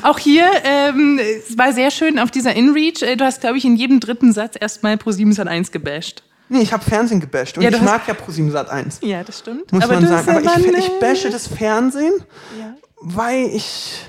Auch 0.03 0.19
hier, 0.19 0.47
ähm, 0.65 1.19
es 1.19 1.57
war 1.57 1.73
sehr 1.73 1.91
schön 1.91 2.19
auf 2.19 2.31
dieser 2.31 2.55
InReach. 2.55 3.03
Äh, 3.03 3.17
du 3.17 3.25
hast, 3.25 3.41
glaube 3.41 3.59
ich, 3.59 3.65
in 3.65 3.77
jedem 3.77 4.01
dritten 4.01 4.33
Satz 4.33 4.55
erstmal 4.59 4.97
ProSieben 4.97 5.33
Sat 5.33 5.49
1 5.49 5.71
gebasht. 5.71 6.23
Nee, 6.49 6.61
ich 6.61 6.73
habe 6.73 6.85
Fernsehen 6.85 7.21
gebasht 7.21 7.57
und 7.57 7.65
ja, 7.65 7.71
ich 7.71 7.81
mag 7.81 8.07
ja 8.07 8.15
ProSieben 8.15 8.51
Sat 8.51 8.69
1. 8.69 8.99
Ja, 9.03 9.23
das 9.25 9.39
stimmt. 9.39 9.73
Muss 9.73 9.85
aber 9.85 9.95
man 9.95 10.07
sagen. 10.07 10.47
Aber 10.47 10.59
ich, 10.59 10.67
ich 10.67 10.99
bashe 11.01 11.31
das 11.31 11.47
Fernsehen, 11.47 12.13
ja. 12.59 12.75
weil 13.01 13.47
ich 13.47 14.05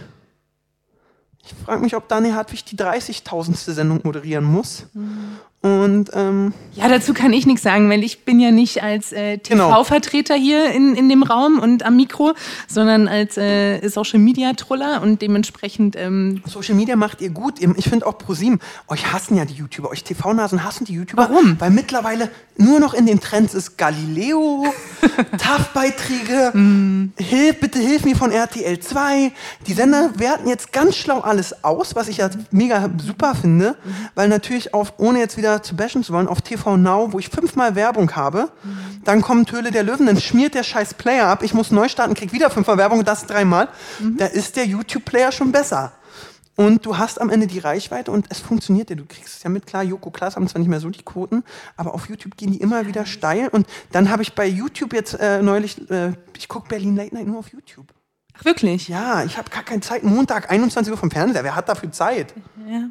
ich 1.57 1.65
frage 1.65 1.81
mich, 1.81 1.95
ob 1.95 2.07
Dani 2.07 2.31
Hartwig 2.31 2.65
die 2.65 2.75
30.000. 2.75 3.71
Sendung 3.71 4.01
moderieren 4.03 4.43
muss. 4.43 4.85
Mhm. 4.93 5.39
Und 5.63 6.09
ähm, 6.13 6.53
ja, 6.73 6.89
dazu 6.89 7.13
kann 7.13 7.31
ich 7.31 7.45
nichts 7.45 7.63
sagen, 7.63 7.89
weil 7.89 8.03
ich 8.03 8.25
bin 8.25 8.37
ja 8.41 8.51
nicht 8.51 8.83
als 8.83 9.13
äh, 9.13 9.37
TV-Vertreter 9.37 10.33
genau. 10.33 10.45
hier 10.45 10.71
in, 10.71 10.93
in 10.93 11.07
dem 11.07 11.23
Raum 11.23 11.59
und 11.59 11.85
am 11.85 11.95
Mikro, 11.95 12.33
sondern 12.67 13.07
als 13.07 13.37
äh, 13.37 13.87
Social 13.87 14.19
Media 14.19 14.51
Troller 14.53 15.01
und 15.01 15.21
dementsprechend. 15.21 15.95
Ähm 15.97 16.41
Social 16.45 16.75
Media 16.75 16.97
macht 16.97 17.21
ihr 17.21 17.29
gut. 17.29 17.61
Ich 17.77 17.85
finde 17.85 18.05
auch 18.07 18.17
ProSieben, 18.17 18.59
euch 18.89 19.13
hassen 19.13 19.37
ja 19.37 19.45
die 19.45 19.53
YouTuber, 19.53 19.89
euch 19.89 20.03
TV-Nasen 20.03 20.65
hassen 20.65 20.83
die 20.83 20.95
YouTuber. 20.95 21.29
Warum? 21.29 21.55
Weil 21.61 21.69
mittlerweile 21.69 22.29
nur 22.57 22.81
noch 22.81 22.93
in 22.93 23.05
den 23.05 23.21
Trends 23.21 23.53
ist 23.53 23.77
Galileo, 23.77 24.65
TAF-Beiträge, 25.37 26.57
mm. 26.57 27.13
hilf, 27.17 27.59
bitte 27.61 27.79
hilf 27.79 28.03
mir 28.03 28.17
von 28.17 28.31
RTL 28.31 28.79
2. 28.79 29.31
Die 29.65 29.73
Sender 29.73 30.11
werten 30.17 30.49
jetzt 30.49 30.73
ganz 30.73 30.97
schlau 30.97 31.21
alles 31.21 31.63
aus, 31.63 31.95
was 31.95 32.09
ich 32.09 32.17
ja 32.17 32.29
mega 32.51 32.89
super 32.97 33.33
finde, 33.33 33.77
mhm. 33.83 33.95
weil 34.15 34.27
natürlich 34.27 34.73
auch, 34.73 34.91
ohne 34.97 35.19
jetzt 35.19 35.37
wieder 35.37 35.52
zu 35.61 35.75
bashen 35.75 36.03
zu 36.03 36.13
wollen, 36.13 36.27
auf 36.27 36.41
TV 36.41 36.77
Now, 36.77 37.13
wo 37.13 37.19
ich 37.19 37.29
fünfmal 37.29 37.75
Werbung 37.75 38.15
habe, 38.15 38.49
mhm. 38.63 39.01
dann 39.03 39.21
kommt 39.21 39.51
Höhle 39.51 39.71
der 39.71 39.83
Löwen, 39.83 40.05
dann 40.05 40.19
schmiert 40.19 40.55
der 40.55 40.63
scheiß 40.63 40.95
Player 40.95 41.27
ab, 41.27 41.43
ich 41.43 41.53
muss 41.53 41.71
neu 41.71 41.87
starten, 41.87 42.13
krieg 42.15 42.33
wieder 42.33 42.49
fünfmal 42.49 42.77
Werbung 42.77 43.03
das 43.03 43.25
dreimal. 43.27 43.67
Mhm. 43.99 44.17
Da 44.17 44.25
ist 44.25 44.55
der 44.55 44.65
YouTube-Player 44.65 45.31
schon 45.31 45.51
besser. 45.51 45.93
Und 46.55 46.85
du 46.85 46.97
hast 46.97 47.19
am 47.19 47.29
Ende 47.29 47.47
die 47.47 47.59
Reichweite 47.59 48.11
und 48.11 48.27
es 48.29 48.39
funktioniert 48.39 48.89
ja. 48.89 48.95
Du 48.95 49.05
kriegst 49.05 49.37
es 49.37 49.43
ja 49.43 49.49
mit, 49.49 49.65
klar, 49.65 49.83
Joko 49.83 50.11
Klaas 50.11 50.35
haben 50.35 50.47
zwar 50.47 50.59
nicht 50.59 50.67
mehr 50.67 50.79
so 50.79 50.89
die 50.89 51.01
Quoten, 51.01 51.43
aber 51.77 51.95
auf 51.95 52.07
YouTube 52.07 52.37
gehen 52.37 52.51
die 52.51 52.61
immer 52.61 52.85
wieder 52.85 53.05
steil. 53.05 53.47
Und 53.47 53.65
dann 53.91 54.09
habe 54.09 54.21
ich 54.21 54.33
bei 54.33 54.45
YouTube 54.45 54.93
jetzt 54.93 55.15
äh, 55.19 55.41
neulich, 55.41 55.89
äh, 55.89 56.13
ich 56.37 56.47
gucke 56.47 56.67
Berlin 56.69 56.95
Late 56.95 57.15
Night 57.15 57.25
nur 57.25 57.39
auf 57.39 57.51
YouTube. 57.51 57.87
Ach, 58.37 58.45
wirklich? 58.45 58.87
Ja, 58.87 59.23
ich 59.23 59.37
habe 59.37 59.49
gar 59.49 59.63
keine 59.63 59.81
Zeit. 59.81 60.03
Montag, 60.03 60.51
21 60.51 60.91
Uhr 60.91 60.97
vom 60.97 61.09
Fernseher. 61.09 61.43
Wer 61.43 61.55
hat 61.55 61.69
dafür 61.69 61.91
Zeit? 61.91 62.33
Ja. 62.67 62.89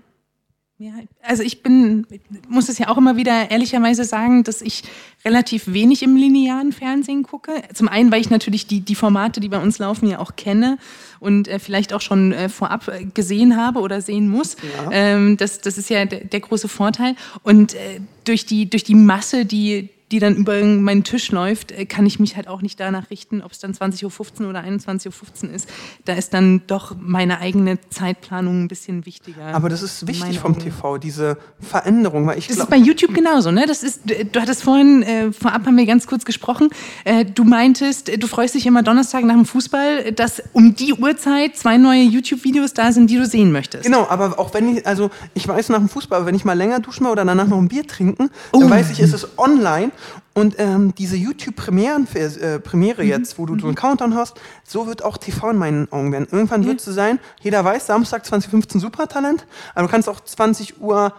Ja, 0.82 0.94
also 1.22 1.44
ich 1.44 1.62
bin, 1.62 2.08
muss 2.48 2.68
es 2.68 2.76
ja 2.78 2.88
auch 2.88 2.98
immer 2.98 3.16
wieder 3.16 3.52
ehrlicherweise 3.52 4.02
sagen, 4.02 4.42
dass 4.42 4.60
ich 4.60 4.82
relativ 5.24 5.72
wenig 5.72 6.02
im 6.02 6.16
linearen 6.16 6.72
Fernsehen 6.72 7.22
gucke. 7.22 7.52
Zum 7.72 7.86
einen, 7.86 8.10
weil 8.10 8.20
ich 8.20 8.30
natürlich 8.30 8.66
die, 8.66 8.80
die 8.80 8.96
Formate, 8.96 9.38
die 9.38 9.48
bei 9.48 9.62
uns 9.62 9.78
laufen, 9.78 10.08
ja 10.08 10.18
auch 10.18 10.34
kenne 10.34 10.78
und 11.20 11.46
äh, 11.46 11.60
vielleicht 11.60 11.92
auch 11.92 12.00
schon 12.00 12.32
äh, 12.32 12.48
vorab 12.48 12.90
gesehen 13.14 13.56
habe 13.56 13.78
oder 13.78 14.00
sehen 14.00 14.28
muss. 14.28 14.56
Ja. 14.56 14.90
Ähm, 14.90 15.36
das, 15.36 15.60
das 15.60 15.78
ist 15.78 15.88
ja 15.88 16.04
der, 16.04 16.24
der 16.24 16.40
große 16.40 16.66
Vorteil. 16.66 17.14
Und 17.44 17.74
äh, 17.74 18.00
durch, 18.24 18.44
die, 18.44 18.68
durch 18.68 18.82
die 18.82 18.96
Masse, 18.96 19.44
die, 19.46 19.88
die 20.12 20.18
dann 20.18 20.36
über 20.36 20.62
meinen 20.62 21.04
Tisch 21.04 21.32
läuft, 21.32 21.72
äh, 21.72 21.86
kann 21.86 22.04
ich 22.04 22.20
mich 22.20 22.36
halt 22.36 22.46
auch 22.46 22.60
nicht 22.60 22.78
danach 22.78 23.10
richten, 23.10 23.42
ob 23.42 23.52
es 23.52 23.58
dann 23.58 23.72
20.15 23.72 24.42
Uhr 24.42 24.50
oder 24.50 24.60
21.15 24.60 25.48
Uhr 25.48 25.54
ist. 25.54 25.68
Da 26.04 26.12
ist 26.12 26.34
dann 26.34 26.62
doch 26.66 26.94
meine 27.00 27.38
eigene 27.40 27.78
Zeitplanung 27.88 28.64
ein 28.64 28.68
bisschen 28.68 29.06
wichtiger. 29.06 29.46
Aber 29.46 29.70
das 29.70 29.82
ist 29.82 30.06
wichtig 30.06 30.38
vom 30.38 30.52
Augen. 30.52 30.60
TV, 30.60 30.98
diese 30.98 31.38
Veränderung. 31.60 32.26
Weil 32.26 32.38
ich 32.38 32.46
das 32.46 32.56
glaub, 32.56 32.68
ist 32.68 32.70
bei 32.70 32.76
YouTube 32.76 33.14
genauso, 33.14 33.50
ne? 33.50 33.64
Das 33.66 33.82
ist, 33.82 34.02
du 34.04 34.40
hattest 34.40 34.62
vorhin, 34.62 35.02
äh, 35.02 35.32
vorab 35.32 35.64
haben 35.64 35.76
wir 35.76 35.86
ganz 35.86 36.06
kurz 36.06 36.26
gesprochen, 36.26 36.68
äh, 37.04 37.24
du 37.24 37.44
meintest, 37.44 38.22
du 38.22 38.26
freust 38.26 38.54
dich 38.54 38.66
immer 38.66 38.82
Donnerstag 38.82 39.24
nach 39.24 39.34
dem 39.34 39.46
Fußball, 39.46 40.12
dass 40.12 40.42
um 40.52 40.74
die 40.74 40.92
Uhrzeit 40.92 41.56
zwei 41.56 41.78
neue 41.78 42.02
YouTube-Videos 42.02 42.74
da 42.74 42.92
sind, 42.92 43.08
die 43.08 43.16
du 43.16 43.24
sehen 43.24 43.50
möchtest. 43.50 43.84
Genau, 43.84 44.06
aber 44.08 44.38
auch 44.38 44.52
wenn 44.52 44.76
ich, 44.76 44.86
also 44.86 45.10
ich 45.32 45.48
weiß 45.48 45.70
nach 45.70 45.78
dem 45.78 45.88
Fußball, 45.88 46.26
wenn 46.26 46.34
ich 46.34 46.44
mal 46.44 46.52
länger 46.52 46.80
duschen 46.80 47.04
will 47.04 47.12
oder 47.12 47.24
danach 47.24 47.46
noch 47.46 47.58
ein 47.58 47.68
Bier 47.68 47.86
trinken, 47.86 48.28
oh. 48.52 48.60
dann 48.60 48.68
weiß 48.68 48.90
ich, 48.90 49.00
ist 49.00 49.14
es 49.14 49.38
online 49.38 49.90
und 50.34 50.56
ähm, 50.58 50.94
diese 50.96 51.16
YouTube-Premiere 51.16 52.00
äh, 52.40 52.58
Premiere 52.58 53.02
mhm. 53.02 53.08
jetzt, 53.08 53.38
wo 53.38 53.46
du 53.46 53.54
mhm. 53.54 53.60
so 53.60 53.66
einen 53.66 53.76
Countdown 53.76 54.14
hast, 54.14 54.40
so 54.64 54.86
wird 54.86 55.04
auch 55.04 55.16
TV 55.16 55.50
in 55.50 55.58
meinen 55.58 55.92
Augen 55.92 56.12
werden. 56.12 56.28
Irgendwann 56.30 56.64
wird 56.64 56.78
es 56.78 56.84
so 56.84 56.92
sein, 56.92 57.18
jeder 57.40 57.64
weiß, 57.64 57.86
Samstag 57.86 58.24
2015 58.24 58.80
Supertalent, 58.80 59.46
aber 59.74 59.86
du 59.86 59.90
kannst 59.90 60.08
auch 60.08 60.20
20 60.20 60.80
Uhr 60.80 61.12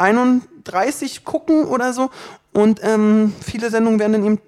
31 0.00 1.24
gucken 1.24 1.64
oder 1.64 1.92
so. 1.92 2.10
Und 2.52 2.80
ähm, 2.82 3.32
viele 3.40 3.70
Sendungen 3.70 4.00
werden 4.00 4.12
dann 4.12 4.24
eben 4.24 4.40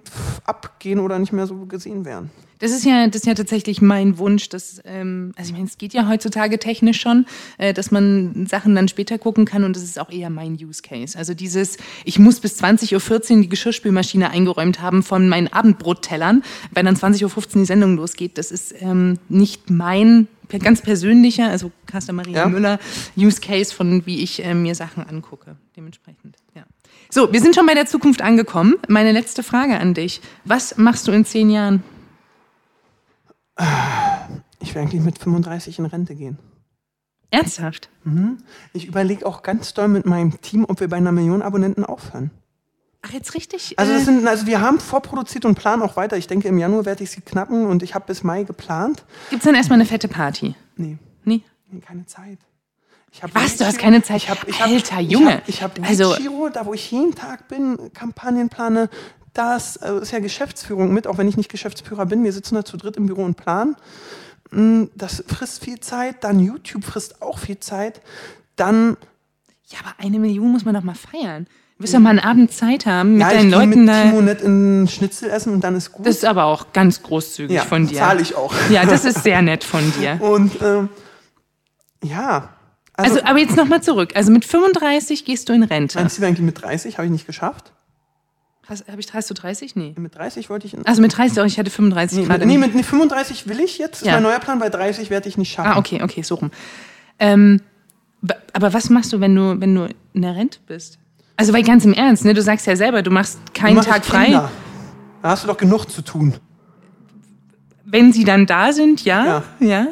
abgehen 0.45 0.99
oder 0.99 1.19
nicht 1.19 1.33
mehr 1.33 1.47
so 1.47 1.55
gesehen 1.67 2.05
werden. 2.05 2.31
Das 2.63 2.71
ist 2.71 2.85
ja, 2.85 3.09
das 3.09 3.23
ist 3.23 3.27
ja 3.27 3.35
tatsächlich 3.35 3.83
mein 3.83 4.19
Wunsch, 4.19 4.49
dass, 4.49 4.81
ähm, 4.85 5.33
also 5.37 5.49
ich 5.49 5.53
meine, 5.53 5.67
es 5.67 5.79
geht 5.79 5.95
ja 5.95 6.09
heutzutage 6.09 6.61
technisch 6.61 7.01
schon, 7.01 7.27
äh, 7.59 7.75
dass 7.75 7.91
man 7.91 8.47
Sachen 8.49 8.77
dann 8.77 8.87
später 8.87 9.19
gucken 9.19 9.47
kann 9.47 9.65
und 9.65 9.75
das 9.75 9.83
ist 9.83 9.99
auch 9.99 10.11
eher 10.11 10.31
mein 10.31 10.53
Use 10.55 10.81
Case. 10.81 11.19
Also 11.19 11.35
dieses, 11.35 11.77
ich 12.05 12.21
muss 12.21 12.39
bis 12.39 12.63
20.14 12.63 13.35
Uhr 13.35 13.43
die 13.43 13.49
Geschirrspülmaschine 13.49 14.31
eingeräumt 14.31 14.81
haben 14.81 15.03
von 15.03 15.29
meinen 15.29 15.49
Abendbrottellern, 15.49 16.45
weil 16.71 16.85
dann 16.85 16.95
20.15 16.95 17.25
Uhr 17.25 17.43
die 17.55 17.65
Sendung 17.65 17.97
losgeht. 17.97 18.39
Das 18.39 18.53
ist 18.53 18.73
ähm, 18.81 19.19
nicht 19.29 19.69
mein 19.69 20.29
ganz 20.59 20.83
persönlicher, 20.83 21.49
also 21.49 21.71
Caster 21.87 22.13
Maria 22.13 22.41
ja. 22.41 22.49
Müller, 22.49 22.79
Use 23.17 23.41
Case 23.41 23.75
von 23.75 24.05
wie 24.07 24.23
ich 24.23 24.45
äh, 24.45 24.55
mir 24.55 24.75
Sachen 24.75 25.05
angucke. 25.05 25.57
Dementsprechend, 25.77 26.37
ja. 26.55 26.65
So, 27.11 27.33
wir 27.33 27.41
sind 27.41 27.55
schon 27.55 27.67
bei 27.67 27.75
der 27.75 27.87
Zukunft 27.87 28.23
angekommen. 28.23 28.77
Meine 28.89 29.13
letzte 29.13 29.43
Frage 29.43 29.79
an 29.79 29.95
dich. 29.95 30.21
Was 30.45 30.77
machst 30.79 31.09
du 31.09 31.13
in 31.13 31.25
zehn 31.25 31.51
Jahren? 31.51 31.83
Ich 34.61 34.75
will 34.75 34.83
eigentlich 34.83 35.03
mit 35.03 35.19
35 35.19 35.79
in 35.79 35.87
Rente 35.87 36.15
gehen. 36.15 36.39
Ernsthaft? 37.31 37.89
Mhm. 38.05 38.39
Ich 38.73 38.87
überlege 38.87 39.27
auch 39.27 39.43
ganz 39.43 39.75
doll 39.75 39.89
mit 39.89 40.07
meinem 40.07 40.41
Team, 40.43 40.65
ob 40.69 40.81
wir 40.81 40.89
bei 40.89 40.99
einer 40.99 41.13
Million 41.13 41.43
Abonnenten 41.43 41.85
aufhören. 41.85 42.31
Ach, 43.03 43.11
jetzt 43.11 43.35
richtig? 43.35 43.79
Also, 43.79 43.93
das 43.93 44.03
äh, 44.03 44.05
sind, 44.05 44.27
also 44.27 44.47
wir 44.47 44.61
haben 44.61 44.79
vorproduziert 44.79 45.45
und 45.45 45.57
planen 45.57 45.83
auch 45.83 45.97
weiter. 45.97 46.17
Ich 46.17 46.29
denke, 46.29 46.49
im 46.49 46.59
Januar 46.59 46.85
werde 46.85 47.03
ich 47.03 47.11
sie 47.11 47.21
knacken 47.21 47.67
und 47.67 47.83
ich 47.83 47.95
habe 47.95 48.07
bis 48.07 48.23
Mai 48.23 48.45
geplant. 48.45 49.05
Gibt 49.31 49.43
es 49.43 49.45
dann 49.45 49.55
erstmal 49.57 49.79
eine 49.79 49.87
fette 49.87 50.09
Party? 50.09 50.55
Nee. 50.77 50.99
Nie? 51.25 51.43
Nee, 51.71 51.81
keine 51.81 52.07
Zeit. 52.07 52.39
Was, 53.33 53.57
du 53.57 53.67
hast 53.67 53.79
keine 53.79 54.03
Zeit? 54.03 54.17
Ich 54.17 54.31
hab, 54.31 54.49
ich 54.49 54.61
Alter, 54.61 54.97
hab, 54.97 55.03
Junge. 55.03 55.43
Ich 55.47 55.63
habe 55.63 55.81
hab 55.83 55.89
also, 55.89 56.15
Giro, 56.17 56.49
da 56.49 56.65
wo 56.65 56.73
ich 56.73 56.91
jeden 56.91 57.15
Tag 57.15 57.49
bin, 57.49 57.93
Kampagnen 57.93 58.49
plane, 58.49 58.89
das 59.35 59.77
äh, 59.77 60.01
ist 60.01 60.13
ja 60.13 60.21
Geschäftsführung 60.21 60.95
mit, 60.95 61.07
auch 61.07 61.19
wenn 61.19 61.29
ich 61.29 61.37
nicht 61.37 61.51
Geschäftsführer 61.51 62.07
bin. 62.07 62.25
Wir 62.25 62.33
sitzen 62.33 62.55
da 62.55 62.65
zu 62.65 62.77
dritt 62.77 62.97
im 62.97 63.07
Büro 63.07 63.23
und 63.23 63.37
planen. 63.37 63.77
Mm, 64.51 64.85
das 64.95 65.25
frisst 65.27 65.65
viel 65.65 65.81
Zeit. 65.81 66.25
Dann 66.25 66.39
YouTube 66.41 66.85
frisst 66.85 67.21
auch 67.21 67.39
viel 67.39 67.59
Zeit. 67.59 68.01
Dann. 68.57 68.97
Ja, 69.67 69.79
aber 69.81 69.95
eine 69.99 70.19
Million 70.19 70.51
muss 70.51 70.65
man 70.65 70.75
doch 70.75 70.83
mal 70.83 70.95
feiern. 70.95 71.47
Du 71.83 71.87
wirst 71.87 71.95
doch 71.95 71.99
mal 71.99 72.11
einen 72.11 72.21
Abend 72.21 72.53
Zeit 72.53 72.87
haben 72.87 73.15
mit 73.15 73.23
ja, 73.23 73.31
deinen 73.31 73.49
ich 73.49 73.55
Leuten 73.55 73.81
mit 73.81 73.89
da. 73.89 74.03
Timo 74.05 74.21
nicht 74.21 74.41
in 74.43 74.87
Schnitzel 74.87 75.31
essen 75.31 75.53
und 75.53 75.65
dann 75.65 75.75
ist 75.75 75.91
gut. 75.91 76.07
Das 76.07 76.15
ist 76.15 76.25
aber 76.25 76.45
auch 76.45 76.73
ganz 76.73 77.03
großzügig 77.03 77.57
ja, 77.57 77.65
von 77.65 77.89
dir. 77.89 77.99
zahle 77.99 78.23
ich 78.23 78.37
auch. 78.37 78.55
Ja, 78.71 78.87
das 78.87 79.05
ist 79.05 79.25
sehr 79.25 79.43
nett 79.43 79.65
von 79.65 79.93
dir. 79.99 80.17
Und 80.23 80.63
ähm, 80.63 80.91
ja. 82.05 82.51
Also, 82.93 83.17
also 83.17 83.27
aber 83.27 83.41
jetzt 83.41 83.57
nochmal 83.57 83.83
zurück. 83.83 84.13
Also 84.15 84.31
mit 84.31 84.45
35 84.45 85.25
gehst 85.25 85.49
du 85.49 85.55
in 85.55 85.65
Rente. 85.65 85.99
Meinst 85.99 86.19
du 86.19 86.25
eigentlich 86.25 86.47
mit 86.47 86.63
30? 86.63 86.99
Habe 86.99 87.07
ich 87.07 87.11
nicht 87.11 87.27
geschafft? 87.27 87.73
Hast, 88.69 88.85
ich, 88.97 89.13
hast 89.13 89.31
du 89.31 89.35
30? 89.35 89.75
Nee. 89.75 89.95
Mit 89.99 90.15
30 90.15 90.51
wollte 90.51 90.69
ich. 90.69 90.77
Also 90.87 91.03
mit 91.03 91.17
30 91.17 91.41
auch, 91.41 91.47
ich 91.47 91.59
hatte 91.59 91.71
35 91.71 92.17
nee, 92.17 92.25
gerade. 92.27 92.47
Nee, 92.47 92.59
mit 92.59 92.77
nee, 92.77 92.85
35 92.85 93.49
will 93.49 93.59
ich 93.59 93.79
jetzt, 93.79 94.03
das 94.03 94.07
ja. 94.07 94.13
ist 94.13 94.23
mein 94.23 94.23
neuer 94.23 94.39
Plan, 94.39 94.61
bei 94.61 94.69
30 94.69 95.11
werde 95.11 95.29
ich 95.29 95.37
nicht 95.37 95.53
schaffen. 95.53 95.73
Ah, 95.73 95.79
okay, 95.79 96.01
okay, 96.01 96.23
so 96.23 96.37
rum. 96.37 96.53
Ähm, 97.19 97.61
aber 98.53 98.73
was 98.73 98.89
machst 98.89 99.13
du, 99.13 99.19
wenn 99.19 99.35
du, 99.35 99.61
wenn 99.61 99.75
du 99.75 99.89
in 100.13 100.23
der 100.23 100.37
Rente 100.37 100.61
bist? 100.69 101.01
Also, 101.43 101.55
weil 101.55 101.65
ganz 101.65 101.85
im 101.85 101.93
Ernst, 101.93 102.25
ne, 102.25 102.35
du 102.35 102.41
sagst 102.41 102.69
ja 102.69 102.77
selber, 102.77 103.03
du 103.03 103.11
machst 103.11 103.53
keinen 103.53 103.75
mach 103.75 103.85
Tag 103.85 104.05
frei. 104.05 104.31
Da 104.31 104.49
hast 105.25 105.43
du 105.43 105.49
doch 105.49 105.57
genug 105.57 105.87
zu 105.87 106.01
tun. 106.01 106.35
Wenn 107.85 108.13
sie 108.13 108.23
dann 108.23 108.47
da 108.47 108.73
sind, 108.73 109.05
ja. 109.05 109.27
Ja. 109.27 109.43
ja. 109.59 109.87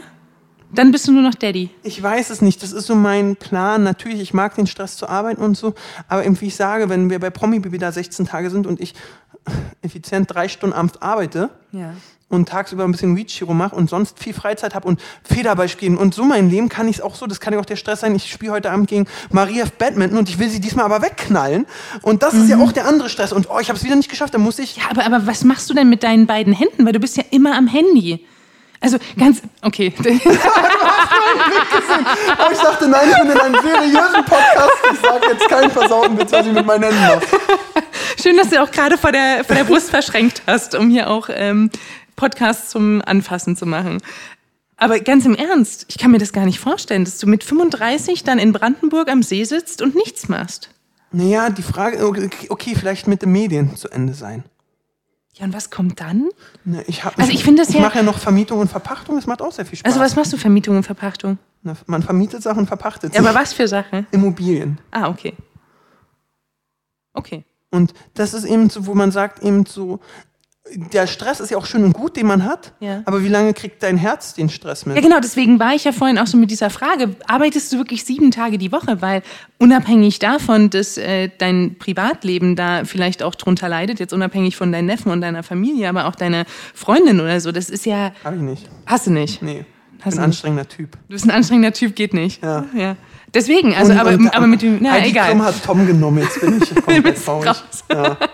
Dann 0.73 0.93
bist 0.93 1.09
du 1.09 1.13
nur 1.13 1.23
noch 1.23 1.35
Daddy. 1.35 1.71
Ich 1.83 2.01
weiß 2.01 2.31
es 2.31 2.41
nicht. 2.41 2.63
Das 2.63 2.71
ist 2.71 2.87
so 2.87 2.95
mein 2.95 3.35
Plan. 3.35 3.83
Natürlich, 3.83 4.21
ich 4.21 4.33
mag 4.33 4.55
den 4.55 4.69
Stress 4.69 4.97
zu 4.97 5.09
arbeiten 5.09 5.43
und 5.43 5.57
so. 5.57 5.75
Aber 6.07 6.25
eben, 6.25 6.41
wie 6.41 6.47
ich 6.47 6.55
sage, 6.55 6.89
wenn 6.89 7.11
wir 7.11 7.19
bei 7.19 7.31
Promi 7.31 7.59
Baby 7.59 7.79
da 7.79 7.91
16 7.91 8.27
Tage 8.27 8.49
sind 8.49 8.69
und 8.69 8.81
ich 8.81 8.95
effizient 9.83 10.33
drei 10.33 10.47
Stunden 10.47 10.77
abends 10.77 11.03
arbeite 11.03 11.51
ja. 11.73 11.95
Und 12.31 12.49
tagsüber 12.49 12.85
ein 12.85 12.93
bisschen 12.93 13.17
Weed-Chiro 13.17 13.53
mache 13.53 13.77
und 13.77 13.91
sonst 13.91 14.19
viel 14.19 14.33
Freizeit 14.33 14.75
habe 14.75 14.89
und 14.89 15.01
Federball 15.23 15.69
spielen 15.69 15.99
und 15.99 16.15
so 16.15 16.25
mein 16.25 16.49
Leben 16.49 16.69
kann 16.69 16.89
ich 16.89 16.97
es 16.97 17.03
auch 17.03 17.15
so, 17.15 17.27
das 17.27 17.41
kann 17.41 17.53
ja 17.53 17.61
auch 17.61 17.67
der 17.67 17.77
Stress 17.77 18.01
sein, 18.01 18.15
ich 18.15 18.31
spiele 18.31 18.53
heute 18.53 18.71
Abend 18.71 18.89
gegen 18.89 19.07
Maria 19.31 19.65
F. 19.65 19.73
Badminton 19.73 20.19
und 20.19 20.29
ich 20.29 20.39
will 20.39 20.49
sie 20.49 20.61
diesmal 20.61 20.87
aber 20.87 21.03
wegknallen 21.03 21.67
und 22.03 22.23
das 22.23 22.35
mhm. 22.35 22.43
ist 22.43 22.49
ja 22.49 22.57
mhm. 22.57 22.63
auch 22.63 22.73
der 22.73 22.87
andere 22.87 23.09
Stress 23.09 23.33
und 23.33 23.51
oh, 23.51 23.59
ich 23.61 23.69
habe 23.69 23.77
es 23.77 23.85
wieder 23.85 23.97
nicht 23.97 24.09
geschafft, 24.09 24.33
dann 24.33 24.43
muss 24.43 24.59
ich... 24.59 24.77
Ja, 24.77 24.85
aber, 24.91 25.05
aber 25.05 25.27
was 25.27 25.45
machst 25.45 25.69
du 25.69 25.75
denn 25.75 25.91
mit 25.91 26.03
deinen 26.03 26.27
beiden 26.27 26.53
Händen, 26.53 26.87
weil 26.87 26.93
du 26.93 27.01
bist 27.01 27.17
ja 27.17 27.25
immer 27.31 27.57
am 27.57 27.67
Handy. 27.67 28.25
Also 28.81 28.97
ganz, 29.19 29.43
okay. 29.61 29.93
Aber 32.39 32.53
ich 32.53 32.59
dachte, 32.59 32.89
nein, 32.89 33.11
ich 33.11 33.17
bin 33.19 33.31
in 33.31 33.39
einem 33.39 33.55
seriösen 33.61 34.25
Podcast. 34.25 34.73
Ich 34.93 35.01
sage 35.01 35.27
jetzt 35.33 35.49
keinen 35.49 35.71
versauten 35.71 36.19
Witz, 36.19 36.33
was 36.33 36.47
ich 36.47 36.53
mit 36.53 36.65
meinen 36.65 36.85
Händen 36.85 37.01
mache. 37.01 37.21
Schön, 38.21 38.37
dass 38.37 38.49
du 38.49 38.63
auch 38.63 38.71
gerade 38.71 38.97
vor 38.99 39.13
der, 39.13 39.45
vor 39.45 39.57
der 39.57 39.65
Brust 39.65 39.91
verschränkt 39.91 40.43
hast, 40.47 40.75
um 40.75 40.91
hier 40.91 41.11
auch 41.11 41.29
ähm, 41.31 41.71
Podcasts 42.17 42.71
zum 42.71 43.03
Anfassen 43.05 43.57
zu 43.57 43.67
machen. 43.67 43.99
Aber 44.77 44.99
ganz 45.01 45.27
im 45.27 45.35
Ernst, 45.35 45.85
ich 45.89 45.99
kann 45.99 46.11
mir 46.11 46.19
das 46.19 46.33
gar 46.33 46.47
nicht 46.47 46.59
vorstellen, 46.59 47.05
dass 47.05 47.19
du 47.19 47.27
mit 47.27 47.45
35 47.45 48.25
dann 48.25 48.39
in 48.39 48.53
Brandenburg 48.53 49.11
am 49.11 49.23
See 49.23 49.45
sitzt 49.45 49.83
und 49.83 49.95
nichts 49.95 50.29
machst. 50.29 50.71
Naja, 51.13 51.51
die 51.51 51.63
Frage, 51.63 52.05
okay, 52.49 52.75
vielleicht 52.75 53.07
mit 53.07 53.23
den 53.23 53.33
Medien 53.33 53.77
zu 53.77 53.89
Ende 53.89 54.15
sein. 54.15 54.45
Ja, 55.35 55.45
und 55.45 55.55
was 55.55 55.71
kommt 55.71 56.01
dann? 56.01 56.29
Ne, 56.65 56.83
ich 56.87 57.05
hab, 57.05 57.19
also 57.19 57.31
ich 57.33 57.45
finde 57.45 57.63
das 57.63 57.71
ich 57.71 57.77
ja. 57.77 57.81
mache 57.81 57.99
ja 57.99 58.03
noch 58.03 58.19
Vermietung 58.19 58.59
und 58.59 58.69
Verpachtung, 58.69 59.17
das 59.17 59.27
macht 59.27 59.43
auch 59.43 59.53
sehr 59.53 59.65
viel 59.65 59.79
Spaß. 59.79 59.93
Also 59.93 60.05
was 60.05 60.17
machst 60.17 60.33
du 60.33 60.37
Vermietung 60.37 60.77
und 60.77 60.83
Verpachtung? 60.83 61.39
Na, 61.63 61.75
man 61.87 62.03
vermietet 62.03 62.43
Sachen 62.43 62.61
und 62.61 62.67
verpachtet 62.67 63.13
sie. 63.13 63.19
Ja, 63.19 63.29
aber 63.29 63.39
was 63.39 63.53
für 63.53 63.69
Sachen? 63.69 64.07
Immobilien. 64.11 64.79
Ah, 64.91 65.09
okay. 65.09 65.35
Okay. 67.13 67.45
Und 67.71 67.95
das 68.15 68.35
ist 68.35 68.45
eben 68.45 68.71
so, 68.71 68.87
wo 68.87 68.95
man 68.95 69.13
sagt, 69.13 69.43
eben 69.43 69.67
so, 69.67 70.01
der 70.75 71.07
Stress 71.07 71.41
ist 71.41 71.51
ja 71.51 71.57
auch 71.57 71.67
schön 71.67 71.85
und 71.85 71.93
gut, 71.93 72.17
den 72.17 72.27
man 72.27 72.45
hat, 72.45 72.73
ja. 72.81 73.03
aber 73.05 73.23
wie 73.23 73.29
lange 73.29 73.55
kriegt 73.55 73.83
dein 73.83 73.97
Herz 73.97 74.35
den 74.35 74.49
Stress 74.49 74.87
mit? 74.87 74.97
Ja, 74.97 75.03
genau, 75.03 75.21
deswegen 75.21 75.59
war 75.59 75.75
ich 75.75 75.85
ja 75.85 75.93
vorhin 75.93 76.19
auch 76.19 76.27
so 76.27 76.37
mit 76.37 76.51
dieser 76.51 76.71
Frage, 76.71 77.15
arbeitest 77.27 77.73
du 77.73 77.79
wirklich 77.79 78.05
sieben 78.05 78.31
Tage 78.31 78.59
die 78.59 78.73
Woche? 78.73 79.03
Weil 79.03 79.23
unabhängig 79.59 80.19
davon, 80.19 80.71
dass 80.71 80.99
äh, 80.99 81.31
dein 81.39 81.77
Privatleben 81.79 82.57
da 82.57 82.85
vielleicht 82.85 83.23
auch 83.23 83.35
drunter 83.35 83.69
leidet, 83.69 84.01
jetzt 84.01 84.13
unabhängig 84.13 84.57
von 84.57 84.73
deinen 84.73 84.87
Neffen 84.87 85.11
und 85.13 85.21
deiner 85.21 85.43
Familie, 85.43 85.89
aber 85.89 86.07
auch 86.07 86.15
deine 86.15 86.45
Freundin 86.75 87.21
oder 87.21 87.41
so, 87.41 87.53
das 87.53 87.71
ist 87.71 87.87
ja... 87.87 88.13
Hab 88.25 88.35
ich 88.35 88.41
nicht. 88.41 88.69
Hast 88.87 89.07
du 89.07 89.11
nicht? 89.11 89.43
Nee. 89.43 89.65
Ich 89.99 90.05
bin 90.05 90.15
ein 90.15 90.25
anstrengender 90.25 90.67
Typ. 90.67 90.93
Du 90.93 90.99
bist 91.09 91.27
ein 91.27 91.31
anstrengender 91.31 91.73
Typ, 91.73 91.95
geht 91.95 92.15
nicht. 92.15 92.43
Ja. 92.43 92.65
ja. 92.75 92.97
Deswegen, 93.35 93.75
also, 93.75 93.93
und, 93.93 93.99
aber, 93.99 94.11
und, 94.11 94.35
aber 94.35 94.47
mit 94.47 94.63
dem, 94.63 94.79
na, 94.81 94.93
Heidi 94.93 95.11
egal. 95.11 95.31
Klum 95.31 95.45
hat 95.45 95.65
Tom 95.65 95.87
genommen, 95.87 96.19
jetzt 96.19 96.41
bin 96.41 96.61
ich 96.61 96.75
komplett 96.85 97.25
traurig. 97.25 97.57
Ja. 97.93 98.17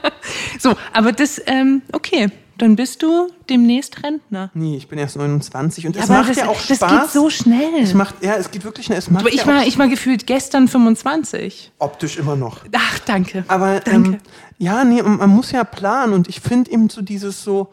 So, 0.58 0.74
aber 0.92 1.12
das, 1.12 1.40
ähm, 1.46 1.82
okay. 1.92 2.28
Dann 2.58 2.74
bist 2.74 3.02
du 3.02 3.28
demnächst 3.50 4.02
Rentner. 4.02 4.50
Nee, 4.54 4.76
ich 4.76 4.88
bin 4.88 4.98
erst 4.98 5.16
29 5.16 5.86
und 5.86 5.96
ja, 5.96 6.02
es 6.02 6.08
macht 6.08 6.30
das, 6.30 6.36
ja 6.38 6.48
auch 6.48 6.58
Spaß. 6.58 6.78
Das 6.78 6.90
geht 6.90 7.10
so 7.10 7.28
schnell. 7.28 7.82
Es 7.82 7.92
macht, 7.92 8.22
ja, 8.22 8.36
es 8.36 8.50
geht 8.50 8.64
wirklich 8.64 8.86
schnell. 8.86 8.98
Es 8.98 9.10
macht 9.10 9.24
aber 9.24 9.32
ich, 9.32 9.40
ja 9.40 9.46
war, 9.46 9.66
ich 9.66 9.78
war 9.78 9.88
gefühlt 9.88 10.26
gestern 10.26 10.66
25. 10.66 11.72
Optisch 11.78 12.16
immer 12.16 12.34
noch. 12.34 12.60
Ach, 12.72 12.98
danke. 13.00 13.44
Aber 13.48 13.80
danke. 13.80 14.12
Ähm, 14.12 14.18
ja, 14.56 14.84
nee, 14.84 15.02
man 15.02 15.28
muss 15.28 15.52
ja 15.52 15.64
planen 15.64 16.14
und 16.14 16.28
ich 16.28 16.40
finde 16.40 16.70
eben 16.70 16.88
so 16.88 17.02
dieses 17.02 17.44
so, 17.44 17.68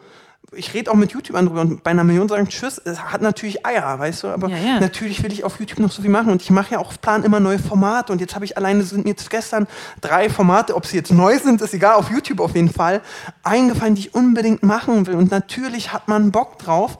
ich 0.56 0.74
rede 0.74 0.90
auch 0.90 0.94
mit 0.94 1.12
YouTubern 1.12 1.46
drüber 1.46 1.60
und 1.62 1.82
bei 1.82 1.90
einer 1.90 2.04
Million 2.04 2.28
sagen 2.28 2.48
Tschüss, 2.48 2.80
es 2.84 2.98
hat 3.00 3.22
natürlich 3.22 3.64
Eier, 3.66 3.98
weißt 3.98 4.24
du, 4.24 4.28
aber 4.28 4.48
Ja, 4.48 4.56
ja. 4.56 4.80
natürlich 4.80 5.22
will 5.22 5.32
ich 5.32 5.44
auf 5.44 5.58
YouTube 5.60 5.80
noch 5.80 5.90
so 5.90 6.02
viel 6.02 6.10
machen 6.10 6.30
und 6.30 6.42
ich 6.42 6.50
mache 6.50 6.74
ja 6.74 6.78
auch 6.78 6.92
plan 7.00 7.22
immer 7.24 7.40
neue 7.40 7.58
Formate 7.58 8.12
und 8.12 8.20
jetzt 8.20 8.34
habe 8.34 8.44
ich 8.44 8.56
alleine 8.56 8.82
sind 8.82 9.04
mir 9.04 9.10
jetzt 9.10 9.30
gestern 9.30 9.66
drei 10.00 10.28
Formate, 10.28 10.74
ob 10.74 10.86
sie 10.86 10.96
jetzt 10.96 11.12
neu 11.12 11.38
sind, 11.38 11.60
ist 11.60 11.74
egal, 11.74 11.94
auf 11.94 12.10
YouTube 12.10 12.40
auf 12.40 12.54
jeden 12.54 12.70
Fall, 12.70 13.00
eingefallen, 13.42 13.94
die 13.94 14.02
ich 14.02 14.14
unbedingt 14.14 14.62
machen 14.62 15.06
will 15.06 15.14
und 15.14 15.30
natürlich 15.30 15.92
hat 15.92 16.08
man 16.08 16.32
Bock 16.32 16.58
drauf. 16.58 16.98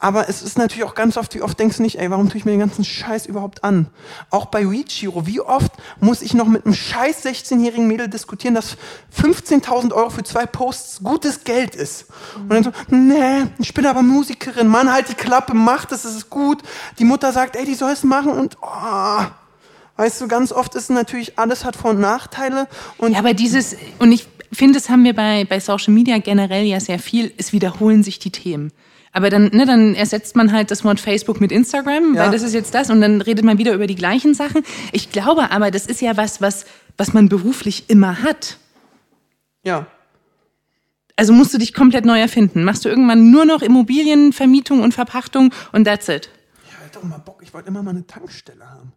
Aber 0.00 0.28
es 0.28 0.42
ist 0.42 0.58
natürlich 0.58 0.84
auch 0.84 0.94
ganz 0.94 1.16
oft, 1.16 1.34
wie 1.34 1.42
oft 1.42 1.58
denkst 1.58 1.78
du 1.78 1.82
nicht, 1.82 1.98
ey, 1.98 2.08
warum 2.10 2.28
tue 2.28 2.38
ich 2.38 2.44
mir 2.44 2.52
den 2.52 2.60
ganzen 2.60 2.84
Scheiß 2.84 3.26
überhaupt 3.26 3.64
an? 3.64 3.88
Auch 4.30 4.46
bei 4.46 4.64
Reachiro, 4.64 5.26
wie 5.26 5.40
oft 5.40 5.72
muss 6.00 6.22
ich 6.22 6.34
noch 6.34 6.46
mit 6.46 6.64
einem 6.64 6.74
scheiß 6.74 7.24
16-jährigen 7.26 7.88
Mädel 7.88 8.08
diskutieren, 8.08 8.54
dass 8.54 8.76
15.000 9.20 9.92
Euro 9.92 10.10
für 10.10 10.22
zwei 10.22 10.46
Posts 10.46 11.02
gutes 11.02 11.42
Geld 11.42 11.74
ist? 11.74 12.06
Und 12.36 12.50
dann 12.50 12.62
so, 12.62 12.70
nee, 12.90 13.46
ich 13.58 13.74
bin 13.74 13.86
aber 13.86 14.02
Musikerin, 14.02 14.68
Mann, 14.68 14.92
halt 14.92 15.08
die 15.08 15.14
Klappe, 15.14 15.54
mach 15.54 15.84
das, 15.84 16.04
es 16.04 16.14
ist 16.14 16.30
gut. 16.30 16.62
Die 17.00 17.04
Mutter 17.04 17.32
sagt, 17.32 17.56
ey, 17.56 17.64
die 17.64 17.74
soll 17.74 17.90
es 17.90 18.04
machen 18.04 18.30
und, 18.30 18.56
oh, 18.62 19.24
weißt 19.96 20.20
du, 20.20 20.28
ganz 20.28 20.52
oft 20.52 20.76
ist 20.76 20.90
natürlich, 20.90 21.40
alles 21.40 21.64
hat 21.64 21.74
Vor- 21.74 21.90
und 21.90 22.00
Nachteile 22.00 22.68
und 22.98 23.12
Ja, 23.14 23.18
aber 23.18 23.34
dieses, 23.34 23.74
und 23.98 24.12
ich 24.12 24.28
finde, 24.52 24.78
das 24.78 24.88
haben 24.88 25.02
wir 25.02 25.14
bei, 25.14 25.44
bei 25.44 25.58
Social 25.58 25.92
Media 25.92 26.18
generell 26.18 26.64
ja 26.64 26.78
sehr 26.78 27.00
viel, 27.00 27.32
es 27.36 27.52
wiederholen 27.52 28.04
sich 28.04 28.20
die 28.20 28.30
Themen. 28.30 28.72
Aber 29.18 29.30
dann, 29.30 29.48
ne, 29.52 29.66
dann 29.66 29.96
ersetzt 29.96 30.36
man 30.36 30.52
halt 30.52 30.70
das 30.70 30.84
Wort 30.84 31.00
Facebook 31.00 31.40
mit 31.40 31.50
Instagram, 31.50 32.14
Ja. 32.14 32.22
weil 32.22 32.30
das 32.30 32.42
ist 32.42 32.54
jetzt 32.54 32.72
das 32.72 32.88
und 32.88 33.00
dann 33.00 33.20
redet 33.20 33.44
man 33.44 33.58
wieder 33.58 33.74
über 33.74 33.88
die 33.88 33.96
gleichen 33.96 34.32
Sachen. 34.32 34.62
Ich 34.92 35.10
glaube 35.10 35.50
aber, 35.50 35.72
das 35.72 35.86
ist 35.86 36.00
ja 36.00 36.16
was, 36.16 36.40
was, 36.40 36.66
was 36.96 37.12
man 37.14 37.28
beruflich 37.28 37.90
immer 37.90 38.22
hat. 38.22 38.58
ja. 39.64 39.86
Also 41.16 41.32
musst 41.32 41.52
du 41.52 41.58
dich 41.58 41.74
komplett 41.74 42.04
neu 42.04 42.20
erfinden. 42.20 42.62
Machst 42.62 42.84
du 42.84 42.88
irgendwann 42.88 43.32
nur 43.32 43.44
noch 43.44 43.60
Immobilienvermietung 43.60 44.82
und 44.84 44.94
Verpachtung 44.94 45.52
und 45.72 45.82
that's 45.82 46.08
it. 46.08 46.30
Ich 46.64 46.86
hätte 46.86 47.00
auch 47.00 47.02
mal 47.02 47.18
Bock, 47.18 47.40
ich 47.42 47.52
wollte 47.52 47.66
immer 47.66 47.82
mal 47.82 47.90
eine 47.90 48.06
Tankstelle 48.06 48.64
haben. 48.64 48.92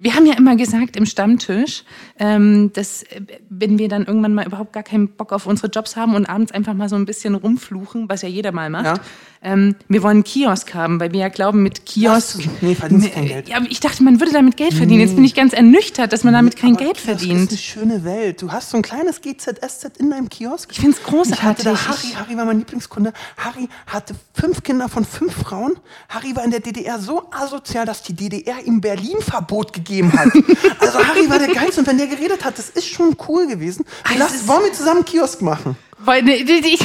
Wir 0.00 0.14
haben 0.14 0.26
ja 0.26 0.34
immer 0.34 0.54
gesagt 0.54 0.94
im 0.96 1.06
Stammtisch, 1.06 1.82
ähm, 2.20 2.70
dass 2.72 3.02
äh, 3.02 3.20
wenn 3.50 3.80
wir 3.80 3.88
dann 3.88 4.04
irgendwann 4.06 4.32
mal 4.32 4.46
überhaupt 4.46 4.72
gar 4.72 4.84
keinen 4.84 5.08
Bock 5.08 5.32
auf 5.32 5.44
unsere 5.46 5.66
Jobs 5.68 5.96
haben 5.96 6.14
und 6.14 6.26
abends 6.26 6.52
einfach 6.52 6.72
mal 6.74 6.88
so 6.88 6.94
ein 6.94 7.04
bisschen 7.04 7.34
rumfluchen, 7.34 8.08
was 8.08 8.22
ja 8.22 8.28
jeder 8.28 8.52
mal 8.52 8.70
macht, 8.70 8.84
Ja. 8.84 8.94
ähm, 9.42 9.74
wir 9.88 10.04
wollen 10.04 10.18
einen 10.18 10.24
Kiosk 10.24 10.72
haben, 10.72 11.00
weil 11.00 11.12
wir 11.12 11.18
ja 11.18 11.28
glauben, 11.30 11.64
mit 11.64 11.84
Kiosk. 11.84 12.40
Du- 12.40 12.48
nee, 12.60 12.76
verdienst 12.76 13.12
kein 13.12 13.26
Geld. 13.26 13.48
Ja, 13.48 13.56
aber 13.56 13.66
ich 13.68 13.80
dachte, 13.80 14.04
man 14.04 14.20
würde 14.20 14.30
damit 14.32 14.56
Geld 14.56 14.72
verdienen. 14.74 15.00
Jetzt 15.00 15.16
bin 15.16 15.24
ich 15.24 15.34
ganz 15.34 15.52
ernüchtert, 15.52 16.12
dass 16.12 16.22
man 16.22 16.32
damit 16.32 16.54
kein 16.54 16.76
Geld 16.76 16.94
Kiosk 16.96 17.08
ist 17.08 17.18
verdient. 17.18 17.48
eine 17.50 17.58
schöne 17.58 18.04
Welt. 18.04 18.40
Du 18.40 18.52
hast 18.52 18.70
so 18.70 18.76
ein 18.76 18.82
kleines 18.84 19.20
GZSZ 19.20 19.98
in 19.98 20.10
deinem 20.10 20.28
Kiosk. 20.28 20.70
Ich 20.70 20.78
find's 20.78 20.98
Ich 20.98 21.06
hatte 21.06 21.16
großartig. 21.16 21.64
da 21.64 21.88
Harry, 21.88 22.12
Harry 22.14 22.36
war 22.36 22.44
mein 22.44 22.58
Lieblingskunde. 22.58 23.12
Harry 23.36 23.68
hatte 23.88 24.14
fünf 24.32 24.62
Kinder 24.62 24.88
von 24.88 25.04
fünf 25.04 25.32
Frauen. 25.32 25.72
Harry 26.08 26.36
war 26.36 26.44
in 26.44 26.52
der 26.52 26.60
DDR 26.60 27.00
so 27.00 27.28
asozial, 27.32 27.84
dass 27.84 28.02
die 28.04 28.12
DDR 28.14 28.64
ihm 28.64 28.80
Berlin-Verbot 28.80 29.72
gegeben 29.72 29.87
hat. 30.12 30.28
also 30.80 30.98
Harry 31.06 31.28
war 31.28 31.38
der 31.38 31.54
Geilste 31.54 31.80
und 31.80 31.86
wenn 31.86 31.98
der 31.98 32.06
geredet 32.06 32.44
hat, 32.44 32.58
das 32.58 32.68
ist 32.70 32.88
schon 32.88 33.16
cool 33.28 33.46
gewesen. 33.46 33.84
Ah, 34.04 34.10
Lass, 34.18 34.46
wollen 34.46 34.64
wir 34.64 34.72
zusammen 34.72 34.98
einen 34.98 35.04
Kiosk 35.04 35.42
machen? 35.42 35.76
Weil, 35.98 36.22
ne, 36.22 36.44
die, 36.44 36.60
die, 36.60 36.78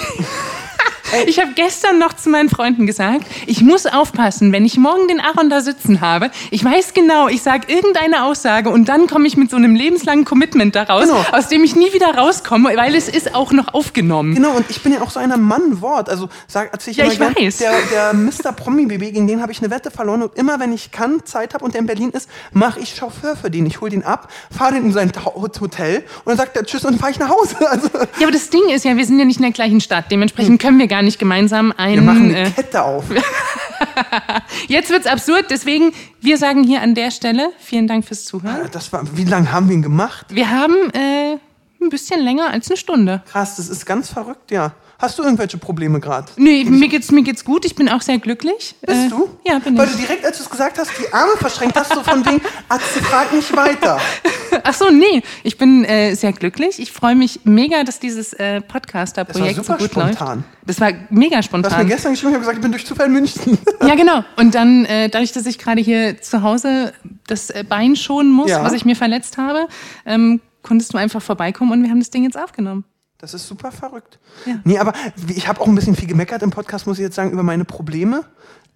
ich 1.28 1.40
habe 1.40 1.52
gestern 1.56 2.00
noch 2.00 2.14
zu 2.14 2.30
meinen 2.30 2.50
Freunden 2.50 2.86
gesagt, 2.88 3.26
ich 3.46 3.62
muss 3.62 3.86
aufpassen, 3.86 4.52
wenn 4.52 4.66
ich 4.66 4.78
morgen 4.78 5.08
den 5.08 5.20
Aaron 5.20 5.50
da 5.50 5.62
sitzen 5.62 6.02
habe. 6.02 6.32
Ich 6.52 6.64
weiß 6.64 6.94
genau, 6.94 7.28
ich 7.28 7.42
sage 7.42 7.72
irgendeine 7.72 8.24
Aussage 8.24 8.70
und 8.70 8.90
dann 8.90 9.08
komme 9.08 9.28
ich 9.28 9.38
mit 9.38 9.50
so 9.50 9.58
einem 9.58 9.76
lebenslangen 9.76 10.26
Commitment 10.26 10.76
daraus, 10.76 11.04
Genau. 11.08 11.24
aus 11.32 11.48
dem 11.48 11.64
ich 11.64 11.76
nie 11.76 11.94
wieder 11.94 12.16
rauskomme, 12.16 12.72
weil 12.76 12.96
es 12.96 13.10
ist 13.10 13.36
auch 13.36 13.52
noch 13.52 13.74
aufgenommen. 13.74 14.36
Genau, 14.36 14.52
und 14.56 14.66
ich 14.70 14.82
bin 14.82 14.94
ja 14.94 15.02
auch 15.02 15.10
so 15.12 15.20
einer 15.20 15.38
Mann-Wort. 15.38 16.10
Also 16.10 16.30
sag, 16.48 16.70
erzähl 16.72 16.92
ich 16.92 16.98
Ja, 16.98 17.06
ich 17.06 17.18
gern, 17.18 17.36
weiß. 17.36 17.58
Der, 17.58 17.72
der 17.92 18.14
Mr. 18.14 18.52
Promi-BB, 18.56 19.00
gegen 19.14 19.28
den 19.28 19.42
habe 19.42 19.52
ich 19.52 19.60
eine 19.60 19.70
Wette 19.72 19.92
verloren. 19.92 20.24
Und 20.24 20.36
immer, 20.38 20.60
wenn 20.60 20.72
ich 20.74 20.92
kann, 20.92 21.26
Zeit 21.26 21.54
habe 21.54 21.64
und 21.66 21.74
der 21.74 21.82
in 21.82 21.88
Berlin 21.88 22.10
ist, 22.12 22.30
mache 22.52 22.80
ich 22.80 22.96
Chauffeur 22.96 23.36
für 23.36 23.50
den. 23.52 23.66
Ich 23.66 23.82
hole 23.82 23.92
den 23.92 24.04
ab, 24.04 24.30
fahre 24.56 24.74
den 24.76 24.86
in 24.86 24.94
sein 24.94 25.12
Hotel 25.36 25.98
und 26.26 26.28
dann 26.28 26.38
sagt 26.38 26.56
er 26.58 26.66
Tschüss 26.66 26.84
und 26.86 26.92
dann 26.94 27.00
fahre 27.00 27.12
ich 27.12 27.20
nach 27.20 27.30
Hause. 27.30 27.56
Also, 27.74 27.90
Ja, 28.20 28.24
aber 28.28 28.32
das 28.32 28.50
Ding 28.50 28.62
ist 28.70 28.86
ja, 28.86 28.96
wir 28.98 29.06
sind 29.06 29.18
ja 29.20 29.26
nicht 29.26 29.38
in 29.38 29.44
der 29.44 29.52
gleichen 29.52 29.82
Stadt. 29.82 30.06
Dementsprechend 30.12 30.62
können 30.62 30.78
wir 30.80 30.88
gar 30.88 31.02
nicht 31.02 31.03
gemeinsam 31.20 31.68
wir 31.70 31.80
ein. 31.80 32.06
machen 32.06 32.36
eine 32.36 32.48
Äh, 32.48 32.52
Kette 32.52 32.84
auf. 32.84 33.06
jetzt 34.68 34.90
wird's 34.90 35.08
absurd, 35.08 35.46
deswegen, 35.50 35.94
wir 36.22 36.38
sagen 36.38 36.64
hier 36.64 36.82
an 36.82 36.96
der 36.96 37.12
Stelle 37.12 37.52
vielen 37.60 37.88
Dank 37.88 38.06
fürs 38.06 38.26
Zuhören. 38.26 38.70
Das 38.72 38.92
war, 38.94 39.04
wie 39.16 39.26
lange 39.26 39.52
haben 39.52 39.68
wir 39.68 39.76
ihn 39.76 39.82
gemacht? 39.82 40.28
Wir 40.30 40.50
haben 40.50 40.76
äh, 40.94 41.38
ein 41.82 41.90
bisschen 41.90 42.22
länger 42.22 42.52
als 42.52 42.70
eine 42.70 42.78
Stunde. 42.78 43.24
Krass, 43.30 43.56
das 43.58 43.70
ist 43.70 43.86
ganz 43.86 44.10
verrückt, 44.10 44.52
ja. 44.52 44.74
Hast 45.00 45.20
du 45.20 45.24
irgendwelche 45.24 45.58
Probleme 45.58 46.00
gerade? 46.00 46.28
Nee, 46.38 46.64
mir 46.64 46.88
geht's, 46.88 47.12
mir 47.12 47.24
geht's 47.24 47.44
gut. 47.44 47.66
Ich 47.66 47.76
bin 47.76 47.90
auch 47.90 48.02
sehr 48.02 48.20
glücklich. 48.20 48.76
Bist 48.82 49.06
Äh, 49.06 49.10
du? 49.10 49.30
Ja, 49.46 49.60
bin 49.60 49.78
Weil 49.78 49.88
ich. 49.88 49.94
du 49.94 49.98
direkt, 49.98 50.26
als 50.26 50.38
du 50.38 50.44
es 50.44 50.50
gesagt 50.50 50.78
hast, 50.80 50.92
die 50.98 51.12
Arme 51.14 51.34
verschränkt 51.38 51.76
hast, 51.76 51.94
so 51.94 52.02
von 52.04 52.26
wegen, 52.26 52.42
Atze, 52.70 53.02
frag 53.04 53.34
nicht 53.34 53.54
weiter. 53.56 54.00
Ach 54.64 54.74
so, 54.74 54.90
nee, 54.92 55.22
ich 55.44 55.58
bin 55.58 55.84
äh, 55.84 56.16
sehr 56.16 56.32
glücklich. 56.32 56.80
Ich 56.80 56.92
freue 56.94 57.16
mich 57.16 57.42
mega, 57.44 57.84
dass 57.84 58.00
dieses 58.00 58.32
äh, 58.34 58.62
Podcaster-Projekt 58.62 59.66
so 59.66 59.74
gut 59.74 59.90
spontan. 59.92 60.38
läuft. 60.38 60.48
Das 60.66 60.80
war 60.80 60.92
mega 61.10 61.32
Du 61.32 61.36
hast 61.38 61.52
mir 61.52 61.60
spontan. 61.60 61.88
gestern 61.88 62.12
geschrieben, 62.14 62.30
ich 62.32 62.36
habe 62.36 62.40
gesagt, 62.42 62.58
ich 62.58 62.62
bin 62.62 62.72
durch 62.72 62.86
Zufall 62.86 63.08
in 63.08 63.14
München. 63.14 63.58
Ja, 63.86 63.96
genau. 63.96 64.24
Und 64.38 64.56
dann, 64.56 64.86
äh, 64.86 65.10
dadurch, 65.10 65.34
dass 65.34 65.46
ich 65.46 65.58
gerade 65.60 65.82
hier 65.82 66.22
zu 66.22 66.42
Hause 66.42 66.94
das 67.28 67.50
äh, 67.50 67.66
Bein 67.68 67.98
schonen 67.98 68.32
muss, 68.32 68.50
Ja. 68.50 68.64
was 68.64 68.72
ich 68.72 68.86
mir 68.86 68.96
verletzt 68.96 69.38
habe, 69.38 69.68
ähm, 70.06 70.40
konntest 70.62 70.94
du 70.94 70.98
einfach 70.98 71.22
vorbeikommen 71.22 71.72
und 71.74 71.84
wir 71.84 71.90
haben 71.90 72.00
das 72.00 72.10
Ding 72.10 72.24
jetzt 72.24 72.38
aufgenommen. 72.40 72.86
Das 73.24 73.34
ist 73.34 73.48
super 73.48 73.72
verrückt. 73.72 74.20
Ja. 74.46 74.60
Nee, 74.66 74.80
aber 74.80 74.92
ich 75.30 75.48
habe 75.48 75.62
auch 75.62 75.68
ein 75.68 75.76
bisschen 75.76 75.96
viel 75.96 76.10
gemeckert 76.10 76.44
im 76.44 76.50
Podcast, 76.50 76.88
muss 76.88 76.98
ich 76.98 77.04
jetzt 77.04 77.16
sagen, 77.16 77.32
über 77.32 77.42
meine 77.42 77.64
Probleme. 77.64 78.26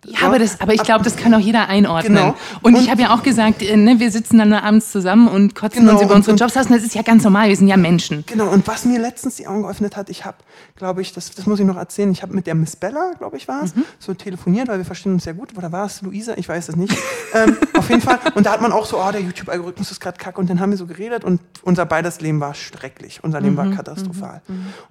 Ja, 0.06 0.28
aber, 0.28 0.38
das, 0.39 0.62
aber 0.62 0.74
ich 0.74 0.84
glaube, 0.84 1.04
das 1.04 1.16
kann 1.16 1.34
auch 1.34 1.39
jeder 1.39 1.70
einordnen. 1.70 2.16
Genau. 2.16 2.36
Und, 2.62 2.76
ich 2.76 2.84
Und- 2.84 2.91
habe 2.91 3.02
ja 3.02 3.14
auch 3.16 3.24
gesagt, 3.24 3.62
äh, 3.64 3.76
ne, 3.76 4.00
wir 4.00 4.12
sitzen 4.12 4.38
dann 4.38 4.54
abends 4.54 4.91
zusammen 4.91 5.28
und 5.28 5.56
kotzen 5.56 5.82
Genau, 5.82 5.93
uns 5.93 6.04
über 6.04 6.14
unsere 6.14 6.34
und- 6.34 6.39
Jobs 6.39 6.56
aus. 6.56 6.68
Und 6.68 6.76
das 6.76 6.84
ist 6.84 6.93
ja 6.93 7.02
ganz 7.02 7.24
normal, 7.24 7.50
wir 7.50 7.56
sind 7.56 7.68
ja 7.68 7.78
Menschen. 7.78 8.24
Genau, 8.28 8.48
und 8.48 8.68
was 8.68 8.86
mir 8.86 9.00
letztens 9.00 9.36
die 9.38 9.48
Augen 9.48 9.64
geöffnet 9.64 9.98
hat, 9.98 10.10
ich 10.10 10.24
habe, 10.24 10.38
glaube 10.76 11.02
ich, 11.02 11.14
das, 11.14 11.32
das 11.32 11.48
muss 11.48 11.60
ich 11.60 11.66
noch 11.66 11.78
erzählen, 11.78 12.12
ich 12.12 12.22
habe 12.22 12.34
mit 12.36 12.45
der 12.45 12.54
Miss 12.56 12.76
Bella, 12.76 13.14
glaube 13.18 13.38
ich, 13.38 13.48
war 13.48 13.64
es, 13.64 13.74
so 14.00 14.14
telefoniert, 14.14 14.68
weil 14.68 14.78
wir 14.78 14.86
verstehen 14.86 15.14
uns 15.14 15.24
sehr 15.24 15.34
gut. 15.34 15.58
Oder 15.58 15.72
war 15.72 15.86
es 15.88 16.02
Luisa? 16.04 16.34
Ich 16.38 16.48
weiß 16.48 16.70
es 16.70 16.76
nicht. 16.76 16.95
ähm, 17.34 17.58
auf 17.76 17.89
jeden 17.89 18.02
Fall. 18.02 18.20
Und 18.36 18.45
da 18.45 18.52
hat 18.52 18.62
man 18.62 18.72
auch 18.72 18.86
so, 18.86 19.02
oh, 19.02 19.12
der 19.12 19.22
YouTube-Algorithmus 19.22 19.89
ist 19.91 20.00
gerade 20.00 20.18
kacke. 20.20 20.39
Und 20.39 20.48
dann 20.50 20.60
haben 20.60 20.70
wir 20.70 20.78
so 20.78 20.86
geredet 20.86 21.24
und 21.24 21.41
unser 21.64 21.86
beides 21.88 22.22
Leben 22.22 22.39
war 22.39 22.54
schrecklich. 22.54 23.24
Unser 23.24 23.41
Leben 23.41 23.58
war 23.58 23.70
katastrophal. 23.72 24.41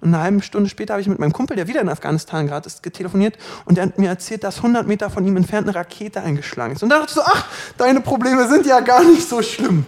Und 0.01 0.13
eine 0.13 0.21
halbe 0.21 0.41
Stunde 0.41 0.69
später 0.69 0.93
habe 0.95 1.01
ich 1.01 1.07
mit 1.07 1.17
meinem 1.17 1.33
Kumpel, 1.33 1.55
der 1.55 1.67
wieder 1.69 1.79
in 1.81 1.89
Afghanistan 1.89 2.45
gerade 2.45 2.67
ist, 2.67 2.83
telefoniert 2.83 3.37
und 3.65 3.77
der 3.77 3.85
hat 3.85 3.97
mir 3.97 4.09
erzählt, 4.09 4.43
dass 4.43 4.57
100 4.57 4.85
Meter 4.85 4.96
von 5.09 5.25
ihm 5.25 5.37
entfernt 5.37 5.67
eine 5.67 5.75
Rakete 5.75 6.21
eingeschlagen 6.21 6.73
ist. 6.75 6.83
Und 6.83 6.89
da 6.89 6.97
dachte 6.99 7.09
ich 7.09 7.15
so, 7.15 7.21
ach, 7.23 7.45
deine 7.77 8.01
Probleme 8.01 8.47
sind 8.47 8.65
ja 8.65 8.79
gar 8.81 9.03
nicht 9.03 9.27
so 9.27 9.41
schlimm. 9.41 9.85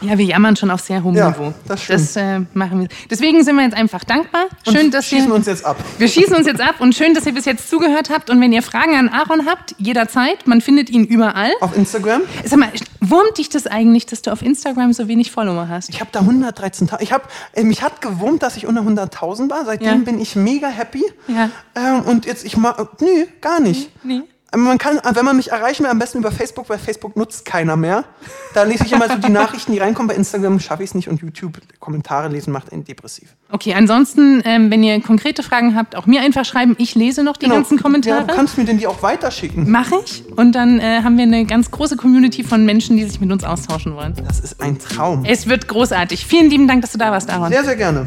Ja, 0.00 0.16
wir 0.16 0.24
jammern 0.24 0.56
schon 0.56 0.70
auf 0.70 0.80
sehr 0.80 1.02
hohem 1.04 1.14
Ja, 1.14 1.30
Niveau. 1.30 1.52
das 1.68 1.82
stimmt. 1.82 2.00
Das 2.00 2.16
äh, 2.16 2.40
machen 2.54 2.80
wir. 2.80 2.88
Deswegen 3.10 3.44
sind 3.44 3.54
wir 3.56 3.62
jetzt 3.64 3.76
einfach 3.76 4.02
dankbar. 4.04 4.46
Schön, 4.66 4.86
und 4.86 4.94
dass 4.94 5.06
schießen 5.06 5.28
ihr, 5.28 5.34
uns 5.34 5.46
jetzt 5.46 5.64
ab. 5.64 5.76
wir 5.98 6.08
schießen 6.08 6.34
uns 6.34 6.46
jetzt 6.46 6.60
ab 6.62 6.76
und 6.80 6.94
schön, 6.94 7.14
dass 7.14 7.26
ihr 7.26 7.34
bis 7.34 7.44
jetzt 7.44 7.68
zugehört 7.68 8.08
habt. 8.10 8.30
Und 8.30 8.40
wenn 8.40 8.52
ihr 8.52 8.62
Fragen 8.62 8.96
an 8.96 9.08
Aaron 9.10 9.46
habt, 9.46 9.74
jederzeit. 9.78 10.46
Man 10.46 10.60
findet 10.60 10.88
ihn 10.88 11.04
überall. 11.04 11.50
Auf 11.60 11.76
Instagram. 11.76 12.22
Sag 12.44 12.58
mal, 12.58 12.70
wurmt 13.00 13.36
dich 13.38 13.48
das 13.50 13.66
eigentlich, 13.66 14.06
dass 14.06 14.22
du 14.22 14.32
auf 14.32 14.40
Instagram 14.42 14.92
so 14.92 15.08
wenig 15.08 15.30
Follower 15.30 15.68
hast? 15.68 15.90
Ich 15.90 16.00
habe 16.00 16.10
da 16.10 16.20
113.000. 16.20 17.00
Ich 17.00 17.12
habe, 17.12 17.24
äh, 17.52 17.62
mich 17.62 17.82
hat 17.82 18.00
gewurmt, 18.00 18.42
dass 18.42 18.56
ich 18.56 18.66
unter 18.66 18.80
100.000 18.82 19.50
war. 19.50 19.64
Seitdem 19.66 19.86
Ja. 19.88 19.94
bin 19.96 20.18
ich 20.20 20.34
mega 20.36 20.68
happy. 20.68 21.04
Ja. 21.28 21.50
Ähm, 21.76 22.02
und 22.06 22.24
jetzt 22.24 22.44
ich 22.44 22.56
mal, 22.56 22.74
nö, 23.00 23.26
gar 23.40 23.60
nicht. 23.60 23.90
Nee. 24.04 24.22
Man 24.54 24.76
kann, 24.76 25.00
wenn 25.14 25.24
man 25.24 25.36
mich 25.36 25.50
erreichen 25.50 25.84
will, 25.84 25.90
am 25.90 25.98
besten 25.98 26.18
über 26.18 26.30
Facebook, 26.30 26.68
weil 26.68 26.78
Facebook 26.78 27.16
nutzt 27.16 27.46
keiner 27.46 27.74
mehr. 27.76 28.04
Da 28.52 28.64
lese 28.64 28.84
ich 28.84 28.92
immer 28.92 29.08
so 29.08 29.14
die 29.16 29.30
Nachrichten, 29.32 29.72
die 29.72 29.78
reinkommen. 29.78 30.08
Bei 30.08 30.14
Instagram 30.14 30.60
schaffe 30.60 30.82
ich 30.82 30.90
es 30.90 30.94
nicht 30.94 31.08
und 31.08 31.22
YouTube 31.22 31.58
Kommentare 31.80 32.28
lesen 32.28 32.52
macht 32.52 32.70
einen 32.70 32.84
depressiv. 32.84 33.34
Okay, 33.50 33.72
ansonsten, 33.72 34.42
ähm, 34.44 34.70
wenn 34.70 34.82
ihr 34.82 35.00
konkrete 35.00 35.42
Fragen 35.42 35.74
habt, 35.74 35.96
auch 35.96 36.04
mir 36.06 36.20
einfach 36.20 36.44
schreiben. 36.44 36.74
Ich 36.78 36.94
lese 36.94 37.22
noch 37.22 37.38
die 37.38 37.48
ganzen 37.48 37.76
Ja, 37.78 37.82
Kommentare. 37.82 38.26
du 38.26 38.34
kannst 38.34 38.58
mir 38.58 38.64
denn 38.64 38.76
die 38.76 38.86
auch 38.86 39.02
weiterschicken. 39.02 39.70
Mache 39.70 39.94
ich. 40.04 40.22
Und 40.36 40.52
dann 40.52 40.78
äh, 40.80 41.00
haben 41.02 41.16
wir 41.16 41.24
eine 41.24 41.46
ganz 41.46 41.70
große 41.70 41.96
Community 41.96 42.44
von 42.44 42.66
Menschen, 42.66 42.98
die 42.98 43.04
sich 43.04 43.20
mit 43.20 43.32
uns 43.32 43.44
austauschen 43.44 43.94
wollen. 43.96 44.14
Das 44.26 44.38
ist 44.40 44.60
ein 44.60 44.78
Traum. 44.78 45.24
Es 45.24 45.48
wird 45.48 45.66
großartig. 45.68 46.26
Vielen 46.26 46.50
lieben 46.50 46.68
Dank, 46.68 46.82
dass 46.82 46.92
du 46.92 46.98
da 46.98 47.10
warst, 47.10 47.30
Aaron. 47.30 47.50
Sehr, 47.50 47.64
sehr 47.64 47.76
gerne. 47.76 48.06